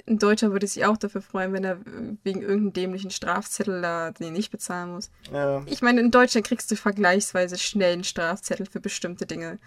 ein 0.08 0.20
Deutscher 0.20 0.52
würde 0.52 0.68
sich 0.68 0.86
auch 0.86 0.98
dafür 0.98 1.22
freuen, 1.22 1.54
wenn 1.54 1.64
er 1.64 1.78
wegen 2.24 2.42
irgendeinem 2.42 2.74
dämlichen 2.74 3.12
Strafzettel 3.12 3.82
da 3.82 4.12
den 4.12 4.34
nicht 4.34 4.52
bezahlen 4.52 4.92
muss. 4.92 5.10
Ja. 5.32 5.64
Ich 5.66 5.82
meine, 5.82 6.02
in 6.02 6.12
Deutschland 6.12 6.46
kriegst 6.46 6.70
du 6.72 6.76
vergleichsweise 6.76 7.58
schnell 7.58 7.94
einen 7.94 8.04
Strafzettel 8.04 8.66
für 8.66 8.80
bestimmte 8.80 9.26
Dinge. 9.26 9.60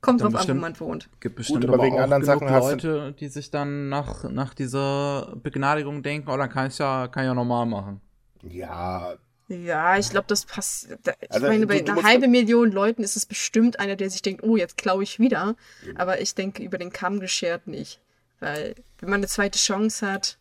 Kommt 0.00 0.20
drauf 0.20 0.34
an, 0.34 0.48
wo 0.48 0.54
man 0.54 0.78
wohnt. 0.78 1.08
Gibt 1.18 1.36
bestimmt 1.36 1.62
Gut, 1.62 1.70
aber, 1.70 1.78
aber 1.78 1.84
wegen 1.86 1.98
anderen 1.98 2.24
Sachen 2.24 2.46
Leute, 2.46 3.14
die 3.18 3.28
sich 3.28 3.50
dann 3.50 3.88
nach, 3.88 4.24
nach 4.24 4.52
dieser 4.52 5.34
Begnadigung 5.42 6.02
denken, 6.02 6.30
oh, 6.30 6.36
dann 6.36 6.50
kann 6.50 6.66
ich 6.66 6.78
ja, 6.78 7.08
kann 7.08 7.24
ich 7.24 7.28
ja 7.28 7.34
normal 7.34 7.66
machen. 7.66 8.00
Ja. 8.42 9.14
Ja, 9.48 9.98
ich 9.98 10.10
glaube, 10.10 10.26
das 10.28 10.46
passiert. 10.46 11.00
Ich 11.20 11.30
also, 11.30 11.46
meine, 11.46 11.66
bei 11.66 11.80
einer 11.80 12.02
halben 12.02 12.30
Million 12.30 12.70
Leuten 12.70 13.02
ist 13.02 13.16
es 13.16 13.26
bestimmt 13.26 13.78
einer, 13.78 13.96
der 13.96 14.08
sich 14.08 14.22
denkt, 14.22 14.42
oh, 14.42 14.56
jetzt 14.56 14.76
klaue 14.76 15.02
ich 15.02 15.18
wieder. 15.18 15.56
Mhm. 15.84 15.96
Aber 15.96 16.20
ich 16.20 16.34
denke, 16.34 16.62
über 16.62 16.78
den 16.78 16.92
Kamm 16.92 17.20
geschert 17.20 17.66
nicht. 17.66 18.00
Weil, 18.40 18.74
wenn 18.98 19.10
man 19.10 19.20
eine 19.20 19.28
zweite 19.28 19.58
Chance 19.58 20.10
hat. 20.10 20.38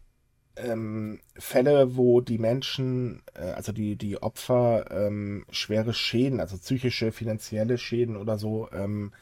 ähm, 0.56 1.20
Fälle, 1.38 1.96
wo 1.96 2.20
die 2.20 2.38
Menschen, 2.38 3.22
äh, 3.34 3.52
also 3.52 3.72
die, 3.72 3.96
die 3.96 4.22
Opfer 4.22 4.90
ähm, 4.90 5.44
schwere 5.50 5.94
Schäden, 5.94 6.40
also 6.40 6.56
psychische, 6.56 7.12
finanzielle 7.12 7.78
Schäden 7.78 8.16
oder 8.16 8.38
so, 8.38 8.68
ähm, 8.72 9.12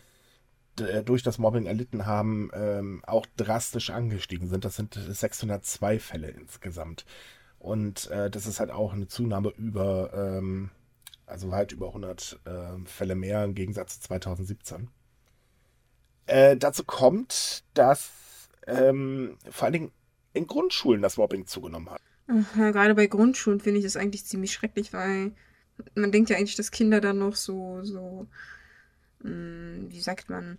äh, 0.81 1.03
durch 1.03 1.23
das 1.23 1.39
Mobbing 1.39 1.67
erlitten 1.67 2.07
haben, 2.07 2.51
ähm, 2.55 3.03
auch 3.07 3.27
drastisch 3.37 3.91
angestiegen 3.91 4.49
sind. 4.49 4.65
Das 4.65 4.77
sind 4.77 4.95
602 4.95 5.99
Fälle 5.99 6.29
insgesamt. 6.29 7.05
Und 7.59 8.11
äh, 8.11 8.31
das 8.31 8.47
ist 8.47 8.61
halt 8.61 8.71
auch 8.71 8.93
eine 8.93 9.09
Zunahme 9.09 9.51
über 9.57 10.13
ähm, 10.15 10.71
also 11.27 11.51
weit 11.51 11.73
über 11.73 11.89
100 11.89 12.41
äh, 12.45 12.87
Fälle 12.87 13.15
mehr 13.15 13.45
im 13.45 13.55
Gegensatz 13.55 14.01
zu 14.01 14.09
2017. 14.09 14.89
Äh, 16.27 16.57
dazu 16.57 16.85
kommt, 16.85 17.65
dass 17.75 18.11
ähm, 18.67 19.37
vor 19.51 19.67
allen 19.67 19.73
Dingen 19.73 19.93
in 20.33 20.47
Grundschulen 20.47 21.03
das 21.03 21.17
Mobbing 21.17 21.47
zugenommen 21.47 21.91
hat. 21.91 22.01
Ja, 22.57 22.71
gerade 22.71 22.95
bei 22.95 23.07
Grundschulen 23.07 23.61
finde 23.61 23.79
ich 23.79 23.85
das 23.85 23.97
eigentlich 23.97 24.25
ziemlich 24.25 24.53
schrecklich, 24.53 24.93
weil 24.93 25.33
man 25.95 26.13
denkt 26.13 26.31
ja 26.31 26.37
eigentlich, 26.37 26.57
dass 26.57 26.71
Kinder 26.71 27.01
dann 27.01 27.19
noch 27.19 27.37
so, 27.37 27.83
so, 27.83 28.27
mh, 29.23 29.29
hm, 29.31 29.87
wie 29.91 30.01
sagt 30.01 30.31
man, 30.31 30.59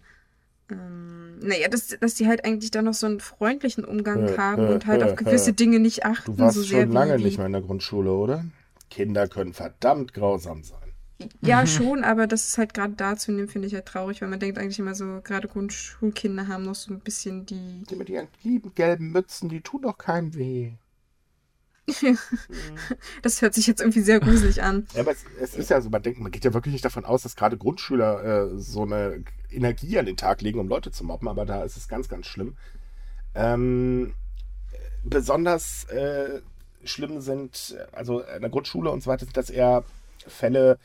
ähm, 0.70 1.40
naja, 1.40 1.68
dass, 1.68 1.96
dass 2.00 2.16
die 2.16 2.28
halt 2.28 2.44
eigentlich 2.44 2.72
dann 2.72 2.86
noch 2.86 2.94
so 2.94 3.06
einen 3.06 3.20
freundlichen 3.20 3.86
Umgang 3.86 4.28
äh, 4.28 4.38
haben 4.38 4.68
äh, 4.68 4.74
und 4.74 4.88
halt 4.88 5.02
äh, 5.02 5.06
auf 5.06 5.16
gewisse 5.16 5.54
Dinge 5.54 5.80
nicht 5.80 6.06
achten. 6.06 6.36
Du 6.36 6.40
warst 6.40 6.58
so 6.58 6.64
schon 6.64 6.92
lange 6.92 7.18
wie, 7.20 7.24
nicht 7.24 7.38
mehr 7.38 7.46
in 7.46 7.54
der 7.54 7.62
Grundschule, 7.62 8.12
oder? 8.12 8.46
Kinder 8.96 9.28
können 9.28 9.52
verdammt 9.52 10.14
grausam 10.14 10.64
sein. 10.64 10.80
Ja, 11.42 11.62
mhm. 11.62 11.68
schon, 11.68 12.04
aber 12.06 12.28
das 12.28 12.48
ist 12.48 12.58
halt 12.58 12.74
gerade 12.74 12.94
dazu 12.94 13.34
nehmen, 13.34 13.50
finde 13.50 13.68
ich 13.68 13.74
halt 13.74 13.86
traurig, 13.86 14.22
weil 14.22 14.30
man 14.30 14.40
denkt 14.40 14.58
eigentlich 14.58 14.80
immer 14.80 14.96
so, 14.96 15.20
gerade 15.22 15.50
Grundschulkinder 15.50 16.48
haben 16.48 16.64
noch 16.64 16.76
so 16.76 16.94
ein 16.94 17.02
bisschen 17.02 17.46
die. 17.46 17.84
Die 17.90 17.96
mit 17.96 18.10
ihren 18.10 18.30
lieben 18.44 18.74
gelben 18.74 19.12
Mützen, 19.12 19.50
die 19.50 19.60
tun 19.60 19.82
doch 19.82 19.98
keinem 19.98 20.34
weh. 20.36 20.72
das 23.22 23.42
hört 23.42 23.54
sich 23.54 23.68
jetzt 23.68 23.82
irgendwie 23.82 24.02
sehr 24.02 24.22
gruselig 24.22 24.64
an. 24.64 24.88
Ja, 24.94 25.02
aber 25.02 25.12
es, 25.12 25.26
es, 25.42 25.56
ist 25.56 25.70
ja 25.70 25.82
so, 25.82 25.90
man 25.90 26.02
denkt, 26.02 26.20
man 26.20 26.32
geht 26.32 26.46
ja 26.46 26.54
wirklich 26.54 26.72
nicht 26.72 26.86
davon 26.86 27.06
aus, 27.06 27.24
dass 27.24 27.36
gerade 27.36 27.58
Grundschüler 27.58 28.24
äh, 28.24 28.58
so 28.58 28.84
eine 28.84 29.24
Energie 29.52 30.00
an 30.00 30.06
den 30.06 30.18
Tag 30.18 30.42
legen, 30.42 30.60
um 30.60 30.70
Leute 30.70 30.92
zu 30.92 31.04
mobben, 31.04 31.28
aber 31.28 31.46
da 31.46 31.64
ist 31.64 31.76
es 31.76 31.90
ganz, 31.90 32.08
ganz 32.08 32.28
schlimm. 32.28 32.56
Ähm, 33.36 34.16
besonders 35.04 35.84
äh, 35.86 36.42
schlimm 36.86 37.22
sind, 37.22 37.76
also 37.92 38.22
in 38.22 38.42
der 38.42 38.50
Grundschule 38.50 38.92
und 38.92 39.04
so 39.04 39.10
weiter, 39.10 39.26
sind 39.26 39.38
das 39.38 39.50
eher 39.50 39.84
Fälle 40.28 40.78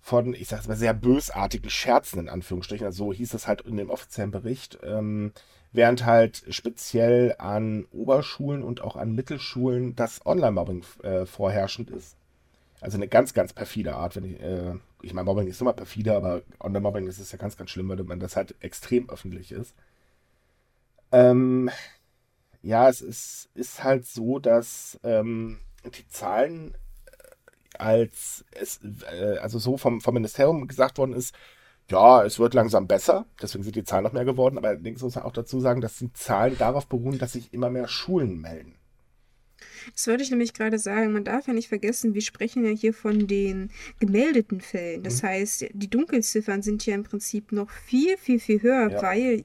von, 0.00 0.34
ich 0.34 0.48
sag's 0.48 0.68
mal, 0.68 0.76
sehr 0.76 0.94
bösartigen 0.94 1.70
Scherzen 1.70 2.20
in 2.20 2.28
Anführungsstrichen. 2.28 2.86
Also 2.86 3.06
so 3.06 3.12
hieß 3.12 3.34
es 3.34 3.46
halt 3.46 3.62
in 3.62 3.76
dem 3.76 3.90
offiziellen 3.90 4.32
Bericht. 4.32 4.78
Ähm, 4.82 5.32
während 5.72 6.04
halt 6.04 6.44
speziell 6.50 7.34
an 7.38 7.86
Oberschulen 7.92 8.62
und 8.62 8.82
auch 8.82 8.96
an 8.96 9.14
Mittelschulen 9.14 9.96
das 9.96 10.24
Online-Mobbing 10.26 10.84
äh, 11.02 11.26
vorherrschend 11.26 11.90
ist. 11.90 12.16
Also 12.80 12.96
eine 12.96 13.08
ganz, 13.08 13.32
ganz 13.32 13.52
perfide 13.52 13.94
Art. 13.94 14.16
Wenn 14.16 14.24
ich, 14.24 14.40
äh, 14.40 14.74
ich 15.02 15.14
meine, 15.14 15.24
Mobbing 15.24 15.48
ist 15.48 15.60
immer 15.60 15.72
perfide, 15.72 16.14
aber 16.14 16.42
Online-Mobbing 16.60 17.06
ist 17.06 17.18
es 17.18 17.32
ja 17.32 17.38
ganz, 17.38 17.56
ganz 17.56 17.70
schlimm, 17.70 17.88
weil 17.88 18.02
man 18.02 18.20
das 18.20 18.36
halt 18.36 18.54
extrem 18.60 19.08
öffentlich 19.08 19.52
ist. 19.52 19.74
Ähm, 21.12 21.70
ja, 22.62 22.88
es 22.88 23.00
ist, 23.00 23.50
ist 23.54 23.82
halt 23.84 24.06
so, 24.06 24.38
dass 24.38 24.98
ähm, 25.02 25.58
die 25.84 26.06
Zahlen 26.08 26.74
äh, 26.74 27.76
als 27.78 28.44
es, 28.52 28.80
äh, 29.10 29.38
also 29.38 29.58
so 29.58 29.76
vom, 29.76 30.00
vom 30.00 30.14
Ministerium 30.14 30.68
gesagt 30.68 30.98
worden 30.98 31.12
ist, 31.12 31.34
ja, 31.90 32.24
es 32.24 32.38
wird 32.38 32.54
langsam 32.54 32.86
besser, 32.86 33.26
deswegen 33.40 33.64
sind 33.64 33.76
die 33.76 33.84
Zahlen 33.84 34.04
noch 34.04 34.12
mehr 34.12 34.24
geworden, 34.24 34.56
aber 34.56 34.68
allerdings 34.68 35.02
muss 35.02 35.16
man 35.16 35.24
auch 35.24 35.32
dazu 35.32 35.60
sagen, 35.60 35.80
dass 35.80 35.98
die 35.98 36.12
Zahlen 36.12 36.56
darauf 36.56 36.86
beruhen, 36.86 37.18
dass 37.18 37.32
sich 37.32 37.52
immer 37.52 37.70
mehr 37.70 37.88
Schulen 37.88 38.40
melden. 38.40 38.76
Das 39.94 40.06
würde 40.06 40.22
ich 40.22 40.30
nämlich 40.30 40.54
gerade 40.54 40.78
sagen, 40.78 41.12
man 41.12 41.24
darf 41.24 41.46
ja 41.46 41.52
nicht 41.52 41.68
vergessen, 41.68 42.14
wir 42.14 42.22
sprechen 42.22 42.64
ja 42.64 42.70
hier 42.70 42.94
von 42.94 43.26
den 43.26 43.70
gemeldeten 43.98 44.60
Fällen. 44.60 45.02
Das 45.02 45.22
mhm. 45.22 45.26
heißt, 45.26 45.66
die 45.72 45.90
Dunkelziffern 45.90 46.62
sind 46.62 46.86
ja 46.86 46.94
im 46.94 47.04
Prinzip 47.04 47.52
noch 47.52 47.70
viel, 47.70 48.16
viel, 48.16 48.38
viel 48.38 48.62
höher, 48.62 48.90
ja. 48.90 49.02
weil 49.02 49.44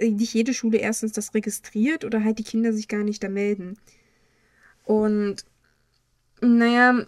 nicht 0.00 0.34
jede 0.34 0.54
Schule 0.54 0.78
erstens 0.78 1.12
das 1.12 1.34
registriert 1.34 2.04
oder 2.04 2.22
halt 2.22 2.38
die 2.38 2.44
Kinder 2.44 2.72
sich 2.72 2.88
gar 2.88 3.04
nicht 3.04 3.22
da 3.22 3.28
melden. 3.28 3.78
Und 4.84 5.44
naja, 6.40 7.06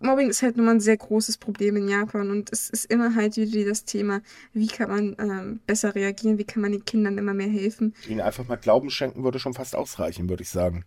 Mobbing 0.00 0.30
ist 0.30 0.42
halt 0.42 0.56
nun 0.56 0.66
mal 0.66 0.72
ein 0.72 0.80
sehr 0.80 0.96
großes 0.96 1.38
Problem 1.38 1.76
in 1.76 1.88
Japan 1.88 2.30
und 2.30 2.52
es 2.52 2.70
ist 2.70 2.86
immer 2.86 3.14
halt 3.14 3.36
wieder 3.36 3.68
das 3.68 3.84
Thema, 3.84 4.20
wie 4.52 4.66
kann 4.66 4.90
man 4.90 5.16
ähm, 5.18 5.60
besser 5.66 5.94
reagieren, 5.94 6.38
wie 6.38 6.44
kann 6.44 6.62
man 6.62 6.72
den 6.72 6.84
Kindern 6.84 7.18
immer 7.18 7.34
mehr 7.34 7.48
helfen. 7.48 7.94
Ihnen 8.08 8.20
einfach 8.20 8.46
mal 8.48 8.56
Glauben 8.56 8.90
schenken 8.90 9.22
würde 9.22 9.38
schon 9.38 9.54
fast 9.54 9.76
ausreichen, 9.76 10.28
würde 10.28 10.42
ich 10.42 10.50
sagen. 10.50 10.84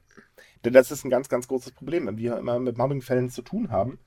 Denn 0.65 0.73
das 0.73 0.91
ist 0.91 1.05
ein 1.05 1.09
ganz, 1.09 1.29
ganz 1.29 1.47
großes 1.47 1.71
Problem, 1.71 2.07
wenn 2.07 2.17
wir 2.17 2.37
immer 2.37 2.59
mit 2.59 2.77
Mobbingfällen 2.77 3.29
zu 3.29 3.41
tun 3.41 3.69
haben 3.69 3.99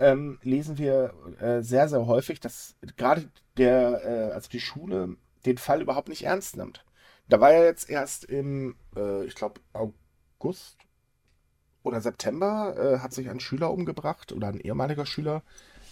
ähm, 0.00 0.38
lesen 0.42 0.78
wir 0.78 1.12
äh, 1.40 1.62
sehr, 1.62 1.88
sehr 1.88 2.06
häufig, 2.06 2.40
dass 2.40 2.74
gerade 2.96 3.28
der, 3.56 4.02
äh, 4.04 4.32
also 4.32 4.48
die 4.48 4.60
Schule 4.60 5.16
den 5.46 5.58
Fall 5.58 5.82
überhaupt 5.82 6.08
nicht 6.08 6.24
ernst 6.24 6.56
nimmt. 6.56 6.84
Da 7.28 7.40
war 7.40 7.52
ja 7.52 7.64
jetzt 7.64 7.88
erst 7.88 8.24
im, 8.24 8.76
äh, 8.96 9.24
ich 9.24 9.34
glaube, 9.34 9.60
August 9.72 10.78
oder 11.82 12.00
September 12.00 12.74
äh, 12.76 12.98
hat 12.98 13.12
sich 13.12 13.30
ein 13.30 13.40
Schüler 13.40 13.70
umgebracht 13.70 14.32
oder 14.32 14.48
ein 14.48 14.60
ehemaliger 14.60 15.06
Schüler, 15.06 15.42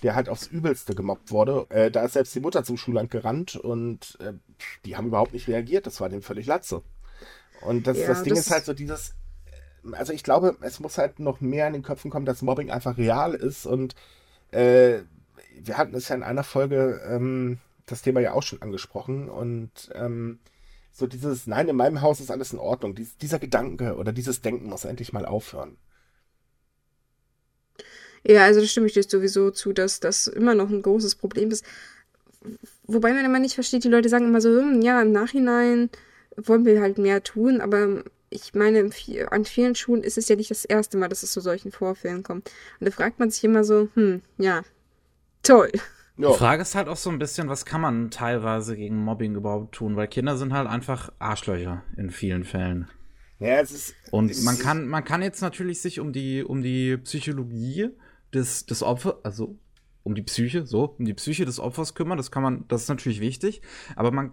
der 0.03 0.15
halt 0.15 0.29
aufs 0.29 0.47
Übelste 0.47 0.95
gemobbt 0.95 1.31
wurde. 1.31 1.67
Äh, 1.71 1.91
da 1.91 2.03
ist 2.03 2.13
selbst 2.13 2.35
die 2.35 2.41
Mutter 2.41 2.65
zum 2.65 2.77
Schulland 2.77 3.11
gerannt 3.11 3.57
und 3.57 4.19
äh, 4.21 4.35
die 4.85 4.97
haben 4.97 5.07
überhaupt 5.07 5.33
nicht 5.33 5.49
reagiert. 5.49 5.87
Das 5.87 6.01
war 6.01 6.09
dem 6.09 6.23
völlig 6.23 6.47
Latze. 6.47 6.83
Und 7.63 7.87
das, 7.87 7.99
ja, 7.99 8.09
das 8.09 8.23
Ding 8.23 8.35
das 8.35 8.47
ist 8.47 8.53
halt 8.53 8.65
so 8.65 8.75
dieses, 8.75 9.15
also 9.93 10.13
ich 10.13 10.23
glaube, 10.23 10.57
es 10.61 10.81
muss 10.81 10.99
halt 10.99 11.19
noch 11.19 11.41
mehr 11.41 11.67
in 11.67 11.73
den 11.73 11.83
Köpfen 11.83 12.11
kommen, 12.11 12.27
dass 12.27 12.43
Mobbing 12.43 12.71
einfach 12.71 12.97
real 12.97 13.35
ist 13.35 13.67
und 13.67 13.95
äh, 14.51 15.01
wir 15.61 15.77
hatten 15.77 15.95
es 15.95 16.09
ja 16.09 16.15
in 16.15 16.23
einer 16.23 16.45
Folge 16.45 17.01
ähm, 17.09 17.59
das 17.91 18.03
Thema 18.03 18.21
ja 18.21 18.33
auch 18.33 18.43
schon 18.43 18.63
angesprochen 18.63 19.29
und 19.29 19.71
ähm, 19.95 20.39
so 20.93 21.07
dieses, 21.07 21.47
nein, 21.47 21.69
in 21.69 21.77
meinem 21.77 22.01
Haus 22.01 22.21
ist 22.21 22.31
alles 22.31 22.53
in 22.53 22.59
Ordnung. 22.59 22.95
Dies, 22.95 23.17
dieser 23.19 23.39
Gedanke 23.39 23.97
oder 23.97 24.13
dieses 24.13 24.41
Denken 24.41 24.69
muss 24.69 24.85
endlich 24.85 25.13
mal 25.13 25.27
aufhören. 25.27 25.77
Ja, 28.25 28.45
also 28.45 28.61
da 28.61 28.67
stimme 28.67 28.87
ich 28.87 28.95
dir 28.95 29.05
sowieso 29.05 29.51
zu, 29.51 29.73
dass 29.73 30.01
das 30.01 30.27
immer 30.27 30.55
noch 30.55 30.69
ein 30.69 30.83
großes 30.83 31.15
Problem 31.15 31.51
ist. 31.51 31.65
Wobei 32.85 33.13
man 33.13 33.25
immer 33.25 33.39
nicht 33.39 33.55
versteht, 33.55 33.85
die 33.85 33.89
Leute 33.89 34.09
sagen 34.09 34.27
immer 34.27 34.41
so, 34.41 34.51
hm, 34.51 34.83
ja, 34.83 35.01
im 35.01 35.13
Nachhinein 35.13 35.91
wollen 36.37 36.65
wir 36.65 36.81
halt 36.81 36.99
mehr 36.99 37.23
tun, 37.23 37.61
aber 37.61 38.03
ich 38.31 38.55
meine, 38.55 38.91
an 39.31 39.45
vielen 39.45 39.75
Schulen 39.75 40.03
ist 40.03 40.19
es 40.19 40.29
ja 40.29 40.37
nicht 40.37 40.51
das 40.51 40.65
erste 40.65 40.99
Mal, 40.99 41.09
dass 41.09 41.23
es 41.23 41.33
zu 41.33 41.41
solchen 41.41 41.73
Vorfällen 41.73 42.23
kommt. 42.23 42.51
Und 42.79 42.87
da 42.87 42.91
fragt 42.91 43.19
man 43.19 43.31
sich 43.31 43.43
immer 43.45 43.65
so, 43.65 43.89
hm, 43.95 44.23
ja, 44.37 44.63
toll. 45.43 45.71
Ja. 46.19 46.33
Die 46.33 46.37
Frage 46.37 46.63
ist 46.63 46.75
halt 46.75 46.89
auch 46.89 46.97
so 46.97 47.11
ein 47.11 47.19
bisschen, 47.21 47.49
was 47.49 47.65
kann 47.65 47.81
man 47.81 48.11
teilweise 48.11 48.77
gegen 48.77 48.97
Mobbing 48.97 49.37
überhaupt 49.37 49.75
tun? 49.77 49.95
Weil 49.95 50.09
Kinder 50.09 50.37
sind 50.37 50.53
halt 50.53 50.69
einfach 50.69 51.13
Arschlöcher 51.21 51.85
in 51.97 52.11
vielen 52.11 52.43
Fällen. 52.43 52.89
Ja, 53.39 53.61
es 53.61 53.71
ist, 53.71 53.95
und 54.11 54.33
es 54.33 54.43
man 54.43 54.59
kann, 54.59 54.89
man 54.89 55.05
kann 55.05 55.23
jetzt 55.23 55.41
natürlich 55.43 55.81
sich 55.81 56.01
um 56.01 56.13
die, 56.13 56.43
um 56.43 56.61
die 56.61 56.97
Psychologie 56.97 57.91
des, 58.35 58.67
des 58.67 58.83
Opfers, 58.83 59.15
also 59.23 59.57
um 60.03 60.17
die 60.17 60.23
Psyche, 60.23 60.67
so, 60.67 60.97
um 60.99 61.05
die 61.05 61.15
Psyche 61.15 61.45
des 61.45 61.61
Opfers 61.61 61.95
kümmern. 61.95 62.17
Das 62.17 62.33
kann 62.33 62.43
man, 62.43 62.65
das 62.67 62.83
ist 62.83 62.89
natürlich 62.89 63.21
wichtig. 63.21 63.63
Aber 63.95 64.11
man 64.11 64.33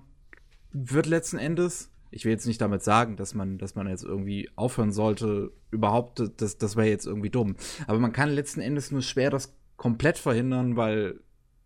wird 0.72 1.06
letzten 1.06 1.38
Endes, 1.38 1.92
ich 2.10 2.26
will 2.26 2.32
jetzt 2.32 2.48
nicht 2.48 2.62
damit 2.62 2.82
sagen, 2.82 3.16
dass 3.16 3.36
man, 3.36 3.60
dass 3.60 3.76
man 3.76 3.88
jetzt 3.88 4.04
irgendwie 4.04 4.50
aufhören 4.56 4.92
sollte, 4.92 5.52
überhaupt, 5.70 6.24
das, 6.38 6.58
das 6.58 6.76
wäre 6.76 6.88
jetzt 6.88 7.06
irgendwie 7.06 7.30
dumm. 7.30 7.58
Aber 7.86 8.00
man 8.00 8.12
kann 8.12 8.30
letzten 8.30 8.62
Endes 8.62 8.90
nur 8.90 9.04
schwer 9.04 9.30
das 9.30 9.56
komplett 9.78 10.18
verhindern, 10.18 10.78
weil 10.78 11.20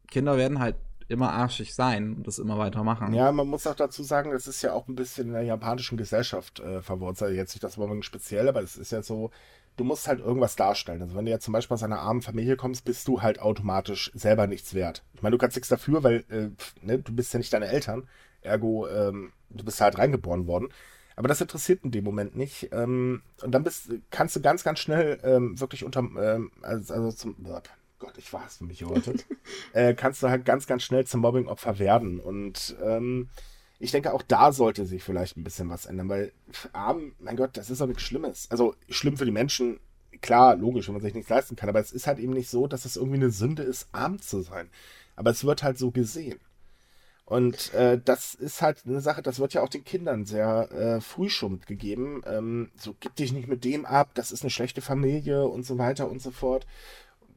Kinder 0.09 0.37
werden 0.37 0.59
halt 0.59 0.75
immer 1.07 1.31
arschig 1.31 1.73
sein 1.73 2.13
und 2.13 2.27
das 2.27 2.37
immer 2.37 2.57
weitermachen. 2.57 3.13
Ja, 3.13 3.31
man 3.31 3.47
muss 3.47 3.65
auch 3.65 3.75
dazu 3.75 4.03
sagen, 4.03 4.31
es 4.31 4.47
ist 4.47 4.61
ja 4.61 4.73
auch 4.73 4.87
ein 4.87 4.95
bisschen 4.95 5.27
in 5.27 5.33
der 5.33 5.41
japanischen 5.41 5.97
Gesellschaft 5.97 6.59
äh, 6.59 6.81
verwurzelt. 6.81 7.35
Jetzt 7.35 7.55
nicht 7.55 7.63
das 7.63 7.77
Mobbing 7.77 8.03
speziell, 8.03 8.47
aber 8.47 8.61
es 8.61 8.77
ist 8.77 8.91
ja 8.91 9.01
so, 9.01 9.31
du 9.75 9.83
musst 9.83 10.07
halt 10.07 10.19
irgendwas 10.19 10.55
darstellen. 10.55 11.01
Also 11.01 11.15
wenn 11.15 11.25
du 11.25 11.31
jetzt 11.31 11.45
zum 11.45 11.53
Beispiel 11.53 11.73
aus 11.73 11.83
einer 11.83 11.99
armen 11.99 12.21
Familie 12.21 12.57
kommst, 12.57 12.85
bist 12.85 13.07
du 13.07 13.23
halt 13.23 13.41
automatisch 13.41 14.11
selber 14.13 14.45
nichts 14.45 14.75
wert. 14.75 15.03
Ich 15.13 15.23
meine, 15.23 15.33
du 15.33 15.39
kannst 15.39 15.57
nichts 15.57 15.69
dafür, 15.69 16.03
weil 16.03 16.23
äh, 16.29 16.49
ne, 16.85 16.99
du 16.99 17.13
bist 17.13 17.33
ja 17.33 17.39
nicht 17.39 17.51
deine 17.51 17.67
Eltern. 17.67 18.07
Ergo, 18.41 18.87
ähm, 18.87 19.33
du 19.49 19.65
bist 19.65 19.81
halt 19.81 19.97
reingeboren 19.97 20.45
worden. 20.45 20.69
Aber 21.15 21.27
das 21.27 21.41
interessiert 21.41 21.83
in 21.83 21.91
dem 21.91 22.05
Moment 22.05 22.37
nicht. 22.37 22.69
Ähm, 22.71 23.23
und 23.41 23.51
dann 23.51 23.63
bist, 23.63 23.91
kannst 24.09 24.35
du 24.35 24.41
ganz, 24.41 24.63
ganz 24.63 24.79
schnell 24.79 25.19
ähm, 25.23 25.59
wirklich 25.59 25.83
unter, 25.83 25.99
ähm, 25.99 26.51
also, 26.61 26.93
also 26.93 27.11
zum, 27.11 27.35
Gott, 27.99 28.17
ich 28.17 28.31
war 28.31 28.45
es 28.47 28.57
für 28.57 28.63
mich 28.63 28.83
heute, 28.83 29.13
äh, 29.73 29.93
kannst 29.93 30.23
du 30.23 30.29
halt 30.29 30.45
ganz, 30.45 30.65
ganz 30.67 30.83
schnell 30.83 31.05
zum 31.05 31.21
Mobbing-Opfer 31.21 31.79
werden. 31.79 32.19
Und 32.19 32.75
ähm, 32.81 33.29
ich 33.77 33.91
denke, 33.91 34.13
auch 34.13 34.21
da 34.21 34.51
sollte 34.51 34.85
sich 34.85 35.03
vielleicht 35.03 35.37
ein 35.37 35.43
bisschen 35.43 35.69
was 35.69 35.85
ändern, 35.85 36.09
weil 36.09 36.31
arm, 36.73 37.13
mein 37.19 37.35
Gott, 37.35 37.51
das 37.57 37.69
ist 37.69 37.81
doch 37.81 37.87
nichts 37.87 38.03
Schlimmes. 38.03 38.49
Also 38.49 38.75
schlimm 38.89 39.17
für 39.17 39.25
die 39.25 39.31
Menschen, 39.31 39.79
klar, 40.21 40.55
logisch, 40.55 40.87
wenn 40.87 40.95
man 40.95 41.01
sich 41.01 41.13
nichts 41.13 41.29
leisten 41.29 41.55
kann, 41.55 41.69
aber 41.69 41.79
es 41.79 41.91
ist 41.91 42.07
halt 42.07 42.19
eben 42.19 42.33
nicht 42.33 42.49
so, 42.49 42.67
dass 42.67 42.85
es 42.85 42.95
irgendwie 42.95 43.17
eine 43.17 43.31
Sünde 43.31 43.63
ist, 43.63 43.87
arm 43.91 44.21
zu 44.21 44.41
sein. 44.41 44.69
Aber 45.15 45.31
es 45.31 45.43
wird 45.43 45.63
halt 45.63 45.77
so 45.77 45.91
gesehen. 45.91 46.39
Und 47.25 47.73
äh, 47.75 48.01
das 48.03 48.33
ist 48.33 48.61
halt 48.63 48.83
eine 48.87 49.01
Sache, 49.01 49.21
das 49.21 49.39
wird 49.39 49.53
ja 49.53 49.61
auch 49.61 49.69
den 49.69 49.83
Kindern 49.83 50.25
sehr 50.25 50.71
äh, 50.71 50.99
früh 50.99 51.29
schon 51.29 51.61
gegeben. 51.61 52.23
Ähm, 52.25 52.71
so, 52.75 52.95
gib 52.99 53.15
dich 53.15 53.31
nicht 53.33 53.47
mit 53.47 53.63
dem 53.63 53.85
ab, 53.85 54.09
das 54.15 54.31
ist 54.31 54.41
eine 54.41 54.49
schlechte 54.49 54.81
Familie 54.81 55.47
und 55.47 55.63
so 55.63 55.77
weiter 55.77 56.09
und 56.09 56.21
so 56.23 56.31
fort 56.31 56.65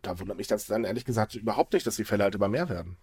da 0.02 0.18
wundert 0.18 0.36
mich 0.36 0.48
das 0.48 0.66
dann 0.66 0.84
ehrlich 0.84 1.04
gesagt 1.04 1.34
überhaupt 1.34 1.72
nicht, 1.72 1.86
dass 1.86 1.96
die 1.96 2.04
Fälle 2.04 2.24
halt 2.24 2.34
immer 2.34 2.48
mehr 2.48 2.68
werden. 2.68 2.96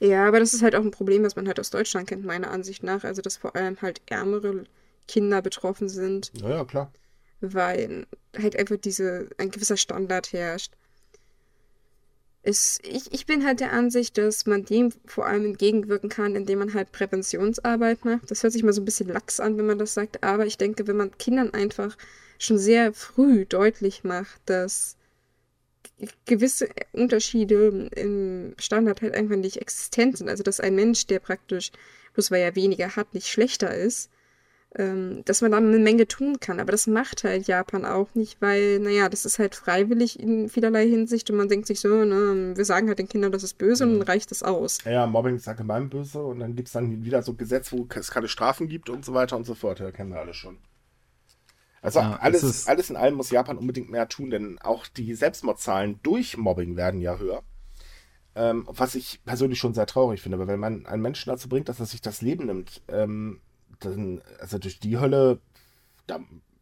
Ja, 0.00 0.26
aber 0.26 0.40
das 0.40 0.52
ist 0.52 0.62
halt 0.62 0.74
auch 0.74 0.82
ein 0.82 0.90
Problem, 0.90 1.22
was 1.22 1.36
man 1.36 1.46
halt 1.46 1.60
aus 1.60 1.70
Deutschland 1.70 2.08
kennt, 2.08 2.24
meiner 2.24 2.50
Ansicht 2.50 2.82
nach. 2.82 3.04
Also, 3.04 3.22
dass 3.22 3.36
vor 3.36 3.54
allem 3.54 3.80
halt 3.80 4.00
ärmere 4.06 4.64
Kinder 5.06 5.42
betroffen 5.42 5.88
sind. 5.88 6.32
Ja, 6.34 6.50
ja, 6.50 6.64
klar. 6.64 6.92
Weil 7.40 8.06
halt 8.36 8.56
einfach 8.56 8.76
diese, 8.76 9.28
ein 9.38 9.50
gewisser 9.50 9.76
Standard 9.76 10.32
herrscht. 10.32 10.72
Es, 12.44 12.80
ich, 12.82 13.12
ich 13.12 13.26
bin 13.26 13.46
halt 13.46 13.60
der 13.60 13.72
Ansicht, 13.72 14.18
dass 14.18 14.46
man 14.46 14.64
dem 14.64 14.92
vor 15.06 15.26
allem 15.26 15.44
entgegenwirken 15.44 16.08
kann, 16.08 16.34
indem 16.34 16.58
man 16.58 16.74
halt 16.74 16.90
Präventionsarbeit 16.90 18.04
macht. 18.04 18.28
Das 18.28 18.42
hört 18.42 18.52
sich 18.52 18.64
mal 18.64 18.72
so 18.72 18.82
ein 18.82 18.84
bisschen 18.84 19.08
lax 19.08 19.38
an, 19.38 19.56
wenn 19.56 19.66
man 19.66 19.78
das 19.78 19.94
sagt, 19.94 20.24
aber 20.24 20.46
ich 20.46 20.58
denke, 20.58 20.88
wenn 20.88 20.96
man 20.96 21.16
Kindern 21.18 21.54
einfach 21.54 21.96
schon 22.38 22.58
sehr 22.58 22.92
früh 22.92 23.46
deutlich 23.46 24.02
macht, 24.02 24.40
dass 24.46 24.96
gewisse 26.26 26.68
Unterschiede 26.92 27.88
im 27.94 28.54
Standard 28.58 29.02
halt 29.02 29.14
einfach 29.14 29.36
nicht 29.36 29.58
existent 29.58 30.18
sind. 30.18 30.28
Also 30.28 30.42
dass 30.42 30.60
ein 30.60 30.74
Mensch, 30.74 31.06
der 31.06 31.20
praktisch, 31.20 31.70
bloß 32.14 32.30
weil 32.30 32.42
er 32.42 32.56
weniger 32.56 32.96
hat, 32.96 33.14
nicht 33.14 33.28
schlechter 33.28 33.74
ist, 33.74 34.10
ähm, 34.74 35.22
dass 35.26 35.42
man 35.42 35.52
da 35.52 35.58
eine 35.58 35.78
Menge 35.78 36.08
tun 36.08 36.40
kann. 36.40 36.60
Aber 36.60 36.72
das 36.72 36.86
macht 36.86 37.24
halt 37.24 37.46
Japan 37.46 37.84
auch 37.84 38.14
nicht, 38.14 38.40
weil, 38.40 38.78
naja, 38.78 39.08
das 39.08 39.24
ist 39.24 39.38
halt 39.38 39.54
freiwillig 39.54 40.18
in 40.18 40.48
vielerlei 40.48 40.88
Hinsicht 40.88 41.30
und 41.30 41.36
man 41.36 41.48
denkt 41.48 41.66
sich 41.66 41.80
so, 41.80 41.88
ne, 41.88 42.52
wir 42.56 42.64
sagen 42.64 42.88
halt 42.88 42.98
den 42.98 43.08
Kindern, 43.08 43.32
das 43.32 43.42
ist 43.42 43.58
böse 43.58 43.84
und 43.84 43.98
dann 43.98 44.02
reicht 44.02 44.30
das 44.30 44.42
aus. 44.42 44.78
Ja, 44.84 45.06
Mobbing 45.06 45.36
ist 45.36 45.48
allgemein 45.48 45.90
böse 45.90 46.22
und 46.22 46.40
dann 46.40 46.56
gibt 46.56 46.68
es 46.68 46.72
dann 46.72 47.04
wieder 47.04 47.22
so 47.22 47.34
Gesetze, 47.34 47.76
wo 47.76 47.86
es 47.94 48.10
keine 48.10 48.28
Strafen 48.28 48.68
gibt 48.68 48.88
und 48.88 49.04
so 49.04 49.14
weiter 49.14 49.36
und 49.36 49.44
so 49.44 49.54
fort. 49.54 49.80
Ja, 49.80 49.90
kennen 49.90 50.10
wir 50.10 50.20
alle 50.20 50.34
schon. 50.34 50.58
Also 51.82 51.98
ja, 51.98 52.16
alles, 52.20 52.68
alles 52.68 52.90
in 52.90 52.96
allem 52.96 53.16
muss 53.16 53.30
Japan 53.30 53.58
unbedingt 53.58 53.90
mehr 53.90 54.08
tun, 54.08 54.30
denn 54.30 54.58
auch 54.60 54.86
die 54.86 55.14
Selbstmordzahlen 55.14 55.98
durch 56.04 56.36
Mobbing 56.36 56.76
werden 56.76 57.00
ja 57.00 57.18
höher. 57.18 57.42
Ähm, 58.36 58.66
was 58.68 58.94
ich 58.94 59.22
persönlich 59.24 59.58
schon 59.58 59.74
sehr 59.74 59.86
traurig 59.86 60.22
finde, 60.22 60.38
weil 60.38 60.46
wenn 60.46 60.60
man 60.60 60.86
einen 60.86 61.02
Menschen 61.02 61.30
dazu 61.30 61.48
bringt, 61.48 61.68
dass 61.68 61.80
er 61.80 61.86
sich 61.86 62.00
das 62.00 62.22
Leben 62.22 62.46
nimmt, 62.46 62.82
ähm, 62.86 63.40
dann, 63.80 64.22
also 64.38 64.58
durch 64.58 64.78
die 64.78 64.98
Hölle, 64.98 65.40
da, 66.06 66.20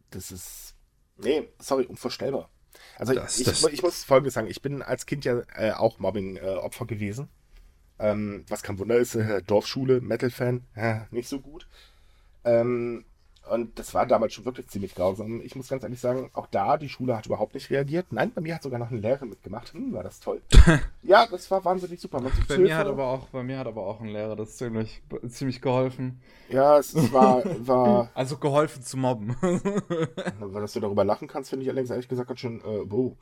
das 0.09 0.31
ist, 0.31 0.75
nee, 1.17 1.47
sorry, 1.59 1.85
unvorstellbar. 1.85 2.49
Also 2.97 3.13
das, 3.13 3.39
ich, 3.39 3.45
das... 3.45 3.63
ich, 3.65 3.83
muss 3.83 4.03
Folgendes 4.03 4.33
sagen, 4.33 4.47
ich 4.47 4.63
bin 4.63 4.81
als 4.81 5.05
Kind 5.05 5.23
ja 5.23 5.43
äh, 5.55 5.71
auch 5.71 5.99
Mobbing-Opfer 5.99 6.85
äh, 6.85 6.87
gewesen. 6.87 7.29
Ähm, 7.99 8.43
was 8.49 8.63
kein 8.63 8.79
Wunder 8.79 8.97
ist, 8.97 9.13
äh, 9.13 9.43
Dorfschule, 9.43 10.01
Metal-Fan, 10.01 10.65
nicht 11.11 11.29
so 11.29 11.39
gut. 11.39 11.67
Ähm, 12.43 13.05
und 13.49 13.77
das 13.79 13.93
war 13.93 14.05
damals 14.05 14.33
schon 14.33 14.45
wirklich 14.45 14.67
ziemlich 14.69 14.95
grausam. 14.95 15.41
Ich 15.41 15.55
muss 15.55 15.67
ganz 15.67 15.83
ehrlich 15.83 15.99
sagen, 15.99 16.29
auch 16.33 16.47
da, 16.47 16.77
die 16.77 16.89
Schule 16.89 17.17
hat 17.17 17.25
überhaupt 17.25 17.53
nicht 17.53 17.69
reagiert. 17.69 18.07
Nein, 18.11 18.31
bei 18.33 18.41
mir 18.41 18.55
hat 18.55 18.63
sogar 18.63 18.79
noch 18.79 18.91
eine 18.91 18.99
Lehrerin 18.99 19.29
mitgemacht. 19.29 19.73
Hm, 19.73 19.93
war 19.93 20.03
das 20.03 20.19
toll. 20.19 20.41
ja, 21.01 21.25
das 21.25 21.49
war 21.49 21.65
wahnsinnig 21.65 21.99
super. 21.99 22.21
bei, 22.47 22.57
mir 22.57 22.77
hat 22.77 22.87
aber 22.87 23.07
auch, 23.07 23.27
bei 23.27 23.43
mir 23.43 23.57
hat 23.57 23.67
aber 23.67 23.85
auch 23.85 23.99
ein 23.99 24.07
Lehrer 24.07 24.35
das 24.35 24.57
ziemlich, 24.57 25.01
ziemlich 25.27 25.59
geholfen. 25.61 26.21
Ja, 26.49 26.77
es 26.77 26.95
war, 27.11 27.43
war. 27.67 28.09
Also 28.13 28.37
geholfen 28.37 28.83
zu 28.83 28.97
mobben. 28.97 29.35
Weil 29.41 30.61
dass 30.61 30.73
du 30.73 30.79
darüber 30.79 31.03
lachen 31.03 31.27
kannst, 31.27 31.49
finde 31.49 31.63
ich 31.63 31.69
allerdings 31.69 31.89
ehrlich 31.89 32.07
gesagt 32.07 32.27
ganz 32.27 32.39
schön, 32.39 32.59
äh, 32.61 32.83
wow. 32.85 33.15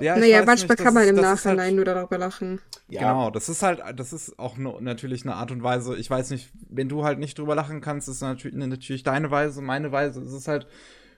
Ja, 0.00 0.16
naja, 0.16 0.44
manchmal 0.44 0.76
nicht, 0.76 0.84
kann 0.84 0.94
man 0.94 1.08
im 1.08 1.16
Nachhinein 1.16 1.58
halt, 1.58 1.74
nur 1.74 1.84
darüber 1.84 2.18
lachen. 2.18 2.60
Ja. 2.88 3.00
Genau, 3.00 3.30
das 3.30 3.48
ist 3.48 3.62
halt, 3.62 3.82
das 3.96 4.12
ist 4.12 4.38
auch 4.38 4.56
ne, 4.56 4.74
natürlich 4.80 5.24
eine 5.24 5.34
Art 5.34 5.50
und 5.50 5.62
Weise. 5.62 5.96
Ich 5.96 6.08
weiß 6.08 6.30
nicht, 6.30 6.50
wenn 6.68 6.88
du 6.88 7.04
halt 7.04 7.18
nicht 7.18 7.38
drüber 7.38 7.54
lachen 7.54 7.80
kannst, 7.80 8.08
ist 8.08 8.20
natürlich, 8.20 8.56
natürlich 8.56 9.02
deine 9.02 9.30
Weise, 9.30 9.60
meine 9.60 9.90
Weise. 9.92 10.20
Es 10.22 10.32
ist 10.32 10.48
halt 10.48 10.66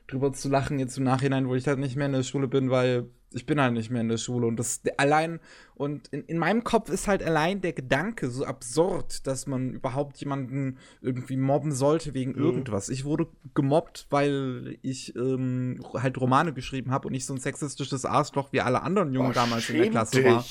drüber 0.06 0.32
zu 0.32 0.48
lachen 0.48 0.78
jetzt 0.78 0.98
im 0.98 1.04
Nachhinein, 1.04 1.48
wo 1.48 1.54
ich 1.54 1.66
halt 1.66 1.78
nicht 1.78 1.96
mehr 1.96 2.06
in 2.06 2.12
der 2.12 2.22
Schule 2.22 2.48
bin, 2.48 2.70
weil 2.70 3.08
ich 3.32 3.46
bin 3.46 3.60
halt 3.60 3.72
nicht 3.74 3.90
mehr 3.90 4.00
in 4.00 4.08
der 4.08 4.16
Schule 4.16 4.46
und 4.46 4.56
das 4.56 4.82
allein 4.96 5.40
und 5.74 6.08
in, 6.08 6.24
in 6.24 6.36
meinem 6.36 6.62
Kopf 6.62 6.90
ist 6.90 7.08
halt 7.08 7.22
allein 7.22 7.60
der 7.60 7.72
Gedanke 7.72 8.28
so 8.28 8.44
absurd, 8.44 9.26
dass 9.26 9.46
man 9.46 9.72
überhaupt 9.72 10.18
jemanden 10.18 10.78
irgendwie 11.00 11.36
mobben 11.36 11.72
sollte 11.72 12.12
wegen 12.12 12.32
mhm. 12.32 12.42
irgendwas. 12.42 12.88
Ich 12.90 13.04
wurde 13.04 13.28
gemobbt, 13.54 14.06
weil 14.10 14.76
ich 14.82 15.16
ähm, 15.16 15.80
halt 15.94 16.20
Romane 16.20 16.52
geschrieben 16.52 16.90
habe 16.90 17.08
und 17.08 17.12
nicht 17.12 17.24
so 17.24 17.32
ein 17.32 17.40
sexistisches 17.40 18.04
Arschloch 18.04 18.52
wie 18.52 18.60
alle 18.60 18.82
anderen 18.82 19.14
Jungen 19.14 19.30
oh, 19.30 19.34
damals 19.34 19.70
in 19.70 19.78
der 19.78 19.90
Klasse 19.90 20.22
dich. 20.22 20.26
war. 20.26 20.44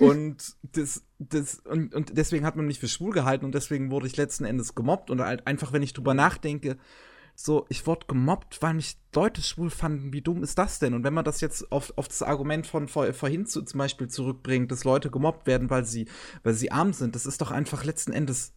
Und 0.00 0.56
das 0.72 1.04
das, 1.18 1.60
und, 1.60 1.94
und 1.94 2.16
deswegen 2.16 2.44
hat 2.44 2.56
man 2.56 2.66
mich 2.66 2.80
für 2.80 2.88
schwul 2.88 3.12
gehalten 3.12 3.44
und 3.44 3.54
deswegen 3.54 3.90
wurde 3.90 4.06
ich 4.06 4.16
letzten 4.16 4.44
Endes 4.44 4.74
gemobbt 4.74 5.10
und 5.10 5.20
halt 5.20 5.46
einfach, 5.46 5.72
wenn 5.72 5.82
ich 5.82 5.92
drüber 5.92 6.12
nachdenke, 6.12 6.76
so, 7.36 7.66
ich 7.68 7.86
wurde 7.86 8.06
gemobbt, 8.06 8.62
weil 8.62 8.74
mich 8.74 8.96
Leute 9.14 9.42
schwul 9.42 9.70
fanden. 9.70 10.12
Wie 10.12 10.22
dumm 10.22 10.42
ist 10.42 10.56
das 10.56 10.78
denn? 10.78 10.94
Und 10.94 11.02
wenn 11.02 11.14
man 11.14 11.24
das 11.24 11.40
jetzt 11.40 11.70
auf, 11.72 11.92
auf 11.96 12.06
das 12.06 12.22
Argument 12.22 12.66
von 12.66 12.86
vor, 12.86 13.12
vorhin 13.12 13.46
zu, 13.46 13.62
zum 13.62 13.78
Beispiel 13.78 14.08
zurückbringt, 14.08 14.70
dass 14.70 14.84
Leute 14.84 15.10
gemobbt 15.10 15.46
werden, 15.46 15.68
weil 15.68 15.84
sie, 15.84 16.06
weil 16.44 16.54
sie 16.54 16.70
arm 16.70 16.92
sind, 16.92 17.14
das 17.14 17.26
ist 17.26 17.40
doch 17.40 17.50
einfach 17.50 17.84
letzten 17.84 18.12
Endes 18.12 18.52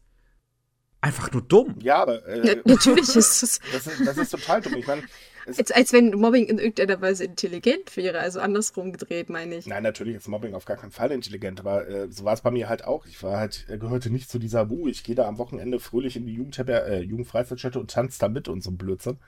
einfach 1.01 1.31
nur 1.31 1.41
dumm. 1.41 1.75
Ja, 1.81 2.01
aber. 2.01 2.25
Äh, 2.27 2.47
Ja, 2.47 2.55
natürlich 2.65 3.15
ist 3.15 3.43
es. 3.43 3.59
das, 3.71 3.87
ist, 3.87 4.05
das 4.05 4.17
ist 4.17 4.29
total 4.29 4.61
dumm. 4.61 4.75
Ich 4.75 4.87
meine, 4.87 5.03
Als, 5.47 5.71
als 5.71 5.93
wenn 5.93 6.11
Mobbing 6.11 6.45
in 6.45 6.59
irgendeiner 6.59 7.01
Weise 7.01 7.23
intelligent 7.23 7.95
wäre, 7.95 8.19
also 8.19 8.41
andersrum 8.41 8.91
gedreht, 8.91 9.29
meine 9.29 9.55
ich. 9.55 9.65
Nein, 9.65 9.83
natürlich 9.83 10.15
ist 10.15 10.27
Mobbing 10.27 10.53
auf 10.53 10.65
gar 10.65 10.75
keinen 10.75 10.91
Fall 10.91 11.11
intelligent, 11.11 11.61
aber 11.61 11.87
äh, 11.87 12.11
so 12.11 12.25
war 12.25 12.33
es 12.33 12.41
bei 12.41 12.51
mir 12.51 12.67
halt 12.67 12.83
auch. 12.83 13.05
Ich 13.05 13.23
war 13.23 13.39
halt, 13.39 13.65
äh, 13.69 13.77
gehörte 13.77 14.09
nicht 14.09 14.29
zu 14.29 14.39
dieser 14.39 14.65
Bu. 14.65 14.87
Ich 14.89 15.03
gehe 15.03 15.15
da 15.15 15.25
am 15.27 15.37
Wochenende 15.37 15.79
fröhlich 15.79 16.17
in 16.17 16.25
die 16.25 16.33
Jugendherber 16.33 16.85
äh, 16.85 17.01
Jugendfreizeitstätte 17.01 17.79
und 17.79 17.91
tanze 17.91 18.19
da 18.19 18.27
mit 18.27 18.49
und 18.49 18.61
so 18.61 18.71
ein 18.71 18.77
Blödsinn. 18.77 19.19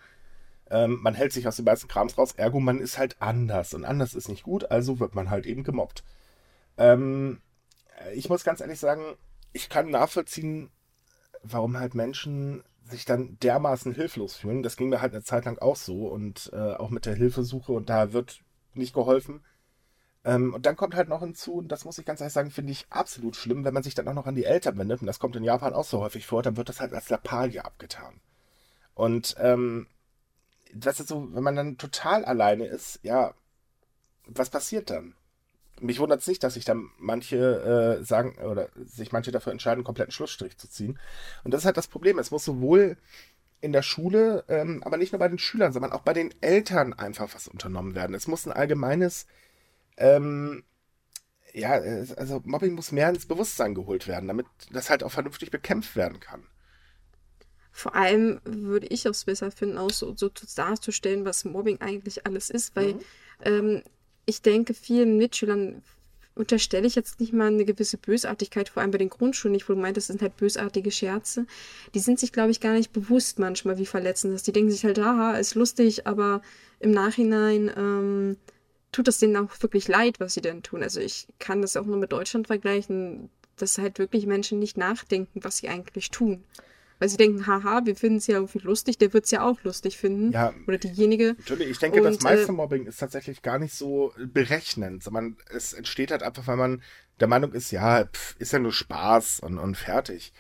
Ähm, 0.70 1.00
man 1.02 1.16
hält 1.16 1.32
sich 1.32 1.48
aus 1.48 1.56
dem 1.56 1.66
meisten 1.66 1.88
Krams 1.88 2.18
raus, 2.18 2.34
ergo 2.36 2.60
man 2.60 2.80
ist 2.80 2.98
halt 2.98 3.16
anders 3.20 3.74
und 3.74 3.86
anders 3.86 4.14
ist 4.14 4.30
nicht 4.30 4.44
gut, 4.44 4.70
also 4.70 5.00
wird 5.00 5.16
man 5.16 5.30
halt 5.30 5.46
eben 5.46 5.64
gemobbt. 5.64 6.04
Ähm, 6.78 7.42
äh, 8.06 8.14
ich 8.14 8.30
muss 8.30 8.44
ganz 8.44 8.62
ehrlich 8.62 8.80
sagen, 8.80 9.16
ich 9.52 9.70
kann 9.70 9.90
nachvollziehen, 9.90 10.70
warum 11.42 11.78
halt 11.78 11.96
Menschen 11.96 12.64
sich 12.90 13.06
dann 13.06 13.38
dermaßen 13.40 13.94
hilflos 13.94 14.36
fühlen. 14.36 14.64
Das 14.64 14.78
ging 14.78 14.90
mir 14.90 15.02
halt 15.02 15.14
eine 15.14 15.24
Zeit 15.24 15.46
lang 15.46 15.60
auch 15.60 15.76
so 15.76 16.08
und 16.08 16.50
äh, 16.54 16.74
auch 16.74 16.90
mit 16.90 17.06
der 17.06 17.16
Hilfesuche 17.16 17.72
und 17.72 17.90
da 17.90 18.14
wird 18.14 18.42
nicht 18.74 18.94
geholfen. 18.94 19.42
Ähm, 20.26 20.54
und 20.54 20.66
dann 20.66 20.76
kommt 20.76 20.96
halt 20.96 21.10
noch 21.10 21.22
hinzu, 21.22 21.54
und 21.56 21.70
das 21.70 21.86
muss 21.86 21.98
ich 21.98 22.06
ganz 22.06 22.20
ehrlich 22.20 22.34
sagen, 22.34 22.52
finde 22.52 22.72
ich 22.72 22.86
absolut 22.90 23.36
schlimm, 23.36 23.64
wenn 23.64 23.74
man 23.74 23.84
sich 23.84 23.96
dann 23.96 24.08
auch 24.08 24.14
noch 24.14 24.28
an 24.28 24.36
die 24.36 24.46
Eltern 24.46 24.78
wendet, 24.78 25.02
und 25.02 25.08
das 25.08 25.20
kommt 25.20 25.36
in 25.36 25.44
Japan 25.44 25.74
auch 25.74 25.86
so 25.86 26.02
häufig 26.02 26.26
vor, 26.28 26.44
dann 26.44 26.58
wird 26.58 26.70
das 26.70 26.82
halt 26.82 26.94
als 26.94 27.10
Lappalie 27.10 27.64
abgetan. 27.64 28.20
Und 28.96 29.36
ähm, 29.40 29.88
das 30.74 31.00
ist 31.00 31.10
so, 31.10 31.34
wenn 31.34 31.44
man 31.44 31.56
dann 31.56 31.78
total 31.78 32.26
alleine 32.26 32.66
ist, 32.66 33.00
ja, 33.02 33.34
was 34.28 34.50
passiert 34.50 34.90
dann? 34.90 35.16
Mich 35.82 36.00
wundert 36.00 36.22
es 36.22 36.28
nicht, 36.28 36.44
dass 36.44 36.56
sich 36.56 36.66
dann 36.66 36.90
manche 36.98 38.00
äh, 38.00 38.04
sagen 38.04 38.38
oder 38.40 38.70
sich 38.86 39.12
manche 39.12 39.32
dafür 39.32 39.52
entscheiden, 39.52 39.80
einen 39.80 39.86
kompletten 39.86 40.12
Schlussstrich 40.12 40.58
zu 40.58 40.70
ziehen. 40.70 41.00
Und 41.44 41.54
das 41.54 41.62
ist 41.62 41.66
halt 41.66 41.78
das 41.78 41.88
Problem. 41.88 42.20
Es 42.20 42.32
muss 42.32 42.46
sowohl 42.46 42.98
in 43.62 43.74
der 43.74 43.82
Schule, 43.82 44.46
ähm, 44.48 44.82
aber 44.84 44.98
nicht 44.98 45.12
nur 45.12 45.20
bei 45.20 45.28
den 45.28 45.40
Schülern, 45.40 45.74
sondern 45.74 45.92
auch 45.92 46.02
bei 46.02 46.14
den 46.14 46.34
Eltern 46.42 46.94
einfach 46.94 47.34
was 47.36 47.48
unternommen 47.48 47.96
werden. 47.96 48.16
Es 48.16 48.28
muss 48.28 48.46
ein 48.46 48.54
allgemeines, 48.54 49.26
ähm, 49.98 50.64
ja, 51.54 51.72
also 51.72 52.42
Mobbing 52.46 52.74
muss 52.74 52.92
mehr 52.92 53.10
ins 53.10 53.26
Bewusstsein 53.26 53.76
geholt 53.76 54.08
werden, 54.08 54.28
damit 54.28 54.48
das 54.72 54.90
halt 54.90 55.04
auch 55.04 55.12
vernünftig 55.12 55.52
bekämpft 55.52 55.96
werden 55.96 56.20
kann. 56.20 56.44
Vor 57.72 57.96
allem 57.96 58.42
würde 58.44 58.88
ich 58.88 59.06
es 59.06 59.26
besser 59.26 59.52
finden, 59.52 59.78
auch 59.78 59.92
so, 59.92 60.16
so 60.16 60.30
darzustellen, 60.56 61.26
was 61.26 61.46
Mobbing 61.46 61.80
eigentlich 61.82 62.26
alles 62.26 62.50
ist, 62.50 62.76
weil 62.76 62.96
Mhm. 62.96 63.02
ähm, 63.42 63.84
ich 64.30 64.42
denke, 64.42 64.74
vielen 64.74 65.18
Mitschülern 65.18 65.82
unterstelle 66.36 66.88
ich 66.88 66.96
jetzt 66.96 67.20
nicht 67.20 67.34
mal 67.34 67.48
eine 67.48 67.66
gewisse 67.66 67.98
Bösartigkeit, 67.98 68.70
vor 68.70 68.82
allem 68.82 68.92
bei 68.92 68.98
den 68.98 69.10
Grundschulen 69.10 69.52
nicht, 69.52 69.68
wo 69.68 69.74
du 69.74 69.80
meintest, 69.80 70.10
das 70.10 70.14
sind 70.14 70.22
halt 70.22 70.38
bösartige 70.38 70.92
Scherze. 70.92 71.46
Die 71.94 72.00
sind 72.00 72.20
sich, 72.20 72.32
glaube 72.32 72.52
ich, 72.52 72.62
gar 72.62 72.74
nicht 72.74 72.94
bewusst 72.94 73.40
manchmal, 73.40 73.78
wie 73.78 73.86
verletzend 73.86 74.32
das 74.32 74.42
ist. 74.42 74.48
Die 74.48 74.54
denken 74.54 74.72
sich 74.72 74.86
halt, 74.86 75.00
haha, 75.00 75.38
ist 75.38 75.56
lustig, 75.56 76.08
aber 76.08 76.42
im 76.80 76.92
Nachhinein 76.92 77.70
ähm, 77.76 78.38
tut 78.92 79.08
das 79.08 79.18
denen 79.18 79.36
auch 79.36 79.52
wirklich 79.62 79.88
leid, 79.88 80.20
was 80.20 80.36
sie 80.36 80.42
denn 80.42 80.64
tun. 80.64 80.82
Also 80.82 81.02
ich 81.02 81.28
kann 81.40 81.62
das 81.62 81.76
auch 81.76 81.86
nur 81.86 81.98
mit 81.98 82.12
Deutschland 82.14 82.48
vergleichen, 82.48 83.30
dass 83.58 83.78
halt 83.78 84.00
wirklich 84.00 84.26
Menschen 84.26 84.60
nicht 84.60 84.78
nachdenken, 84.78 85.44
was 85.44 85.58
sie 85.58 85.68
eigentlich 85.68 86.10
tun. 86.12 86.44
Weil 87.00 87.10
sie 87.10 87.18
denken, 87.18 87.48
haha, 87.48 87.82
wir 87.86 87.96
finden 87.96 88.18
es 88.18 88.28
ja 88.28 88.36
irgendwie 88.36 88.60
lustig, 88.60 88.98
der 88.98 89.14
wird 89.14 89.26
es 89.26 89.32
ja 89.32 89.48
auch 89.48 89.64
lustig 89.64 89.98
finden. 89.98 90.32
Ja. 90.32 90.54
Oder 90.68 90.78
diejenige. 90.78 91.36
Natürlich, 91.38 91.70
ich 91.70 91.80
denke, 91.80 92.02
das 92.02 92.18
Und, 92.18 92.24
meiste 92.24 92.50
äh, 92.50 92.56
Mobbing 92.56 92.86
ist 92.86 93.00
tatsächlich 93.00 93.42
gar 93.42 93.58
nicht 93.58 93.74
so 93.74 94.14
berechnend, 94.34 95.04
sondern 95.04 95.38
es 95.50 95.74
entsteht 95.74 96.12
halt 96.12 96.24
einfach, 96.24 96.46
weil 96.48 96.58
man 96.58 96.82
der 97.20 97.28
Meinung 97.28 97.54
ist, 97.54 97.72
ja, 97.72 98.06
pf, 98.06 98.36
ist 98.40 98.54
ja 98.54 98.60
nur 98.60 98.74
Spaß 98.74 99.40
und, 99.42 99.58
und 99.58 99.76
fertig. 99.76 100.34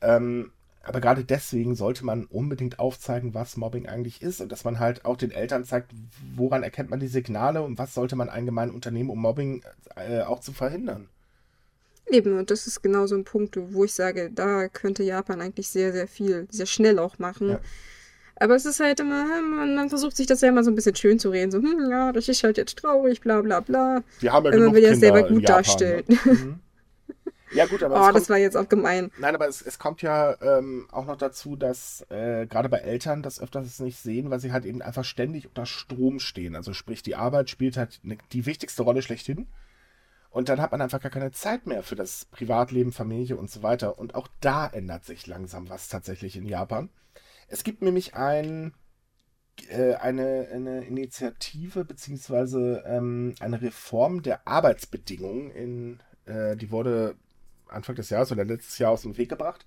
Ähm, 0.00 0.52
aber 0.82 1.00
gerade 1.00 1.24
deswegen 1.24 1.74
sollte 1.76 2.04
man 2.04 2.26
unbedingt 2.26 2.78
aufzeigen, 2.78 3.32
was 3.32 3.56
Mobbing 3.56 3.86
eigentlich 3.88 4.20
ist 4.20 4.40
und 4.40 4.52
dass 4.52 4.64
man 4.64 4.78
halt 4.78 5.04
auch 5.06 5.16
den 5.16 5.30
Eltern 5.30 5.64
zeigt, 5.64 5.92
woran 6.36 6.62
erkennt 6.62 6.90
man 6.90 7.00
die 7.00 7.08
Signale 7.08 7.62
und 7.62 7.78
was 7.78 7.94
sollte 7.94 8.16
man 8.16 8.28
allgemein 8.28 8.70
unternehmen, 8.70 9.10
um 9.10 9.18
Mobbing 9.18 9.62
äh, 9.96 10.20
auch 10.20 10.40
zu 10.40 10.52
verhindern. 10.52 11.08
Eben, 12.14 12.38
und 12.38 12.50
das 12.50 12.68
ist 12.68 12.80
genau 12.80 13.06
so 13.06 13.16
ein 13.16 13.24
Punkt, 13.24 13.58
wo 13.58 13.84
ich 13.84 13.92
sage, 13.92 14.30
da 14.32 14.68
könnte 14.68 15.02
Japan 15.02 15.40
eigentlich 15.40 15.68
sehr, 15.68 15.92
sehr 15.92 16.06
viel, 16.06 16.46
sehr 16.48 16.66
schnell 16.66 17.00
auch 17.00 17.18
machen. 17.18 17.50
Ja. 17.50 17.60
Aber 18.36 18.54
es 18.54 18.64
ist 18.66 18.78
halt 18.78 19.00
immer, 19.00 19.24
hm, 19.24 19.56
man, 19.56 19.74
man 19.74 19.88
versucht 19.88 20.16
sich 20.16 20.28
das 20.28 20.40
ja 20.40 20.48
immer 20.48 20.62
so 20.62 20.70
ein 20.70 20.76
bisschen 20.76 20.94
schön 20.94 21.18
zu 21.18 21.30
reden. 21.30 21.50
So, 21.50 21.58
hm, 21.58 21.90
ja, 21.90 22.12
das 22.12 22.28
ist 22.28 22.44
halt 22.44 22.56
jetzt 22.56 22.78
traurig, 22.78 23.20
bla 23.20 23.40
bla 23.40 23.60
bla. 23.60 24.02
Wir 24.20 24.32
haben 24.32 24.44
ja 24.44 24.52
Wenn 24.52 24.64
man 24.64 24.74
will 24.74 24.82
ja 24.82 24.94
selber 24.94 25.22
gut 25.22 25.42
Japan, 25.42 25.56
darstellen. 25.56 26.04
Ne? 26.06 26.18
Mhm. 26.24 26.60
Ja 27.52 27.66
gut, 27.66 27.84
aber 27.84 27.94
Oh, 27.94 27.98
es 27.98 28.06
das 28.06 28.14
kommt, 28.14 28.28
war 28.30 28.38
jetzt 28.38 28.56
auch 28.56 28.68
gemein. 28.68 29.12
Nein, 29.18 29.34
aber 29.34 29.46
es, 29.46 29.62
es 29.62 29.78
kommt 29.78 30.02
ja 30.02 30.36
ähm, 30.42 30.88
auch 30.90 31.06
noch 31.06 31.16
dazu, 31.16 31.54
dass 31.54 32.04
äh, 32.10 32.46
gerade 32.46 32.68
bei 32.68 32.78
Eltern 32.78 33.22
das 33.22 33.40
öfters 33.40 33.78
nicht 33.78 33.98
sehen, 33.98 34.30
weil 34.30 34.40
sie 34.40 34.50
halt 34.50 34.64
eben 34.64 34.82
einfach 34.82 35.04
ständig 35.04 35.46
unter 35.46 35.64
Strom 35.64 36.18
stehen. 36.18 36.56
Also 36.56 36.72
sprich, 36.72 37.02
die 37.02 37.14
Arbeit 37.14 37.50
spielt 37.50 37.76
halt 37.76 38.00
ne, 38.02 38.18
die 38.32 38.46
wichtigste 38.46 38.82
Rolle 38.82 39.02
schlechthin. 39.02 39.46
Und 40.34 40.48
dann 40.48 40.60
hat 40.60 40.72
man 40.72 40.82
einfach 40.82 41.00
gar 41.00 41.12
keine 41.12 41.30
Zeit 41.30 41.64
mehr 41.64 41.84
für 41.84 41.94
das 41.94 42.24
Privatleben, 42.24 42.90
Familie 42.90 43.36
und 43.36 43.52
so 43.52 43.62
weiter. 43.62 44.00
Und 44.00 44.16
auch 44.16 44.26
da 44.40 44.66
ändert 44.66 45.04
sich 45.04 45.28
langsam 45.28 45.68
was 45.68 45.88
tatsächlich 45.88 46.36
in 46.36 46.48
Japan. 46.48 46.90
Es 47.46 47.62
gibt 47.62 47.82
nämlich 47.82 48.16
ein, 48.16 48.74
äh, 49.68 49.94
eine, 49.94 50.48
eine 50.52 50.86
Initiative 50.86 51.84
beziehungsweise 51.84 52.82
ähm, 52.84 53.36
eine 53.38 53.62
Reform 53.62 54.22
der 54.22 54.48
Arbeitsbedingungen 54.48 55.52
in, 55.52 56.02
äh, 56.26 56.56
die 56.56 56.72
wurde 56.72 57.14
Anfang 57.68 57.94
des 57.94 58.10
Jahres 58.10 58.32
oder 58.32 58.44
letztes 58.44 58.78
Jahr 58.78 58.90
aus 58.90 59.02
dem 59.02 59.16
Weg 59.16 59.28
gebracht. 59.28 59.64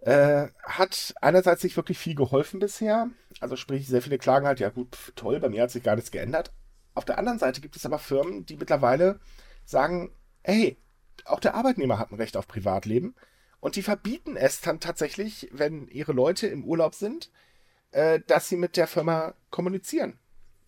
Äh, 0.00 0.46
hat 0.62 1.14
einerseits 1.20 1.62
nicht 1.62 1.76
wirklich 1.76 1.98
viel 1.98 2.14
geholfen 2.14 2.58
bisher. 2.58 3.10
Also 3.40 3.56
sprich, 3.56 3.86
sehr 3.86 4.00
viele 4.00 4.16
klagen 4.16 4.46
halt, 4.46 4.60
ja 4.60 4.70
gut, 4.70 5.12
toll, 5.14 5.40
bei 5.40 5.50
mir 5.50 5.60
hat 5.60 5.70
sich 5.70 5.82
gar 5.82 5.96
nichts 5.96 6.10
geändert. 6.10 6.52
Auf 6.94 7.04
der 7.04 7.18
anderen 7.18 7.38
Seite 7.38 7.60
gibt 7.60 7.76
es 7.76 7.86
aber 7.86 7.98
Firmen, 7.98 8.44
die 8.46 8.56
mittlerweile 8.56 9.18
sagen, 9.64 10.12
hey, 10.42 10.76
auch 11.24 11.40
der 11.40 11.54
Arbeitnehmer 11.54 11.98
hat 11.98 12.10
ein 12.10 12.16
Recht 12.16 12.36
auf 12.36 12.46
Privatleben. 12.48 13.14
Und 13.60 13.76
die 13.76 13.82
verbieten 13.82 14.36
es 14.36 14.60
dann 14.60 14.80
tatsächlich, 14.80 15.48
wenn 15.52 15.86
ihre 15.88 16.12
Leute 16.12 16.48
im 16.48 16.64
Urlaub 16.64 16.94
sind, 16.94 17.30
äh, 17.92 18.20
dass 18.26 18.48
sie 18.48 18.56
mit 18.56 18.76
der 18.76 18.86
Firma 18.88 19.34
kommunizieren. 19.50 20.18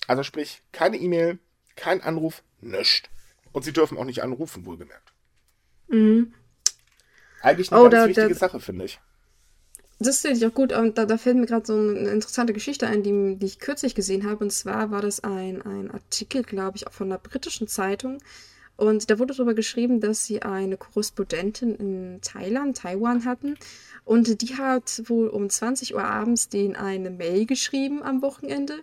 Also 0.07 0.23
sprich, 0.23 0.63
keine 0.73 0.97
E-Mail, 0.97 1.39
kein 1.77 2.03
Anruf, 2.03 2.43
nichts. 2.61 3.09
Und 3.53 3.65
sie 3.65 3.73
dürfen 3.73 3.99
auch 3.99 4.05
nicht 4.05 4.23
anrufen, 4.23 4.65
wohlgemerkt. 4.65 5.13
Mhm. 5.89 6.33
Eigentlich 7.43 7.73
eine 7.73 7.81
Oh, 7.81 7.85
ganz 7.91 7.95
da- 7.95 8.09
wichtige 8.09 8.29
da- 8.29 8.35
Sache, 8.35 8.61
finde 8.61 8.85
ich. 8.85 9.01
Das 10.01 10.21
finde 10.21 10.39
ich 10.39 10.47
auch 10.47 10.55
gut. 10.55 10.73
Und 10.73 10.99
da, 10.99 11.07
da 11.07 11.17
fällt 11.17 11.37
mir 11.37 11.47
gerade 11.47 11.67
so 11.67 11.75
eine 11.75 12.11
interessante 12.11 12.53
Geschichte 12.53 12.87
ein, 12.87 13.03
die, 13.03 13.37
die 13.37 13.47
ich 13.47 13.59
kürzlich 13.59 13.95
gesehen 13.95 14.29
habe. 14.29 14.45
Und 14.45 14.51
zwar 14.51 14.91
war 14.91 15.03
das 15.03 15.23
ein, 15.23 15.63
ein 15.63 15.91
Artikel, 15.91 16.43
glaube 16.43 16.77
ich, 16.77 16.87
auch 16.87 16.93
von 16.93 17.09
einer 17.09 17.19
britischen 17.19 17.69
Zeitung. 17.69 18.19
Und 18.77 19.09
da 19.09 19.19
wurde 19.19 19.35
darüber 19.35 19.55
geschrieben, 19.55 20.01
dass 20.01 20.27
sie 20.27 20.43
eine 20.43 20.77
Korrespondentin 20.77 21.77
in 21.77 22.19
Thailand, 22.23 22.79
Taiwan 22.79 23.25
hatten. 23.25 23.57
Und 24.05 24.43
die 24.43 24.57
hat 24.57 25.03
wohl 25.07 25.29
um 25.29 25.49
20 25.49 25.95
Uhr 25.95 26.05
abends 26.05 26.49
denen 26.49 26.75
eine 26.75 27.11
Mail 27.11 27.47
geschrieben 27.47 28.03
am 28.03 28.21
Wochenende. 28.21 28.81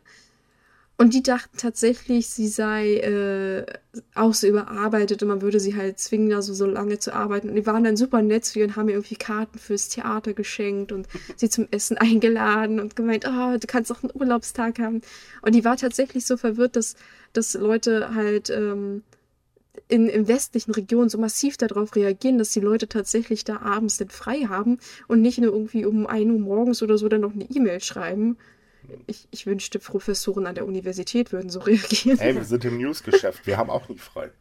Und 1.02 1.16
die 1.16 1.24
dachten 1.24 1.58
tatsächlich, 1.58 2.30
sie 2.30 2.48
sei 2.48 2.98
äh, 2.98 3.66
auch 4.14 4.36
so 4.36 4.46
überarbeitet 4.46 5.24
und 5.24 5.30
man 5.30 5.42
würde 5.42 5.60
sie 5.60 5.76
halt 5.76 5.98
zwingen, 5.98 6.30
da 6.30 6.44
so, 6.44 6.54
so 6.54 6.68
lange 6.68 7.00
zu 7.00 7.12
arbeiten. 7.12 7.50
Und 7.50 7.56
die 7.56 7.66
waren 7.66 7.84
dann 7.84 7.98
super 7.98 8.22
nett 8.22 8.46
zu 8.46 8.60
ihr 8.60 8.66
und 8.66 8.76
haben 8.76 8.88
ihr 8.88 8.94
irgendwie 8.94 9.16
Karten 9.16 9.58
fürs 9.58 9.90
Theater 9.90 10.34
geschenkt 10.34 10.92
und 10.92 11.08
sie 11.38 11.50
zum 11.50 11.68
Essen 11.72 11.98
eingeladen 11.98 12.80
und 12.80 12.96
gemeint, 12.96 13.26
ah, 13.26 13.58
du 13.58 13.66
kannst 13.66 13.92
auch 13.92 14.04
einen 14.04 14.12
Urlaubstag 14.14 14.78
haben. 14.78 15.02
Und 15.42 15.56
die 15.56 15.66
war 15.66 15.76
tatsächlich 15.76 16.28
so 16.28 16.38
verwirrt, 16.38 16.76
dass, 16.76 16.96
dass 17.34 17.56
Leute 17.56 18.14
halt 18.14 18.52
ähm, 18.52 19.02
in, 19.88 20.08
in 20.08 20.28
westlichen 20.28 20.72
Regionen 20.72 21.10
so 21.10 21.18
massiv 21.18 21.58
darauf 21.58 21.96
reagieren, 21.96 22.38
dass 22.38 22.52
die 22.52 22.60
Leute 22.60 22.88
tatsächlich 22.88 23.44
da 23.44 23.62
abends 23.62 23.98
denn 23.98 24.10
frei 24.10 24.42
haben 24.42 24.78
und 25.08 25.24
nicht 25.24 25.40
nur 25.40 25.52
irgendwie 25.52 25.84
um 25.84 26.06
1 26.06 26.32
Uhr 26.32 26.40
morgens 26.40 26.84
oder 26.84 27.00
so 27.00 27.10
dann 27.10 27.22
noch 27.22 27.34
eine 27.34 27.46
E-Mail 27.50 27.82
schreiben. 27.82 28.38
Ich, 29.08 29.28
ich 29.32 29.46
wünschte, 29.46 29.80
Professoren 29.80 30.48
an 30.48 30.56
der 30.56 30.66
Universität 30.66 31.32
würden 31.32 31.50
so 31.50 31.60
reagieren. 31.62 32.18
Hey, 32.18 32.36
wir 32.36 32.44
sind 32.44 32.66
im 32.66 32.78
Newsgeschäft, 32.78 33.48
wir 33.48 33.58
haben 33.58 33.70
auch 33.70 33.90
nie 33.90 33.98
frei. 33.98 34.32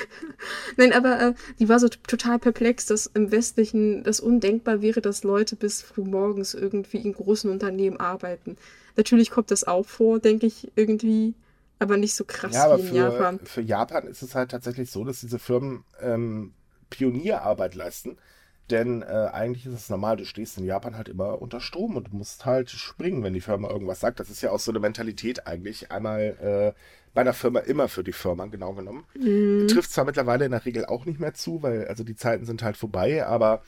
Nein, 0.76 0.92
aber 0.92 1.20
äh, 1.20 1.34
die 1.58 1.68
war 1.68 1.78
so 1.78 1.88
total 1.88 2.38
perplex, 2.38 2.86
dass 2.86 3.06
im 3.06 3.30
Westlichen 3.30 4.04
das 4.04 4.20
undenkbar 4.20 4.80
wäre, 4.80 5.00
dass 5.00 5.24
Leute 5.24 5.56
bis 5.56 5.82
früh 5.82 6.02
morgens 6.02 6.54
irgendwie 6.54 6.98
in 6.98 7.12
großen 7.12 7.50
Unternehmen 7.50 7.98
arbeiten. 7.98 8.56
Natürlich 8.96 9.30
kommt 9.30 9.50
das 9.50 9.64
auch 9.64 9.86
vor, 9.86 10.18
denke 10.18 10.46
ich, 10.46 10.70
irgendwie, 10.76 11.34
aber 11.78 11.96
nicht 11.96 12.14
so 12.14 12.24
krass 12.24 12.54
Ja, 12.54 12.64
aber 12.64 12.78
wie 12.78 12.82
in 12.82 12.88
für 12.88 12.96
Japan. 12.96 13.40
für 13.44 13.60
Japan 13.60 14.06
ist 14.06 14.22
es 14.22 14.34
halt 14.34 14.50
tatsächlich 14.50 14.90
so, 14.90 15.04
dass 15.04 15.20
diese 15.20 15.38
Firmen 15.38 15.84
ähm, 16.00 16.52
Pionierarbeit 16.90 17.74
leisten. 17.74 18.18
Denn 18.72 19.02
äh, 19.02 19.28
eigentlich 19.32 19.66
ist 19.66 19.74
es 19.74 19.90
normal, 19.90 20.16
du 20.16 20.24
stehst 20.24 20.56
in 20.56 20.64
Japan 20.64 20.96
halt 20.96 21.10
immer 21.10 21.42
unter 21.42 21.60
Strom 21.60 21.94
und 21.94 22.14
musst 22.14 22.46
halt 22.46 22.70
springen, 22.70 23.22
wenn 23.22 23.34
die 23.34 23.42
Firma 23.42 23.68
irgendwas 23.68 24.00
sagt. 24.00 24.18
Das 24.18 24.30
ist 24.30 24.40
ja 24.40 24.50
auch 24.50 24.58
so 24.58 24.72
eine 24.72 24.80
Mentalität 24.80 25.46
eigentlich. 25.46 25.92
Einmal 25.92 26.74
äh, 26.74 26.80
bei 27.12 27.20
einer 27.20 27.34
Firma 27.34 27.60
immer 27.60 27.88
für 27.88 28.02
die 28.02 28.14
Firma, 28.14 28.46
genau 28.46 28.72
genommen. 28.72 29.04
Mhm. 29.14 29.68
Trifft 29.68 29.92
zwar 29.92 30.06
mittlerweile 30.06 30.46
in 30.46 30.52
der 30.52 30.64
Regel 30.64 30.86
auch 30.86 31.04
nicht 31.04 31.20
mehr 31.20 31.34
zu, 31.34 31.62
weil 31.62 31.86
also 31.86 32.02
die 32.02 32.16
Zeiten 32.16 32.46
sind 32.46 32.62
halt 32.62 32.78
vorbei, 32.78 33.26
aber 33.26 33.62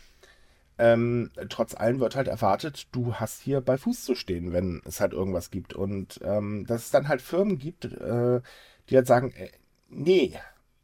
ähm, 0.79 1.31
trotz 1.51 1.75
allem 1.75 2.01
wird 2.01 2.17
halt 2.17 2.29
erwartet, 2.29 2.89
du 2.93 3.15
hast 3.15 3.43
hier 3.43 3.61
bei 3.61 3.77
Fuß 3.77 4.05
zu 4.05 4.15
stehen, 4.15 4.55
wenn 4.55 4.81
es 4.87 5.01
halt 5.01 5.13
irgendwas 5.13 5.51
gibt. 5.51 5.75
Und 5.75 6.19
ähm, 6.25 6.65
dass 6.67 6.87
es 6.87 6.91
dann 6.91 7.09
halt 7.09 7.21
Firmen 7.21 7.59
gibt, 7.59 7.85
äh, 7.85 8.41
die 8.89 8.97
halt 8.97 9.07
sagen, 9.07 9.33
äh, 9.33 9.51
nee, 9.91 10.33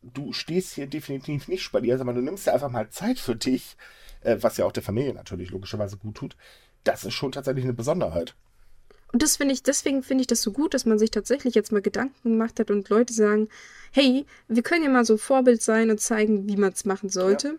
du 0.02 0.34
stehst 0.34 0.74
hier 0.74 0.86
definitiv 0.86 1.48
nicht 1.48 1.72
bei 1.72 1.80
dir, 1.80 1.96
sondern 1.96 2.16
du 2.16 2.22
nimmst 2.22 2.46
dir 2.46 2.52
einfach 2.52 2.70
mal 2.70 2.90
Zeit 2.90 3.18
für 3.18 3.34
dich, 3.34 3.78
äh, 4.22 4.36
was 4.40 4.56
ja 4.56 4.64
auch 4.64 4.72
der 4.72 4.82
Familie 4.82 5.14
natürlich 5.14 5.50
logischerweise 5.50 5.96
gut 5.96 6.16
tut. 6.16 6.36
Das 6.84 7.04
ist 7.04 7.14
schon 7.14 7.32
tatsächlich 7.32 7.64
eine 7.64 7.74
Besonderheit. 7.74 8.34
Und 9.12 9.22
das 9.22 9.36
finde 9.36 9.54
ich, 9.54 9.62
deswegen 9.62 10.02
finde 10.02 10.22
ich 10.22 10.28
das 10.28 10.40
so 10.40 10.52
gut, 10.52 10.72
dass 10.72 10.86
man 10.86 10.98
sich 10.98 11.10
tatsächlich 11.10 11.54
jetzt 11.54 11.72
mal 11.72 11.82
Gedanken 11.82 12.30
gemacht 12.30 12.60
hat 12.60 12.70
und 12.70 12.88
Leute 12.88 13.12
sagen, 13.12 13.48
hey, 13.90 14.24
wir 14.46 14.62
können 14.62 14.84
ja 14.84 14.90
mal 14.90 15.04
so 15.04 15.16
Vorbild 15.16 15.62
sein 15.62 15.90
und 15.90 16.00
zeigen, 16.00 16.48
wie 16.48 16.56
man 16.56 16.72
es 16.72 16.84
machen 16.84 17.08
sollte. 17.08 17.48
Ja. 17.48 17.54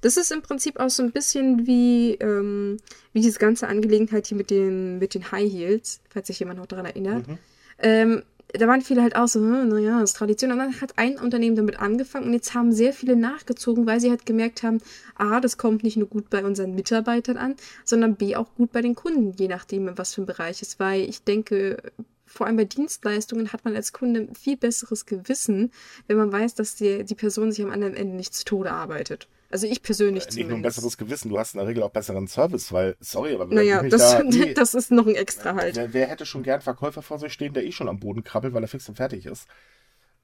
Das 0.00 0.16
ist 0.16 0.32
im 0.32 0.42
Prinzip 0.42 0.78
auch 0.78 0.88
so 0.88 1.02
ein 1.02 1.12
bisschen 1.12 1.66
wie, 1.66 2.14
ähm, 2.14 2.78
wie 3.12 3.20
diese 3.20 3.38
ganze 3.38 3.68
Angelegenheit 3.68 4.26
hier 4.26 4.36
mit 4.36 4.50
den, 4.50 4.98
mit 4.98 5.14
den 5.14 5.30
High 5.32 5.50
Heels, 5.50 6.00
falls 6.08 6.28
sich 6.28 6.38
jemand 6.38 6.60
noch 6.60 6.66
daran 6.66 6.86
erinnert. 6.86 7.26
Mhm. 7.26 7.38
Ähm, 7.78 8.22
da 8.58 8.68
waren 8.68 8.82
viele 8.82 9.02
halt 9.02 9.16
auch 9.16 9.28
so, 9.28 9.40
hm, 9.40 9.68
naja, 9.68 10.00
das 10.00 10.10
ist 10.10 10.16
Tradition. 10.16 10.52
Und 10.52 10.58
dann 10.58 10.80
hat 10.80 10.98
ein 10.98 11.18
Unternehmen 11.18 11.56
damit 11.56 11.78
angefangen 11.78 12.26
und 12.26 12.32
jetzt 12.32 12.54
haben 12.54 12.72
sehr 12.72 12.92
viele 12.92 13.16
nachgezogen, 13.16 13.86
weil 13.86 14.00
sie 14.00 14.10
halt 14.10 14.26
gemerkt 14.26 14.62
haben, 14.62 14.78
A, 15.14 15.40
das 15.40 15.56
kommt 15.56 15.82
nicht 15.82 15.96
nur 15.96 16.08
gut 16.08 16.30
bei 16.30 16.44
unseren 16.44 16.74
Mitarbeitern 16.74 17.36
an, 17.36 17.56
sondern 17.84 18.16
B, 18.16 18.36
auch 18.36 18.54
gut 18.54 18.72
bei 18.72 18.82
den 18.82 18.94
Kunden, 18.94 19.32
je 19.32 19.48
nachdem, 19.48 19.90
was 19.96 20.14
für 20.14 20.22
ein 20.22 20.26
Bereich 20.26 20.62
ist. 20.62 20.78
Weil 20.78 21.02
ich 21.02 21.22
denke, 21.24 21.78
vor 22.26 22.46
allem 22.46 22.56
bei 22.56 22.64
Dienstleistungen 22.64 23.52
hat 23.52 23.64
man 23.64 23.74
als 23.74 23.92
Kunde 23.92 24.20
ein 24.20 24.34
viel 24.34 24.56
besseres 24.56 25.06
Gewissen, 25.06 25.72
wenn 26.06 26.16
man 26.16 26.32
weiß, 26.32 26.54
dass 26.54 26.74
die, 26.74 27.04
die 27.04 27.14
Person 27.14 27.52
sich 27.52 27.64
am 27.64 27.70
anderen 27.70 27.94
Ende 27.94 28.16
nicht 28.16 28.34
zu 28.34 28.44
Tode 28.44 28.72
arbeitet. 28.72 29.28
Also 29.56 29.68
ich 29.68 29.80
persönlich 29.80 30.24
äh, 30.24 30.34
Nicht 30.34 30.48
nur 30.48 30.58
ein 30.58 30.60
besseres 30.60 30.98
Gewissen, 30.98 31.30
du 31.30 31.38
hast 31.38 31.54
in 31.54 31.58
der 31.58 31.66
Regel 31.66 31.82
auch 31.82 31.88
besseren 31.88 32.28
Service, 32.28 32.74
weil, 32.74 32.94
sorry, 33.00 33.34
aber 33.34 33.46
naja, 33.46 33.82
das, 33.84 34.12
da, 34.12 34.22
nee, 34.22 34.52
das 34.52 34.74
ist 34.74 34.90
noch 34.90 35.06
ein 35.06 35.14
extra 35.14 35.54
halt. 35.54 35.76
Wer, 35.76 35.94
wer, 35.94 36.08
hätte 36.08 36.26
schon 36.26 36.42
gern 36.42 36.60
Verkäufer 36.60 37.00
vor 37.00 37.18
sich 37.18 37.32
stehen, 37.32 37.54
der 37.54 37.64
eh 37.64 37.72
schon 37.72 37.88
am 37.88 37.98
Boden 37.98 38.22
krabbelt, 38.22 38.52
weil 38.52 38.62
er 38.62 38.68
fix 38.68 38.86
und 38.90 38.96
fertig 38.96 39.24
ist? 39.24 39.48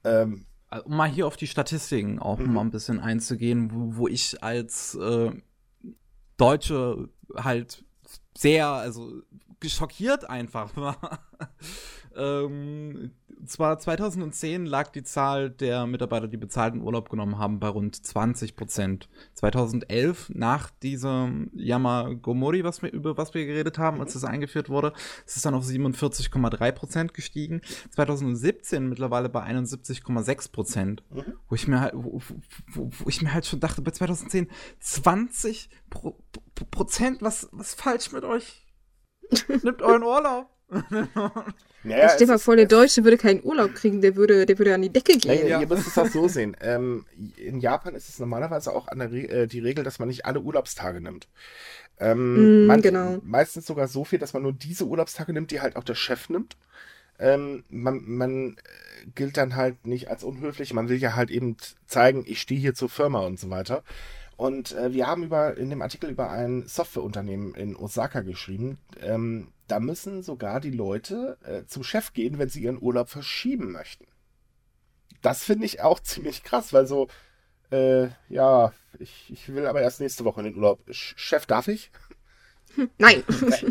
Ähm, 0.03 0.45
also, 0.69 0.85
um 0.85 0.95
mal 0.95 1.09
hier 1.09 1.25
auf 1.25 1.35
die 1.35 1.47
Statistiken 1.47 2.19
auch 2.19 2.37
mhm. 2.37 2.53
mal 2.53 2.61
ein 2.61 2.69
bisschen 2.69 2.99
einzugehen, 2.99 3.71
wo, 3.73 3.97
wo 3.97 4.07
ich 4.07 4.43
als 4.43 4.93
äh, 4.93 5.31
Deutsche 6.37 7.09
halt 7.35 7.83
sehr, 8.37 8.67
also 8.67 9.23
geschockiert 9.59 10.29
einfach 10.29 10.77
war. 10.77 11.25
Ähm, 12.15 13.11
zwar 13.45 13.79
2010 13.79 14.65
lag 14.65 14.89
die 14.91 15.03
Zahl 15.03 15.49
der 15.49 15.85
Mitarbeiter, 15.85 16.27
die 16.27 16.37
bezahlten 16.37 16.81
Urlaub 16.81 17.09
genommen 17.09 17.37
haben, 17.37 17.59
bei 17.59 17.67
rund 17.67 17.95
20 17.95 18.55
Prozent. 18.55 19.09
2011, 19.33 20.29
nach 20.33 20.69
diesem 20.69 21.49
Yamagomori, 21.53 22.63
was 22.63 22.81
wir, 22.81 22.91
über 22.91 23.17
was 23.17 23.33
wir 23.33 23.45
geredet 23.45 23.77
haben, 23.77 23.99
als 23.99 24.13
das 24.13 24.23
eingeführt 24.23 24.69
wurde, 24.69 24.93
ist 25.25 25.35
es 25.35 25.41
dann 25.41 25.53
auf 25.53 25.65
47,3 25.65 26.71
Prozent 26.71 27.13
gestiegen. 27.13 27.61
2017 27.91 28.87
mittlerweile 28.87 29.29
bei 29.29 29.43
71,6 29.43 30.51
Prozent. 30.51 31.03
Mhm. 31.09 31.33
Wo 31.49 31.55
ich 31.55 31.67
mir 31.67 31.81
halt, 31.81 31.93
wo, 31.95 32.21
wo, 32.67 32.89
wo, 32.91 33.09
ich 33.09 33.21
mir 33.21 33.33
halt 33.33 33.45
schon 33.45 33.59
dachte, 33.59 33.81
bei 33.81 33.91
2010 33.91 34.47
20 34.79 35.69
Pro, 35.89 36.17
Pro, 36.31 36.65
Prozent, 36.71 37.21
was, 37.21 37.49
was 37.51 37.73
falsch 37.73 38.11
mit 38.11 38.23
euch? 38.23 38.65
Nimmt 39.63 39.81
euren 39.81 40.03
Urlaub. 40.03 40.49
Naja, 41.83 42.09
Stell 42.09 42.27
dir 42.27 42.33
mal 42.33 42.39
vor, 42.39 42.55
der 42.55 42.65
Deutsche 42.65 43.03
würde 43.03 43.17
keinen 43.17 43.43
Urlaub 43.43 43.73
kriegen, 43.73 44.01
der 44.01 44.15
würde, 44.15 44.45
der 44.45 44.57
würde 44.57 44.73
an 44.73 44.81
die 44.81 44.89
Decke 44.89 45.17
gehen. 45.17 45.35
Naja, 45.35 45.47
ja. 45.47 45.61
Ihr 45.61 45.67
müsst 45.67 45.87
es 45.87 45.97
auch 45.97 46.07
so 46.07 46.27
sehen. 46.27 46.55
Ähm, 46.61 47.05
in 47.35 47.59
Japan 47.59 47.93
ist 47.93 48.09
es 48.09 48.19
normalerweise 48.19 48.73
auch 48.73 48.87
an 48.87 48.99
der 48.99 49.11
Re 49.11 49.27
äh, 49.27 49.47
die 49.47 49.59
Regel, 49.59 49.83
dass 49.83 49.99
man 49.99 50.07
nicht 50.07 50.25
alle 50.25 50.39
Urlaubstage 50.39 51.01
nimmt. 51.01 51.27
Ähm, 51.99 52.63
mm, 52.63 52.67
man, 52.67 52.81
genau. 52.81 53.19
Meistens 53.23 53.65
sogar 53.65 53.87
so 53.87 54.05
viel, 54.05 54.19
dass 54.19 54.33
man 54.33 54.43
nur 54.43 54.53
diese 54.53 54.85
Urlaubstage 54.85 55.33
nimmt, 55.33 55.51
die 55.51 55.61
halt 55.61 55.75
auch 55.75 55.83
der 55.83 55.95
Chef 55.95 56.29
nimmt. 56.29 56.55
Ähm, 57.19 57.63
man, 57.69 58.01
man 58.05 58.53
äh, 58.53 59.07
gilt 59.13 59.37
dann 59.37 59.55
halt 59.55 59.85
nicht 59.85 60.09
als 60.09 60.23
unhöflich. 60.23 60.73
Man 60.73 60.89
will 60.89 60.97
ja 60.97 61.15
halt 61.15 61.31
eben 61.31 61.57
zeigen, 61.85 62.23
ich 62.25 62.41
stehe 62.41 62.59
hier 62.59 62.73
zur 62.73 62.89
Firma 62.89 63.19
und 63.19 63.39
so 63.39 63.49
weiter. 63.49 63.83
Und 64.35 64.73
äh, 64.73 64.93
wir 64.93 65.07
haben 65.07 65.23
über, 65.23 65.57
in 65.57 65.69
dem 65.69 65.81
Artikel 65.81 66.09
über 66.09 66.31
ein 66.31 66.67
Softwareunternehmen 66.67 67.53
in 67.53 67.75
Osaka 67.75 68.21
geschrieben. 68.21 68.77
Ähm, 69.01 69.47
da 69.67 69.79
müssen 69.79 70.23
sogar 70.23 70.59
die 70.59 70.71
Leute 70.71 71.37
äh, 71.43 71.65
zum 71.65 71.83
Chef 71.83 72.13
gehen, 72.13 72.39
wenn 72.39 72.49
sie 72.49 72.63
ihren 72.63 72.81
Urlaub 72.81 73.09
verschieben 73.09 73.71
möchten. 73.71 74.05
Das 75.21 75.43
finde 75.43 75.65
ich 75.65 75.81
auch 75.81 75.99
ziemlich 75.99 76.43
krass, 76.43 76.73
weil 76.73 76.87
so, 76.87 77.07
äh, 77.71 78.07
ja, 78.29 78.73
ich, 78.99 79.31
ich 79.31 79.53
will 79.53 79.65
aber 79.65 79.81
erst 79.81 79.99
nächste 79.99 80.25
Woche 80.25 80.41
in 80.41 80.45
den 80.45 80.55
Urlaub. 80.55 80.81
Chef, 80.91 81.45
darf 81.45 81.67
ich? 81.67 81.91
Nein. 82.97 83.23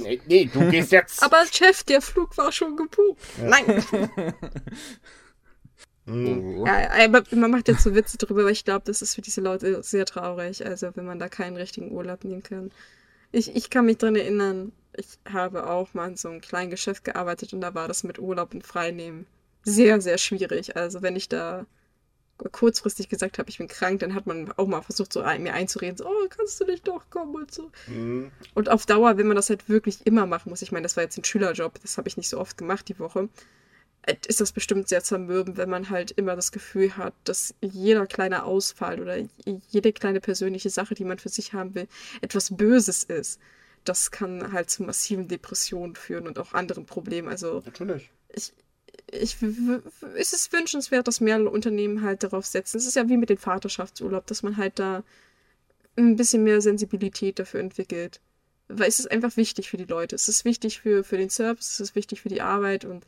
nee, 0.02 0.20
nee, 0.26 0.50
du 0.52 0.70
gehst 0.70 0.92
jetzt. 0.92 1.22
Aber 1.22 1.44
Chef, 1.50 1.82
der 1.84 2.00
Flug 2.00 2.36
war 2.38 2.52
schon 2.52 2.76
gebucht. 2.76 3.18
Ja. 3.38 3.48
Nein. 3.48 3.84
Mhm. 6.06 6.64
Ja, 6.66 7.08
man 7.36 7.50
macht 7.52 7.68
jetzt 7.68 7.84
so 7.84 7.94
Witze 7.94 8.18
drüber, 8.18 8.40
aber 8.40 8.50
ich 8.50 8.64
glaube, 8.64 8.82
das 8.84 9.02
ist 9.02 9.14
für 9.14 9.20
diese 9.20 9.40
Leute 9.40 9.84
sehr 9.84 10.04
traurig, 10.04 10.66
also 10.66 10.90
wenn 10.96 11.04
man 11.04 11.20
da 11.20 11.28
keinen 11.28 11.56
richtigen 11.56 11.92
Urlaub 11.92 12.24
nehmen 12.24 12.42
kann. 12.42 12.72
Ich, 13.30 13.54
ich 13.54 13.70
kann 13.70 13.86
mich 13.86 13.98
dran 13.98 14.16
erinnern, 14.16 14.72
ich 14.96 15.18
habe 15.30 15.68
auch 15.68 15.94
mal 15.94 16.08
in 16.08 16.16
so 16.16 16.28
einem 16.28 16.40
kleinen 16.40 16.70
Geschäft 16.70 17.04
gearbeitet 17.04 17.52
und 17.52 17.60
da 17.60 17.74
war 17.74 17.88
das 17.88 18.04
mit 18.04 18.18
Urlaub 18.18 18.54
und 18.54 18.66
Freinehmen 18.66 19.26
sehr, 19.64 20.00
sehr 20.00 20.18
schwierig. 20.18 20.76
Also 20.76 21.02
wenn 21.02 21.16
ich 21.16 21.28
da 21.28 21.66
kurzfristig 22.50 23.08
gesagt 23.08 23.38
habe, 23.38 23.48
ich 23.50 23.58
bin 23.58 23.68
krank, 23.68 24.00
dann 24.00 24.14
hat 24.14 24.26
man 24.26 24.50
auch 24.52 24.66
mal 24.66 24.82
versucht, 24.82 25.12
so 25.12 25.22
mir 25.22 25.54
einzureden, 25.54 25.96
so, 25.96 26.06
oh, 26.06 26.28
kannst 26.28 26.60
du 26.60 26.64
nicht 26.64 26.88
doch 26.88 27.08
kommen 27.10 27.34
und 27.36 27.52
so. 27.52 27.70
Mhm. 27.86 28.32
Und 28.54 28.68
auf 28.68 28.86
Dauer, 28.86 29.16
wenn 29.16 29.28
man 29.28 29.36
das 29.36 29.50
halt 29.50 29.68
wirklich 29.68 30.04
immer 30.06 30.26
machen 30.26 30.50
muss, 30.50 30.62
ich 30.62 30.72
meine, 30.72 30.82
das 30.82 30.96
war 30.96 31.04
jetzt 31.04 31.16
ein 31.18 31.24
Schülerjob, 31.24 31.80
das 31.80 31.98
habe 31.98 32.08
ich 32.08 32.16
nicht 32.16 32.28
so 32.28 32.40
oft 32.40 32.58
gemacht 32.58 32.88
die 32.88 32.98
Woche, 32.98 33.28
ist 34.26 34.40
das 34.40 34.50
bestimmt 34.50 34.88
sehr 34.88 35.04
zermürbend, 35.04 35.56
wenn 35.56 35.70
man 35.70 35.88
halt 35.88 36.10
immer 36.10 36.34
das 36.34 36.50
Gefühl 36.50 36.96
hat, 36.96 37.14
dass 37.24 37.54
jeder 37.60 38.06
kleine 38.06 38.44
Ausfall 38.44 39.00
oder 39.00 39.16
jede 39.68 39.92
kleine 39.92 40.20
persönliche 40.20 40.70
Sache, 40.70 40.94
die 40.94 41.04
man 41.04 41.20
für 41.20 41.28
sich 41.28 41.52
haben 41.52 41.74
will, 41.76 41.86
etwas 42.20 42.56
Böses 42.56 43.04
ist. 43.04 43.40
Das 43.84 44.10
kann 44.10 44.52
halt 44.52 44.70
zu 44.70 44.82
massiven 44.82 45.28
Depressionen 45.28 45.94
führen 45.94 46.26
und 46.26 46.38
auch 46.38 46.52
anderen 46.52 46.86
Problemen. 46.86 47.28
Also 47.28 47.62
natürlich. 47.64 48.10
Ich, 48.28 48.52
ich, 49.10 49.36
ist 50.14 50.32
es 50.32 50.52
wünschenswert, 50.52 51.08
dass 51.08 51.20
mehr 51.20 51.40
Unternehmen 51.50 52.02
halt 52.02 52.22
darauf 52.22 52.46
setzen. 52.46 52.76
Es 52.76 52.86
ist 52.86 52.96
ja 52.96 53.08
wie 53.08 53.16
mit 53.16 53.30
dem 53.30 53.38
Vaterschaftsurlaub, 53.38 54.26
dass 54.26 54.42
man 54.42 54.56
halt 54.56 54.78
da 54.78 55.02
ein 55.96 56.16
bisschen 56.16 56.44
mehr 56.44 56.60
Sensibilität 56.60 57.38
dafür 57.38 57.60
entwickelt 57.60 58.20
weil 58.78 58.88
es 58.88 58.98
ist 58.98 59.10
einfach 59.10 59.36
wichtig 59.36 59.70
für 59.70 59.76
die 59.76 59.84
Leute. 59.84 60.14
Es 60.14 60.28
ist 60.28 60.44
wichtig 60.44 60.80
für, 60.80 61.04
für 61.04 61.16
den 61.16 61.30
Service, 61.30 61.70
es 61.72 61.80
ist 61.80 61.94
wichtig 61.94 62.20
für 62.20 62.28
die 62.28 62.40
Arbeit 62.40 62.84
und 62.84 63.04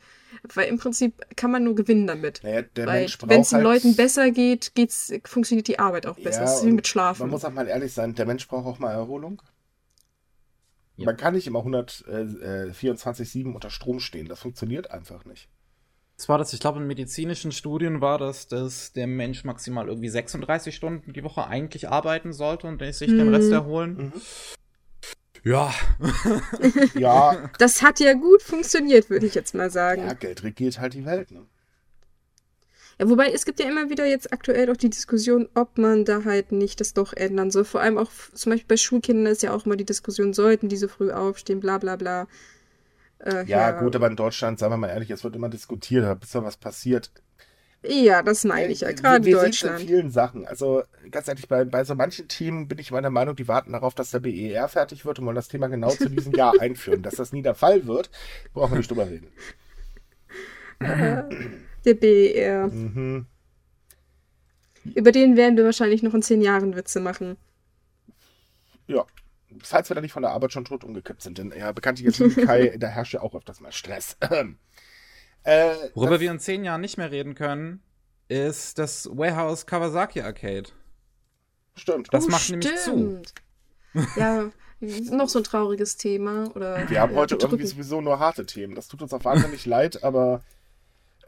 weil 0.53 0.67
im 0.67 0.77
Prinzip 0.77 1.13
kann 1.35 1.51
man 1.51 1.63
nur 1.63 1.75
gewinnen 1.75 2.07
damit. 2.07 2.41
Naja, 2.43 2.63
wenn 2.75 3.41
es 3.41 3.49
den 3.49 3.57
halt 3.57 3.63
Leuten 3.63 3.95
besser 3.95 4.31
geht, 4.31 4.75
geht's, 4.75 5.13
funktioniert 5.25 5.67
die 5.67 5.79
Arbeit 5.79 6.05
auch 6.05 6.17
besser. 6.17 6.43
Ja, 6.43 6.45
es 6.45 6.59
ist 6.59 6.65
wie 6.65 6.71
mit 6.71 6.87
Schlafen. 6.87 7.23
Man 7.23 7.31
muss 7.31 7.45
auch 7.45 7.51
mal 7.51 7.67
ehrlich 7.67 7.93
sein, 7.93 8.15
der 8.15 8.25
Mensch 8.25 8.47
braucht 8.47 8.65
auch 8.65 8.79
mal 8.79 8.91
Erholung. 8.91 9.41
Ja. 10.97 11.05
Man 11.05 11.17
kann 11.17 11.33
nicht 11.33 11.47
immer 11.47 11.59
124-7 11.59 13.41
äh, 13.41 13.53
unter 13.53 13.69
Strom 13.69 13.99
stehen. 13.99 14.27
Das 14.27 14.39
funktioniert 14.39 14.91
einfach 14.91 15.25
nicht. 15.25 15.49
Das 16.17 16.29
war 16.29 16.37
das, 16.37 16.53
ich 16.53 16.61
glaube, 16.61 16.79
in 16.79 16.87
medizinischen 16.87 17.51
Studien 17.51 17.99
war 17.99 18.17
das, 18.17 18.47
dass 18.47 18.93
der 18.93 19.05
Mensch 19.05 19.43
maximal 19.43 19.89
irgendwie 19.89 20.07
36 20.07 20.73
Stunden 20.73 21.11
die 21.11 21.23
Woche 21.23 21.47
eigentlich 21.47 21.89
arbeiten 21.89 22.31
sollte 22.31 22.67
und 22.67 22.81
sich 22.93 23.09
mhm. 23.09 23.17
den 23.17 23.33
Rest 23.33 23.51
erholen. 23.51 23.97
Mhm. 23.97 24.13
Ja. 25.43 25.73
ja. 26.95 27.49
Das 27.59 27.81
hat 27.81 27.99
ja 27.99 28.13
gut 28.13 28.41
funktioniert, 28.41 29.09
würde 29.09 29.25
ich 29.25 29.35
jetzt 29.35 29.53
mal 29.53 29.69
sagen. 29.69 30.01
Ja, 30.01 30.13
Geld 30.13 30.43
regiert 30.43 30.79
halt 30.79 30.93
die 30.93 31.05
Welt, 31.05 31.31
ne? 31.31 31.45
Ja, 32.99 33.09
wobei 33.09 33.31
es 33.31 33.45
gibt 33.45 33.59
ja 33.59 33.67
immer 33.67 33.89
wieder 33.89 34.05
jetzt 34.05 34.31
aktuell 34.31 34.71
auch 34.71 34.77
die 34.77 34.89
Diskussion, 34.89 35.49
ob 35.53 35.77
man 35.77 36.05
da 36.05 36.23
halt 36.23 36.51
nicht 36.51 36.79
das 36.79 36.93
doch 36.93 37.13
ändern 37.13 37.51
soll. 37.51 37.65
Vor 37.65 37.81
allem 37.81 37.97
auch 37.97 38.09
zum 38.33 38.51
Beispiel 38.51 38.67
bei 38.67 38.77
Schulkindern 38.77 39.31
ist 39.31 39.43
ja 39.43 39.53
auch 39.53 39.65
immer 39.65 39.75
die 39.75 39.85
Diskussion, 39.85 40.33
sollten 40.33 40.69
die 40.69 40.77
so 40.77 40.87
früh 40.87 41.11
aufstehen, 41.11 41.59
bla 41.59 41.77
bla 41.77 41.97
bla. 41.97 42.27
Äh, 43.19 43.45
ja, 43.45 43.69
ja, 43.69 43.71
gut, 43.71 43.95
aber 43.95 44.07
in 44.07 44.15
Deutschland, 44.15 44.59
sagen 44.59 44.73
wir 44.73 44.77
mal 44.77 44.89
ehrlich, 44.89 45.09
es 45.11 45.23
wird 45.23 45.35
immer 45.35 45.49
diskutiert, 45.49 46.19
bis 46.19 46.31
da 46.31 46.43
was 46.43 46.57
passiert. 46.57 47.11
Ja, 47.87 48.23
das 48.23 48.43
meine 48.43 48.71
ich 48.71 48.81
ja, 48.81 48.91
gerade 48.91 49.25
wir, 49.25 49.35
wir 49.35 49.43
Deutschland. 49.43 49.81
in 49.81 49.87
vielen 49.87 50.11
Sachen. 50.11 50.45
Also 50.47 50.83
ganz 51.11 51.27
ehrlich, 51.27 51.47
bei, 51.47 51.65
bei 51.65 51.83
so 51.83 51.95
manchen 51.95 52.27
Themen 52.27 52.67
bin 52.67 52.79
ich 52.79 52.91
meiner 52.91 53.09
Meinung, 53.09 53.35
die 53.35 53.47
warten 53.47 53.73
darauf, 53.73 53.93
dass 53.93 54.11
der 54.11 54.19
BER 54.19 54.67
fertig 54.67 55.05
wird 55.05 55.19
und 55.19 55.25
wollen 55.25 55.35
das 55.35 55.49
Thema 55.49 55.67
genau 55.67 55.89
zu 55.89 56.09
diesem 56.09 56.33
Jahr 56.33 56.53
einführen. 56.59 57.03
Dass 57.03 57.15
das 57.15 57.31
nie 57.31 57.41
der 57.41 57.55
Fall 57.55 57.85
wird, 57.85 58.09
brauchen 58.53 58.71
wir 58.71 58.77
nicht 58.77 58.89
drüber 58.89 59.07
reden. 59.07 59.27
Der 61.85 61.93
BER. 61.95 62.67
Mhm. 62.67 63.25
Über 64.93 65.11
den 65.11 65.35
werden 65.35 65.57
wir 65.57 65.65
wahrscheinlich 65.65 66.03
noch 66.03 66.13
in 66.13 66.21
zehn 66.21 66.41
Jahren 66.41 66.75
Witze 66.75 66.99
machen. 66.99 67.37
Ja. 68.87 69.05
Falls 69.63 69.89
wir 69.89 69.95
da 69.95 70.01
nicht 70.01 70.11
von 70.11 70.21
der 70.21 70.31
Arbeit 70.31 70.51
schon 70.51 70.65
tot 70.65 70.83
umgekippt 70.83 71.21
sind, 71.21 71.37
denn 71.37 71.53
ja, 71.57 71.71
bekanntlich 71.71 72.05
jetzt 72.05 72.35
Kai, 72.45 72.75
da 72.77 72.87
herrscht 72.87 73.13
ja 73.13 73.21
auch 73.21 73.33
öfters 73.33 73.61
mal 73.61 73.71
Stress. 73.71 74.17
äh, 75.43 75.75
Worüber 75.93 76.19
wir 76.19 76.31
in 76.31 76.39
zehn 76.39 76.63
Jahren 76.63 76.81
nicht 76.81 76.97
mehr 76.97 77.11
reden 77.11 77.35
können, 77.35 77.81
ist 78.27 78.77
das 78.79 79.09
Warehouse 79.11 79.65
Kawasaki 79.65 80.21
Arcade. 80.21 80.69
Stimmt. 81.75 82.13
Das 82.13 82.25
oh, 82.25 82.29
macht 82.29 82.43
stimmt. 82.43 82.63
nämlich 82.63 82.81
zu. 82.81 83.21
Ja, 84.17 84.51
noch 84.79 85.29
so 85.29 85.39
ein 85.39 85.43
trauriges 85.43 85.97
Thema. 85.97 86.49
Oder, 86.55 86.89
wir 86.89 86.99
haben 86.99 87.15
heute 87.15 87.37
irgendwie 87.39 87.65
sowieso 87.65 88.01
nur 88.01 88.19
harte 88.19 88.45
Themen. 88.45 88.75
Das 88.75 88.87
tut 88.87 89.01
uns 89.01 89.13
auch 89.13 89.23
wahnsinnig 89.23 89.65
leid, 89.65 90.03
aber. 90.03 90.41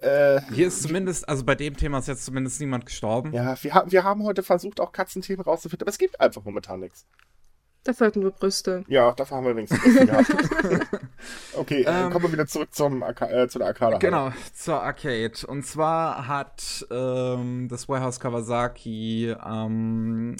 Äh, 0.02 0.42
Hier 0.54 0.68
ist 0.68 0.84
zumindest, 0.84 1.28
also 1.28 1.44
bei 1.44 1.56
dem 1.56 1.76
Thema 1.76 2.00
ist 2.00 2.08
jetzt 2.08 2.26
zumindest 2.26 2.60
niemand 2.60 2.86
gestorben. 2.86 3.34
Ja, 3.34 3.56
wir, 3.62 3.74
ha 3.74 3.86
wir 3.88 4.04
haben 4.04 4.24
heute 4.24 4.44
versucht, 4.44 4.80
auch 4.80 4.92
Katzenthemen 4.92 5.42
rauszufinden, 5.42 5.84
aber 5.84 5.92
es 5.92 5.98
gibt 5.98 6.20
einfach 6.20 6.44
momentan 6.44 6.80
nichts. 6.80 7.06
Da 7.84 7.94
folgen 7.94 8.20
nur 8.20 8.32
Brüste. 8.32 8.84
Ja, 8.90 9.14
dafür 9.14 9.38
haben 9.38 9.46
wir 9.46 9.56
wenigstens 9.56 9.82
gehabt. 9.82 10.30
okay, 11.54 11.84
äh, 11.84 11.86
ähm, 11.86 12.12
kommen 12.12 12.26
wir 12.26 12.34
wieder 12.34 12.46
zurück 12.46 12.74
zum 12.74 13.02
äh, 13.02 13.48
zu 13.48 13.60
der 13.60 13.68
Arcade. 13.68 13.98
Genau, 14.00 14.32
zur 14.54 14.84
Arcade. 14.84 15.48
Und 15.48 15.66
zwar 15.66 16.28
hat 16.28 16.86
ähm, 16.92 17.70
das 17.70 17.88
Warehouse 17.88 18.20
Kawasaki 18.20 19.34
ähm, 19.42 20.36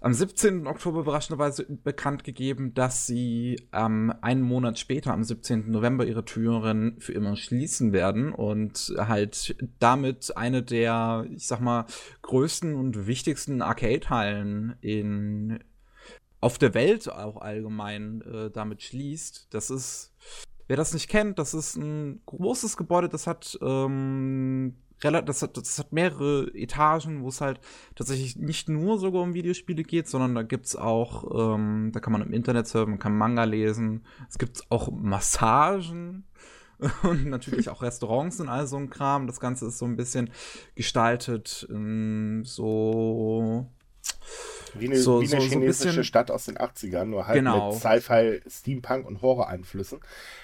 am 0.00 0.14
17. 0.14 0.66
Oktober 0.66 1.00
überraschenderweise 1.00 1.64
bekannt 1.64 2.24
gegeben, 2.24 2.72
dass 2.72 3.06
sie 3.06 3.68
ähm, 3.72 4.12
einen 4.22 4.40
Monat 4.40 4.78
später, 4.78 5.12
am 5.12 5.24
17. 5.24 5.70
November, 5.70 6.06
ihre 6.06 6.24
Türen 6.24 6.98
für 7.00 7.12
immer 7.12 7.36
schließen 7.36 7.92
werden 7.92 8.32
und 8.32 8.94
halt 8.96 9.56
damit 9.78 10.36
eine 10.36 10.62
der, 10.62 11.26
ich 11.30 11.46
sag 11.46 11.60
mal, 11.60 11.84
größten 12.22 12.74
und 12.74 13.06
wichtigsten 13.06 13.60
Arcade-Hallen 13.60 14.76
in 14.80 15.58
auf 16.40 16.56
der 16.56 16.72
Welt 16.72 17.12
auch 17.12 17.36
allgemein 17.36 18.22
äh, 18.22 18.50
damit 18.50 18.82
schließt. 18.82 19.48
Das 19.50 19.68
ist, 19.68 20.14
wer 20.66 20.78
das 20.78 20.94
nicht 20.94 21.08
kennt, 21.08 21.38
das 21.38 21.52
ist 21.52 21.76
ein 21.76 22.22
großes 22.24 22.78
Gebäude, 22.78 23.10
das 23.10 23.26
hat 23.26 23.58
ähm, 23.60 24.76
das 25.00 25.42
hat, 25.42 25.56
das 25.56 25.78
hat 25.78 25.92
mehrere 25.92 26.50
Etagen, 26.54 27.22
wo 27.22 27.28
es 27.28 27.40
halt 27.40 27.60
tatsächlich 27.94 28.36
nicht 28.36 28.68
nur 28.68 28.98
sogar 28.98 29.22
um 29.22 29.34
Videospiele 29.34 29.82
geht, 29.82 30.08
sondern 30.08 30.34
da 30.34 30.42
gibt's 30.42 30.76
auch, 30.76 31.54
ähm, 31.54 31.90
da 31.92 32.00
kann 32.00 32.12
man 32.12 32.22
im 32.22 32.32
Internet 32.32 32.68
surfen, 32.68 32.98
kann 32.98 33.16
Manga 33.16 33.44
lesen, 33.44 34.04
es 34.28 34.38
gibt 34.38 34.62
auch 34.70 34.90
Massagen 34.90 36.24
und 37.02 37.26
natürlich 37.26 37.68
auch 37.68 37.82
Restaurants 37.82 38.40
und 38.40 38.48
all 38.48 38.66
so 38.66 38.76
ein 38.76 38.90
Kram. 38.90 39.26
Das 39.26 39.40
Ganze 39.40 39.66
ist 39.66 39.78
so 39.78 39.86
ein 39.86 39.96
bisschen 39.96 40.30
gestaltet, 40.74 41.66
ähm, 41.70 42.42
so 42.44 43.66
wie 44.74 44.86
eine, 44.86 44.96
so, 44.96 45.20
wie 45.20 45.32
eine 45.32 45.42
so, 45.42 45.48
chinesische 45.48 45.96
so 45.96 46.02
Stadt 46.02 46.30
aus 46.30 46.44
den 46.44 46.58
80ern, 46.58 47.04
nur 47.04 47.26
halt 47.26 47.36
genau. 47.36 47.72
mit 47.72 47.80
Sci-Fi, 47.80 48.40
Steampunk 48.48 49.06
und 49.06 49.22
Horror-Einflüssen. 49.22 50.00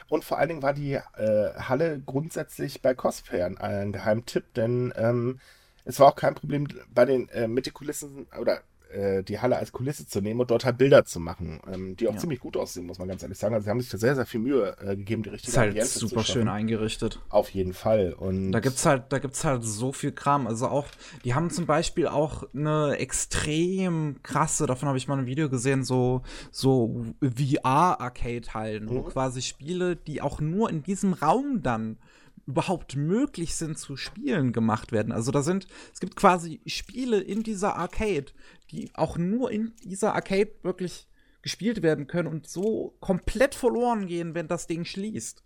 Und 0.09 0.25
vor 0.25 0.39
allen 0.39 0.49
Dingen 0.49 0.63
war 0.63 0.73
die 0.73 0.95
äh, 0.95 1.55
Halle 1.57 2.01
grundsätzlich 2.05 2.83
bei 2.83 2.95
Cosplayern 2.95 3.59
ein 3.59 3.93
Geheimtipp, 3.93 4.55
denn 4.55 4.93
ähm, 4.97 5.41
es 5.85 6.01
war 6.01 6.09
auch 6.09 6.17
kein 6.17 6.35
Problem 6.35 6.67
bei 6.93 7.05
den 7.05 7.29
äh, 7.29 7.49
mit 7.49 7.67
den 7.67 7.75
Kulissen 7.75 8.27
oder 8.39 8.61
äh, 8.91 9.23
die 9.23 9.41
Halle 9.41 9.57
als 9.57 9.73
Kulisse 9.73 10.07
zu 10.07 10.21
nehmen 10.21 10.41
und 10.41 10.51
dort 10.51 10.65
halt 10.65 10.79
Bilder 10.79 11.05
zu 11.05 11.21
machen, 11.21 11.61
ähm, 11.73 11.97
die 11.97 12.09
auch 12.09 12.15
ja. 12.15 12.19
ziemlich 12.19 12.41
gut 12.41 12.57
aussehen, 12.57 12.87
muss 12.87 12.99
man 12.99 13.09
ganz 13.09 13.23
ehrlich 13.23 13.39
sagen. 13.39 13.55
Also 13.55 13.65
sie 13.65 13.71
haben 13.71 13.81
sich 13.81 13.91
da 13.91 13.99
sehr, 13.99 14.15
sehr 14.15 14.27
viel 14.27 14.41
Mühe 14.41 14.77
äh, 14.81 14.97
gegeben, 14.97 15.23
die 15.23 15.31
richtige 15.31 15.51
ist 15.51 15.57
halt 15.57 15.71
Ambiente 15.71 15.99
super 15.99 16.25
schön 16.25 16.49
eingerichtet. 16.49 17.21
Auf 17.29 17.51
jeden 17.51 17.73
Fall. 17.73 18.13
Und 18.13 18.53
da 18.53 18.61
gibt's 18.61 18.87
halt, 18.87 19.05
da 19.11 19.19
gibt's 19.19 19.45
halt 19.45 19.65
so 19.65 19.93
viel 19.93 20.13
Kram. 20.13 20.47
Also 20.47 20.69
auch, 20.69 20.87
die 21.25 21.35
haben 21.35 21.51
zum 21.51 21.67
Beispiel 21.67 22.07
auch 22.07 22.45
eine 22.55 22.97
extrem 22.99 24.17
krasse, 24.23 24.67
davon 24.67 24.89
habe 24.89 24.99
ich 24.99 25.09
mal 25.09 25.19
ein 25.19 25.27
Video 25.27 25.49
gesehen, 25.49 25.85
so, 25.85 26.23
so 26.51 27.05
VR-Arcade-Hallen, 27.21 28.85
mhm. 28.85 28.91
wo 28.91 29.03
quasi 29.03 29.43
Spiele, 29.43 29.97
die 29.97 30.23
auch 30.23 30.41
nur 30.41 30.71
in 30.71 30.83
diesem 30.83 31.13
Raum 31.13 31.63
dann 31.63 31.99
überhaupt 32.47 32.97
möglich 32.97 33.57
sind 33.57 33.79
zu 33.79 33.97
spielen, 33.97 34.53
gemacht 34.53 34.93
werden. 34.93 35.13
Also 35.13 35.33
da 35.33 35.43
sind, 35.43 35.67
es 35.93 36.01
gibt 36.01 36.17
quasi 36.17 36.61
Spiele 36.67 37.21
in 37.21 37.43
dieser 37.43 37.77
Arcade, 37.77 38.27
die 38.71 38.91
auch 38.95 39.19
nur 39.19 39.51
in 39.51 39.73
dieser 39.83 40.15
Arcade 40.15 40.53
wirklich 40.63 41.09
gespielt 41.43 41.83
werden 41.83 42.07
können 42.07 42.29
und 42.29 42.49
so 42.49 42.97
komplett 43.01 43.55
verloren 43.55 44.07
gehen, 44.07 44.35
wenn 44.35 44.49
das 44.49 44.67
Ding 44.67 44.85
schließt. 44.85 45.43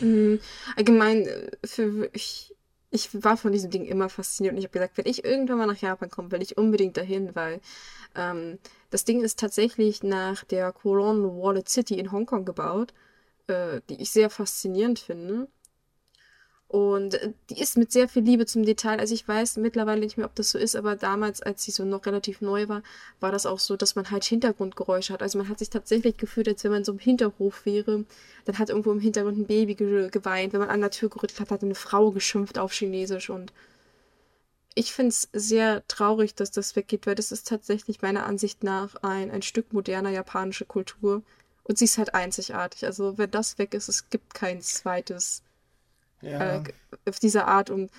Mhm. 0.00 0.40
Allgemein, 0.76 1.26
äh, 1.26 1.50
für, 1.64 2.10
ich, 2.12 2.54
ich 2.90 3.22
war 3.24 3.36
von 3.36 3.52
diesem 3.52 3.70
Ding 3.70 3.84
immer 3.84 4.08
fasziniert 4.08 4.54
und 4.54 4.58
ich 4.58 4.64
habe 4.64 4.72
gesagt, 4.72 4.98
wenn 4.98 5.06
ich 5.06 5.24
irgendwann 5.24 5.58
mal 5.58 5.66
nach 5.66 5.80
Japan 5.80 6.10
komme, 6.10 6.30
will 6.30 6.42
ich 6.42 6.56
unbedingt 6.56 6.96
dahin, 6.96 7.34
weil 7.34 7.60
ähm, 8.14 8.58
das 8.90 9.04
Ding 9.04 9.22
ist 9.22 9.38
tatsächlich 9.38 10.02
nach 10.02 10.44
der 10.44 10.72
Colon 10.72 11.24
Wallet 11.24 11.68
City 11.68 11.98
in 11.98 12.12
Hongkong 12.12 12.44
gebaut, 12.44 12.94
äh, 13.46 13.80
die 13.88 14.00
ich 14.00 14.10
sehr 14.10 14.30
faszinierend 14.30 14.98
finde. 14.98 15.48
Und 16.76 17.14
äh, 17.14 17.32
die 17.48 17.58
ist 17.58 17.78
mit 17.78 17.90
sehr 17.90 18.06
viel 18.06 18.22
Liebe 18.22 18.44
zum 18.44 18.62
Detail. 18.62 19.00
Also 19.00 19.14
ich 19.14 19.26
weiß 19.26 19.56
mittlerweile 19.56 20.00
nicht 20.00 20.18
mehr, 20.18 20.26
ob 20.26 20.34
das 20.34 20.50
so 20.50 20.58
ist, 20.58 20.76
aber 20.76 20.94
damals, 20.94 21.40
als 21.40 21.64
sie 21.64 21.70
so 21.70 21.86
noch 21.86 22.04
relativ 22.04 22.42
neu 22.42 22.68
war, 22.68 22.82
war 23.18 23.32
das 23.32 23.46
auch 23.46 23.60
so, 23.60 23.78
dass 23.78 23.94
man 23.96 24.10
halt 24.10 24.24
Hintergrundgeräusche 24.24 25.14
hat. 25.14 25.22
Also 25.22 25.38
man 25.38 25.48
hat 25.48 25.58
sich 25.58 25.70
tatsächlich 25.70 26.18
gefühlt, 26.18 26.48
als 26.48 26.64
wenn 26.64 26.72
man 26.72 26.84
so 26.84 26.92
im 26.92 26.98
Hinterhof 26.98 27.64
wäre. 27.64 28.04
Dann 28.44 28.58
hat 28.58 28.68
irgendwo 28.68 28.92
im 28.92 29.00
Hintergrund 29.00 29.38
ein 29.38 29.46
Baby 29.46 29.74
ge 29.74 30.10
geweint. 30.10 30.52
Wenn 30.52 30.60
man 30.60 30.68
an 30.68 30.82
der 30.82 30.90
Tür 30.90 31.08
gerüttelt 31.08 31.40
hat, 31.40 31.50
hat 31.50 31.62
eine 31.62 31.74
Frau 31.74 32.10
geschimpft 32.10 32.58
auf 32.58 32.74
Chinesisch. 32.74 33.30
Und 33.30 33.54
ich 34.74 34.92
finde 34.92 35.08
es 35.08 35.30
sehr 35.32 35.82
traurig, 35.88 36.34
dass 36.34 36.50
das 36.50 36.76
weggeht, 36.76 37.06
weil 37.06 37.14
das 37.14 37.32
ist 37.32 37.48
tatsächlich 37.48 38.02
meiner 38.02 38.26
Ansicht 38.26 38.64
nach 38.64 38.96
ein, 38.96 39.30
ein 39.30 39.40
Stück 39.40 39.72
moderner 39.72 40.10
japanische 40.10 40.66
Kultur. 40.66 41.22
Und 41.64 41.78
sie 41.78 41.86
ist 41.86 41.96
halt 41.96 42.14
einzigartig. 42.14 42.84
Also 42.84 43.16
wenn 43.16 43.30
das 43.30 43.56
weg 43.56 43.72
ist, 43.72 43.88
es 43.88 44.10
gibt 44.10 44.34
kein 44.34 44.60
zweites 44.60 45.42
ja. 46.26 46.56
äh, 46.56 46.62
auf 47.08 47.18
diese 47.18 47.46
Art. 47.46 47.70
Und 47.70 47.90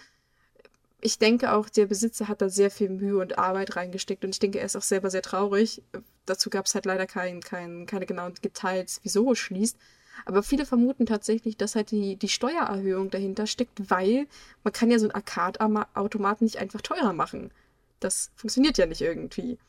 ich 1.02 1.20
denke 1.20 1.54
auch, 1.54 1.70
der 1.70 1.86
Besitzer 1.86 2.28
hat 2.28 2.42
da 2.42 2.50
sehr 2.50 2.72
viel 2.72 2.90
Mühe 2.90 3.18
und 3.18 3.38
Arbeit 3.38 3.76
reingesteckt 3.76 4.24
und 4.24 4.32
ich 4.32 4.40
denke, 4.40 4.60
er 4.60 4.66
ist 4.66 4.76
auch 4.76 4.82
selber 4.82 5.10
sehr 5.10 5.22
traurig. 5.22 5.82
Dazu 6.26 6.50
gab 6.50 6.66
es 6.66 6.76
halt 6.76 6.86
leider 6.86 7.06
kein, 7.06 7.42
kein, 7.42 7.86
keine 7.86 8.06
genauen 8.06 8.34
Details, 8.36 9.00
wieso 9.04 9.32
es 9.32 9.40
schließt. 9.40 9.78
Aber 10.26 10.42
viele 10.42 10.66
vermuten 10.66 11.06
tatsächlich, 11.06 11.58
dass 11.58 11.76
halt 11.76 11.92
die, 11.92 12.16
die 12.16 12.30
Steuererhöhung 12.30 13.12
dahinter 13.12 13.46
steckt, 13.46 13.90
weil 13.92 14.26
man 14.64 14.74
kann 14.74 14.90
ja 14.90 14.98
so 14.98 15.06
einen 15.06 15.16
Arcade-Automaten 15.16 16.46
nicht 16.46 16.58
einfach 16.58 16.82
teurer 16.82 17.14
machen. 17.14 17.52
Das 18.00 18.32
funktioniert 18.36 18.78
ja 18.78 18.88
nicht 18.88 19.02
irgendwie. 19.02 19.60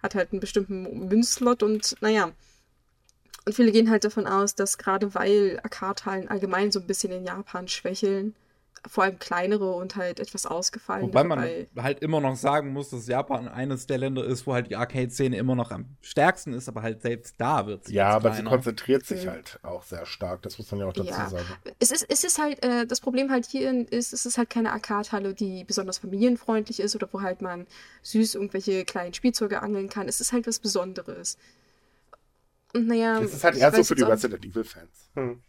Hat 0.00 0.14
halt 0.14 0.32
einen 0.32 0.40
bestimmten 0.40 1.08
Münzslot 1.08 1.64
und 1.64 1.96
naja, 2.00 2.30
und 3.48 3.54
viele 3.54 3.72
gehen 3.72 3.88
halt 3.88 4.04
davon 4.04 4.26
aus, 4.26 4.54
dass 4.54 4.76
gerade 4.76 5.14
weil 5.14 5.58
Arcade-Hallen 5.62 6.28
allgemein 6.28 6.70
so 6.70 6.80
ein 6.80 6.86
bisschen 6.86 7.12
in 7.12 7.24
Japan 7.24 7.66
schwächeln, 7.66 8.34
vor 8.86 9.04
allem 9.04 9.18
kleinere 9.18 9.72
und 9.72 9.96
halt 9.96 10.20
etwas 10.20 10.44
ausgefallen. 10.44 11.04
Wobei 11.04 11.24
man 11.24 11.42
halt 11.78 12.00
immer 12.00 12.20
noch 12.20 12.36
sagen 12.36 12.74
muss, 12.74 12.90
dass 12.90 13.06
Japan 13.06 13.48
eines 13.48 13.86
der 13.86 13.96
Länder 13.96 14.22
ist, 14.22 14.46
wo 14.46 14.52
halt 14.52 14.68
die 14.68 14.76
Arcade-Szene 14.76 15.38
immer 15.38 15.54
noch 15.54 15.70
am 15.70 15.86
stärksten 16.02 16.52
ist, 16.52 16.68
aber 16.68 16.82
halt 16.82 17.00
selbst 17.00 17.36
da 17.38 17.66
wird 17.66 17.86
sie. 17.86 17.94
Ja, 17.94 18.10
aber 18.10 18.28
kleiner. 18.28 18.50
sie 18.50 18.54
konzentriert 18.54 19.06
sich 19.06 19.24
mhm. 19.24 19.30
halt 19.30 19.60
auch 19.62 19.82
sehr 19.82 20.04
stark, 20.04 20.42
das 20.42 20.58
muss 20.58 20.70
man 20.70 20.80
ja 20.80 20.86
auch 20.86 20.92
dazu 20.92 21.08
ja. 21.08 21.30
sagen. 21.30 21.46
Es 21.78 21.90
ist, 21.90 22.04
es 22.06 22.24
ist 22.24 22.38
halt, 22.38 22.62
äh, 22.62 22.86
das 22.86 23.00
Problem 23.00 23.30
halt 23.30 23.46
hier 23.46 23.90
ist, 23.90 24.12
es 24.12 24.26
ist 24.26 24.36
halt 24.36 24.50
keine 24.50 24.72
Arcade-Halle, 24.72 25.32
die 25.32 25.64
besonders 25.64 25.96
familienfreundlich 25.96 26.80
ist 26.80 26.94
oder 26.94 27.08
wo 27.12 27.22
halt 27.22 27.40
man 27.40 27.66
süß 28.02 28.34
irgendwelche 28.34 28.84
kleinen 28.84 29.14
Spielzeuge 29.14 29.62
angeln 29.62 29.88
kann. 29.88 30.06
Es 30.06 30.20
ist 30.20 30.34
halt 30.34 30.46
was 30.46 30.58
Besonderes. 30.58 31.38
Naja. 32.74 33.20
Das 33.20 33.32
ist 33.32 33.44
halt 33.44 33.56
eher 33.56 33.72
so 33.72 33.84
für 33.84 33.94
die 33.94 34.02
Resident 34.02 34.44
Evil-Fans. 34.44 35.10
Hm. 35.14 35.42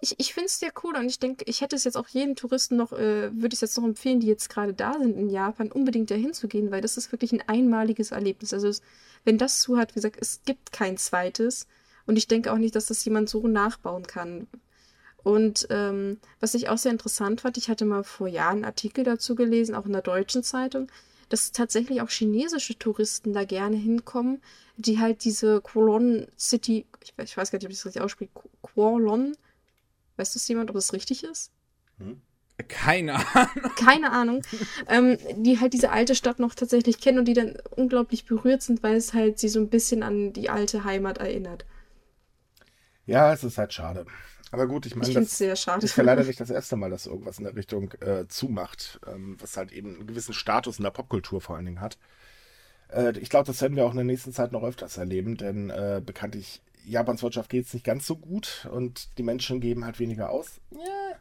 Ich, 0.00 0.14
ich 0.18 0.34
finde 0.34 0.46
es 0.46 0.58
sehr 0.58 0.72
cool 0.84 0.94
und 0.94 1.06
ich 1.06 1.18
denke, 1.18 1.44
ich 1.46 1.62
hätte 1.62 1.74
es 1.74 1.84
jetzt 1.84 1.96
auch 1.96 2.08
jedem 2.08 2.36
Touristen 2.36 2.76
noch, 2.76 2.92
äh, 2.92 3.32
würde 3.32 3.48
ich 3.48 3.54
es 3.54 3.60
jetzt 3.62 3.78
noch 3.78 3.84
empfehlen, 3.84 4.20
die 4.20 4.26
jetzt 4.26 4.50
gerade 4.50 4.74
da 4.74 4.94
sind 4.98 5.16
in 5.16 5.30
Japan, 5.30 5.72
unbedingt 5.72 6.10
dahin 6.10 6.34
zu 6.34 6.48
gehen, 6.48 6.70
weil 6.70 6.82
das 6.82 6.98
ist 6.98 7.12
wirklich 7.12 7.32
ein 7.32 7.42
einmaliges 7.46 8.10
Erlebnis. 8.10 8.52
Also 8.52 8.68
es, 8.68 8.82
wenn 9.24 9.38
das 9.38 9.60
zu 9.60 9.78
hat, 9.78 9.92
wie 9.92 9.94
gesagt, 9.94 10.18
es 10.20 10.42
gibt 10.44 10.72
kein 10.72 10.98
zweites 10.98 11.66
und 12.04 12.16
ich 12.16 12.28
denke 12.28 12.52
auch 12.52 12.58
nicht, 12.58 12.76
dass 12.76 12.86
das 12.86 13.04
jemand 13.04 13.30
so 13.30 13.48
nachbauen 13.48 14.06
kann. 14.06 14.46
Und 15.22 15.66
ähm, 15.70 16.20
was 16.40 16.54
ich 16.54 16.68
auch 16.68 16.78
sehr 16.78 16.92
interessant 16.92 17.40
fand, 17.40 17.56
ich 17.56 17.68
hatte 17.68 17.84
mal 17.84 18.04
vor 18.04 18.28
Jahren 18.28 18.56
einen 18.56 18.64
Artikel 18.64 19.02
dazu 19.02 19.34
gelesen, 19.34 19.74
auch 19.74 19.86
in 19.86 19.92
der 19.92 20.02
deutschen 20.02 20.44
Zeitung, 20.44 20.88
dass 21.28 21.52
tatsächlich 21.52 22.00
auch 22.00 22.10
chinesische 22.10 22.78
Touristen 22.78 23.32
da 23.32 23.44
gerne 23.44 23.76
hinkommen, 23.76 24.42
die 24.76 24.98
halt 24.98 25.24
diese 25.24 25.60
Kualon 25.60 26.26
City, 26.38 26.86
ich, 27.02 27.14
ich 27.18 27.36
weiß 27.36 27.50
gar 27.50 27.58
nicht, 27.58 27.66
ob 27.66 27.72
ich 27.72 27.78
das 27.78 27.86
richtig 27.86 28.02
ausspreche, 28.02 28.30
Kualon, 28.62 29.36
weiß 30.16 30.34
das 30.34 30.48
jemand, 30.48 30.70
ob 30.70 30.76
das 30.76 30.92
richtig 30.92 31.24
ist? 31.24 31.50
Hm? 31.98 32.20
Keine 32.68 33.14
Ahnung. 33.34 33.72
Keine 33.76 34.12
Ahnung. 34.12 34.42
ähm, 34.88 35.18
die 35.36 35.60
halt 35.60 35.74
diese 35.74 35.90
alte 35.90 36.14
Stadt 36.14 36.38
noch 36.38 36.54
tatsächlich 36.54 37.00
kennen 37.00 37.18
und 37.18 37.26
die 37.26 37.34
dann 37.34 37.54
unglaublich 37.76 38.24
berührt 38.24 38.62
sind, 38.62 38.82
weil 38.82 38.96
es 38.96 39.12
halt 39.12 39.38
sie 39.38 39.48
so 39.48 39.60
ein 39.60 39.68
bisschen 39.68 40.02
an 40.02 40.32
die 40.32 40.48
alte 40.48 40.84
Heimat 40.84 41.18
erinnert. 41.18 41.66
Ja, 43.04 43.32
es 43.32 43.44
ist 43.44 43.58
halt 43.58 43.72
schade. 43.72 44.06
Aber 44.52 44.66
gut, 44.66 44.86
ich 44.86 44.94
meine, 44.94 45.12
das 45.12 45.40
ist 45.40 45.96
ja 45.96 46.02
leider 46.04 46.24
nicht 46.24 46.40
das 46.40 46.50
erste 46.50 46.76
Mal, 46.76 46.90
dass 46.90 47.06
irgendwas 47.06 47.38
in 47.38 47.44
der 47.44 47.56
Richtung 47.56 47.92
äh, 48.00 48.26
zumacht, 48.28 49.00
ähm, 49.06 49.36
was 49.40 49.56
halt 49.56 49.72
eben 49.72 49.96
einen 49.96 50.06
gewissen 50.06 50.34
Status 50.34 50.78
in 50.78 50.84
der 50.84 50.90
Popkultur 50.90 51.40
vor 51.40 51.56
allen 51.56 51.66
Dingen 51.66 51.80
hat. 51.80 51.98
Äh, 52.88 53.18
ich 53.18 53.28
glaube, 53.28 53.46
das 53.46 53.60
werden 53.60 53.76
wir 53.76 53.84
auch 53.84 53.90
in 53.90 53.96
der 53.96 54.04
nächsten 54.04 54.32
Zeit 54.32 54.52
noch 54.52 54.62
öfters 54.62 54.96
erleben, 54.96 55.36
denn 55.36 55.70
äh, 55.70 56.00
bekanntlich 56.04 56.62
Japans 56.84 57.22
Wirtschaft 57.22 57.50
geht 57.50 57.66
es 57.66 57.74
nicht 57.74 57.84
ganz 57.84 58.06
so 58.06 58.16
gut 58.16 58.68
und 58.70 59.18
die 59.18 59.24
Menschen 59.24 59.60
geben 59.60 59.84
halt 59.84 59.98
weniger 59.98 60.30
aus. 60.30 60.60
Ja. 60.70 61.16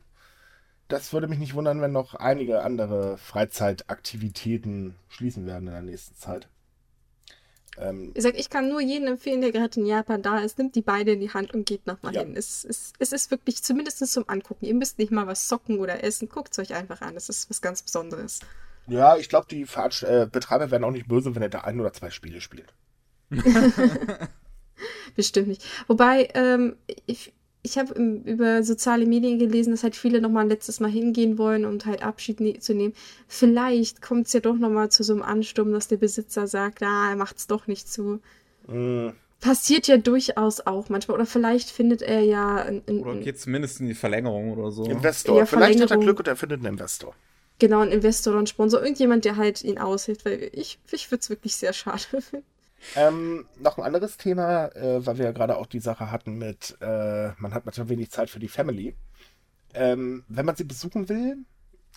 Das 0.88 1.12
würde 1.12 1.28
mich 1.28 1.40
nicht 1.40 1.56
wundern, 1.56 1.82
wenn 1.82 1.92
noch 1.92 2.14
einige 2.14 2.62
andere 2.62 3.18
Freizeitaktivitäten 3.18 4.96
schließen 5.10 5.48
werden 5.48 5.68
in 5.68 5.74
der 5.74 5.82
nächsten 5.82 6.16
Zeit. 6.16 6.48
Ähm, 7.78 8.12
ich 8.14 8.24
sag, 8.24 8.38
ich 8.38 8.50
kann 8.50 8.70
nur 8.70 8.82
jedem 8.82 9.08
empfehlen, 9.08 9.42
der 9.42 9.52
gerade 9.52 9.80
in 9.80 9.86
Japan 9.86 10.22
da 10.22 10.40
ist, 10.40 10.58
nimmt 10.58 10.76
die 10.76 10.82
beide 10.82 11.12
in 11.12 11.20
die 11.20 11.32
Hand 11.32 11.54
und 11.54 11.66
geht 11.66 11.88
nochmal 11.88 12.14
ja. 12.14 12.22
hin. 12.22 12.36
Es, 12.36 12.64
es, 12.64 12.94
es 13.00 13.12
ist 13.12 13.32
wirklich 13.32 13.64
zumindest 13.64 14.06
zum 14.08 14.28
Angucken. 14.28 14.66
Ihr 14.66 14.76
müsst 14.76 14.98
nicht 14.98 15.12
mal 15.12 15.28
was 15.28 15.48
zocken 15.48 15.80
oder 15.80 16.04
essen. 16.04 16.30
Guckt 16.30 16.54
es 16.54 16.60
euch 16.60 16.74
einfach 16.74 17.02
an. 17.02 17.16
Das 17.16 17.30
ist 17.30 17.50
was 17.50 17.62
ganz 17.62 17.82
Besonderes. 17.82 18.40
Ja, 18.88 19.18
ich 19.18 19.30
glaube, 19.30 19.48
die 19.50 19.64
äh, 19.64 20.28
Betreiber 20.32 20.72
werden 20.72 20.84
auch 20.84 20.92
nicht 20.92 21.08
böse, 21.08 21.36
wenn 21.36 21.42
er 21.42 21.50
da 21.50 21.62
ein 21.62 21.80
oder 21.80 21.92
zwei 21.92 22.12
Spiele 22.12 22.40
spielt. 22.40 22.74
Bestimmt 25.16 25.48
nicht. 25.48 25.66
Wobei, 25.88 26.30
ähm, 26.34 26.76
ich, 27.06 27.34
ich 27.66 27.80
habe 27.80 27.94
über 28.26 28.62
soziale 28.64 29.08
Medien 29.08 29.40
gelesen, 29.40 29.72
dass 29.72 29.84
halt 29.84 29.96
viele 29.96 30.22
nochmal 30.22 30.46
ein 30.46 30.50
letztes 30.50 30.80
Mal 30.80 30.92
hingehen 30.92 31.40
wollen, 31.40 31.66
um 31.66 31.80
halt 31.84 32.04
Abschied 32.04 32.40
ne 32.40 32.60
zu 32.60 32.76
nehmen. 32.76 32.94
Vielleicht 33.28 34.04
kommt 34.04 34.28
es 34.28 34.34
ja 34.34 34.40
doch 34.40 34.56
nochmal 34.56 34.90
zu 34.92 35.04
so 35.04 35.14
einem 35.14 35.24
Ansturm, 35.24 35.72
dass 35.72 35.88
der 35.88 35.98
Besitzer 35.98 36.46
sagt, 36.46 36.84
ah, 36.84 37.10
er 37.10 37.16
macht 37.16 37.38
es 37.38 37.48
doch 37.48 37.66
nicht 37.66 37.92
zu. 37.92 38.20
Mm. 38.68 39.10
Passiert 39.42 39.88
ja 39.88 39.98
durchaus 39.98 40.62
auch 40.62 40.90
manchmal. 40.90 41.16
Oder 41.16 41.26
vielleicht 41.26 41.72
findet 41.72 42.04
er 42.04 42.22
ja. 42.22 42.62
In, 42.62 42.84
in, 42.86 43.00
oder 43.00 43.16
geht 43.16 43.40
zumindest 43.40 43.82
in 43.82 43.88
die 43.88 43.96
Verlängerung 43.96 44.52
oder 44.52 44.72
so. 44.72 44.86
Investor. 44.86 45.38
Ja, 45.40 45.46
vielleicht 45.48 45.82
hat 45.82 45.92
er 45.92 45.98
Glück 45.98 46.20
und 46.20 46.28
er 46.28 46.36
findet 46.36 46.60
einen 46.60 46.74
Investor. 46.74 47.16
Genau, 47.58 47.80
ein 47.80 47.92
Investor 47.92 48.34
oder 48.34 48.44
ein 48.44 48.48
Sponsor. 48.48 48.82
Irgendjemand, 48.82 49.26
der 49.26 49.38
halt 49.38 49.64
ihn 49.64 49.80
aushilft. 49.80 50.26
Weil 50.26 50.52
ich, 50.54 50.78
ich 50.92 51.10
würde 51.10 51.22
es 51.22 51.30
wirklich 51.32 51.56
sehr 51.56 51.74
schade 51.74 52.00
finden. 52.22 52.46
Ähm, 52.96 53.48
noch 53.60 53.78
ein 53.78 53.84
anderes 53.84 54.18
Thema, 54.18 54.68
äh, 54.76 55.06
weil 55.06 55.18
wir 55.18 55.26
ja 55.26 55.32
gerade 55.32 55.58
auch 55.58 55.66
die 55.66 55.80
Sache 55.80 56.12
hatten 56.12 56.38
mit, 56.38 56.78
äh, 56.82 57.32
man 57.38 57.54
hat 57.54 57.66
manchmal 57.66 57.90
wenig 57.90 58.12
Zeit 58.12 58.30
für 58.30 58.40
die 58.40 58.48
Family. 58.48 58.96
Ähm, 59.74 60.24
wenn 60.28 60.46
man 60.46 60.56
sie 60.56 60.64
besuchen 60.64 61.10
will, 61.10 61.38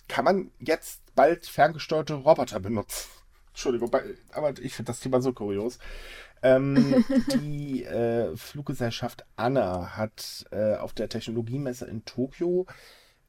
kann 0.07 0.25
man 0.25 0.51
jetzt 0.59 1.01
bald 1.15 1.45
ferngesteuerte 1.45 2.15
Roboter 2.15 2.59
benutzen. 2.59 3.09
Entschuldigung, 3.49 3.91
aber 4.31 4.57
ich 4.59 4.73
finde 4.73 4.91
das 4.91 4.99
Thema 4.99 5.21
so 5.21 5.33
kurios. 5.33 5.79
Ähm, 6.41 7.03
die 7.33 7.83
äh, 7.83 8.35
Fluggesellschaft 8.35 9.25
Anna 9.35 9.97
hat 9.97 10.45
äh, 10.51 10.75
auf 10.75 10.93
der 10.93 11.09
Technologiemesse 11.09 11.85
in 11.85 12.05
Tokio 12.05 12.65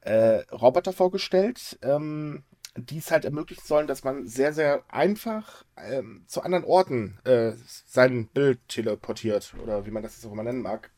äh, 0.01 0.43
Roboter 0.51 0.93
vorgestellt. 0.93 1.77
Ähm, 1.81 2.43
die 2.77 2.99
es 2.99 3.11
halt 3.11 3.25
ermöglichen 3.25 3.65
sollen, 3.65 3.87
dass 3.87 4.03
man 4.03 4.27
sehr, 4.27 4.53
sehr 4.53 4.83
einfach 4.87 5.65
ähm, 5.77 6.23
zu 6.27 6.41
anderen 6.41 6.63
Orten 6.63 7.19
äh, 7.25 7.53
sein 7.85 8.27
Bild 8.27 8.59
teleportiert 8.69 9.53
oder 9.61 9.85
wie 9.85 9.91
man 9.91 10.03
das 10.03 10.15
jetzt 10.15 10.25
auch 10.25 10.31
immer 10.31 10.43
nennen 10.43 10.61
mag. 10.61 10.91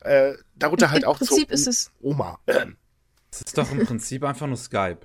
Äh, 0.00 0.34
darunter 0.54 0.90
halt 0.90 1.04
Im 1.04 1.08
auch 1.08 1.18
Prinzip 1.18 1.50
ist 1.50 1.66
es 1.66 1.92
Oma. 2.00 2.38
Es 3.30 3.40
ist 3.40 3.58
doch 3.58 3.70
im 3.72 3.84
Prinzip 3.84 4.22
einfach 4.24 4.46
nur 4.46 4.56
Skype. 4.56 5.00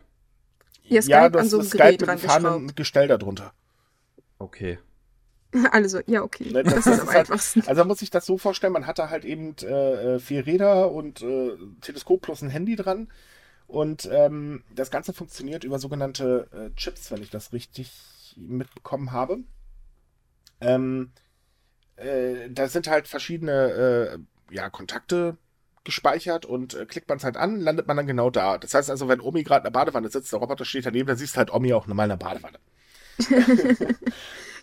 Ja, 0.83 1.01
Skype 1.01 1.11
ja, 1.11 1.29
das, 1.29 1.41
an 1.43 1.49
so 1.49 1.59
einem 1.59 1.67
Skype 1.67 1.97
Gerät 1.97 2.07
mit 2.07 2.19
fahrenden 2.19 2.75
Gestell 2.75 3.07
darunter. 3.07 3.53
Okay. 4.39 4.79
Also, 5.73 5.99
ja, 6.05 6.21
okay. 6.21 6.49
Ne, 6.49 6.63
das, 6.63 6.75
das, 6.75 6.87
ist 6.87 6.99
am 7.01 7.07
halt, 7.07 7.17
einfachsten. 7.17 7.61
Also 7.67 7.81
man 7.81 7.89
muss 7.89 7.99
sich 7.99 8.09
das 8.09 8.25
so 8.25 8.37
vorstellen, 8.37 8.71
man 8.71 8.87
hat 8.87 8.99
da 8.99 9.09
halt 9.09 9.25
eben 9.25 9.53
äh, 9.63 10.15
äh 10.15 10.19
vier 10.19 10.45
Räder 10.45 10.89
und 10.93 11.21
äh, 11.21 11.57
Teleskop 11.81 12.21
plus 12.21 12.41
ein 12.41 12.49
Handy 12.49 12.77
dran 12.77 13.09
und 13.71 14.09
ähm, 14.11 14.63
das 14.75 14.91
Ganze 14.91 15.13
funktioniert 15.13 15.63
über 15.63 15.79
sogenannte 15.79 16.47
äh, 16.51 16.75
Chips, 16.75 17.09
wenn 17.09 17.21
ich 17.21 17.29
das 17.29 17.53
richtig 17.53 18.35
mitbekommen 18.35 19.13
habe. 19.13 19.39
Ähm, 20.59 21.11
äh, 21.95 22.49
da 22.49 22.67
sind 22.67 22.87
halt 22.87 23.07
verschiedene 23.07 24.19
äh, 24.51 24.53
ja, 24.53 24.69
Kontakte 24.69 25.37
gespeichert 25.85 26.45
und 26.45 26.73
äh, 26.73 26.85
klickt 26.85 27.07
man 27.07 27.17
es 27.17 27.23
halt 27.23 27.37
an, 27.37 27.61
landet 27.61 27.87
man 27.87 27.95
dann 27.95 28.07
genau 28.07 28.29
da. 28.29 28.57
Das 28.57 28.73
heißt 28.73 28.89
also, 28.89 29.07
wenn 29.07 29.21
Omi 29.21 29.43
gerade 29.43 29.61
in 29.61 29.73
der 29.73 29.79
Badewanne 29.79 30.09
sitzt, 30.09 30.33
der 30.33 30.39
Roboter 30.39 30.65
steht 30.65 30.85
daneben, 30.85 31.07
dann 31.07 31.17
siehst 31.17 31.35
du 31.35 31.37
halt 31.37 31.53
Omi 31.53 31.71
auch 31.71 31.87
normal 31.87 32.11
in 32.11 32.19
der 32.19 32.25
Badewanne. 32.25 32.59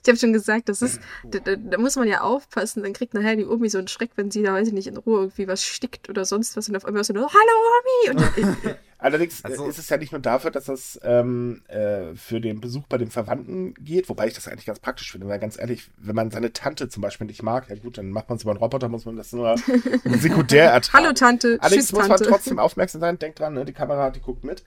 Ich 0.02 0.08
habe 0.08 0.18
schon 0.18 0.32
gesagt, 0.32 0.68
das 0.68 0.82
ist, 0.82 1.00
da, 1.24 1.38
da, 1.38 1.56
da, 1.56 1.78
muss 1.78 1.96
man 1.96 2.08
ja 2.08 2.20
aufpassen, 2.20 2.82
dann 2.82 2.92
kriegt 2.92 3.14
nachher 3.14 3.36
die 3.36 3.46
Omi 3.46 3.68
so 3.68 3.78
einen 3.78 3.88
Schreck, 3.88 4.10
wenn 4.16 4.30
sie 4.30 4.42
da, 4.42 4.52
weiß 4.52 4.68
ich 4.68 4.74
nicht, 4.74 4.86
in 4.86 4.96
Ruhe 4.96 5.20
irgendwie 5.20 5.48
was 5.48 5.64
stickt 5.64 6.08
oder 6.08 6.24
sonst 6.24 6.56
was 6.56 6.68
und 6.68 6.76
auf 6.76 6.84
einmal 6.84 7.04
so, 7.04 7.14
Hallo 7.14 7.26
Omi! 7.26 8.20
Und, 8.20 8.76
Allerdings 9.00 9.44
also, 9.44 9.66
ist 9.68 9.78
es 9.78 9.88
ja 9.88 9.96
nicht 9.96 10.10
nur 10.10 10.20
dafür, 10.20 10.50
dass 10.50 10.64
das 10.64 10.98
ähm, 11.04 11.62
äh, 11.68 12.16
für 12.16 12.40
den 12.40 12.60
Besuch 12.60 12.82
bei 12.88 12.98
den 12.98 13.10
Verwandten 13.10 13.74
geht, 13.74 14.08
wobei 14.08 14.26
ich 14.26 14.34
das 14.34 14.48
eigentlich 14.48 14.66
ganz 14.66 14.80
praktisch 14.80 15.12
finde, 15.12 15.28
weil 15.28 15.38
ganz 15.38 15.56
ehrlich, 15.56 15.88
wenn 15.98 16.16
man 16.16 16.32
seine 16.32 16.52
Tante 16.52 16.88
zum 16.88 17.02
Beispiel 17.02 17.28
nicht 17.28 17.44
mag, 17.44 17.68
ja 17.68 17.76
gut, 17.76 17.96
dann 17.96 18.10
macht 18.10 18.28
man 18.28 18.36
es 18.36 18.42
über 18.42 18.50
einen 18.50 18.58
Roboter, 18.58 18.88
muss 18.88 19.04
man 19.04 19.16
das 19.16 19.32
nur 19.32 19.56
sekundär 20.04 20.72
ertragen. 20.72 21.04
Hallo 21.04 21.14
Tante, 21.14 21.58
Allerdings 21.60 21.86
Tschüss, 21.86 21.92
muss 21.92 22.08
man 22.08 22.18
trotzdem 22.18 22.58
aufmerksam 22.58 23.00
sein, 23.00 23.20
denkt 23.20 23.38
dran, 23.38 23.54
ne, 23.54 23.64
die 23.64 23.72
Kamera, 23.72 24.10
die 24.10 24.20
guckt 24.20 24.42
mit. 24.42 24.64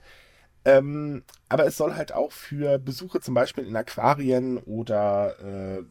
Ähm, 0.64 1.24
aber 1.48 1.66
es 1.66 1.76
soll 1.76 1.94
halt 1.94 2.12
auch 2.12 2.32
für 2.32 2.78
Besuche 2.78 3.20
zum 3.20 3.34
Beispiel 3.34 3.66
in 3.66 3.76
Aquarien 3.76 4.58
oder 4.58 5.38
äh, 5.40 5.82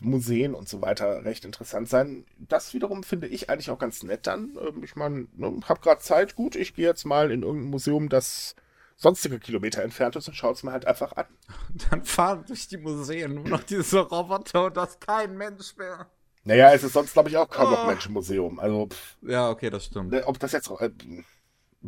Museen 0.00 0.54
und 0.54 0.68
so 0.68 0.82
weiter 0.82 1.24
recht 1.24 1.44
interessant 1.44 1.88
sein. 1.88 2.24
Das 2.38 2.74
wiederum 2.74 3.02
finde 3.02 3.28
ich 3.28 3.50
eigentlich 3.50 3.70
auch 3.70 3.78
ganz 3.78 4.02
nett 4.02 4.26
dann. 4.26 4.58
Ähm, 4.60 4.82
ich 4.82 4.96
meine, 4.96 5.26
ne, 5.36 5.60
habe 5.68 5.80
gerade 5.80 6.00
Zeit, 6.00 6.34
gut, 6.34 6.56
ich 6.56 6.74
gehe 6.74 6.86
jetzt 6.86 7.04
mal 7.04 7.30
in 7.30 7.42
irgendein 7.42 7.70
Museum, 7.70 8.08
das 8.08 8.56
sonstige 8.96 9.38
Kilometer 9.38 9.82
entfernt 9.82 10.16
ist 10.16 10.28
und 10.28 10.34
schaue 10.34 10.52
es 10.52 10.62
mir 10.62 10.72
halt 10.72 10.86
einfach 10.86 11.12
an. 11.12 11.26
Dann 11.90 12.04
fahren 12.04 12.44
durch 12.46 12.68
die 12.68 12.76
Museen 12.76 13.34
nur 13.34 13.48
noch 13.48 13.62
diese 13.62 14.00
Roboter 14.00 14.66
und 14.66 14.76
das 14.76 14.98
kein 15.00 15.36
Mensch 15.36 15.76
mehr. 15.76 16.06
Naja, 16.44 16.72
es 16.72 16.82
ist 16.82 16.94
sonst, 16.94 17.12
glaube 17.12 17.28
ich, 17.28 17.36
auch 17.36 17.48
kaum 17.48 17.68
oh. 17.68 17.70
noch 17.70 17.86
Menschenmuseum. 17.86 18.58
Also, 18.58 18.88
pff, 18.88 19.16
ja, 19.22 19.50
okay, 19.50 19.70
das 19.70 19.84
stimmt. 19.86 20.14
Ob 20.24 20.38
das 20.38 20.52
jetzt, 20.52 20.70
äh, 20.70 20.90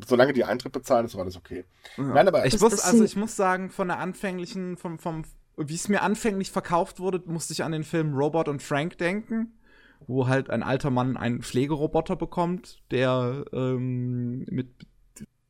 solange 0.07 0.33
die 0.33 0.45
Eintritt 0.45 0.73
bezahlen, 0.73 1.07
ist 1.07 1.17
alles 1.17 1.37
okay. 1.37 1.65
Ja. 1.97 2.05
Nein, 2.05 2.29
aber 2.29 2.47
ich 2.47 2.59
muss, 2.61 2.81
also 2.81 3.05
ich 3.05 3.17
muss 3.17 3.37
sagen, 3.37 3.71
von 3.71 3.89
der 3.89 3.99
anfänglichen, 3.99 4.77
vom, 4.77 4.99
vom, 4.99 5.25
wie 5.57 5.75
es 5.75 5.89
mir 5.89 6.03
anfänglich 6.03 6.51
verkauft 6.51 7.01
wurde, 7.01 7.23
musste 7.27 7.53
ich 7.53 7.63
an 7.63 7.73
den 7.73 7.85
Film 7.85 8.15
Robot 8.15 8.49
und 8.49 8.63
Frank 8.63 8.99
denken, 8.99 9.59
wo 10.07 10.29
halt 10.29 10.51
ein 10.51 10.63
alter 10.63 10.91
Mann 10.91 11.17
einen 11.17 11.43
Pflegeroboter 11.43 12.17
bekommt, 12.17 12.83
der 12.91 13.45
ähm, 13.53 14.45
mit 14.49 14.69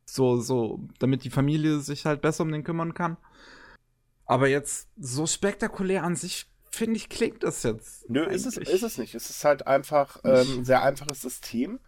so, 0.05 0.39
so, 0.41 0.87
damit 0.99 1.23
die 1.23 1.29
Familie 1.29 1.79
sich 1.79 2.05
halt 2.05 2.21
besser 2.21 2.43
um 2.43 2.51
den 2.51 2.63
kümmern 2.63 2.93
kann. 2.93 3.17
Aber 4.25 4.47
jetzt 4.47 4.89
so 4.97 5.25
spektakulär 5.25 6.03
an 6.03 6.15
sich, 6.15 6.47
finde 6.69 6.97
ich, 6.97 7.09
klingt 7.09 7.43
das 7.43 7.63
jetzt. 7.63 8.09
Nö, 8.09 8.25
ist 8.25 8.45
es, 8.45 8.57
ist 8.57 8.83
es 8.83 8.97
nicht. 8.97 9.15
Es 9.15 9.29
ist 9.29 9.43
halt 9.43 9.67
einfach 9.67 10.21
ähm, 10.23 10.59
ein 10.59 10.65
sehr 10.65 10.83
einfaches 10.83 11.21
System 11.21 11.79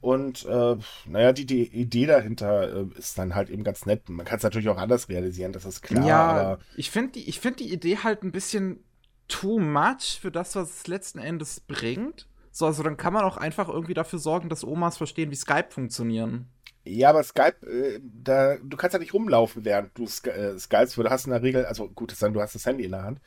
und 0.00 0.44
äh, 0.46 0.76
naja, 1.06 1.32
die, 1.32 1.46
die 1.46 1.66
Idee 1.66 2.06
dahinter 2.06 2.72
äh, 2.72 2.98
ist 2.98 3.18
dann 3.18 3.34
halt 3.34 3.50
eben 3.50 3.64
ganz 3.64 3.84
nett. 3.84 4.08
Man 4.08 4.24
kann 4.24 4.38
es 4.38 4.44
natürlich 4.44 4.68
auch 4.68 4.78
anders 4.78 5.08
realisieren, 5.08 5.52
das 5.52 5.64
ist 5.64 5.82
klar. 5.82 6.06
Ja, 6.06 6.20
aber 6.20 6.58
ich 6.76 6.90
finde 6.90 7.12
die, 7.12 7.32
find 7.32 7.58
die 7.58 7.72
Idee 7.72 7.98
halt 7.98 8.22
ein 8.22 8.32
bisschen 8.32 8.84
too 9.26 9.58
much 9.58 10.18
für 10.20 10.30
das, 10.30 10.54
was 10.54 10.70
es 10.70 10.86
letzten 10.86 11.18
Endes 11.18 11.60
bringt. 11.60 12.28
So, 12.50 12.66
also 12.66 12.82
dann 12.82 12.96
kann 12.96 13.12
man 13.12 13.24
auch 13.24 13.36
einfach 13.36 13.68
irgendwie 13.68 13.94
dafür 13.94 14.18
sorgen, 14.18 14.48
dass 14.48 14.64
Omas 14.64 14.96
verstehen, 14.96 15.30
wie 15.30 15.36
Skype 15.36 15.68
funktionieren. 15.70 16.48
Ja, 16.84 17.10
aber 17.10 17.22
Skype, 17.22 17.66
äh, 17.66 18.00
da, 18.02 18.56
du 18.56 18.76
kannst 18.76 18.94
ja 18.94 18.98
nicht 18.98 19.14
rumlaufen, 19.14 19.64
während 19.64 19.96
du 19.98 20.04
äh, 20.04 20.58
Skypes, 20.58 20.94
du 20.94 21.04
hast 21.04 21.26
in 21.26 21.32
der 21.32 21.42
Regel, 21.42 21.66
also 21.66 21.88
gut, 21.88 22.14
dann, 22.20 22.32
du 22.32 22.40
hast 22.40 22.54
das 22.54 22.66
Handy 22.66 22.84
in 22.84 22.92
der 22.92 23.02
Hand. 23.02 23.20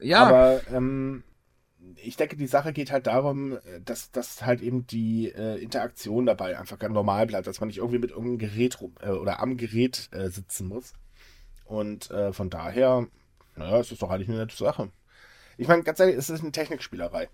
Ja. 0.00 0.24
Aber 0.24 0.60
ähm, 0.72 1.22
ich 1.96 2.16
denke, 2.16 2.36
die 2.36 2.46
Sache 2.46 2.72
geht 2.72 2.90
halt 2.90 3.06
darum, 3.06 3.58
dass, 3.84 4.10
dass 4.10 4.44
halt 4.44 4.60
eben 4.60 4.86
die 4.86 5.28
äh, 5.28 5.60
Interaktion 5.60 6.26
dabei 6.26 6.58
einfach 6.58 6.78
ganz 6.78 6.94
normal 6.94 7.26
bleibt, 7.26 7.46
dass 7.46 7.60
man 7.60 7.68
nicht 7.68 7.78
irgendwie 7.78 7.98
mit 7.98 8.10
irgendeinem 8.10 8.38
Gerät 8.38 8.80
rum 8.80 8.94
äh, 9.00 9.10
oder 9.10 9.40
am 9.40 9.56
Gerät 9.56 10.08
äh, 10.12 10.28
sitzen 10.28 10.68
muss. 10.68 10.92
Und 11.64 12.10
äh, 12.10 12.32
von 12.32 12.50
daher, 12.50 13.06
naja, 13.56 13.80
es 13.80 13.92
ist 13.92 14.02
doch 14.02 14.10
eigentlich 14.10 14.28
eine 14.28 14.38
nette 14.38 14.56
Sache. 14.56 14.90
Ich 15.56 15.68
meine, 15.68 15.82
ganz 15.82 16.00
ehrlich, 16.00 16.16
es 16.16 16.30
ist 16.30 16.42
eine 16.42 16.52
Technikspielerei. 16.52 17.28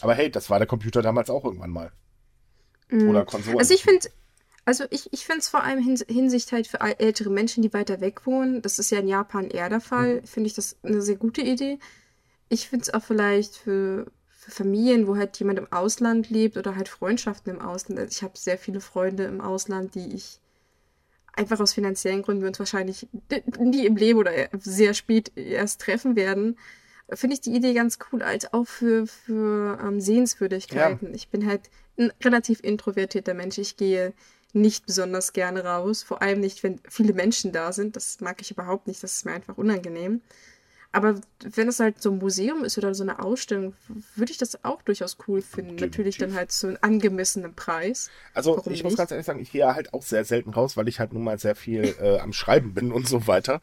Aber 0.00 0.14
hey, 0.14 0.30
das 0.30 0.50
war 0.50 0.58
der 0.58 0.68
Computer 0.68 1.02
damals 1.02 1.30
auch 1.30 1.44
irgendwann 1.44 1.70
mal. 1.70 1.92
Mhm. 2.88 3.10
Oder 3.10 3.24
Konsolen. 3.24 3.58
Also 3.58 3.74
ich 3.74 3.82
finde, 3.82 4.08
also 4.64 4.84
ich, 4.90 5.12
ich 5.12 5.24
finde 5.24 5.40
es 5.40 5.48
vor 5.48 5.62
allem 5.62 5.82
hins 5.82 6.04
Hinsicht 6.08 6.52
halt 6.52 6.66
für 6.66 6.80
ältere 6.80 7.30
Menschen, 7.30 7.62
die 7.62 7.72
weiter 7.72 8.00
weg 8.00 8.26
wohnen, 8.26 8.62
das 8.62 8.78
ist 8.78 8.90
ja 8.90 8.98
in 8.98 9.08
Japan 9.08 9.48
eher 9.48 9.68
der 9.68 9.80
Fall, 9.80 10.20
mhm. 10.20 10.26
finde 10.26 10.46
ich 10.48 10.54
das 10.54 10.76
eine 10.82 11.02
sehr 11.02 11.16
gute 11.16 11.42
Idee 11.42 11.78
ich 12.52 12.68
finde 12.68 12.82
es 12.82 12.92
auch 12.92 13.02
vielleicht 13.02 13.56
für, 13.56 14.06
für 14.28 14.50
Familien, 14.50 15.06
wo 15.06 15.16
halt 15.16 15.38
jemand 15.38 15.58
im 15.58 15.72
Ausland 15.72 16.28
lebt 16.28 16.58
oder 16.58 16.76
halt 16.76 16.88
Freundschaften 16.88 17.54
im 17.54 17.62
Ausland. 17.62 17.98
Also 17.98 18.10
ich 18.10 18.22
habe 18.22 18.36
sehr 18.36 18.58
viele 18.58 18.82
Freunde 18.82 19.24
im 19.24 19.40
Ausland, 19.40 19.94
die 19.94 20.14
ich 20.14 20.38
einfach 21.32 21.60
aus 21.60 21.72
finanziellen 21.72 22.20
Gründen 22.20 22.42
wir 22.42 22.48
uns 22.48 22.58
wahrscheinlich 22.58 23.08
nie 23.58 23.86
im 23.86 23.96
Leben 23.96 24.18
oder 24.18 24.32
sehr 24.58 24.92
spät 24.92 25.32
erst 25.34 25.80
treffen 25.80 26.14
werden. 26.14 26.58
Finde 27.10 27.34
ich 27.34 27.40
die 27.40 27.54
Idee 27.54 27.72
ganz 27.72 27.98
cool, 28.12 28.22
als 28.22 28.52
auch 28.52 28.66
für, 28.66 29.06
für 29.06 29.78
ähm, 29.82 29.98
Sehenswürdigkeiten. 30.00 31.08
Ja. 31.08 31.14
Ich 31.14 31.28
bin 31.28 31.46
halt 31.46 31.70
ein 31.98 32.12
relativ 32.22 32.60
introvertierter 32.62 33.32
Mensch. 33.32 33.56
Ich 33.56 33.78
gehe 33.78 34.12
nicht 34.52 34.84
besonders 34.84 35.32
gerne 35.32 35.64
raus, 35.64 36.02
vor 36.02 36.20
allem 36.20 36.40
nicht, 36.40 36.62
wenn 36.62 36.80
viele 36.86 37.14
Menschen 37.14 37.52
da 37.52 37.72
sind. 37.72 37.96
Das 37.96 38.20
mag 38.20 38.42
ich 38.42 38.50
überhaupt 38.50 38.86
nicht, 38.86 39.02
das 39.02 39.14
ist 39.14 39.24
mir 39.24 39.32
einfach 39.32 39.56
unangenehm. 39.56 40.20
Aber 40.92 41.18
wenn 41.40 41.68
es 41.68 41.80
halt 41.80 42.02
so 42.02 42.10
ein 42.10 42.18
Museum 42.18 42.64
ist 42.64 42.76
oder 42.76 42.94
so 42.94 43.02
eine 43.02 43.18
Ausstellung, 43.18 43.74
würde 44.14 44.30
ich 44.30 44.36
das 44.36 44.62
auch 44.62 44.82
durchaus 44.82 45.16
cool 45.26 45.40
finden. 45.40 45.76
Definitiv. 45.76 45.90
Natürlich 45.90 46.18
dann 46.18 46.34
halt 46.34 46.52
zu 46.52 46.66
einem 46.68 46.78
angemessenen 46.82 47.54
Preis. 47.54 48.10
Also 48.34 48.56
Warum 48.58 48.72
ich 48.72 48.82
muss 48.82 48.92
nicht? 48.92 48.98
ganz 48.98 49.10
ehrlich 49.10 49.26
sagen, 49.26 49.40
ich 49.40 49.50
gehe 49.50 49.74
halt 49.74 49.94
auch 49.94 50.02
sehr 50.02 50.24
selten 50.24 50.50
raus, 50.50 50.76
weil 50.76 50.88
ich 50.88 51.00
halt 51.00 51.14
nun 51.14 51.24
mal 51.24 51.38
sehr 51.38 51.56
viel 51.56 51.96
äh, 51.98 52.18
am 52.18 52.34
Schreiben 52.34 52.74
bin 52.74 52.92
und 52.92 53.08
so 53.08 53.26
weiter. 53.26 53.62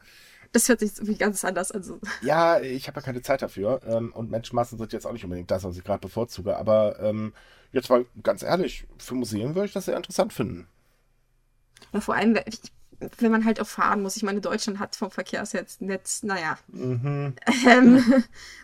Das 0.52 0.68
hört 0.68 0.80
sich 0.80 0.96
irgendwie 0.96 1.14
ganz 1.14 1.44
anders 1.44 1.70
an. 1.70 1.84
So. 1.84 2.00
Ja, 2.22 2.60
ich 2.60 2.88
habe 2.88 2.98
ja 2.98 3.06
keine 3.06 3.22
Zeit 3.22 3.42
dafür. 3.42 3.80
Ähm, 3.86 4.12
und 4.12 4.30
Menschenmassen 4.30 4.78
sind 4.78 4.92
jetzt 4.92 5.06
auch 5.06 5.12
nicht 5.12 5.22
unbedingt 5.22 5.52
das, 5.52 5.62
was 5.62 5.76
ich 5.76 5.84
gerade 5.84 6.00
bevorzuge. 6.00 6.56
Aber 6.56 6.98
ähm, 7.00 7.32
jetzt 7.70 7.88
mal 7.88 8.04
ganz 8.24 8.42
ehrlich, 8.42 8.88
für 8.98 9.14
Museen 9.14 9.54
würde 9.54 9.66
ich 9.66 9.72
das 9.72 9.84
sehr 9.84 9.96
interessant 9.96 10.32
finden. 10.32 10.66
Ja, 11.92 12.00
vor 12.00 12.16
allem, 12.16 12.36
wenn 13.18 13.30
man 13.32 13.44
halt 13.44 13.60
auch 13.60 13.66
fahren 13.66 14.02
muss. 14.02 14.16
Ich 14.16 14.22
meine, 14.22 14.40
Deutschland 14.40 14.78
hat 14.78 14.96
vom 14.96 15.10
Verkehrsnetz, 15.10 16.22
naja. 16.22 16.58
Mhm. 16.68 17.34
Ähm, 17.66 17.96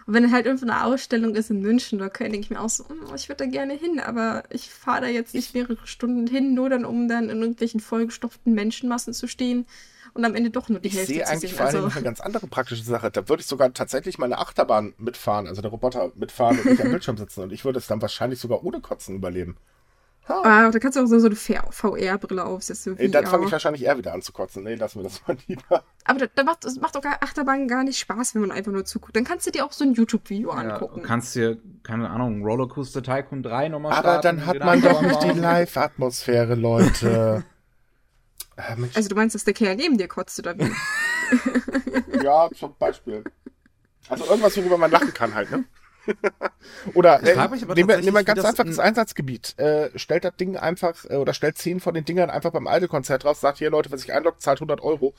und 0.07 0.15
wenn 0.15 0.31
halt 0.33 0.47
irgendwo 0.47 0.67
eine 0.67 0.85
Ausstellung 0.85 1.35
ist 1.35 1.51
in 1.51 1.61
München 1.61 1.99
oder 2.01 2.11
Köln, 2.11 2.33
denke 2.33 2.45
ich 2.45 2.51
mir 2.51 2.61
auch 2.61 2.69
so, 2.69 2.85
"Mm, 2.85 3.15
ich 3.15 3.29
würde 3.29 3.45
da 3.45 3.51
gerne 3.51 3.75
hin, 3.75 4.01
aber 4.01 4.45
ich 4.51 4.71
fahre 4.71 5.03
da 5.03 5.07
jetzt 5.09 5.35
nicht 5.35 5.55
mehrere 5.55 5.87
Stunden 5.87 6.27
hin, 6.27 6.55
nur 6.55 6.69
dann, 6.71 6.85
um 6.85 7.09
dann 7.09 7.31
in 7.31 7.41
irgendwelchen 7.41 7.81
vollgestopften 7.81 8.55
Menschenmassen 8.55 9.15
zu 9.15 9.27
stehen 9.27 9.67
und 10.15 10.25
am 10.25 10.35
Ende 10.35 10.51
doch 10.51 10.69
nur 10.69 10.81
die 10.81 10.89
Ich 10.89 10.97
Hälfte 10.97 11.13
sehe 11.15 11.27
eigentlich 11.27 11.55
vor 11.55 11.67
allem 11.67 11.85
Also, 11.85 11.97
eine 11.97 12.05
ganz 12.05 12.21
andere 12.21 12.47
praktische 12.47 12.83
Sache. 12.83 13.11
Da 13.11 13.29
würde 13.29 13.41
ich 13.43 13.47
sogar 13.47 13.73
tatsächlich 13.73 14.19
meine 14.19 14.39
Achterbahn 14.39 14.95
mitfahren, 14.99 15.47
also 15.47 15.63
der 15.63 15.71
Roboter 15.71 16.13
mitfahren 16.15 16.59
und 16.59 16.67
nicht 16.67 16.81
am 16.83 16.91
Bildschirm 16.91 17.17
sitzen. 17.17 17.43
Und 17.43 17.53
ich 17.53 17.65
würde 17.65 17.79
es 17.79 17.87
dann 17.87 18.01
wahrscheinlich 18.03 18.41
sogar 18.41 18.65
ohne 18.65 18.81
Kotzen 18.81 19.15
überleben. 19.17 19.57
Ah, 20.29 20.71
da 20.71 20.79
kannst 20.79 20.97
du 20.97 21.03
auch 21.03 21.07
so, 21.07 21.19
so 21.19 21.27
eine 21.27 21.37
VR-Brille 21.37 22.45
aufsetzen. 22.45 22.99
Ey, 22.99 23.11
dann 23.11 23.27
fange 23.27 23.47
ich 23.47 23.53
wahrscheinlich 23.53 23.85
eher 23.85 23.97
wieder 23.97 24.13
an 24.13 24.23
zu 24.23 24.33
kotzen. 24.33 24.65
Nee, 24.65 24.75
lassen 24.75 24.99
wir 25.01 25.05
das 25.05 25.27
mal 25.27 25.37
lieber. 25.47 25.85
Aber 26.05 26.19
da, 26.19 26.27
da 26.35 26.43
macht, 26.45 26.65
es 26.65 26.81
macht 26.81 26.95
doch 26.97 27.01
gar 27.03 27.23
Achterbahn 27.23 27.69
gar 27.69 27.85
nicht 27.85 27.99
Spaß, 27.99 28.35
wenn 28.35 28.43
man 28.43 28.51
einfach 28.53 28.73
nur 28.73 28.85
zuguckt. 28.85 29.15
Dann 29.17 29.25
kannst 29.25 29.47
du 29.47 29.51
dir 29.51 29.65
auch 29.65 29.73
so 29.73 29.85
ein 29.85 29.93
YouTube-Video 29.95 30.51
Ja, 30.53 30.57
angucken. 30.59 31.03
du 31.03 31.07
kannst 31.07 31.35
dir, 31.35 31.59
keine 31.83 32.11
Ahnung, 32.11 32.43
Rollercoaster 32.43 33.03
Tycoon 33.03 33.43
3 33.43 33.69
nochmal 33.69 33.93
Aber 33.93 34.21
starten. 34.21 34.39
dann 34.39 34.47
hat 34.47 34.59
man 34.61 34.81
doch 34.83 35.03
nicht 35.03 35.23
die. 35.23 35.31
Live-Atmosphäre, 35.39 36.55
Leute. 36.55 37.45
Mensch, 38.77 38.97
Also 38.97 39.09
du 39.11 39.15
meinst, 39.15 39.35
dass 39.35 39.45
der 39.45 39.55
Kerl 39.55 39.77
neben 39.77 39.99
dir 39.99 40.09
kotzt 40.09 40.39
oder 40.39 40.57
wie? 40.59 40.73
ja, 42.25 42.49
zum 42.55 42.75
Beispiel. 42.79 43.23
Also 44.09 44.25
irgendwas, 44.25 44.57
worüber 44.57 44.79
man 44.79 44.91
lachen 44.91 45.13
kann 45.13 45.35
halt, 45.35 45.51
ne? 45.51 45.65
Oder 46.95 47.23
äh, 47.23 47.37
nehmen 47.75 47.89
wir, 47.89 47.99
nehmen 47.99 48.15
wir 48.15 48.25
ganz 48.25 48.37
das 48.43 48.47
einfaches 48.47 48.77
in- 48.77 48.81
Einsatzgebiet. 48.83 49.59
Äh, 49.59 49.91
stellt 49.99 50.25
das 50.25 50.37
Ding 50.37 50.57
einfach, 50.57 51.05
äh, 51.09 51.17
oder 51.17 51.35
stellt 51.35 51.59
10 51.59 51.81
von 51.81 51.95
den 51.95 52.05
Dingern 52.05 52.31
einfach 52.31 52.51
beim 52.53 52.67
Alte-Konzert 52.67 53.25
raus, 53.25 53.41
sagt 53.41 53.59
hier, 53.59 53.71
Leute, 53.71 53.91
wer 53.91 53.99
sich 53.99 54.13
einloggt, 54.13 54.43
zahlt 54.43 54.59
100 54.59 54.81
Euro. 54.83 55.15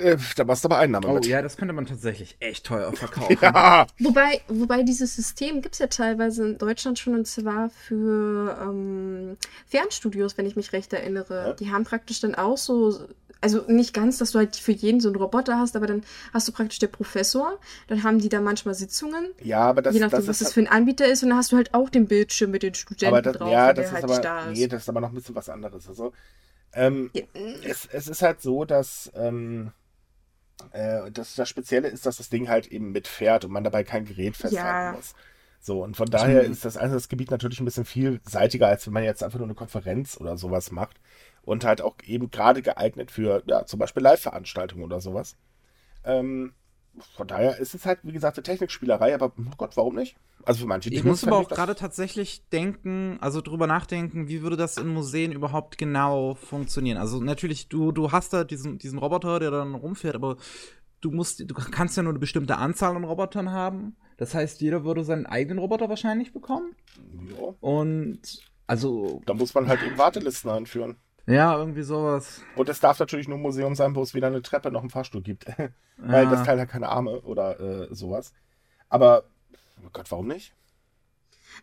Äh, 0.00 0.16
da 0.36 0.44
machst 0.44 0.62
du 0.62 0.68
aber 0.68 0.78
Einnahme 0.78 1.08
Oh 1.08 1.14
mit. 1.14 1.26
ja, 1.26 1.42
das 1.42 1.56
könnte 1.56 1.74
man 1.74 1.86
tatsächlich 1.86 2.36
echt 2.38 2.64
teuer 2.66 2.92
verkaufen. 2.94 3.36
Ja. 3.42 3.86
Wobei, 3.98 4.40
wobei 4.46 4.84
dieses 4.84 5.16
System 5.16 5.60
gibt 5.60 5.74
es 5.74 5.80
ja 5.80 5.88
teilweise 5.88 6.46
in 6.50 6.58
Deutschland 6.58 7.00
schon 7.00 7.14
und 7.14 7.26
zwar 7.26 7.70
für 7.70 8.56
ähm, 8.62 9.36
Fernstudios, 9.66 10.38
wenn 10.38 10.46
ich 10.46 10.54
mich 10.54 10.72
recht 10.72 10.92
erinnere. 10.92 11.48
Ja. 11.48 11.52
Die 11.54 11.72
haben 11.72 11.82
praktisch 11.82 12.20
dann 12.20 12.36
auch 12.36 12.56
so, 12.56 12.96
also 13.46 13.64
nicht 13.72 13.94
ganz, 13.94 14.18
dass 14.18 14.32
du 14.32 14.38
halt 14.38 14.56
für 14.56 14.72
jeden 14.72 15.00
so 15.00 15.08
einen 15.08 15.16
Roboter 15.16 15.58
hast, 15.58 15.76
aber 15.76 15.86
dann 15.86 16.02
hast 16.34 16.48
du 16.48 16.52
praktisch 16.52 16.78
der 16.78 16.88
Professor, 16.88 17.58
dann 17.88 18.02
haben 18.02 18.18
die 18.20 18.28
da 18.28 18.40
manchmal 18.40 18.74
Sitzungen, 18.74 19.30
ja, 19.40 19.60
aber 19.60 19.82
das, 19.82 19.94
je 19.94 20.00
nachdem, 20.00 20.26
das 20.26 20.28
was 20.28 20.38
das 20.40 20.52
für 20.52 20.60
ein 20.60 20.68
Anbieter 20.68 21.06
ist, 21.06 21.22
und 21.22 21.30
dann 21.30 21.38
hast 21.38 21.52
du 21.52 21.56
halt 21.56 21.74
auch 21.74 21.88
den 21.90 22.06
Bildschirm 22.06 22.50
mit 22.50 22.62
den 22.62 22.74
Studenten 22.74 23.06
aber 23.08 23.22
das, 23.22 23.34
drauf, 23.38 23.50
ja, 23.50 23.72
das 23.72 23.76
der 23.84 23.88
ist 23.88 23.92
halt 23.92 24.04
aber, 24.04 24.24
da 24.24 24.40
ist. 24.50 24.58
nee, 24.58 24.66
das 24.68 24.82
ist 24.82 24.88
aber 24.88 25.00
noch 25.00 25.10
ein 25.10 25.14
bisschen 25.14 25.34
was 25.34 25.48
anderes. 25.48 25.88
Also, 25.88 26.12
ähm, 26.74 27.12
Ja, 27.14 27.22
es, 27.62 27.86
es 27.86 28.08
ist 28.08 28.22
halt 28.22 28.42
so, 28.42 28.64
dass 28.64 29.10
ähm, 29.14 29.72
äh, 30.72 31.10
das, 31.10 31.34
das 31.34 31.48
Spezielle 31.48 31.88
ist, 31.88 32.06
dass 32.06 32.16
das 32.18 32.28
Ding 32.28 32.48
halt 32.48 32.66
eben 32.68 32.92
mitfährt 32.92 33.44
und 33.44 33.52
man 33.52 33.64
dabei 33.64 33.84
kein 33.84 34.04
Gerät 34.04 34.36
festhalten 34.36 34.88
Ja. 34.88 34.92
muss. 34.92 35.14
So, 35.60 35.82
und 35.82 35.96
von 35.96 36.10
daher 36.10 36.44
Mhm. 36.44 36.52
ist 36.52 36.64
das 36.64 36.76
Einsatzgebiet 36.76 37.30
natürlich 37.30 37.60
ein 37.60 37.64
bisschen 37.64 37.84
vielseitiger, 37.84 38.68
als 38.68 38.86
wenn 38.86 38.92
man 38.94 39.04
jetzt 39.04 39.22
einfach 39.22 39.38
nur 39.38 39.48
eine 39.48 39.54
Konferenz 39.54 40.16
oder 40.20 40.36
sowas 40.38 40.70
macht. 40.70 41.00
Und 41.46 41.64
halt 41.64 41.80
auch 41.80 41.96
eben 42.04 42.30
gerade 42.30 42.60
geeignet 42.60 43.10
für, 43.10 43.42
ja, 43.46 43.64
zum 43.64 43.78
Beispiel 43.78 44.02
Live-Veranstaltungen 44.02 44.84
oder 44.84 45.00
sowas. 45.00 45.36
Ähm, 46.04 46.52
von 47.14 47.26
daher 47.26 47.58
ist 47.58 47.74
es 47.74 47.86
halt, 47.86 48.00
wie 48.02 48.12
gesagt, 48.12 48.36
eine 48.36 48.42
Technikspielerei, 48.42 49.14
aber 49.14 49.32
oh 49.38 49.54
Gott, 49.56 49.76
warum 49.76 49.94
nicht? 49.94 50.16
Also 50.44 50.60
für 50.60 50.66
manche 50.66 50.90
Ich 50.90 50.96
Dinge 50.96 51.10
muss 51.10 51.20
fände 51.20 51.36
aber 51.36 51.44
auch 51.44 51.48
gerade 51.48 51.74
tatsächlich 51.74 52.48
denken, 52.48 53.18
also 53.20 53.40
drüber 53.40 53.66
nachdenken, 53.66 54.28
wie 54.28 54.42
würde 54.42 54.56
das 54.56 54.76
in 54.76 54.88
Museen 54.88 55.32
überhaupt 55.32 55.78
genau 55.78 56.34
funktionieren? 56.34 56.98
Also 56.98 57.20
natürlich, 57.20 57.68
du, 57.68 57.92
du 57.92 58.12
hast 58.12 58.32
da 58.32 58.44
diesen, 58.44 58.78
diesen 58.78 58.98
Roboter, 58.98 59.38
der 59.38 59.50
dann 59.50 59.74
rumfährt, 59.74 60.14
aber 60.16 60.36
du 61.00 61.10
musst, 61.10 61.40
du 61.40 61.54
kannst 61.54 61.96
ja 61.96 62.02
nur 62.02 62.12
eine 62.12 62.18
bestimmte 62.18 62.56
Anzahl 62.56 62.96
an 62.96 63.04
Robotern 63.04 63.52
haben. 63.52 63.96
Das 64.16 64.34
heißt, 64.34 64.60
jeder 64.60 64.84
würde 64.84 65.04
seinen 65.04 65.26
eigenen 65.26 65.58
Roboter 65.58 65.88
wahrscheinlich 65.88 66.32
bekommen. 66.32 66.74
Ja, 67.28 67.54
Und 67.60 68.40
also, 68.66 69.22
da 69.26 69.34
muss 69.34 69.54
man 69.54 69.68
halt 69.68 69.82
eben 69.82 69.98
Wartelisten 69.98 70.50
einführen. 70.50 70.96
Ja, 71.26 71.56
irgendwie 71.58 71.82
sowas. 71.82 72.42
Und 72.54 72.68
es 72.68 72.80
darf 72.80 72.98
natürlich 72.98 73.28
nur 73.28 73.38
ein 73.38 73.42
Museum 73.42 73.74
sein, 73.74 73.94
wo 73.94 74.02
es 74.02 74.14
weder 74.14 74.28
eine 74.28 74.42
Treppe 74.42 74.70
noch 74.70 74.80
einen 74.80 74.90
Fahrstuhl 74.90 75.22
gibt. 75.22 75.46
Weil 75.96 76.24
Ja. 76.24 76.30
das 76.30 76.44
Teil 76.44 76.60
hat 76.60 76.68
keine 76.68 76.88
Arme 76.88 77.20
oder 77.22 77.58
äh, 77.60 77.94
sowas. 77.94 78.32
Aber, 78.88 79.24
oh 79.84 79.88
Gott, 79.92 80.10
warum 80.10 80.28
nicht? 80.28 80.52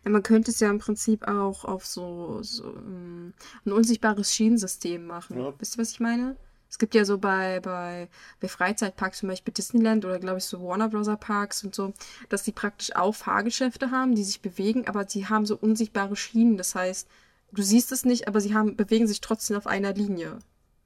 Man 0.03 0.24
könnte 0.24 0.51
es 0.51 0.59
ja 0.59 0.70
im 0.70 0.80
Prinzip 0.80 1.28
auch 1.28 1.66
auf 1.66 1.86
so, 1.86 2.41
so 2.41 2.66
ähm, 2.76 3.34
ein 3.66 3.72
unsichtbares 3.72 4.34
Schienensystem 4.34 5.05
machen. 5.05 5.39
Ja. 5.39 5.53
Wisst 5.59 5.78
ihr, 5.78 5.82
was 5.82 5.91
ich 5.91 5.99
meine? 5.99 6.36
Es 6.70 6.80
gibt 6.80 6.95
ja 6.95 7.05
so 7.05 7.20
bei, 7.20 7.59
bei, 7.59 8.09
bei 8.39 8.47
Freizeitparks, 8.47 9.20
zum 9.20 9.30
Beispiel 9.30 9.53
Disneyland 9.53 10.03
oder 10.05 10.18
glaube 10.18 10.39
ich 10.39 10.45
so 10.45 10.59
Warner 10.64 10.89
Bros. 10.89 11.07
Parks 11.20 11.64
und 11.64 11.76
so, 11.76 11.93
dass 12.30 12.41
die 12.41 12.51
praktisch 12.51 12.95
auch 12.95 13.14
Fahrgeschäfte 13.14 13.91
haben, 13.91 14.16
die 14.16 14.24
sich 14.24 14.41
bewegen, 14.41 14.88
aber 14.88 15.07
sie 15.07 15.28
haben 15.28 15.45
so 15.45 15.55
unsichtbare 15.55 16.16
Schienen. 16.16 16.57
Das 16.57 16.74
heißt, 16.74 17.07
du 17.54 17.62
siehst 17.62 17.91
es 17.91 18.06
nicht, 18.06 18.28
aber 18.28 18.41
sie 18.41 18.54
haben, 18.54 18.76
bewegen 18.76 19.08
sich 19.08 19.22
trotzdem 19.22 19.58
auf 19.58 19.68
einer 19.68 19.93
Linie. 19.93 20.39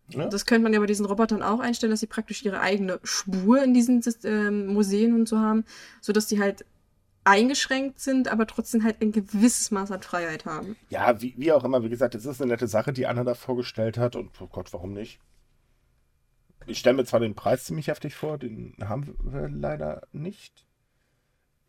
Ja. 0.09 0.27
Das 0.27 0.45
könnte 0.45 0.63
man 0.63 0.73
ja 0.73 0.79
bei 0.79 0.85
diesen 0.85 1.05
Robotern 1.05 1.43
auch 1.43 1.59
einstellen, 1.59 1.91
dass 1.91 1.99
sie 1.99 2.07
praktisch 2.07 2.43
ihre 2.43 2.61
eigene 2.61 2.99
Spur 3.03 3.61
in 3.61 3.73
diesen 3.73 4.01
ähm, 4.23 4.67
Museen 4.67 5.13
und 5.13 5.27
so 5.27 5.39
haben, 5.39 5.65
sodass 6.01 6.27
die 6.27 6.39
halt 6.39 6.65
eingeschränkt 7.25 7.99
sind, 7.99 8.29
aber 8.29 8.47
trotzdem 8.47 8.83
halt 8.83 9.01
ein 9.01 9.11
gewisses 9.11 9.69
Maß 9.71 9.91
an 9.91 10.01
Freiheit 10.01 10.45
haben. 10.45 10.77
Ja, 10.89 11.21
wie, 11.21 11.33
wie 11.37 11.51
auch 11.51 11.65
immer, 11.65 11.83
wie 11.83 11.89
gesagt, 11.89 12.15
es 12.15 12.25
ist 12.25 12.41
eine 12.41 12.53
nette 12.53 12.67
Sache, 12.67 12.93
die 12.93 13.05
Anna 13.05 13.25
da 13.25 13.33
vorgestellt 13.33 13.97
hat. 13.97 14.15
Und 14.15 14.31
oh 14.41 14.47
Gott, 14.47 14.71
warum 14.71 14.93
nicht? 14.93 15.19
Ich 16.67 16.79
stelle 16.79 16.95
mir 16.95 17.05
zwar 17.05 17.19
den 17.19 17.35
Preis 17.35 17.65
ziemlich 17.65 17.87
heftig 17.87 18.15
vor, 18.15 18.37
den 18.37 18.75
haben 18.81 19.13
wir 19.23 19.49
leider 19.49 20.07
nicht. 20.13 20.65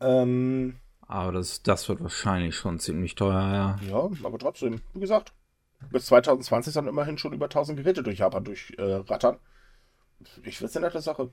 Ähm, 0.00 0.76
Aber 1.08 1.32
das, 1.32 1.62
das 1.62 1.88
wird 1.88 2.02
wahrscheinlich 2.02 2.54
schon 2.54 2.78
ziemlich 2.78 3.14
teuer, 3.14 3.32
ja. 3.32 3.88
ja, 3.88 4.10
aber 4.24 4.38
trotzdem, 4.38 4.82
wie 4.92 5.00
gesagt, 5.00 5.32
bis 5.90 6.06
2020 6.06 6.72
sollen 6.72 6.86
immerhin 6.86 7.16
schon 7.16 7.32
über 7.32 7.46
1000 7.46 7.78
Geräte 7.78 8.02
durch 8.02 8.18
Japan 8.18 8.44
durchrattern. 8.44 8.90
Äh, 8.90 9.10
rattern. 9.12 9.38
ich 10.44 10.58
finde 10.58 10.70
es 10.70 10.76
eine 10.76 10.86
nette 10.86 11.00
Sache. 11.00 11.30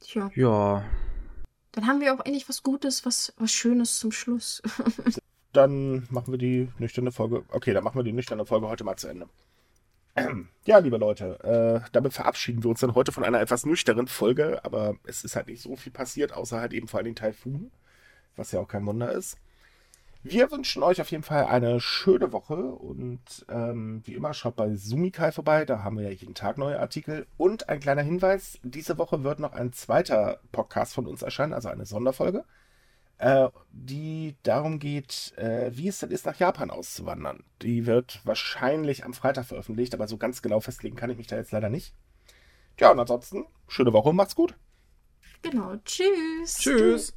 Tja, 0.00 0.30
Ja. 0.36 0.84
dann 1.72 1.86
haben 1.88 2.00
wir 2.00 2.14
auch 2.14 2.24
endlich 2.24 2.48
was 2.48 2.62
Gutes, 2.62 3.04
was, 3.04 3.34
was 3.36 3.50
Schönes 3.50 3.98
zum 3.98 4.12
Schluss. 4.12 4.62
Dann 5.52 6.06
machen 6.10 6.32
wir 6.32 6.38
die 6.38 6.70
nüchterne 6.78 7.12
Folge. 7.12 7.46
Okay, 7.48 7.72
dann 7.72 7.82
machen 7.82 7.98
wir 7.98 8.02
die 8.02 8.12
nüchterne 8.12 8.44
Folge 8.44 8.68
heute 8.68 8.84
mal 8.84 8.96
zu 8.96 9.08
Ende. 9.08 9.26
Ja, 10.64 10.78
liebe 10.78 10.96
Leute, 10.96 11.38
äh, 11.84 11.88
damit 11.92 12.14
verabschieden 12.14 12.64
wir 12.64 12.70
uns 12.70 12.80
dann 12.80 12.94
heute 12.94 13.12
von 13.12 13.22
einer 13.22 13.40
etwas 13.40 13.66
nüchternen 13.66 14.08
Folge, 14.08 14.64
aber 14.64 14.96
es 15.04 15.24
ist 15.24 15.36
halt 15.36 15.46
nicht 15.46 15.62
so 15.62 15.76
viel 15.76 15.92
passiert, 15.92 16.32
außer 16.32 16.58
halt 16.60 16.72
eben 16.72 16.88
vor 16.88 16.98
allen 16.98 17.04
Dingen 17.04 17.16
Taifun, 17.16 17.70
was 18.34 18.50
ja 18.52 18.60
auch 18.60 18.68
kein 18.68 18.86
Wunder 18.86 19.12
ist. 19.12 19.36
Wir 20.22 20.50
wünschen 20.50 20.82
euch 20.82 21.00
auf 21.00 21.10
jeden 21.12 21.22
Fall 21.22 21.44
eine 21.44 21.78
schöne 21.78 22.32
Woche 22.32 22.56
und 22.56 23.20
ähm, 23.48 24.02
wie 24.06 24.14
immer 24.14 24.34
schaut 24.34 24.56
bei 24.56 24.74
Sumikai 24.74 25.30
vorbei, 25.30 25.64
da 25.64 25.84
haben 25.84 25.98
wir 25.98 26.04
ja 26.04 26.10
jeden 26.10 26.34
Tag 26.34 26.58
neue 26.58 26.80
Artikel. 26.80 27.28
Und 27.36 27.68
ein 27.68 27.78
kleiner 27.78 28.02
Hinweis, 28.02 28.58
diese 28.64 28.98
Woche 28.98 29.22
wird 29.22 29.38
noch 29.38 29.52
ein 29.52 29.72
zweiter 29.72 30.40
Podcast 30.50 30.94
von 30.94 31.06
uns 31.06 31.22
erscheinen, 31.22 31.52
also 31.52 31.68
eine 31.68 31.86
Sonderfolge 31.86 32.44
äh, 33.18 33.48
die 33.70 34.36
darum 34.42 34.78
geht, 34.78 35.32
äh, 35.36 35.70
wie 35.74 35.88
es 35.88 36.00
denn 36.00 36.10
ist, 36.10 36.26
nach 36.26 36.38
Japan 36.38 36.70
auszuwandern. 36.70 37.44
Die 37.62 37.86
wird 37.86 38.20
wahrscheinlich 38.24 39.04
am 39.04 39.14
Freitag 39.14 39.46
veröffentlicht, 39.46 39.94
aber 39.94 40.08
so 40.08 40.18
ganz 40.18 40.42
genau 40.42 40.60
festlegen 40.60 40.96
kann 40.96 41.10
ich 41.10 41.16
mich 41.18 41.26
da 41.26 41.36
jetzt 41.36 41.52
leider 41.52 41.68
nicht. 41.70 41.94
Ja, 42.78 42.90
und 42.90 43.00
ansonsten, 43.00 43.46
schöne 43.68 43.92
Woche, 43.92 44.12
macht's 44.12 44.34
gut. 44.36 44.54
genau, 45.42 45.76
tschüss. 45.84 46.58
Tschüss. 46.58 47.15